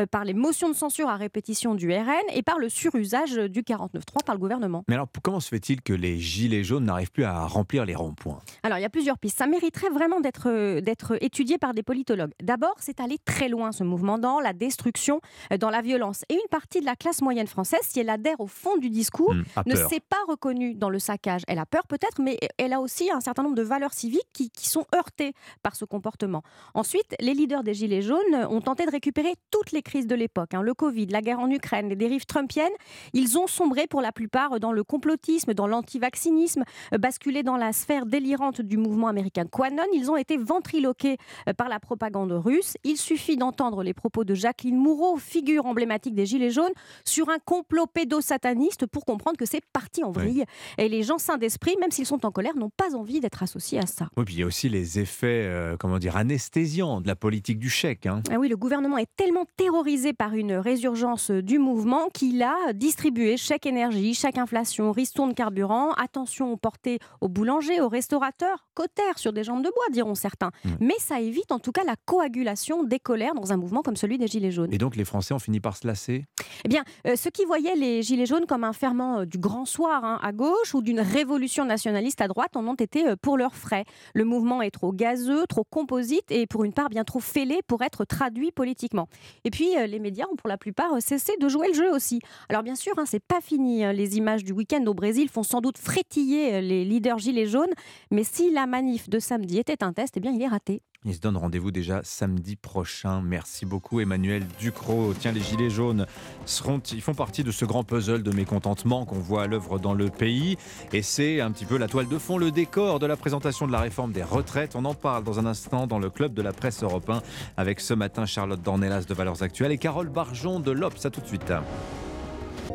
euh, 0.00 0.06
par 0.06 0.24
les 0.24 0.34
motions 0.34 0.68
de 0.68 0.74
censure 0.74 1.08
à 1.08 1.14
répétition 1.14 1.76
du 1.76 1.92
RN 1.92 2.10
et 2.34 2.42
par 2.42 2.58
le 2.58 2.68
surusage 2.68 3.34
du 3.34 3.62
49.3 3.62 4.24
par 4.26 4.34
le 4.34 4.40
gouvernement. 4.40 4.82
Mais 4.88 4.94
alors, 4.94 5.06
comment 5.22 5.38
se 5.38 5.48
fait-il 5.48 5.80
que 5.80 5.92
les 5.92 6.18
Gilets 6.18 6.64
jaunes 6.64 6.86
n'arrivent 6.86 7.12
plus 7.12 7.22
à 7.22 7.46
remplir 7.46 7.84
les 7.84 7.94
ronds-points? 7.94 8.40
Alors, 8.64 8.79
il 8.80 8.82
y 8.82 8.86
a 8.86 8.90
plusieurs 8.90 9.18
pistes. 9.18 9.38
Ça 9.38 9.46
mériterait 9.46 9.90
vraiment 9.90 10.20
d'être 10.20 10.48
euh, 10.48 10.80
d'être 10.80 11.16
étudié 11.22 11.58
par 11.58 11.74
des 11.74 11.82
politologues. 11.82 12.32
D'abord, 12.42 12.74
c'est 12.78 13.00
allé 13.00 13.18
très 13.24 13.48
loin, 13.48 13.72
ce 13.72 13.84
mouvement, 13.84 14.18
dans 14.18 14.40
la 14.40 14.52
destruction, 14.52 15.20
euh, 15.52 15.58
dans 15.58 15.70
la 15.70 15.82
violence. 15.82 16.24
Et 16.28 16.34
une 16.34 16.48
partie 16.50 16.80
de 16.80 16.86
la 16.86 16.96
classe 16.96 17.20
moyenne 17.22 17.46
française, 17.46 17.80
si 17.82 18.00
elle 18.00 18.08
adhère 18.10 18.40
au 18.40 18.46
fond 18.46 18.76
du 18.78 18.90
discours, 18.90 19.34
Mmh, 19.34 19.44
a 19.56 19.62
ne 19.66 19.74
s'est 19.76 20.00
pas 20.00 20.16
reconnue 20.28 20.74
dans 20.74 20.88
le 20.90 20.98
saccage. 20.98 21.42
Elle 21.46 21.58
a 21.58 21.66
peur 21.66 21.86
peut-être, 21.86 22.20
mais 22.22 22.38
elle 22.58 22.72
a 22.72 22.80
aussi 22.80 23.10
un 23.10 23.20
certain 23.20 23.42
nombre 23.42 23.54
de 23.56 23.62
valeurs 23.62 23.92
civiques 23.92 24.28
qui, 24.32 24.50
qui 24.50 24.68
sont 24.68 24.86
heurtées 24.94 25.32
par 25.62 25.76
ce 25.76 25.84
comportement. 25.84 26.42
Ensuite, 26.74 27.14
les 27.20 27.34
leaders 27.34 27.62
des 27.62 27.74
Gilets 27.74 28.02
jaunes 28.02 28.34
ont 28.48 28.60
tenté 28.60 28.86
de 28.86 28.90
récupérer 28.90 29.34
toutes 29.50 29.72
les 29.72 29.82
crises 29.82 30.06
de 30.06 30.14
l'époque. 30.14 30.54
hein. 30.54 30.62
le 30.62 30.74
Covid, 30.74 31.06
la 31.06 31.20
guerre 31.20 31.40
en 31.40 31.50
Ukraine, 31.50 31.88
les 31.88 31.96
dérives 31.96 32.24
trumpiennes. 32.24 32.72
Ils 33.12 33.38
ont 33.38 33.46
sombré 33.46 33.86
pour 33.86 34.00
la 34.00 34.12
plupart 34.12 34.58
dans 34.60 34.72
le 34.72 34.82
complotisme, 34.84 35.52
dans 35.54 35.66
l'antivaccinisme, 35.66 36.64
euh, 36.94 36.98
basculé 36.98 37.42
dans 37.42 37.56
la 37.56 37.72
sphère 37.72 38.06
délirante 38.06 38.60
du 38.70 38.78
mouvement 38.78 39.08
américain 39.08 39.44
Quanon. 39.44 39.82
Ils 39.92 40.10
ont 40.10 40.16
été 40.16 40.36
ventriloqués 40.38 41.18
euh, 41.48 41.52
par 41.52 41.68
la 41.68 41.80
propagande 41.80 42.32
russe. 42.32 42.74
Il 42.84 42.96
suffit 42.96 43.36
d'entendre 43.36 43.82
les 43.82 43.92
propos 43.92 44.24
de 44.24 44.32
Jacqueline 44.34 44.76
Moureau, 44.76 45.16
figure 45.16 45.66
emblématique 45.66 46.14
des 46.14 46.24
Gilets 46.24 46.50
jaunes, 46.50 46.72
sur 47.04 47.28
un 47.28 47.38
complot 47.44 47.86
pédosataniste 47.86 48.86
pour 48.86 49.04
comprendre 49.04 49.36
que 49.36 49.44
c'est 49.44 49.62
parti 49.72 50.04
en 50.04 50.12
vrille. 50.12 50.44
Et 50.78 50.88
les 50.88 51.02
gens 51.02 51.18
sains 51.18 51.36
d'esprit, 51.36 51.74
même 51.80 51.90
s'ils 51.90 52.06
sont 52.06 52.24
en 52.24 52.30
colère, 52.30 52.56
n'ont 52.56 52.70
pas 52.70 52.94
envie 52.94 53.20
d'être 53.20 53.42
associés 53.42 53.78
à 53.80 53.86
ça. 53.86 54.08
Oui, 54.16 54.24
puis 54.24 54.34
il 54.36 54.40
y 54.40 54.42
a 54.44 54.46
aussi 54.46 54.68
les 54.68 55.00
effets, 55.00 55.44
euh, 55.46 55.76
comment 55.78 55.98
dire, 55.98 56.16
anesthésiants 56.16 57.00
de 57.00 57.08
la 57.08 57.16
politique 57.16 57.58
du 57.58 57.68
chèque. 57.68 58.06
hein. 58.06 58.22
Ah 58.30 58.38
oui, 58.38 58.48
le 58.48 58.56
gouvernement 58.56 58.98
est 58.98 59.10
tellement 59.16 59.46
terrorisé 59.56 60.12
par 60.12 60.34
une 60.34 60.52
résurgence 60.52 61.32
du 61.32 61.58
mouvement 61.58 62.08
qu'il 62.14 62.40
a 62.42 62.72
distribué 62.72 63.36
chèque 63.36 63.66
énergie, 63.66 64.14
chèque 64.14 64.38
inflation, 64.38 64.92
ristourne 64.92 65.34
carburant, 65.34 65.90
attention 65.94 66.56
portée 66.56 66.98
aux 67.20 67.28
boulangers, 67.28 67.80
aux 67.80 67.88
restaurateurs, 67.88 68.59
cotère 68.74 69.18
sur 69.18 69.32
des 69.32 69.44
jambes 69.44 69.62
de 69.62 69.68
bois, 69.68 69.84
diront 69.92 70.14
certains. 70.14 70.50
Mais 70.80 70.94
ça 70.98 71.20
évite 71.20 71.52
en 71.52 71.58
tout 71.58 71.72
cas 71.72 71.82
la 71.84 71.96
coagulation 72.06 72.84
des 72.84 72.98
colères 72.98 73.34
dans 73.34 73.52
un 73.52 73.56
mouvement 73.56 73.82
comme 73.82 73.96
celui 73.96 74.16
des 74.16 74.26
Gilets 74.26 74.52
jaunes. 74.52 74.72
Et 74.72 74.78
donc 74.78 74.96
les 74.96 75.04
Français 75.04 75.34
ont 75.34 75.38
fini 75.38 75.60
par 75.60 75.76
se 75.76 75.86
lasser? 75.86 76.24
Eh 76.64 76.68
bien, 76.68 76.84
euh, 77.06 77.16
ceux 77.16 77.30
qui 77.30 77.44
voyaient 77.44 77.74
les 77.74 78.02
Gilets 78.02 78.26
jaunes 78.26 78.46
comme 78.46 78.64
un 78.64 78.72
ferment 78.72 79.20
euh, 79.20 79.24
du 79.26 79.38
grand 79.38 79.64
soir 79.64 80.04
hein, 80.04 80.18
à 80.22 80.32
gauche 80.32 80.74
ou 80.74 80.82
d'une 80.82 81.00
révolution 81.00 81.64
nationaliste 81.64 82.20
à 82.20 82.28
droite 82.28 82.56
en 82.56 82.66
ont 82.66 82.74
été 82.74 83.06
euh, 83.06 83.16
pour 83.20 83.36
leurs 83.36 83.56
frais. 83.56 83.84
Le 84.14 84.24
mouvement 84.24 84.62
est 84.62 84.70
trop 84.70 84.92
gazeux, 84.92 85.46
trop 85.48 85.64
composite 85.64 86.30
et 86.30 86.46
pour 86.46 86.64
une 86.64 86.72
part 86.72 86.88
bien 86.88 87.04
trop 87.04 87.20
fêlé 87.20 87.60
pour 87.66 87.82
être 87.82 88.04
traduit 88.04 88.52
politiquement. 88.52 89.08
Et 89.44 89.50
puis, 89.50 89.76
euh, 89.76 89.86
les 89.86 89.98
médias 89.98 90.26
ont 90.32 90.36
pour 90.36 90.48
la 90.48 90.56
plupart 90.56 90.92
euh, 90.94 91.00
cessé 91.00 91.32
de 91.40 91.48
jouer 91.48 91.68
le 91.68 91.74
jeu 91.74 91.92
aussi. 91.92 92.20
Alors 92.48 92.62
bien 92.62 92.76
sûr, 92.76 92.94
hein, 92.98 93.04
c'est 93.04 93.22
pas 93.22 93.40
fini. 93.40 93.84
hein. 93.84 93.92
Les 93.92 94.16
images 94.16 94.44
du 94.44 94.52
week-end 94.52 94.84
au 94.86 94.94
Brésil 94.94 95.28
font 95.28 95.42
sans 95.42 95.60
doute 95.60 95.76
frétiller 95.76 96.54
euh, 96.54 96.60
les 96.60 96.84
leaders 96.84 97.18
Gilets 97.18 97.46
jaunes, 97.46 97.72
mais 98.10 98.24
si 98.24 98.39
la 98.48 98.66
manif 98.66 99.10
de 99.10 99.18
samedi 99.18 99.58
était 99.58 99.82
un 99.84 99.92
test, 99.92 100.14
eh 100.16 100.20
bien, 100.20 100.32
il 100.32 100.40
est 100.40 100.48
raté. 100.48 100.82
Ils 101.04 101.14
se 101.14 101.20
donnent 101.20 101.36
rendez-vous 101.36 101.70
déjà 101.70 102.00
samedi 102.04 102.56
prochain. 102.56 103.22
Merci 103.22 103.64
beaucoup 103.64 104.00
Emmanuel 104.00 104.44
Ducrot. 104.58 105.14
Tiens, 105.18 105.32
les 105.32 105.40
Gilets 105.40 105.70
jaunes 105.70 106.06
seront, 106.44 106.78
ils 106.92 107.00
font 107.00 107.14
partie 107.14 107.42
de 107.42 107.50
ce 107.50 107.64
grand 107.64 107.84
puzzle 107.84 108.22
de 108.22 108.30
mécontentement 108.32 109.06
qu'on 109.06 109.18
voit 109.18 109.44
à 109.44 109.46
l'œuvre 109.46 109.78
dans 109.78 109.94
le 109.94 110.10
pays. 110.10 110.58
Et 110.92 111.00
c'est 111.00 111.40
un 111.40 111.52
petit 111.52 111.64
peu 111.64 111.78
la 111.78 111.88
toile 111.88 112.08
de 112.08 112.18
fond, 112.18 112.36
le 112.36 112.50
décor 112.50 112.98
de 112.98 113.06
la 113.06 113.16
présentation 113.16 113.66
de 113.66 113.72
la 113.72 113.80
réforme 113.80 114.12
des 114.12 114.22
retraites. 114.22 114.76
On 114.76 114.84
en 114.84 114.94
parle 114.94 115.24
dans 115.24 115.38
un 115.38 115.46
instant 115.46 115.86
dans 115.86 115.98
le 115.98 116.10
club 116.10 116.34
de 116.34 116.42
la 116.42 116.52
presse 116.52 116.82
européen 116.82 117.22
avec 117.56 117.80
ce 117.80 117.94
matin 117.94 118.26
Charlotte 118.26 118.60
Dornelas 118.60 119.04
de 119.04 119.14
Valeurs 119.14 119.42
Actuelles 119.42 119.72
et 119.72 119.78
Carole 119.78 120.10
Barjon 120.10 120.60
de 120.60 120.70
l'Obs. 120.70 121.06
À 121.06 121.10
tout 121.10 121.22
de 121.22 121.26
suite. 121.26 121.50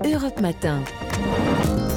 Europe 0.03 0.41
Matin. 0.41 0.83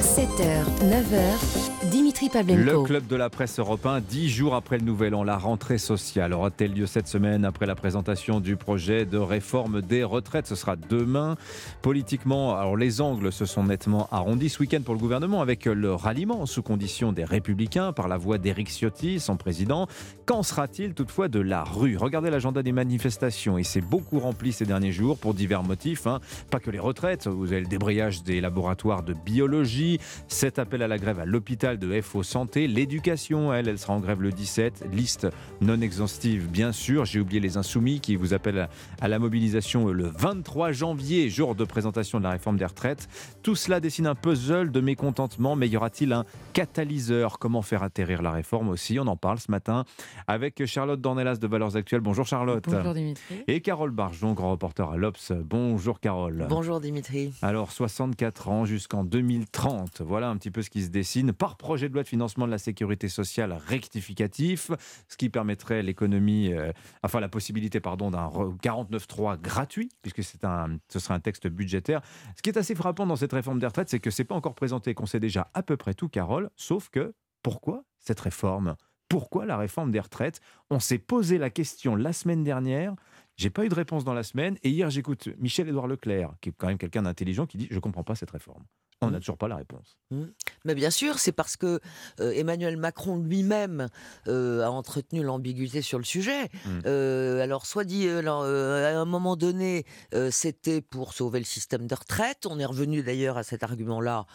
7h, 0.00 0.64
9h, 0.82 1.77
Dimitri 1.90 2.26
Le 2.26 2.32
Pavlenko. 2.32 2.82
club 2.82 3.06
de 3.06 3.16
la 3.16 3.30
presse 3.30 3.58
européen, 3.58 4.00
dix 4.00 4.28
jours 4.28 4.54
après 4.54 4.78
le 4.78 4.84
nouvel 4.84 5.14
an, 5.14 5.24
la 5.24 5.38
rentrée 5.38 5.78
sociale 5.78 6.34
aura-t-elle 6.34 6.74
lieu 6.74 6.86
cette 6.86 7.08
semaine 7.08 7.44
après 7.44 7.64
la 7.64 7.74
présentation 7.74 8.40
du 8.40 8.56
projet 8.56 9.06
de 9.06 9.16
réforme 9.16 9.80
des 9.80 10.04
retraites? 10.04 10.46
Ce 10.46 10.54
sera 10.54 10.76
demain. 10.76 11.36
Politiquement, 11.80 12.56
alors 12.58 12.76
les 12.76 13.00
angles 13.00 13.32
se 13.32 13.46
sont 13.46 13.64
nettement 13.64 14.06
arrondis 14.10 14.50
ce 14.50 14.60
week-end 14.60 14.80
pour 14.84 14.94
le 14.94 15.00
gouvernement 15.00 15.40
avec 15.40 15.64
le 15.64 15.94
ralliement 15.94 16.44
sous 16.46 16.62
condition 16.62 17.12
des 17.12 17.24
Républicains 17.24 17.92
par 17.92 18.08
la 18.08 18.18
voix 18.18 18.38
d'Éric 18.38 18.68
Ciotti, 18.68 19.18
son 19.18 19.36
président. 19.36 19.86
Qu'en 20.26 20.42
sera-t-il 20.42 20.92
toutefois 20.92 21.28
de 21.28 21.40
la 21.40 21.64
rue? 21.64 21.96
Regardez 21.96 22.28
l'agenda 22.28 22.62
des 22.62 22.72
manifestations 22.72 23.56
et 23.56 23.64
c'est 23.64 23.80
beaucoup 23.80 24.18
rempli 24.18 24.52
ces 24.52 24.66
derniers 24.66 24.92
jours 24.92 25.16
pour 25.16 25.32
divers 25.32 25.62
motifs. 25.62 26.06
hein. 26.06 26.20
Pas 26.50 26.60
que 26.60 26.70
les 26.70 26.78
retraites, 26.78 27.28
vous 27.28 27.52
avez 27.52 27.62
le 27.62 27.66
débrayage 27.66 28.24
des 28.24 28.40
laboratoires 28.42 29.02
de 29.02 29.14
biologie, 29.14 29.98
cet 30.26 30.58
appel 30.58 30.82
à 30.82 30.88
la 30.88 30.98
grève 30.98 31.20
à 31.20 31.24
l'hôpital 31.24 31.77
de 31.78 32.00
FO 32.00 32.22
Santé, 32.22 32.66
l'éducation, 32.66 33.52
elle, 33.52 33.68
elle 33.68 33.78
sera 33.78 33.92
en 33.94 34.00
grève 34.00 34.20
le 34.20 34.30
17, 34.32 34.86
liste 34.92 35.26
non 35.60 35.80
exhaustive 35.80 36.48
bien 36.48 36.72
sûr, 36.72 37.04
j'ai 37.04 37.20
oublié 37.20 37.40
les 37.40 37.56
insoumis 37.56 38.00
qui 38.00 38.16
vous 38.16 38.34
appellent 38.34 38.58
à- 38.60 38.68
à 39.00 39.08
la 39.08 39.18
mobilisation 39.18 39.86
le 39.88 40.08
23 40.08 40.72
janvier, 40.72 41.30
jour 41.30 41.54
de 41.54 41.64
présentation 41.64 42.18
de 42.18 42.24
la 42.24 42.30
réforme 42.30 42.56
des 42.56 42.64
retraites. 42.64 43.08
Tout 43.42 43.54
cela 43.54 43.80
dessine 43.80 44.06
un 44.06 44.14
puzzle 44.14 44.70
de 44.70 44.80
mécontentement, 44.80 45.56
mais 45.56 45.68
y 45.68 45.76
aura-t-il 45.76 46.12
un 46.12 46.24
catalyseur? 46.52 47.38
Comment 47.38 47.62
faire 47.62 47.82
atterrir 47.82 48.20
la 48.22 48.32
réforme 48.32 48.68
aussi? 48.68 48.98
On 48.98 49.06
en 49.06 49.16
parle 49.16 49.38
ce 49.38 49.50
matin 49.50 49.84
avec 50.26 50.64
Charlotte 50.66 51.00
Dornelas 51.00 51.36
de 51.36 51.46
Valeurs 51.46 51.76
Actuelles. 51.76 52.00
Bonjour 52.00 52.26
Charlotte. 52.26 52.64
Bonjour 52.68 52.94
Dimitri. 52.94 53.36
Et 53.46 53.60
Carole 53.60 53.90
Barjon, 53.92 54.32
grand 54.32 54.50
reporter 54.50 54.90
à 54.90 54.96
l'Obs. 54.96 55.32
Bonjour 55.44 56.00
Carole. 56.00 56.46
Bonjour 56.48 56.80
Dimitri. 56.80 57.32
Alors 57.42 57.70
64 57.70 58.48
ans 58.48 58.64
jusqu'en 58.64 59.04
2030, 59.04 60.02
voilà 60.04 60.28
un 60.30 60.36
petit 60.36 60.50
peu 60.50 60.62
ce 60.62 60.70
qui 60.70 60.82
se 60.82 60.88
dessine 60.88 61.32
par 61.32 61.56
projet 61.68 61.90
de 61.90 61.92
loi 61.94 62.02
de 62.02 62.08
financement 62.08 62.46
de 62.46 62.50
la 62.50 62.56
sécurité 62.56 63.08
sociale 63.10 63.52
rectificatif, 63.52 64.70
ce 65.06 65.16
qui 65.18 65.28
permettrait 65.28 65.82
l'économie, 65.82 66.52
euh, 66.54 66.72
enfin 67.02 67.20
la 67.20 67.28
possibilité 67.28 67.78
pardon 67.78 68.10
d'un 68.10 68.26
re- 68.26 68.56
49.3 68.58 69.38
gratuit 69.38 69.90
puisque 70.00 70.22
c'est 70.22 70.44
un, 70.44 70.78
ce 70.88 70.98
serait 70.98 71.12
un 71.12 71.20
texte 71.20 71.46
budgétaire. 71.46 72.00
Ce 72.36 72.40
qui 72.42 72.48
est 72.48 72.56
assez 72.56 72.74
frappant 72.74 73.06
dans 73.06 73.16
cette 73.16 73.34
réforme 73.34 73.58
des 73.58 73.66
retraites, 73.66 73.90
c'est 73.90 74.00
que 74.00 74.10
c'est 74.10 74.24
pas 74.24 74.34
encore 74.34 74.54
présenté, 74.54 74.94
qu'on 74.94 75.04
sait 75.04 75.20
déjà 75.20 75.50
à 75.52 75.62
peu 75.62 75.76
près 75.76 75.92
tout, 75.92 76.08
Carole, 76.08 76.48
sauf 76.56 76.88
que 76.88 77.12
pourquoi 77.42 77.84
cette 77.98 78.20
réforme? 78.20 78.74
Pourquoi 79.10 79.44
la 79.44 79.58
réforme 79.58 79.90
des 79.90 80.00
retraites? 80.00 80.40
On 80.70 80.80
s'est 80.80 80.98
posé 80.98 81.36
la 81.36 81.50
question 81.50 81.96
la 81.96 82.14
semaine 82.14 82.44
dernière. 82.44 82.94
J'ai 83.36 83.50
pas 83.50 83.64
eu 83.66 83.68
de 83.68 83.74
réponse 83.74 84.04
dans 84.04 84.14
la 84.14 84.22
semaine. 84.22 84.56
Et 84.62 84.70
hier, 84.70 84.88
j'écoute 84.90 85.28
Michel-Édouard 85.38 85.86
Leclerc, 85.86 86.32
qui 86.40 86.48
est 86.48 86.52
quand 86.56 86.66
même 86.66 86.78
quelqu'un 86.78 87.02
d'intelligent, 87.02 87.46
qui 87.46 87.56
dit 87.58 87.68
Je 87.70 87.78
comprends 87.78 88.04
pas 88.04 88.14
cette 88.14 88.30
réforme. 88.30 88.64
On 89.00 89.10
n'a 89.12 89.18
toujours 89.20 89.38
pas 89.38 89.46
la 89.46 89.56
réponse. 89.56 89.96
Mmh. 90.10 90.22
Mais 90.64 90.74
bien 90.74 90.90
sûr, 90.90 91.20
c'est 91.20 91.30
parce 91.32 91.56
que 91.56 91.78
euh, 92.20 92.32
Emmanuel 92.34 92.76
Macron 92.76 93.16
lui-même 93.18 93.86
euh, 94.26 94.64
a 94.64 94.70
entretenu 94.70 95.22
l'ambiguïté 95.22 95.82
sur 95.82 95.98
le 95.98 96.04
sujet. 96.04 96.44
Mmh. 96.66 96.68
Euh, 96.86 97.40
alors, 97.40 97.64
soit 97.66 97.84
dit, 97.84 98.08
alors, 98.08 98.42
à 98.42 98.88
un 99.00 99.04
moment 99.04 99.36
donné, 99.36 99.84
c'était 100.30 100.80
pour 100.80 101.12
sauver 101.12 101.38
le 101.38 101.44
système 101.44 101.86
de 101.86 101.94
retraite. 101.94 102.44
On 102.50 102.58
est 102.58 102.64
revenu 102.64 103.02
d'ailleurs 103.02 103.38
à 103.38 103.42
cet 103.44 103.62
argument-là 103.62 104.26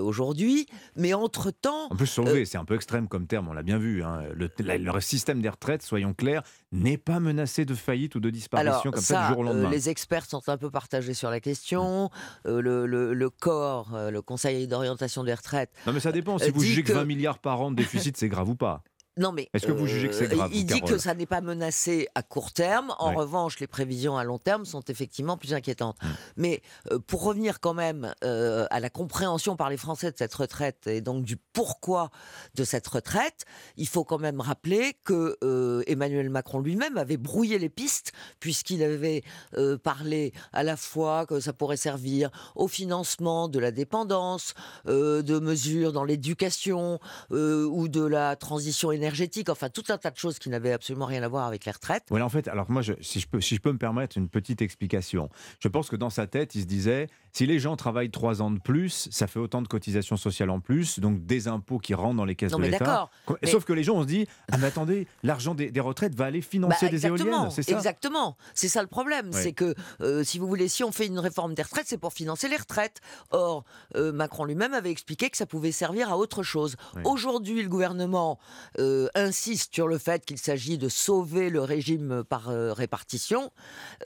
aujourd'hui. 0.00 0.66
Mais 0.96 1.14
entre-temps. 1.14 1.88
En 1.90 1.96
plus, 1.96 2.06
sauver, 2.06 2.44
c'est 2.44 2.58
un 2.58 2.64
peu 2.64 2.74
extrême 2.74 3.08
comme 3.08 3.26
terme, 3.26 3.48
on 3.48 3.52
l'a 3.52 3.62
bien 3.62 3.78
vu. 3.78 4.02
hein. 4.02 4.22
Le, 4.34 4.48
la- 4.60 4.78
le 4.78 5.00
système 5.00 5.42
des 5.42 5.48
retraites, 5.48 5.82
soyons 5.82 6.14
clairs, 6.14 6.42
n'est 6.72 6.98
pas 6.98 7.20
menacé 7.20 7.64
de 7.64 7.74
faillite 7.74 8.14
ou 8.14 8.20
de 8.20 8.30
disparition 8.30 8.70
Alors, 8.72 8.82
comme 8.94 9.02
ça, 9.02 9.22
du 9.22 9.28
jour 9.34 9.38
au 9.38 9.42
lendemain. 9.42 9.70
les 9.70 9.88
experts 9.88 10.24
sont 10.26 10.48
un 10.48 10.56
peu 10.56 10.70
partagés 10.70 11.14
sur 11.14 11.30
la 11.30 11.40
question. 11.40 12.10
Le, 12.44 12.86
le- 12.86 13.12
le 13.14 13.30
corps, 13.30 13.65
euh, 13.94 14.10
le 14.10 14.22
Conseil 14.22 14.66
d'orientation 14.66 15.24
des 15.24 15.34
retraites. 15.34 15.70
Non, 15.86 15.92
mais 15.92 16.00
ça 16.00 16.12
dépend. 16.12 16.38
Si 16.38 16.48
euh, 16.48 16.52
vous 16.54 16.62
jugez 16.62 16.82
que 16.82 16.88
que- 16.88 16.92
20 16.94 17.04
milliards 17.04 17.38
par 17.38 17.60
an 17.60 17.70
de 17.70 17.76
déficit, 17.76 18.16
c'est 18.16 18.28
grave 18.28 18.48
ou 18.48 18.54
pas 18.56 18.82
Non, 19.18 19.32
mais. 19.32 19.48
Est-ce 19.54 19.66
que 19.66 19.72
vous 19.72 19.86
jugez 19.86 20.08
que 20.08 20.14
c'est 20.14 20.30
euh, 20.32 20.36
grave, 20.36 20.50
Il 20.52 20.66
dit 20.66 20.80
Carole 20.80 20.96
que 20.96 20.98
ça 20.98 21.14
n'est 21.14 21.26
pas 21.26 21.40
menacé 21.40 22.08
à 22.14 22.22
court 22.22 22.52
terme. 22.52 22.94
En 22.98 23.10
Ouais. 23.10 23.16
revanche, 23.16 23.58
les 23.60 23.66
prévisions 23.66 24.18
à 24.18 24.24
long 24.24 24.38
terme 24.38 24.64
sont 24.66 24.82
effectivement 24.88 25.36
plus 25.38 25.54
inquiétantes. 25.54 25.96
Mmh. 26.02 26.06
Mais 26.36 26.62
euh, 26.92 26.98
pour 26.98 27.22
revenir 27.22 27.60
quand 27.60 27.72
même 27.72 28.12
euh, 28.24 28.66
à 28.70 28.80
la 28.80 28.90
compréhension 28.90 29.56
par 29.56 29.70
les 29.70 29.76
Français 29.78 30.10
de 30.10 30.16
cette 30.18 30.34
retraite 30.34 30.86
et 30.86 31.00
donc 31.00 31.24
du 31.24 31.36
pourquoi 31.36 32.10
de 32.54 32.64
cette 32.64 32.86
retraite, 32.86 33.44
il 33.76 33.88
faut 33.88 34.04
quand 34.04 34.18
même 34.18 34.40
rappeler 34.40 34.94
que 35.04 35.36
euh, 35.42 35.82
Emmanuel 35.86 36.28
Macron 36.28 36.60
lui-même 36.60 36.98
avait 36.98 37.16
brouillé 37.16 37.58
les 37.58 37.68
pistes 37.70 38.12
puisqu'il 38.40 38.82
avait 38.82 39.22
parlé 39.82 40.32
à 40.52 40.62
la 40.62 40.76
fois 40.76 41.26
que 41.26 41.40
ça 41.40 41.52
pourrait 41.52 41.76
servir 41.76 42.30
au 42.54 42.68
financement 42.68 43.48
de 43.48 43.58
la 43.58 43.70
dépendance, 43.70 44.54
de 44.86 45.38
mesures 45.38 45.92
dans 45.92 46.04
l'éducation 46.04 46.98
ou 47.30 47.88
de 47.88 48.04
la 48.04 48.36
transition 48.36 48.92
énergétique, 48.92 49.05
enfin 49.48 49.68
tout 49.70 49.84
un 49.88 49.98
tas 49.98 50.10
de 50.10 50.16
choses 50.16 50.38
qui 50.38 50.48
n'avaient 50.48 50.72
absolument 50.72 51.06
rien 51.06 51.22
à 51.22 51.28
voir 51.28 51.46
avec 51.46 51.64
les 51.64 51.72
retraites. 51.72 52.04
Voilà, 52.08 52.24
en 52.24 52.28
fait, 52.28 52.48
alors 52.48 52.70
moi, 52.70 52.82
je- 52.82 52.92
si, 53.00 53.20
je 53.20 53.26
peux, 53.28 53.40
si 53.40 53.54
je 53.56 53.60
peux 53.60 53.72
me 53.72 53.78
permettre 53.78 54.16
une 54.18 54.28
petite 54.28 54.62
explication, 54.62 55.28
je 55.60 55.68
pense 55.68 55.88
que 55.88 55.96
dans 55.96 56.10
sa 56.10 56.26
tête, 56.26 56.54
il 56.54 56.62
se 56.62 56.66
disait, 56.66 57.08
si 57.32 57.46
les 57.46 57.58
gens 57.58 57.76
travaillent 57.76 58.10
trois 58.10 58.40
ans 58.42 58.50
de 58.50 58.58
plus, 58.58 59.08
ça 59.10 59.26
fait 59.26 59.38
autant 59.38 59.62
de 59.62 59.68
cotisations 59.68 60.16
sociales 60.16 60.50
en 60.50 60.60
plus, 60.60 60.98
donc 61.00 61.24
des 61.26 61.48
impôts 61.48 61.78
qui 61.78 61.94
rentrent 61.94 62.16
dans 62.16 62.24
les 62.24 62.34
caisses 62.34 62.52
Non, 62.52 62.58
de 62.58 62.64
l'État. 62.64 63.10
mais- 63.42 63.50
Sauf 63.50 63.64
que 63.64 63.72
les 63.72 63.82
gens, 63.82 63.94
on 63.96 64.02
se 64.02 64.06
dit, 64.06 64.26
ah 64.50 64.56
mais 64.58 64.66
attendez, 64.66 65.06
l'argent 65.22 65.54
des, 65.54 65.70
des 65.70 65.80
retraites 65.80 66.14
va 66.14 66.24
aller 66.26 66.40
financer 66.40 66.86
Bah, 66.86 66.90
des 66.90 67.06
éoliennes, 67.06 67.50
c'est 67.50 67.62
ça 67.62 67.76
Exactement. 67.76 68.36
C'est 68.54 68.68
ça 68.68 68.80
le 68.82 68.88
problème. 68.88 69.32
C'est 69.32 69.52
que, 69.52 69.74
euh, 70.00 70.24
si 70.24 70.38
vous 70.38 70.46
voulez, 70.46 70.68
si 70.68 70.82
on 70.84 70.92
fait 70.92 71.06
une 71.06 71.18
réforme 71.18 71.54
des 71.54 71.62
retraites, 71.62 71.86
c'est 71.88 71.98
pour 71.98 72.12
financer 72.12 72.48
les 72.48 72.56
retraites. 72.56 73.00
Or, 73.30 73.64
euh, 73.96 74.12
Macron 74.12 74.44
lui-même 74.44 74.72
avait 74.74 74.90
expliqué 74.90 75.28
que 75.30 75.36
ça 75.36 75.46
pouvait 75.46 75.72
servir 75.72 76.10
à 76.10 76.16
autre 76.16 76.42
chose. 76.42 76.76
Oui. 76.94 77.02
Aujourd'hui, 77.04 77.62
le 77.62 77.68
gouvernement 77.68 78.38
euh, 78.78 78.95
insiste 79.14 79.74
sur 79.74 79.88
le 79.88 79.98
fait 79.98 80.24
qu'il 80.24 80.38
s'agit 80.38 80.78
de 80.78 80.88
sauver 80.88 81.50
le 81.50 81.60
régime 81.60 82.24
par 82.28 82.48
euh, 82.48 82.72
répartition. 82.72 83.50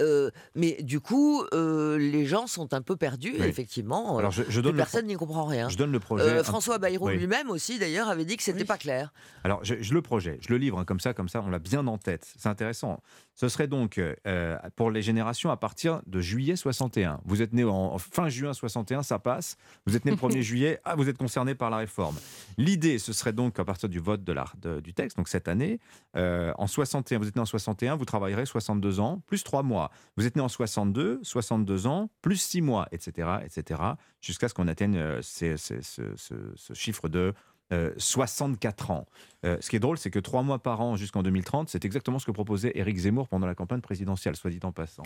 Euh, 0.00 0.30
mais 0.54 0.78
du 0.82 1.00
coup, 1.00 1.42
euh, 1.52 1.98
les 1.98 2.26
gens 2.26 2.46
sont 2.46 2.72
un 2.74 2.82
peu 2.82 2.96
perdus, 2.96 3.34
Oui. 3.38 3.46
effectivement. 3.46 4.18
Alors, 4.18 4.30
je- 4.30 4.60
donne 4.60 4.76
personne 4.76 5.06
n'y 5.06 5.14
comprend 5.16 5.44
rien. 5.44 5.68
Je 5.68 5.76
donne 5.76 5.92
le 5.92 6.00
projet. 6.00 6.24
Euh, 6.24 6.44
François 6.44 6.78
Bayrou 6.78 7.06
Oui. 7.08 7.16
lui-même 7.16 7.50
aussi, 7.50 7.78
d'ailleurs, 7.78 8.08
avait 8.08 8.24
dit 8.24 8.36
que 8.36 8.42
c'était 8.42 8.64
pas 8.64 8.78
clair. 8.78 9.12
Alors, 9.44 9.64
je, 9.64 9.74
je 9.80 9.94
le 9.94 10.02
projette, 10.02 10.40
je 10.46 10.48
le 10.52 10.58
livre 10.58 10.78
hein, 10.78 10.84
comme 10.84 11.00
ça, 11.00 11.14
comme 11.14 11.28
ça, 11.28 11.42
on 11.44 11.50
l'a 11.50 11.58
bien 11.58 11.86
en 11.86 11.98
tête. 11.98 12.26
C'est 12.38 12.48
intéressant. 12.48 13.02
Ce 13.40 13.48
serait 13.48 13.68
donc 13.68 13.96
euh, 13.96 14.58
pour 14.76 14.90
les 14.90 15.00
générations 15.00 15.50
à 15.50 15.56
partir 15.56 16.02
de 16.06 16.20
juillet 16.20 16.56
61. 16.56 17.22
Vous 17.24 17.40
êtes 17.40 17.54
né 17.54 17.64
en, 17.64 17.70
en 17.70 17.96
fin 17.96 18.28
juin 18.28 18.52
61, 18.52 19.02
ça 19.02 19.18
passe. 19.18 19.56
Vous 19.86 19.96
êtes 19.96 20.04
né 20.04 20.10
le 20.10 20.16
1er 20.28 20.42
juillet, 20.42 20.78
ah, 20.84 20.94
vous 20.94 21.08
êtes 21.08 21.16
concerné 21.16 21.54
par 21.54 21.70
la 21.70 21.78
réforme. 21.78 22.16
L'idée, 22.58 22.98
ce 22.98 23.14
serait 23.14 23.32
donc 23.32 23.58
à 23.58 23.64
partir 23.64 23.88
du 23.88 23.98
vote 23.98 24.24
de 24.24 24.34
la, 24.34 24.44
de- 24.60 24.80
du 24.80 24.92
texte, 24.92 25.16
donc 25.16 25.26
cette 25.26 25.48
année, 25.48 25.80
euh, 26.16 26.52
en 26.58 26.66
61, 26.66 27.18
vous 27.18 27.28
êtes 27.28 27.36
né 27.36 27.40
en 27.40 27.46
61, 27.46 27.96
vous 27.96 28.04
travaillerez 28.04 28.44
62 28.44 29.00
ans, 29.00 29.22
plus 29.26 29.42
3 29.42 29.62
mois. 29.62 29.90
Vous 30.18 30.26
êtes 30.26 30.36
né 30.36 30.42
en 30.42 30.48
62, 30.50 31.20
62 31.22 31.86
ans, 31.86 32.10
plus 32.20 32.36
6 32.36 32.60
mois, 32.60 32.88
etc., 32.92 33.26
etc., 33.42 33.80
jusqu'à 34.20 34.48
ce 34.50 34.52
qu'on 34.54 34.68
atteigne 34.68 34.98
euh, 34.98 35.22
ces- 35.22 35.56
ces- 35.56 35.80
ce, 35.80 36.02
ce- 36.14 36.34
ce 36.56 36.74
chiffre 36.74 37.08
de 37.08 37.32
euh, 37.72 37.92
64 37.98 38.90
ans. 38.90 39.06
Euh, 39.46 39.56
ce 39.60 39.70
qui 39.70 39.76
est 39.76 39.80
drôle, 39.80 39.96
c'est 39.96 40.10
que 40.10 40.18
trois 40.18 40.42
mois 40.42 40.58
par 40.58 40.82
an 40.82 40.96
jusqu'en 40.96 41.22
2030, 41.22 41.70
c'est 41.70 41.86
exactement 41.86 42.18
ce 42.18 42.26
que 42.26 42.30
proposait 42.30 42.72
Éric 42.74 42.98
Zemmour 42.98 43.26
pendant 43.26 43.46
la 43.46 43.54
campagne 43.54 43.80
présidentielle, 43.80 44.36
soit 44.36 44.50
dit 44.50 44.60
en 44.64 44.72
passant. 44.72 45.02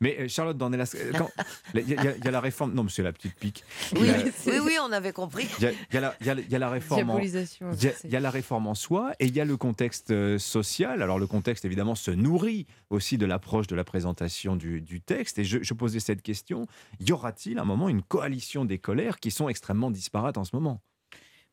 Mais 0.00 0.16
euh, 0.20 0.28
Charlotte 0.28 0.58
Dornelas, 0.58 0.94
euh, 0.94 1.12
quand- 1.16 1.30
il 1.74 1.88
y, 1.88 1.94
a- 1.96 2.14
il 2.16 2.22
y 2.24 2.28
a 2.28 2.30
la 2.30 2.40
réforme. 2.40 2.74
Non, 2.74 2.84
mais 2.84 2.90
c'est 2.90 3.02
la 3.02 3.14
petite 3.14 3.34
pique. 3.36 3.64
Oui, 3.96 4.08
Il 4.46 4.52
oui, 4.52 4.58
oui, 4.62 4.76
on 4.86 4.92
avait 4.92 5.12
compris. 5.14 5.48
il 5.58 5.64
y 5.64 5.66
a, 5.68 5.70
il 5.72 5.94
y 5.94 5.96
a 5.96 6.00
la, 6.02 6.14
il 6.20 6.26
y 6.26 6.30
a- 6.30 6.34
il 6.34 6.50
y 6.50 6.54
a 6.54 6.58
la 6.58 6.68
réforme. 6.68 7.18
Il 7.22 7.30
y 7.30 7.38
a- 7.38 7.46
c'est- 7.46 8.04
il 8.04 8.10
y 8.10 8.16
a 8.16 8.20
la 8.20 8.30
réforme 8.30 8.66
en 8.66 8.74
soi 8.74 9.12
et 9.20 9.26
il 9.26 9.34
y 9.34 9.40
a 9.40 9.46
le 9.46 9.56
contexte 9.56 10.10
euh, 10.10 10.38
social. 10.38 11.02
Alors 11.02 11.18
le 11.18 11.26
contexte 11.26 11.64
évidemment 11.64 11.94
se 11.94 12.10
nourrit 12.10 12.66
aussi 12.90 13.16
de 13.16 13.24
l'approche 13.24 13.68
de 13.68 13.74
la 13.76 13.84
présentation 13.84 14.54
du, 14.54 14.82
du 14.82 15.00
texte. 15.00 15.38
Et 15.38 15.44
je, 15.44 15.62
je 15.62 15.72
posais 15.72 16.00
cette 16.00 16.20
question 16.20 16.66
y 17.00 17.10
aura-t-il 17.12 17.58
à 17.58 17.62
un 17.62 17.64
moment 17.64 17.88
une 17.88 18.02
coalition 18.02 18.66
des 18.66 18.76
colères 18.78 19.18
qui 19.18 19.30
sont 19.30 19.48
extrêmement 19.48 19.90
disparates 19.90 20.36
en 20.36 20.44
ce 20.44 20.54
moment? 20.54 20.82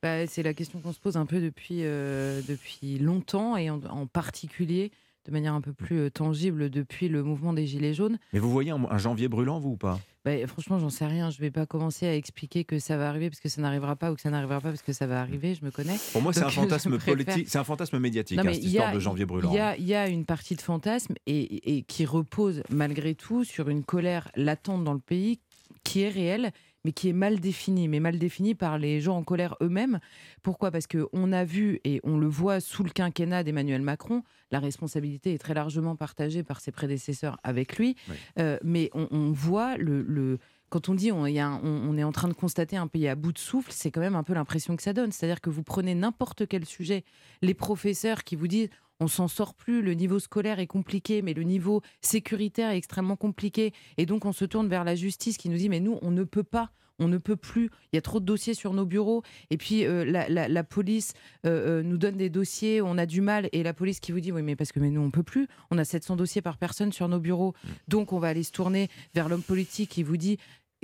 Bah, 0.05 0.27
c'est 0.27 0.43
la 0.43 0.53
question 0.53 0.81
qu'on 0.81 0.93
se 0.93 0.99
pose 0.99 1.17
un 1.17 1.25
peu 1.25 1.41
depuis, 1.41 1.79
euh, 1.81 2.39
depuis 2.47 2.99
longtemps 2.99 3.57
et 3.57 3.71
en, 3.71 3.81
en 3.89 4.05
particulier 4.05 4.91
de 5.25 5.31
manière 5.31 5.55
un 5.55 5.61
peu 5.61 5.73
plus 5.73 5.97
euh, 5.97 6.09
tangible 6.11 6.69
depuis 6.69 7.07
le 7.09 7.23
mouvement 7.23 7.53
des 7.53 7.65
Gilets 7.65 7.95
jaunes. 7.95 8.19
Mais 8.31 8.37
vous 8.37 8.51
voyez 8.51 8.69
un, 8.69 8.83
un 8.87 8.97
janvier 8.99 9.27
brûlant, 9.27 9.59
vous 9.59 9.71
ou 9.71 9.77
pas? 9.77 9.99
Bah, 10.23 10.33
franchement, 10.45 10.77
j'en 10.77 10.91
sais 10.91 11.07
rien. 11.07 11.31
Je 11.31 11.39
vais 11.39 11.49
pas 11.49 11.65
commencer 11.65 12.05
à 12.05 12.15
expliquer 12.15 12.65
que 12.65 12.77
ça 12.77 12.97
va 12.97 13.09
arriver 13.09 13.31
parce 13.31 13.39
que 13.39 13.49
ça 13.49 13.63
n'arrivera 13.63 13.95
pas 13.95 14.11
ou 14.11 14.15
que 14.15 14.21
ça 14.21 14.29
n'arrivera 14.29 14.61
pas 14.61 14.69
parce 14.69 14.83
que 14.83 14.93
ça 14.93 15.07
va 15.07 15.19
arriver. 15.19 15.55
Je 15.55 15.65
me 15.65 15.71
connais. 15.71 15.95
Pour 16.13 16.21
moi, 16.21 16.33
c'est 16.33 16.43
un 16.43 16.49
fantasme 16.51 16.99
politique, 16.99 17.47
c'est 17.49 17.57
un 17.57 17.63
fantasme 17.63 17.97
médiatique, 17.97 18.37
Non, 18.37 18.47
hein, 18.47 18.53
cette 18.53 18.63
il 18.63 18.69
y 18.69 18.77
a- 18.77 18.81
histoire 18.81 18.93
de 18.93 18.99
janvier 18.99 19.25
brûlant. 19.25 19.49
Il 19.51 19.55
y 19.55 19.59
a, 19.59 19.75
il 19.75 19.85
y 19.87 19.95
a 19.95 20.07
une 20.07 20.25
partie 20.25 20.55
de 20.55 20.61
fantasme 20.61 21.15
et, 21.25 21.77
et 21.77 21.81
qui 21.81 22.05
repose 22.05 22.61
malgré 22.69 23.15
tout 23.15 23.43
sur 23.43 23.69
une 23.69 23.83
colère 23.83 24.29
latente 24.35 24.83
dans 24.83 24.93
le 24.93 24.99
pays 24.99 25.39
qui 25.83 26.01
est 26.01 26.09
réelle, 26.09 26.51
mais 26.85 26.93
qui 26.93 27.09
est 27.09 27.13
mal 27.13 27.39
définie, 27.41 27.89
mais 27.89 27.99
mal 27.99 28.17
définie 28.17 28.55
par 28.55 28.77
les 28.77 29.01
gens 29.01 29.17
en 29.17 29.23
colère 29.23 29.55
eux-mêmes. 29.59 29.99
Pourquoi? 30.43 30.71
Parce 30.71 30.87
que 30.87 31.09
on 31.11 31.33
a 31.33 31.43
vu 31.43 31.81
et 31.83 31.99
on 32.03 32.17
le 32.17 32.27
voit 32.27 32.61
sous 32.61 32.83
le 32.83 32.91
quinquennat 32.91 33.43
d'Emmanuel 33.43 33.81
Macron, 33.81 34.21
la 34.51 34.59
responsabilité 34.59 35.33
est 35.33 35.39
très 35.39 35.55
largement 35.55 35.95
partagée 35.97 36.43
par 36.43 36.61
ses 36.61 36.71
prédécesseurs 36.71 37.37
avec 37.43 37.77
lui, 37.77 37.95
Euh, 38.39 38.57
mais 38.63 38.89
on, 38.93 39.07
on 39.11 39.31
voit 39.31 39.75
le, 39.77 40.03
le- 40.03 40.37
quand 40.69 40.89
on 40.89 40.93
dit 40.93 41.11
on, 41.11 41.25
il 41.25 41.33
y 41.33 41.39
a 41.39 41.47
un- 41.47 41.59
on, 41.63 41.89
on 41.89 41.97
est 41.97 42.03
en 42.03 42.11
train 42.11 42.27
de 42.27 42.33
constater 42.33 42.77
un 42.77 42.87
pays 42.87 43.07
à 43.07 43.15
bout 43.15 43.31
de 43.33 43.39
souffle, 43.39 43.71
c'est 43.71 43.89
quand 43.91 44.01
même 44.01 44.15
un 44.15 44.23
peu 44.23 44.33
l'impression 44.33 44.75
que 44.75 44.83
ça 44.83 44.93
donne. 44.93 45.11
C'est-à-dire 45.11 45.41
que 45.41 45.49
vous 45.49 45.63
prenez 45.63 45.95
n'importe 45.95 46.47
quel 46.47 46.65
sujet, 46.65 47.03
les 47.41 47.53
professeurs 47.55 48.23
qui 48.23 48.35
vous 48.35 48.47
disent 48.47 48.69
on 48.99 49.07
s'en 49.07 49.27
sort 49.27 49.53
plus, 49.55 49.81
le 49.81 49.93
niveau 49.93 50.19
scolaire 50.19 50.59
est 50.59 50.67
compliqué, 50.67 51.21
mais 51.21 51.33
le 51.33 51.43
niveau 51.43 51.81
sécuritaire 52.01 52.71
est 52.71 52.77
extrêmement 52.77 53.15
compliqué, 53.17 53.73
et 53.97 54.05
donc 54.05 54.25
on 54.25 54.31
se 54.33 54.45
tourne 54.45 54.67
vers 54.69 54.83
la 54.83 54.95
justice 54.95 55.37
qui 55.37 55.49
nous 55.49 55.57
dit 55.57 55.69
mais 55.69 55.79
nous 55.79 55.97
on 56.01 56.11
ne 56.11 56.23
peut 56.23 56.43
pas. 56.43 56.71
On 56.97 57.09
ne 57.09 57.17
peut 57.17 57.35
plus. 57.35 57.69
Il 57.91 57.97
y 57.97 57.99
a 57.99 58.01
trop 58.01 58.21
de 58.21 58.25
dossiers 58.25 58.53
sur 58.53 58.71
nos 58.71 58.85
bureaux. 58.85 59.21
Et 59.49 59.57
puis 59.57 59.85
euh, 59.85 60.05
la, 60.05 60.29
la- 60.29 60.47
la 60.47 60.63
police 60.63 61.11
euh, 61.45 61.79
euh, 61.81 61.83
nous 61.83 61.97
donne 61.97 62.15
des 62.15 62.29
dossiers. 62.29 62.81
On 62.81 62.97
a 62.97 63.05
du 63.05 63.19
mal. 63.19 63.49
Et 63.51 63.63
la 63.63 63.73
police 63.73 63.99
qui 63.99 64.13
vous 64.13 64.21
dit 64.21 64.31
oui, 64.31 64.41
mais 64.43 64.55
parce 64.55 64.71
que 64.71 64.79
mais 64.79 64.89
nous 64.91 65.01
on 65.01 65.11
peut 65.11 65.21
plus. 65.21 65.49
On 65.71 65.77
a 65.77 65.83
700 65.83 66.15
dossiers 66.15 66.41
par 66.41 66.57
personne 66.57 66.93
sur 66.93 67.09
nos 67.09 67.19
bureaux. 67.19 67.53
Donc 67.89 68.13
on 68.13 68.19
va 68.19 68.29
aller 68.29 68.43
se 68.43 68.53
tourner 68.53 68.87
vers 69.13 69.27
l'homme 69.27 69.41
politique 69.43 69.89
qui 69.89 70.03
vous 70.03 70.15
dit 70.15 70.37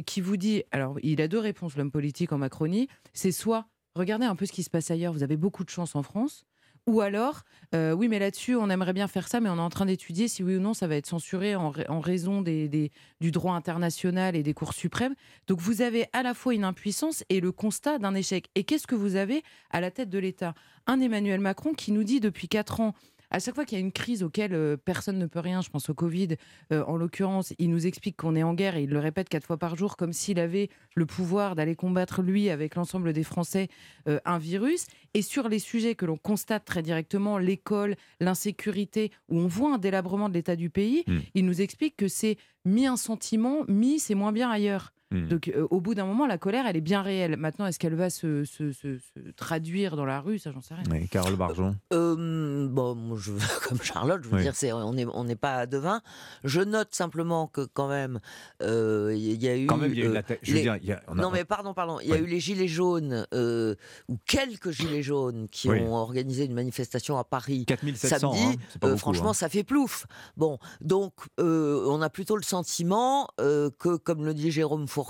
qui 0.05 0.19
vous 0.19 0.35
dit, 0.35 0.63
alors 0.71 0.97
il 1.01 1.21
a 1.21 1.29
deux 1.29 1.39
réponses, 1.39 1.77
l'homme 1.77 1.91
politique 1.91 2.33
en 2.33 2.37
Macronie, 2.37 2.89
c'est 3.13 3.31
soit, 3.31 3.67
regardez 3.95 4.25
un 4.25 4.35
peu 4.35 4.45
ce 4.45 4.51
qui 4.51 4.63
se 4.63 4.69
passe 4.69 4.91
ailleurs, 4.91 5.13
vous 5.13 5.23
avez 5.23 5.37
beaucoup 5.37 5.63
de 5.63 5.69
chance 5.69 5.95
en 5.95 6.01
France, 6.03 6.43
ou 6.87 7.01
alors, 7.01 7.43
euh, 7.73 7.93
oui, 7.93 8.07
mais 8.07 8.19
là-dessus, 8.19 8.55
on 8.55 8.69
aimerait 8.69 8.93
bien 8.93 9.07
faire 9.07 9.27
ça, 9.27 9.39
mais 9.39 9.49
on 9.49 9.57
est 9.57 9.59
en 9.61 9.69
train 9.69 9.85
d'étudier 9.85 10.27
si 10.27 10.43
oui 10.43 10.55
ou 10.55 10.59
non 10.59 10.73
ça 10.73 10.87
va 10.87 10.95
être 10.95 11.05
censuré 11.05 11.55
en, 11.55 11.69
ra- 11.69 11.83
en 11.89 11.99
raison 11.99 12.41
des, 12.41 12.91
du 13.21 13.31
droit 13.31 13.53
international 13.53 14.35
et 14.35 14.43
des 14.43 14.53
cours 14.53 14.73
suprêmes. 14.73 15.15
Donc 15.47 15.59
vous 15.59 15.81
avez 15.81 16.07
à 16.11 16.23
la 16.23 16.33
fois 16.33 16.53
une 16.53 16.63
impuissance 16.63 17.23
et 17.29 17.39
le 17.39 17.51
constat 17.51 17.99
d'un 17.99 18.15
échec. 18.15 18.49
Et 18.55 18.63
qu'est-ce 18.63 18.87
que 18.87 18.95
vous 18.95 19.15
avez 19.15 19.43
à 19.69 19.79
la 19.79 19.91
tête 19.91 20.09
de 20.09 20.19
l'État? 20.19 20.53
Un 20.87 20.99
Emmanuel 20.99 21.39
Macron 21.39 21.73
qui 21.73 21.91
nous 21.91 22.03
dit 22.03 22.19
depuis 22.19 22.47
quatre 22.47 22.79
ans 22.81 22.95
à 23.31 23.39
chaque 23.39 23.55
fois 23.55 23.65
qu'il 23.65 23.77
y 23.77 23.81
a 23.81 23.83
une 23.83 23.91
crise 23.91 24.23
auquel 24.23 24.53
euh, 24.53 24.77
personne 24.77 25.17
ne 25.17 25.25
peut 25.25 25.39
rien, 25.39 25.61
je 25.61 25.69
pense 25.69 25.89
au 25.89 25.93
Covid, 25.93 26.35
euh, 26.71 26.83
en 26.85 26.95
l'occurrence, 26.95 27.53
il 27.57 27.69
nous 27.69 27.87
explique 27.87 28.17
qu'on 28.17 28.35
est 28.35 28.43
en 28.43 28.53
guerre 28.53 28.77
et 28.77 28.83
il 28.83 28.89
le 28.89 28.99
répète 28.99 29.29
quatre 29.29 29.47
fois 29.47 29.57
par 29.57 29.75
jour 29.75 29.97
comme 29.97 30.13
s'il 30.13 30.39
avait 30.39 30.69
le 30.95 31.05
pouvoir 31.05 31.55
d'aller 31.55 31.75
combattre 31.75 32.21
lui 32.21 32.49
avec 32.49 32.75
l'ensemble 32.75 33.13
des 33.13 33.23
Français 33.23 33.67
euh, 34.07 34.19
un 34.25 34.37
virus. 34.37 34.85
Et 35.13 35.21
sur 35.21 35.49
les 35.49 35.59
sujets 35.59 35.95
que 35.95 36.05
l'on 36.05 36.17
constate 36.17 36.63
très 36.65 36.81
directement, 36.81 37.37
l'école, 37.37 37.95
l'insécurité, 38.19 39.11
où 39.27 39.39
on 39.39 39.47
voit 39.47 39.73
un 39.73 39.77
délabrement 39.77 40.29
de 40.29 40.33
l'état 40.33 40.55
du 40.55 40.69
pays, 40.69 41.03
Hmm. 41.07 41.19
il 41.33 41.45
nous 41.45 41.61
explique 41.61 41.95
que 41.97 42.07
c'est 42.07 42.37
mi 42.65 42.85
un 42.85 42.97
sentiment, 42.97 43.63
mi 43.67 43.99
c'est 43.99 44.15
moins 44.15 44.31
bien 44.31 44.49
ailleurs. 44.49 44.93
Hmm. 45.11 45.27
Donc 45.27 45.49
euh, 45.49 45.67
au 45.69 45.81
bout 45.81 45.93
d'un 45.93 46.05
moment, 46.05 46.25
la 46.25 46.37
colère, 46.37 46.65
elle 46.65 46.77
est 46.77 46.81
bien 46.81 47.01
réelle. 47.01 47.35
Maintenant, 47.35 47.65
est-ce 47.65 47.79
qu'elle 47.79 47.95
va 47.95 48.09
se, 48.09 48.45
se, 48.45 48.71
se, 48.71 48.87
traduire 49.35 49.97
dans 49.97 50.05
la 50.05 50.21
rue? 50.21 50.39
Ça, 50.39 50.51
j'en 50.53 50.61
sais 50.61 50.73
rien. 50.73 50.85
Oui, 50.89 51.07
Carole 51.09 51.35
Barjon. 51.35 51.75
Euh, 51.91 52.67
bon, 52.69 52.95
moi, 52.95 53.17
je, 53.19 53.31
comme 53.67 53.81
Charlotte, 53.81 54.21
je 54.23 54.29
veux 54.29 54.41
dire, 54.41 54.53
on 54.77 54.93
n'est 54.93 55.05
on 55.13 55.27
est 55.27 55.35
pas 55.35 55.65
devin. 55.65 56.01
Je 56.45 56.61
note 56.61 56.95
simplement 56.95 57.47
que 57.47 57.61
quand 57.61 57.89
même, 57.89 58.21
il 58.61 58.67
euh, 58.67 59.13
y 59.15 59.47
a 59.49 59.57
eu. 59.57 59.65
Quand 59.65 59.75
même, 59.75 59.91
il 59.91 59.99
y 59.99 60.03
a 60.03 60.05
eu 60.05 60.13
la 60.13 60.23
je 60.41 60.53
veux 60.53 60.61
dire, 60.61 60.77
y 60.77 60.93
a, 60.93 61.01
Non, 61.13 61.29
mais 61.29 61.43
pardon, 61.43 61.73
pardon. 61.73 61.99
Il 62.01 62.07
y 62.09 62.13
a 62.13 62.17
eu 62.17 62.25
les 62.25 62.39
gilets 62.39 62.69
jaunes 62.69 63.27
ou 63.33 64.17
quelques 64.25 64.71
gilets 64.71 65.03
jaunes 65.03 65.49
qui 65.49 65.69
ont 65.69 65.95
organisé 65.95 66.45
une 66.45 66.53
manifestation 66.53 67.17
à 67.17 67.25
Paris 67.25 67.65
4700, 67.65 68.31
samedi. 68.33 68.59
Hein, 68.81 68.95
franchement, 68.95 69.31
hein. 69.31 69.33
ça 69.33 69.49
fait 69.49 69.63
plouf. 69.63 70.07
Bon, 70.37 70.57
donc 70.79 71.13
on 71.37 72.01
a 72.01 72.09
plutôt 72.09 72.37
le 72.37 72.43
sentiment 72.43 73.27
que, 73.37 73.97
comme 73.97 74.23
le 74.23 74.33
dit 74.33 74.51
Jérôme 74.51 74.87
Fournier, 74.87 75.00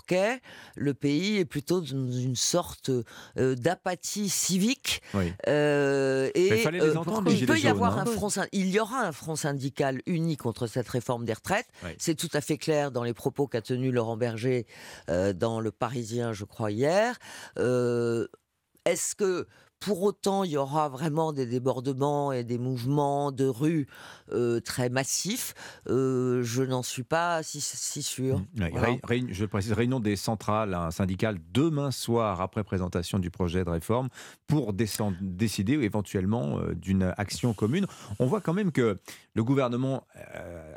le 0.76 0.94
pays 0.94 1.38
est 1.38 1.46
plutôt 1.46 1.82
dans 1.82 2.12
une 2.12 2.36
sorte 2.36 2.92
euh, 3.38 3.56
d'apathie 3.56 4.30
civique. 4.30 5.02
Euh, 5.48 6.30
et 6.36 6.66
euh, 6.66 6.94
il 7.30 7.46
peut 7.46 7.60
y 7.60 7.68
avoir 7.68 7.98
hein. 7.98 8.04
un 8.04 8.06
front, 8.06 8.30
il 8.52 8.70
y 8.70 8.80
aura 8.80 9.06
un 9.06 9.12
front 9.12 9.36
syndical 9.36 10.02
uni 10.06 10.38
contre 10.38 10.68
cette 10.68 10.90
réforme 10.90 11.26
des 11.26 11.34
retraites. 11.34 11.68
C'est 11.98 12.16
tout 12.16 12.30
à 12.34 12.42
fait 12.42 12.58
clair 12.58 12.92
dans 12.92 13.04
les 13.04 13.14
propos 13.14 13.48
qu'a 13.48 13.62
tenus 13.62 13.94
Laurent 13.94 14.18
Berger 14.18 14.66
dans 15.08 15.60
Le 15.60 15.72
Parisien, 15.72 16.34
je 16.34 16.46
crois 16.46 16.72
hier. 16.72 17.18
Est-ce 17.58 19.16
que 19.16 19.48
pour 19.82 20.04
autant, 20.04 20.44
il 20.44 20.52
y 20.52 20.58
aura 20.58 20.90
vraiment 20.90 21.34
des 21.34 21.48
débordements 21.48 22.32
et 22.32 22.44
des 22.44 22.60
mouvements 22.60 23.32
de 23.32 23.46
rue 23.46 23.88
euh, 24.32 24.60
très 24.60 24.90
massifs. 24.90 25.56
Euh, 25.90 26.44
je 26.44 26.62
n'en 26.62 26.84
suis 26.84 27.04
pas 27.04 27.42
si, 27.42 27.60
sûr. 28.04 28.38
Mmh. 28.56 29.28
je 29.32 29.46
précise, 29.46 29.74
réunion 29.74 30.00
des 30.00 30.16
centrales 30.16 30.78
syndicales 30.92 31.40
demain 31.52 31.90
soir 31.90 32.42
après 32.42 32.64
présentation 32.64 33.18
du 33.18 33.32
projet 33.32 33.64
de 33.64 33.70
réforme 33.72 34.10
pour 34.46 34.72
décider 34.74 35.74
éventuellement 35.74 36.60
euh, 36.60 36.76
d'une 36.76 37.14
action 37.18 37.54
commune. 37.54 37.88
On 38.20 38.28
voit 38.28 38.40
quand 38.40 38.54
même 38.54 38.72
que 38.72 38.98
le 39.34 39.44
gouvernement 39.44 40.06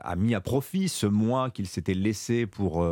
a 0.02 0.16
mis 0.16 0.34
à 0.34 0.40
profit 0.40 0.88
ce 0.88 1.06
mois 1.06 1.50
qu'il 1.50 1.66
s'était 1.66 1.94
laissé 1.94 2.46
pour 2.46 2.86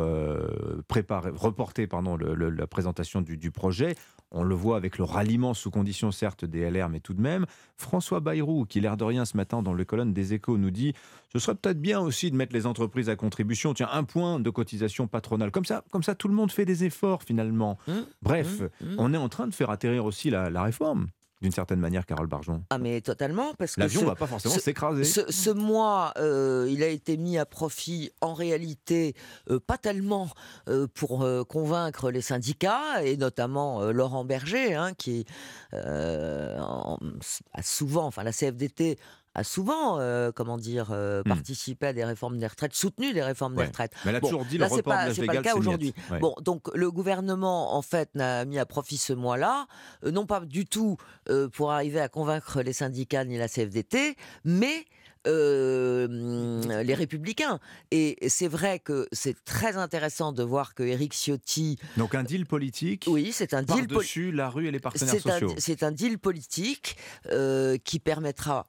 préparer, 0.87 1.31
reporter 1.33 1.87
pardon, 1.87 2.17
la 2.17 2.67
présentation 2.67 3.21
du, 3.21 3.37
du 3.37 3.51
projet 3.51 3.95
on 4.33 4.43
le 4.43 4.55
voit 4.55 4.77
avec 4.77 4.97
le 4.97 5.03
ralliement 5.03 5.53
sous 5.53 5.71
condition 5.71 6.11
certes 6.11 6.43
des 6.43 6.69
LR, 6.69 6.89
mais 6.89 6.99
tout 6.99 7.13
de 7.13 7.21
même. 7.21 7.45
François 7.77 8.19
Bayrou, 8.19 8.65
qui 8.65 8.81
l'air 8.81 8.97
de 8.97 9.03
rien 9.03 9.25
ce 9.25 9.37
matin 9.37 9.61
dans 9.61 9.73
le 9.73 9.85
colonne 9.85 10.11
des 10.11 10.33
échos, 10.33 10.57
nous 10.57 10.71
dit 10.71 10.93
ce 11.31 11.39
serait 11.39 11.55
peut-être 11.55 11.79
bien 11.79 11.99
aussi 11.99 12.31
de 12.31 12.35
mettre 12.35 12.53
les 12.53 12.65
entreprises 12.65 13.09
à 13.09 13.15
contribution. 13.15 13.73
Tiens, 13.73 13.89
un 13.91 14.03
point 14.03 14.39
de 14.39 14.49
cotisation 14.49 15.07
patronale. 15.07 15.51
Comme 15.51 15.65
ça, 15.65 15.83
comme 15.91 16.03
ça 16.03 16.15
tout 16.15 16.27
le 16.27 16.33
monde 16.33 16.51
fait 16.51 16.65
des 16.65 16.83
efforts 16.83 17.23
finalement. 17.23 17.77
Mmh, 17.87 17.91
Bref, 18.21 18.59
mmh, 18.59 18.85
mmh. 18.85 18.95
on 18.97 19.13
est 19.13 19.17
en 19.17 19.29
train 19.29 19.47
de 19.47 19.53
faire 19.53 19.69
atterrir 19.69 20.05
aussi 20.05 20.29
la 20.29 20.63
réforme 20.63 21.07
d'une 21.43 21.51
certaine 21.51 21.81
manière, 21.81 22.05
Carole 22.05 22.27
Barjon 22.27 22.63
Ah 22.69 22.77
mais 22.77 23.01
totalement, 23.01 23.53
parce 23.55 23.75
que 23.75 23.81
l'avion 23.81 24.01
ne 24.01 24.05
va 24.07 24.15
pas 24.15 24.27
forcément 24.27 24.55
s'écraser. 24.55 25.03
Ce, 25.03 25.49
mois, 25.49 26.13
euh, 26.17 26.69
il 26.71 26.81
a 26.83 26.87
été 26.87 27.17
mis 27.17 27.37
à 27.37 27.45
profit 27.45 28.11
en 28.21 28.33
réalité 28.33 29.13
euh, 29.49 29.59
pas 29.59 29.77
tellement 29.77 30.29
euh, 30.69 30.87
pour 30.87 31.27
convaincre 31.49 32.11
les 32.11 32.21
syndicats 32.21 33.03
et 33.03 33.17
notamment 33.17 33.91
Laurent 33.91 34.23
Berger, 34.23 34.73
hein, 34.73 34.93
qui 34.97 35.25
a 35.73 37.61
souvent, 37.61 38.05
enfin 38.05 38.23
la 38.23 38.31
CFDT 38.31 38.97
a 39.35 39.43
souvent, 39.43 39.99
euh, 39.99 40.31
comment 40.31 40.57
dire, 40.57 40.89
euh, 40.91 41.21
hmm. 41.21 41.29
participé 41.29 41.87
à 41.87 41.93
des 41.93 42.03
réformes 42.03 42.37
des 42.37 42.47
retraites, 42.47 42.73
soutenu 42.73 43.13
des 43.13 43.23
réformes 43.23 43.55
des 43.55 43.65
retraites. 43.65 43.93
Mais 44.05 44.11
elle 44.11 44.17
a 44.17 44.21
toujours 44.21 44.45
dit 44.45 44.57
le 44.57 44.65
report 44.65 44.93
pas, 44.93 45.09
de 45.09 45.25
pas 45.25 45.33
le 45.33 45.41
cas 45.41 45.55
aujourd'hui. 45.55 45.93
Bon, 46.21 46.35
donc 46.41 46.69
le 46.75 46.91
gouvernement, 46.91 47.75
en 47.75 47.81
fait, 47.81 48.09
n'a 48.15 48.45
mis 48.45 48.59
à 48.59 48.65
profit 48.65 48.97
ce 48.97 49.13
mois-là, 49.13 49.67
euh, 50.03 50.11
non 50.11 50.25
pas 50.25 50.41
du 50.41 50.65
tout 50.65 50.97
pour 51.53 51.71
arriver 51.71 51.99
à 51.99 52.09
convaincre 52.09 52.61
les 52.61 52.73
syndicats 52.73 53.23
ni 53.23 53.37
la 53.37 53.47
CFDT, 53.47 54.15
mais 54.43 54.85
les 55.25 56.93
républicains. 56.93 57.59
Et 57.91 58.17
c'est 58.27 58.47
vrai 58.47 58.79
que 58.79 59.07
c'est 59.11 59.41
très 59.45 59.77
intéressant 59.77 60.31
de 60.33 60.43
voir 60.43 60.75
que 60.75 60.83
Éric 60.83 61.13
Ciotti. 61.13 61.79
Donc 61.97 62.13
un 62.13 62.23
deal 62.23 62.45
politique. 62.45 63.05
Oui, 63.07 63.31
c'est 63.31 63.53
un 63.53 63.63
deal 63.63 63.87
dessus 63.87 64.31
la 64.31 64.49
rue 64.49 64.67
et 64.67 64.71
les 64.71 64.79
partenaires 64.79 65.19
sociaux. 65.19 65.55
C'est 65.57 65.81
un 65.83 65.91
deal 65.91 66.19
politique 66.19 66.97
qui 67.83 67.99
permettra 67.99 68.67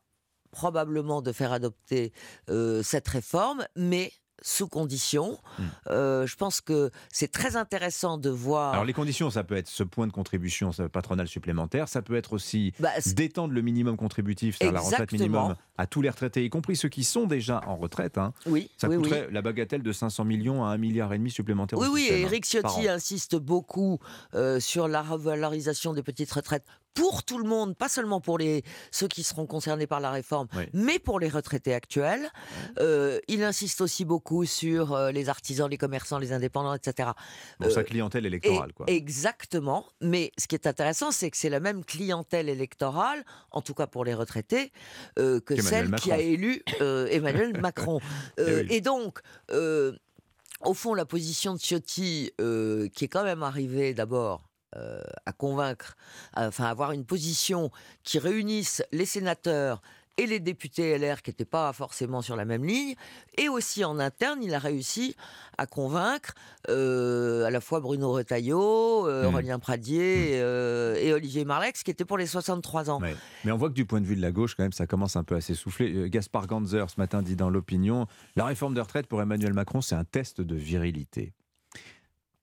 probablement 0.54 1.20
de 1.20 1.32
faire 1.32 1.52
adopter 1.52 2.12
euh, 2.48 2.82
cette 2.82 3.08
réforme, 3.08 3.66
mais 3.76 4.12
sous 4.42 4.68
conditions. 4.68 5.38
Hmm. 5.58 5.62
Euh, 5.88 6.26
je 6.26 6.36
pense 6.36 6.60
que 6.60 6.90
c'est 7.10 7.32
très 7.32 7.56
intéressant 7.56 8.18
de 8.18 8.28
voir. 8.28 8.74
Alors 8.74 8.84
les 8.84 8.92
conditions, 8.92 9.30
ça 9.30 9.42
peut 9.42 9.56
être 9.56 9.68
ce 9.68 9.82
point 9.82 10.06
de 10.06 10.12
contribution 10.12 10.70
patronale 10.92 11.28
supplémentaire, 11.28 11.88
ça 11.88 12.02
peut 12.02 12.14
être 12.14 12.34
aussi 12.34 12.74
bah, 12.78 12.90
d'étendre 13.14 13.54
le 13.54 13.62
minimum 13.62 13.96
contributif, 13.96 14.56
c'est-à-dire 14.58 14.74
la 14.74 14.80
retraite 14.80 15.12
minimum, 15.12 15.54
à 15.78 15.86
tous 15.86 16.02
les 16.02 16.10
retraités, 16.10 16.44
y 16.44 16.50
compris 16.50 16.76
ceux 16.76 16.90
qui 16.90 17.04
sont 17.04 17.26
déjà 17.26 17.62
en 17.66 17.76
retraite. 17.76 18.18
Hein. 18.18 18.34
Oui. 18.46 18.70
Ça 18.76 18.88
oui, 18.88 18.96
coûterait 18.96 19.28
la 19.30 19.40
bagatelle 19.40 19.82
de 19.82 19.92
500 19.92 20.24
millions 20.24 20.64
à 20.64 20.68
1 20.70 20.78
milliard 20.78 21.12
et 21.14 21.18
demi 21.18 21.30
supplémentaire. 21.30 21.78
Oui, 21.78 21.88
oui. 21.90 22.08
et 22.10 22.14
hein, 22.14 22.26
Eric 22.26 22.44
Ciotti 22.44 22.86
insiste 22.86 23.36
beaucoup 23.36 23.98
euh, 24.34 24.60
sur 24.60 24.88
la 24.88 25.02
revalorisation 25.02 25.94
des 25.94 26.02
petites 26.02 26.30
retraites 26.30 26.64
pour 26.94 27.24
tout 27.24 27.38
le 27.38 27.44
monde, 27.44 27.76
pas 27.76 27.88
seulement 27.88 28.20
pour 28.20 28.38
les, 28.38 28.62
ceux 28.90 29.08
qui 29.08 29.24
seront 29.24 29.46
concernés 29.46 29.86
par 29.86 30.00
la 30.00 30.10
réforme, 30.10 30.46
mais 30.72 30.98
pour 30.98 31.18
les 31.18 31.28
retraités 31.28 31.74
actuels. 31.74 32.30
Euh, 32.78 33.20
il 33.28 33.42
insiste 33.42 33.80
aussi 33.80 34.04
beaucoup 34.04 34.44
sur 34.44 34.94
euh, 34.94 35.10
les 35.10 35.28
artisans, 35.28 35.68
les 35.68 35.76
commerçants, 35.76 36.18
les 36.18 36.32
indépendants, 36.32 36.74
etc. 36.74 37.10
Pour 37.58 37.72
sa 37.72 37.84
clientèle 37.84 38.26
électorale. 38.26 38.72
quoi. 38.72 38.86
Exactement. 38.88 39.86
Mais 40.00 40.30
ce 40.38 40.46
qui 40.46 40.54
est 40.54 40.66
intéressant, 40.66 41.10
c'est 41.10 41.30
que 41.30 41.36
c'est 41.36 41.50
la 41.50 41.60
même 41.60 41.84
clientèle 41.84 42.48
électorale, 42.48 43.24
en 43.50 43.60
tout 43.60 43.74
cas 43.74 43.86
pour 43.86 44.04
les 44.04 44.14
retraités, 44.14 44.72
que 45.16 45.60
celle 45.60 45.92
qui 45.96 46.12
a 46.12 46.20
élu 46.20 46.62
Emmanuel 46.80 47.58
Macron. 47.60 48.00
Eh 48.38 48.76
et 48.76 48.80
donc, 48.80 49.20
au 49.50 50.74
fond, 50.74 50.94
la 50.94 51.04
position 51.04 51.54
de 51.54 51.58
Ciotti, 51.58 52.32
qui 52.36 53.04
est 53.04 53.08
quand 53.08 53.24
même 53.24 53.42
arrivée 53.42 53.94
d'abord 53.94 54.48
euh, 54.76 55.02
à 55.26 55.32
convaincre, 55.32 55.96
enfin 56.36 56.64
avoir 56.64 56.92
une 56.92 57.04
position 57.04 57.70
qui 58.02 58.18
réunisse 58.18 58.82
les 58.92 59.06
sénateurs 59.06 59.82
et 60.16 60.26
les 60.26 60.40
députés 60.40 60.96
LR 60.96 61.22
qui 61.22 61.30
n'étaient 61.30 61.44
pas 61.44 61.72
forcément 61.72 62.22
sur 62.22 62.36
la 62.36 62.44
même 62.44 62.64
ligne, 62.64 62.94
et 63.36 63.48
aussi 63.48 63.84
en 63.84 63.98
interne, 63.98 64.42
il 64.42 64.54
a 64.54 64.58
réussi 64.58 65.16
à 65.58 65.66
convaincre 65.66 66.34
euh, 66.68 67.44
à 67.44 67.50
la 67.50 67.60
fois 67.60 67.80
Bruno 67.80 68.12
Retailleau, 68.12 69.08
euh, 69.08 69.24
mmh. 69.24 69.26
Aurélien 69.26 69.58
Pradier 69.58 70.40
mmh. 70.40 70.96
et 71.04 71.12
Olivier 71.12 71.44
Marlex, 71.44 71.82
qui 71.82 71.90
étaient 71.90 72.04
pour 72.04 72.18
les 72.18 72.26
63 72.26 72.90
ans. 72.90 73.00
Mais 73.44 73.52
on 73.52 73.56
voit 73.56 73.68
que 73.68 73.74
du 73.74 73.86
point 73.86 74.00
de 74.00 74.06
vue 74.06 74.16
de 74.16 74.22
la 74.22 74.32
gauche, 74.32 74.54
quand 74.54 74.62
même, 74.62 74.72
ça 74.72 74.86
commence 74.86 75.16
un 75.16 75.24
peu 75.24 75.34
à 75.34 75.40
s'essouffler. 75.40 76.08
Gaspard 76.10 76.46
Ganzer, 76.46 76.88
ce 76.90 77.00
matin, 77.00 77.22
dit 77.22 77.36
dans 77.36 77.50
l'opinion, 77.50 78.06
la 78.36 78.44
réforme 78.44 78.74
de 78.74 78.80
retraite 78.80 79.06
pour 79.06 79.20
Emmanuel 79.20 79.52
Macron, 79.52 79.80
c'est 79.80 79.96
un 79.96 80.04
test 80.04 80.40
de 80.40 80.54
virilité. 80.54 81.32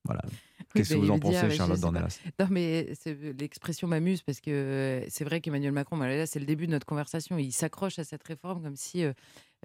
Voilà. 0.05 0.23
Qu'est-ce 0.73 0.93
que 0.93 0.99
vous 0.99 1.11
en 1.11 1.19
pensez, 1.19 1.49
Charlotte 1.51 1.79
Dornelas? 1.79 2.19
Non, 2.39 2.47
mais 2.49 2.93
l'expression 3.39 3.87
m'amuse 3.87 4.21
parce 4.21 4.39
que 4.39 4.51
euh, 4.51 5.05
c'est 5.09 5.23
vrai 5.23 5.41
qu'Emmanuel 5.41 5.71
Macron, 5.71 5.97
bah, 5.97 6.07
là, 6.07 6.25
c'est 6.25 6.39
le 6.39 6.45
début 6.45 6.67
de 6.67 6.71
notre 6.71 6.85
conversation. 6.85 7.37
Il 7.37 7.51
s'accroche 7.51 7.99
à 7.99 8.03
cette 8.03 8.23
réforme 8.23 8.63
comme 8.63 8.75
si 8.75 9.03
euh, 9.03 9.13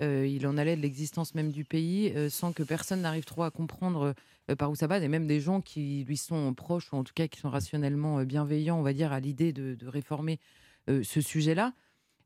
euh, 0.01 0.27
il 0.27 0.47
en 0.47 0.57
allait 0.57 0.77
de 0.77 0.83
l'existence 0.83 1.35
même 1.35 1.53
du 1.53 1.65
pays, 1.65 2.13
sans 2.31 2.53
que 2.53 2.63
personne 2.63 3.03
n'arrive 3.03 3.25
trop 3.25 3.45
à 3.45 3.51
comprendre 3.51 4.15
par 4.59 4.71
où 4.71 4.77
ça 4.77 4.87
va, 4.87 4.99
et 4.99 5.09
même 5.09 5.27
des 5.27 5.41
gens 5.41 5.61
qui 5.61 6.05
lui 6.07 6.17
sont 6.17 6.55
proches, 6.55 6.93
ou 6.93 6.97
en 6.97 7.05
tout 7.05 7.15
cas 7.15 7.27
qui 7.29 7.41
sont 7.41 7.51
rationnellement 7.51 8.23
bienveillants, 8.23 8.79
on 8.79 8.83
va 8.83 8.93
dire, 8.93 9.13
à 9.13 9.21
l'idée 9.21 9.53
de, 9.53 9.75
de, 9.75 9.89
réformer 9.89 10.39
ce 10.87 11.21
sujet-là. 11.21 11.73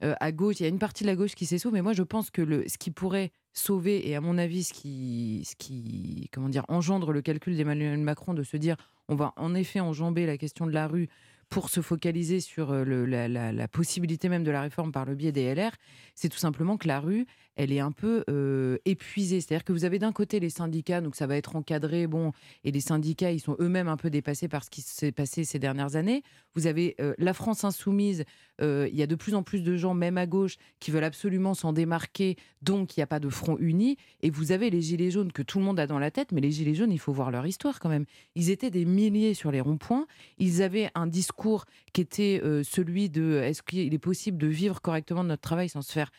à 0.03 0.33
gauche, 0.33 0.57
il 0.61 0.65
y 0.65 0.67
a 0.67 0.69
une 0.69 0.79
partie 0.79 1.05
de 1.05 1.09
la 1.09 1.17
gauche 1.17 1.35
qui 1.35 1.47
s'essouffle, 1.47 1.75
mais 1.75 1.83
moi 1.83 1.93
je 1.93 2.03
pense 2.03 2.31
que 2.31 2.43
le, 2.43 2.69
ce 2.69 2.77
qui 2.77 2.91
pourrait 2.91 3.31
sauver 3.53 4.09
et 4.09 4.17
à 4.17 4.21
mon 4.21 4.39
avis 4.39 4.65
ce 4.65 4.73
qui, 4.73 5.43
ce 5.45 5.57
qui 5.57 6.29
comment 6.33 6.51
engendre 6.69 7.13
le 7.13 7.23
calcul 7.23 7.57
d'Emmanuel 7.57 7.99
Macron 7.99 8.35
de 8.35 8.43
se 8.43 8.57
dire 8.57 8.77
on 9.09 9.15
va 9.15 9.33
en 9.37 9.55
effet 9.55 9.81
enjamber 9.81 10.27
la 10.27 10.39
question 10.39 10.67
de 10.67 10.73
la 10.73 10.87
rue 10.87 11.09
pour 11.51 11.69
se 11.69 11.81
focaliser 11.81 12.41
sur 12.41 12.71
euh, 12.71 12.85
le, 12.85 13.05
la, 13.07 13.69
possibilité 13.69 14.29
même 14.29 14.45
de 14.45 14.53
la 14.53 14.63
réforme 14.63 14.93
par 14.93 15.05
le 15.05 15.17
biais 15.17 15.33
des 15.33 15.53
LR, 15.53 15.73
c'est 16.15 16.29
tout 16.29 16.39
simplement 16.39 16.77
que 16.77 16.87
la 16.87 17.01
rue, 17.01 17.27
elle 17.57 17.73
est 17.73 17.81
un 17.81 17.93
peu 17.93 18.25
euh, 18.29 18.79
épuisée. 18.85 19.41
C'est-à-dire 19.41 19.65
que 19.65 19.73
vous 19.73 19.85
avez 19.85 19.99
d'un 19.99 20.13
côté 20.13 20.41
les 20.41 20.51
syndicats, 20.51 21.01
donc 21.01 21.17
ça 21.17 21.27
va 21.27 21.37
être 21.37 21.57
encadré, 21.57 22.07
bon, 22.07 22.33
et 22.65 22.73
les 22.73 22.81
syndicats, 22.81 23.33
ils 23.33 23.41
sont 23.41 23.57
eux-mêmes 23.61 23.89
un 23.89 23.97
peu 23.97 24.11
dépassés 24.11 24.49
par 24.49 24.65
ce 24.65 24.71
qui 24.71 24.83
s'est 24.83 25.13
passé 25.13 25.45
ces 25.45 25.59
dernières 25.59 25.97
années. 25.97 26.23
Vous 26.55 26.67
avez 26.67 26.95
euh, 27.01 27.15
la 27.19 27.35
France 27.35 27.65
insoumise, 27.65 28.25
il 28.63 28.95
y 28.95 29.03
a 29.03 29.07
de 29.07 29.15
plus 29.15 29.35
en 29.35 29.43
plus 29.43 29.63
de 29.63 29.75
gens, 29.79 29.95
même 29.95 30.19
à 30.19 30.27
gauche, 30.27 30.57
qui 30.81 30.91
veulent 30.91 31.05
absolument 31.05 31.55
s'en 31.55 31.73
démarquer, 31.73 32.37
donc 32.61 32.95
il 32.95 33.01
n'y 33.01 33.05
a 33.05 33.07
pas 33.07 33.19
de 33.19 33.31
front 33.31 33.57
uni. 33.59 33.97
Et 34.21 34.29
vous 34.29 34.53
avez 34.53 34.69
les 34.69 34.83
Gilets 34.83 35.11
jaunes 35.11 35.33
que 35.33 35.41
tout 35.41 35.59
le 35.59 35.65
monde 35.65 35.81
a 35.81 35.87
dans 35.87 35.99
la 35.99 36.11
tête, 36.11 36.33
mais 36.33 36.43
les 36.43 36.51
Gilets 36.51 36.75
jaunes, 36.75 36.93
il 36.93 36.99
faut 36.99 37.13
voir 37.13 37.31
leur 37.31 37.47
histoire 37.47 37.81
quand 37.81 37.89
même. 37.89 38.05
Ils 38.35 38.51
étaient 38.51 38.71
des 38.71 38.85
milliers 38.85 39.33
sur 39.33 39.51
les 39.51 39.63
ronds-points, 39.63 40.07
ils 40.37 40.63
avaient 40.63 40.91
un 40.95 41.07
discours 41.07 41.65
qui 41.93 42.03
était 42.03 42.41
euh, 42.45 42.63
celui 42.63 43.09
de 43.09 43.41
est-ce 43.43 43.63
qu'il 43.63 43.93
est 43.93 43.99
possible 43.99 44.39
de 44.39 44.47
vivre 44.47 44.81
correctement 44.81 45.25
de 45.25 45.29
notre 45.29 45.43
travail 45.43 45.69
sans 45.69 45.83
se 45.83 45.93
faire 45.93 46.11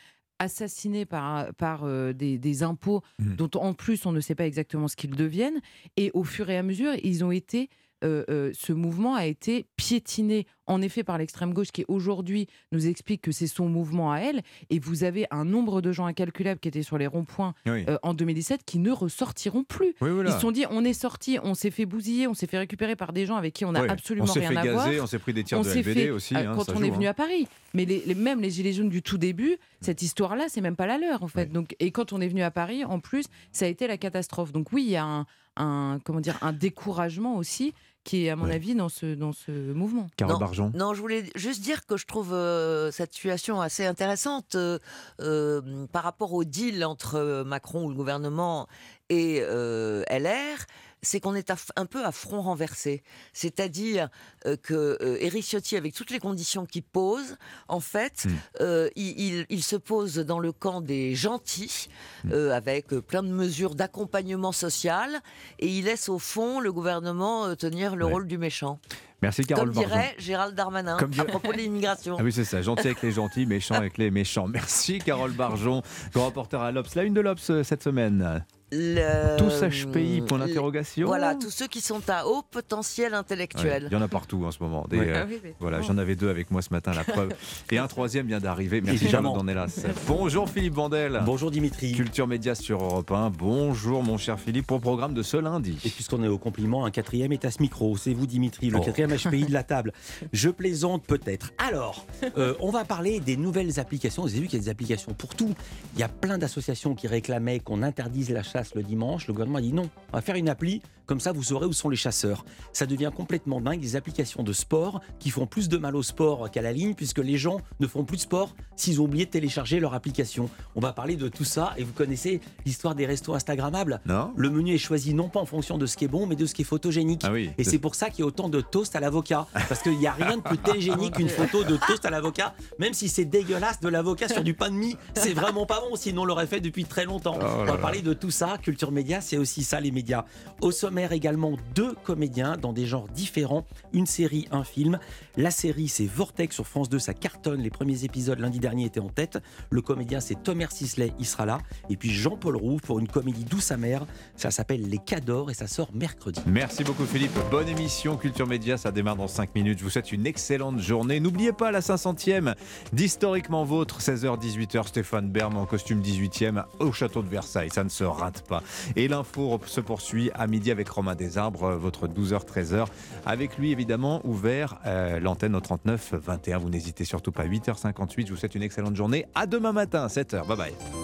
assassinés 0.41 1.05
par, 1.05 1.53
par 1.55 1.83
euh, 1.83 2.13
des, 2.13 2.37
des 2.37 2.63
impôts 2.63 3.01
Mmh. 3.19 3.35
dont 3.35 3.59
en 3.59 3.73
plus 3.73 4.05
on 4.05 4.11
ne 4.11 4.19
sait 4.19 4.35
pas 4.35 4.45
exactement 4.45 4.87
ce 4.87 4.95
qu'ils 4.95 5.15
deviennent. 5.15 5.61
Et 5.97 6.09
au 6.13 6.23
fur 6.23 6.49
et 6.49 6.57
à 6.57 6.63
mesure, 6.63 6.93
ils 7.03 7.23
ont 7.23 7.31
été 7.31 7.69
euh, 8.03 8.23
euh, 8.29 8.51
ce 8.53 8.73
mouvement 8.73 9.15
a 9.15 9.25
été 9.25 9.65
piétiné 9.75 10.47
en 10.67 10.81
effet 10.81 11.03
par 11.03 11.17
l'extrême 11.17 11.53
gauche 11.53 11.71
qui 11.71 11.83
aujourd'hui 11.89 12.47
nous 12.71 12.87
explique 12.87 13.21
que 13.21 13.31
c'est 13.31 13.47
son 13.47 13.67
mouvement 13.67 14.11
à 14.11 14.19
elle. 14.19 14.41
Et 14.69 14.79
vous 14.79 15.03
avez 15.03 15.25
un 15.31 15.43
nombre 15.43 15.81
de 15.81 15.91
gens 15.91 16.05
incalculable 16.05 16.59
qui 16.59 16.69
étaient 16.69 16.83
sur 16.83 16.97
les 16.97 17.07
ronds-points 17.07 17.53
Oui. 17.65 17.83
euh, 17.89 17.97
en 18.03 18.13
2017 18.13 18.61
qui 18.65 18.79
ne 18.79 18.91
ressortiront 18.91 19.63
plus. 19.63 19.93
Oui, 20.01 20.09
voilà. 20.11 20.29
Ils 20.29 20.33
se 20.33 20.39
sont 20.39 20.51
dit 20.51 20.65
on 20.69 20.85
est 20.85 20.93
sorti, 20.93 21.39
on 21.43 21.53
s'est 21.55 21.71
fait 21.71 21.85
bousiller, 21.85 22.27
on 22.27 22.33
s'est 22.33 22.47
fait 22.47 22.57
récupérer 22.59 22.95
par 22.95 23.11
des 23.11 23.25
gens 23.25 23.35
avec 23.35 23.53
qui 23.53 23.65
on 23.65 23.73
n'a 23.73 23.81
Ouais. 23.81 23.89
absolument 23.89 24.25
On 24.29 24.31
rien 24.33 24.49
fait 24.49 24.57
à 24.57 24.63
gazer, 24.63 24.91
voir. 24.95 25.03
on 25.03 25.07
s'est 25.07 25.19
pris 25.19 25.33
des 25.33 25.43
tirs 25.43 25.59
de 25.59 25.63
s'est 25.65 25.79
LBD 25.81 25.93
fait- 26.05 26.09
aussi, 26.11 26.35
hein, 26.35 26.53
quand 26.55 26.69
on 26.69 26.77
joue, 26.77 26.85
est 26.85 26.89
venu 26.89 27.07
hein. 27.07 27.11
à 27.11 27.13
Paris. 27.13 27.47
Mais 27.73 27.85
les, 27.85 28.03
les- 28.05 28.15
même 28.15 28.39
les 28.41 28.49
gilets 28.49 28.73
jaunes 28.73 28.89
du 28.89 29.01
tout 29.01 29.17
début, 29.17 29.57
cette 29.81 30.01
histoire-là, 30.01 30.45
c'est 30.49 30.61
même 30.61 30.75
pas 30.75 30.85
la 30.87 30.97
leur 30.97 31.23
en 31.23 31.27
fait. 31.27 31.51
Donc 31.51 31.75
et 31.79 31.91
quand 31.91 32.13
on 32.13 32.21
est 32.21 32.27
venu 32.27 32.41
à 32.43 32.51
Paris, 32.51 32.85
en 32.85 32.99
plus, 32.99 33.25
ça 33.51 33.65
a 33.65 33.67
été 33.67 33.87
la 33.87 33.97
catastrophe. 33.97 34.51
Donc 34.51 34.71
oui, 34.71 34.83
il 34.85 34.91
y 34.91 34.95
a 34.95 35.03
un, 35.05 35.25
un- 35.57 35.99
comment 36.03 36.21
dire 36.21 36.37
un 36.41 36.53
découragement 36.53 37.35
aussi 37.35 37.73
qui 38.03 38.25
est 38.25 38.29
à 38.29 38.35
mon 38.35 38.49
avis 38.49 38.73
dans 38.75 38.89
ce 38.89 39.13
dans 39.15 39.31
ce 39.31 39.51
mouvement. 39.51 40.07
non, 40.21 40.39
Non, 40.73 40.93
je 40.93 41.01
voulais 41.01 41.25
juste 41.35 41.61
dire 41.61 41.85
que 41.85 41.97
je 41.97 42.05
trouve 42.05 42.33
euh, 42.33 42.91
cette 42.91 43.13
situation 43.13 43.61
assez 43.61 43.85
intéressante 43.85 44.55
euh, 44.55 44.79
euh, 45.19 45.85
par 45.91 46.03
rapport 46.03 46.33
au 46.33 46.43
deal 46.43 46.83
entre 46.83 47.43
Macron 47.45 47.85
ou 47.85 47.89
le 47.89 47.95
gouvernement 47.95 48.67
et 49.09 49.41
euh, 49.41 50.03
LR. 50.09 50.65
C'est 51.03 51.19
qu'on 51.19 51.33
est 51.33 51.49
à 51.49 51.55
un 51.77 51.87
peu 51.87 52.05
à 52.05 52.11
front 52.11 52.41
renversé. 52.41 53.01
C'est-à-dire 53.33 54.09
euh, 54.45 54.55
que 54.55 54.97
euh, 55.01 55.17
Éric 55.19 55.43
Ciotti, 55.45 55.75
avec 55.75 55.95
toutes 55.95 56.11
les 56.11 56.19
conditions 56.19 56.67
qu'il 56.67 56.83
pose, 56.83 57.37
en 57.67 57.79
fait, 57.79 58.25
euh, 58.59 58.87
il, 58.95 59.19
il- 59.19 59.45
il 59.49 59.63
se 59.63 59.75
pose 59.75 60.15
dans 60.17 60.37
le 60.39 60.51
camp 60.51 60.79
des 60.79 61.15
gentils, 61.15 61.87
euh, 62.31 62.51
avec 62.51 62.93
euh, 62.93 63.01
plein 63.01 63.23
de 63.23 63.29
mesures 63.29 63.73
d'accompagnement 63.73 64.51
social, 64.51 65.09
et 65.57 65.67
il 65.67 65.85
laisse 65.85 66.07
au 66.07 66.19
fond 66.19 66.59
le 66.59 66.71
gouvernement 66.71 67.55
tenir 67.55 67.95
le 67.95 68.05
Ouais. 68.05 68.11
rôle 68.11 68.27
du 68.27 68.37
méchant. 68.37 68.79
Merci 69.23 69.43
Carole 69.43 69.67
Comme 69.67 69.75
Barjon. 69.75 69.89
dirait 69.89 70.15
Gérald 70.19 70.55
Darmanin 70.55 70.97
Comme 70.97 71.09
à 71.11 71.13
dirait- 71.13 71.27
propos 71.27 71.51
de 71.51 71.57
l'immigration. 71.57 72.15
Ah 72.19 72.23
oui, 72.23 72.31
c'est 72.31 72.43
ça, 72.45 72.61
gentil 72.61 72.87
avec 72.87 73.01
les 73.01 73.11
gentils, 73.11 73.45
méchant 73.47 73.73
avec 73.75 73.97
les 73.97 74.11
méchants. 74.11 74.47
Merci 74.47 74.99
Carole 74.99 75.31
Barjon, 75.31 75.81
grand 76.13 76.27
reporter 76.27 76.61
à 76.61 76.71
l'Obs. 76.71 76.93
La 76.95 77.03
une 77.03 77.13
de 77.15 77.21
l'Obs 77.21 77.63
cette 77.63 77.81
semaine. 77.83 78.45
Le- 78.73 79.35
Tous 79.37 79.61
HPI, 79.63 80.21
point 80.21 80.39
d'interrogation. 80.39 81.05
Voilà, 81.07 81.35
tous 81.35 81.49
ceux 81.49 81.67
qui 81.67 81.81
sont 81.81 82.01
à 82.09 82.25
haut 82.25 82.41
potentiel 82.41 83.11
Ouais, 83.11 83.17
intellectuel. 83.17 83.87
il 83.91 83.93
y 83.93 83.95
en 83.97 84.01
a 84.01 84.07
partout 84.07 84.45
en 84.45 84.51
ce 84.51 84.63
moment. 84.63 84.85
Des, 84.89 84.97
Ouais. 84.97 85.09
euh, 85.09 85.21
Ah 85.23 85.27
oui, 85.29 85.39
voilà, 85.59 85.79
bon. 85.79 85.83
j'en 85.83 85.97
avais 85.97 86.15
deux 86.15 86.29
avec 86.29 86.51
moi 86.51 86.61
ce 86.61 86.69
matin, 86.71 86.93
la 86.93 87.03
preuve. 87.03 87.33
Et 87.71 87.77
un 87.79 87.87
troisième 87.87 88.27
vient 88.27 88.39
d'arriver. 88.39 88.79
Merci. 88.79 89.09
Charles 89.09 89.25
Dornelas. 89.25 89.85
Bonjour 90.07 90.49
Philippe 90.49 90.73
Vandel. 90.75 91.21
Bonjour 91.25 91.51
Dimitri. 91.51 91.91
Culture 91.91 92.27
Média 92.27 92.55
sur 92.55 92.81
Europe 92.81 93.11
1. 93.11 93.29
Bonjour 93.31 94.03
mon 94.03 94.17
cher 94.17 94.39
Philippe 94.39 94.67
pour 94.67 94.77
le 94.77 94.81
programme 94.81 95.13
de 95.13 95.21
ce 95.23 95.35
lundi. 95.35 95.77
Et 95.83 95.89
puisqu'on 95.89 96.23
est 96.23 96.29
au 96.29 96.37
compliment, 96.37 96.85
un 96.85 96.91
quatrième 96.91 97.33
est 97.33 97.43
à 97.43 97.51
ce 97.51 97.61
micro. 97.61 97.97
C'est 97.97 98.13
vous, 98.13 98.25
Dimitri, 98.27 98.69
le 98.69 98.77
Oh. 98.77 98.81
quatrième 98.81 99.11
HPI 99.13 99.45
de 99.47 99.53
la 99.53 99.63
table. 99.65 99.91
Je 100.31 100.49
plaisante 100.49 101.03
peut-être. 101.03 101.51
Alors, 101.57 102.05
euh, 102.37 102.53
on 102.61 102.71
va 102.71 102.85
parler 102.85 103.19
des 103.19 103.35
nouvelles 103.35 103.79
applications. 103.81 104.21
Vous 104.23 104.29
avez 104.29 104.39
vu 104.39 104.47
qu'il 104.47 104.59
y 104.59 104.61
a 104.61 104.63
des 104.63 104.69
applications 104.71 105.13
pour 105.13 105.35
tout. 105.35 105.53
Il 105.95 105.99
y 105.99 106.03
a 106.03 106.07
plein 106.09 106.37
d'associations 106.37 106.95
qui 106.95 107.07
réclamaient 107.07 107.59
qu'on 107.59 107.83
interdise 107.83 108.29
la 108.29 108.43
le 108.75 108.83
dimanche. 108.83 109.27
Le 109.27 109.33
gouvernement 109.33 109.59
a 109.59 109.61
dit 109.61 109.73
non, 109.73 109.89
on 110.11 110.17
va 110.17 110.21
faire 110.21 110.35
une 110.35 110.49
appli. 110.49 110.81
Comme 111.11 111.19
ça, 111.19 111.33
vous 111.33 111.43
saurez 111.43 111.65
où 111.65 111.73
sont 111.73 111.89
les 111.89 111.97
chasseurs. 111.97 112.45
Ça 112.71 112.85
devient 112.85 113.11
complètement 113.13 113.59
dingue. 113.59 113.81
Des 113.81 113.97
applications 113.97 114.43
de 114.43 114.53
sport 114.53 115.01
qui 115.19 115.29
font 115.29 115.45
plus 115.45 115.67
de 115.67 115.75
mal 115.75 115.97
au 115.97 116.03
sport 116.03 116.49
qu'à 116.49 116.61
la 116.61 116.71
ligne, 116.71 116.93
puisque 116.93 117.17
les 117.17 117.35
gens 117.35 117.59
ne 117.81 117.87
font 117.87 118.05
plus 118.05 118.15
de 118.15 118.21
sport 118.21 118.55
s'ils 118.77 119.01
ont 119.01 119.03
oublié 119.03 119.25
de 119.25 119.29
télécharger 119.29 119.81
leur 119.81 119.93
application. 119.93 120.49
On 120.73 120.79
va 120.79 120.93
parler 120.93 121.17
de 121.17 121.27
tout 121.27 121.43
ça. 121.43 121.73
Et 121.75 121.83
vous 121.83 121.91
connaissez 121.91 122.39
l'histoire 122.65 122.95
des 122.95 123.05
restos 123.05 123.33
Instagrammables 123.33 123.99
Non. 124.05 124.31
Le 124.37 124.49
menu 124.49 124.73
est 124.73 124.77
choisi 124.77 125.13
non 125.13 125.27
pas 125.27 125.41
en 125.41 125.45
fonction 125.45 125.77
de 125.77 125.85
ce 125.85 125.97
qui 125.97 126.05
est 126.05 126.07
bon, 126.07 126.27
mais 126.27 126.37
de 126.37 126.45
ce 126.45 126.53
qui 126.53 126.61
est 126.61 126.65
photogénique. 126.65 127.23
Ah 127.25 127.33
oui. 127.33 127.49
Et 127.57 127.65
c'est 127.65 127.77
pour 127.77 127.95
ça 127.95 128.09
qu'il 128.09 128.21
y 128.21 128.23
a 128.23 128.27
autant 128.27 128.47
de 128.47 128.61
toast 128.61 128.95
à 128.95 129.01
l'avocat. 129.01 129.47
Parce 129.67 129.81
qu'il 129.81 129.97
n'y 129.97 130.07
a 130.07 130.13
rien 130.13 130.37
de 130.37 130.41
plus 130.41 130.59
télégénique 130.59 131.15
qu'une 131.15 131.27
photo 131.27 131.65
de 131.65 131.75
toast 131.75 132.05
à 132.05 132.09
l'avocat, 132.09 132.55
même 132.79 132.93
si 132.93 133.09
c'est 133.09 133.25
dégueulasse 133.25 133.81
de 133.81 133.89
l'avocat 133.89 134.29
sur 134.29 134.43
du 134.43 134.53
pain 134.53 134.69
de 134.69 134.75
mie. 134.75 134.95
C'est 135.15 135.33
vraiment 135.33 135.65
pas 135.65 135.81
bon, 135.81 135.97
sinon 135.97 136.21
on 136.21 136.25
l'aurait 136.25 136.47
fait 136.47 136.61
depuis 136.61 136.85
très 136.85 137.03
longtemps. 137.03 137.37
Oh 137.37 137.45
on 137.57 137.63
là 137.65 137.73
va 137.73 137.77
parler 137.79 138.01
de 138.01 138.13
tout 138.13 138.31
ça. 138.31 138.57
Culture 138.61 138.93
média, 138.93 139.19
c'est 139.19 139.37
aussi 139.37 139.63
ça, 139.63 139.81
les 139.81 139.91
médias. 139.91 140.23
Au 140.61 140.71
également, 141.09 141.53
deux 141.73 141.93
comédiens 142.03 142.57
dans 142.57 142.73
des 142.73 142.85
genres 142.85 143.07
différents. 143.07 143.65
Une 143.93 144.05
série, 144.05 144.47
un 144.51 144.63
film. 144.63 144.99
La 145.37 145.51
série, 145.51 145.87
c'est 145.87 146.05
Vortex 146.05 146.55
sur 146.55 146.67
France 146.67 146.89
2. 146.89 146.99
Ça 146.99 147.13
cartonne. 147.13 147.61
Les 147.61 147.69
premiers 147.69 148.03
épisodes 148.03 148.39
lundi 148.39 148.59
dernier 148.59 148.85
étaient 148.85 148.99
en 148.99 149.09
tête. 149.09 149.39
Le 149.69 149.81
comédien, 149.81 150.19
c'est 150.19 150.43
Thomas 150.43 150.67
Sisley. 150.69 151.13
Il 151.19 151.25
sera 151.25 151.45
là. 151.45 151.59
Et 151.89 151.95
puis 151.95 152.09
Jean-Paul 152.09 152.57
Roux 152.57 152.77
pour 152.83 152.99
une 152.99 153.07
comédie 153.07 153.45
douce 153.45 153.71
amère. 153.71 154.05
Ça 154.35 154.51
s'appelle 154.51 154.89
Les 154.89 154.97
Cadors 154.97 155.49
et 155.49 155.53
ça 155.53 155.67
sort 155.67 155.89
mercredi. 155.93 156.41
Merci 156.45 156.83
beaucoup 156.83 157.05
Philippe. 157.05 157.31
Bonne 157.49 157.69
émission 157.69 158.17
Culture 158.17 158.45
Média, 158.45 158.77
ça 158.77 158.91
démarre 158.91 159.15
dans 159.15 159.29
5 159.29 159.55
minutes. 159.55 159.79
Je 159.79 159.83
vous 159.85 159.89
souhaite 159.89 160.11
une 160.11 160.27
excellente 160.27 160.79
journée. 160.79 161.19
N'oubliez 161.21 161.53
pas 161.53 161.71
la 161.71 161.79
500e 161.79 162.55
d'Historiquement 162.91 163.63
Vôtre, 163.63 164.01
16h-18h, 164.01 164.87
Stéphane 164.87 165.29
Bern 165.29 165.55
en 165.55 165.65
costume 165.65 166.01
18e 166.01 166.63
au 166.79 166.91
château 166.91 167.21
de 167.21 167.29
Versailles. 167.29 167.69
Ça 167.71 167.85
ne 167.85 167.89
se 167.89 168.03
rate 168.03 168.43
pas. 168.47 168.63
Et 168.97 169.07
l'info 169.07 169.61
se 169.65 169.79
poursuit 169.79 170.29
à 170.33 170.47
midi 170.47 170.71
avec 170.71 170.89
Romain 170.89 171.15
Desarbres, 171.15 171.75
votre 171.75 172.07
12h-13h. 172.07 172.87
Avec 173.25 173.57
lui 173.57 173.71
évidemment 173.71 174.21
ouvert 174.25 174.79
euh, 174.85 175.20
l'antenne 175.21 175.55
au 175.55 175.61
39 175.61 176.13
21. 176.13 176.57
Vous 176.57 176.69
n'hésitez 176.69 177.05
surtout 177.05 177.31
pas. 177.31 177.45
8h58, 177.45 178.27
je 178.27 178.31
vous 178.31 178.37
souhaite 178.37 178.55
une 178.55 178.63
excellente 178.63 178.95
journée. 178.95 179.25
À 179.35 179.45
demain 179.45 179.71
matin, 179.71 180.07
7h. 180.07 180.47
Bye 180.47 180.57
bye. 180.57 180.91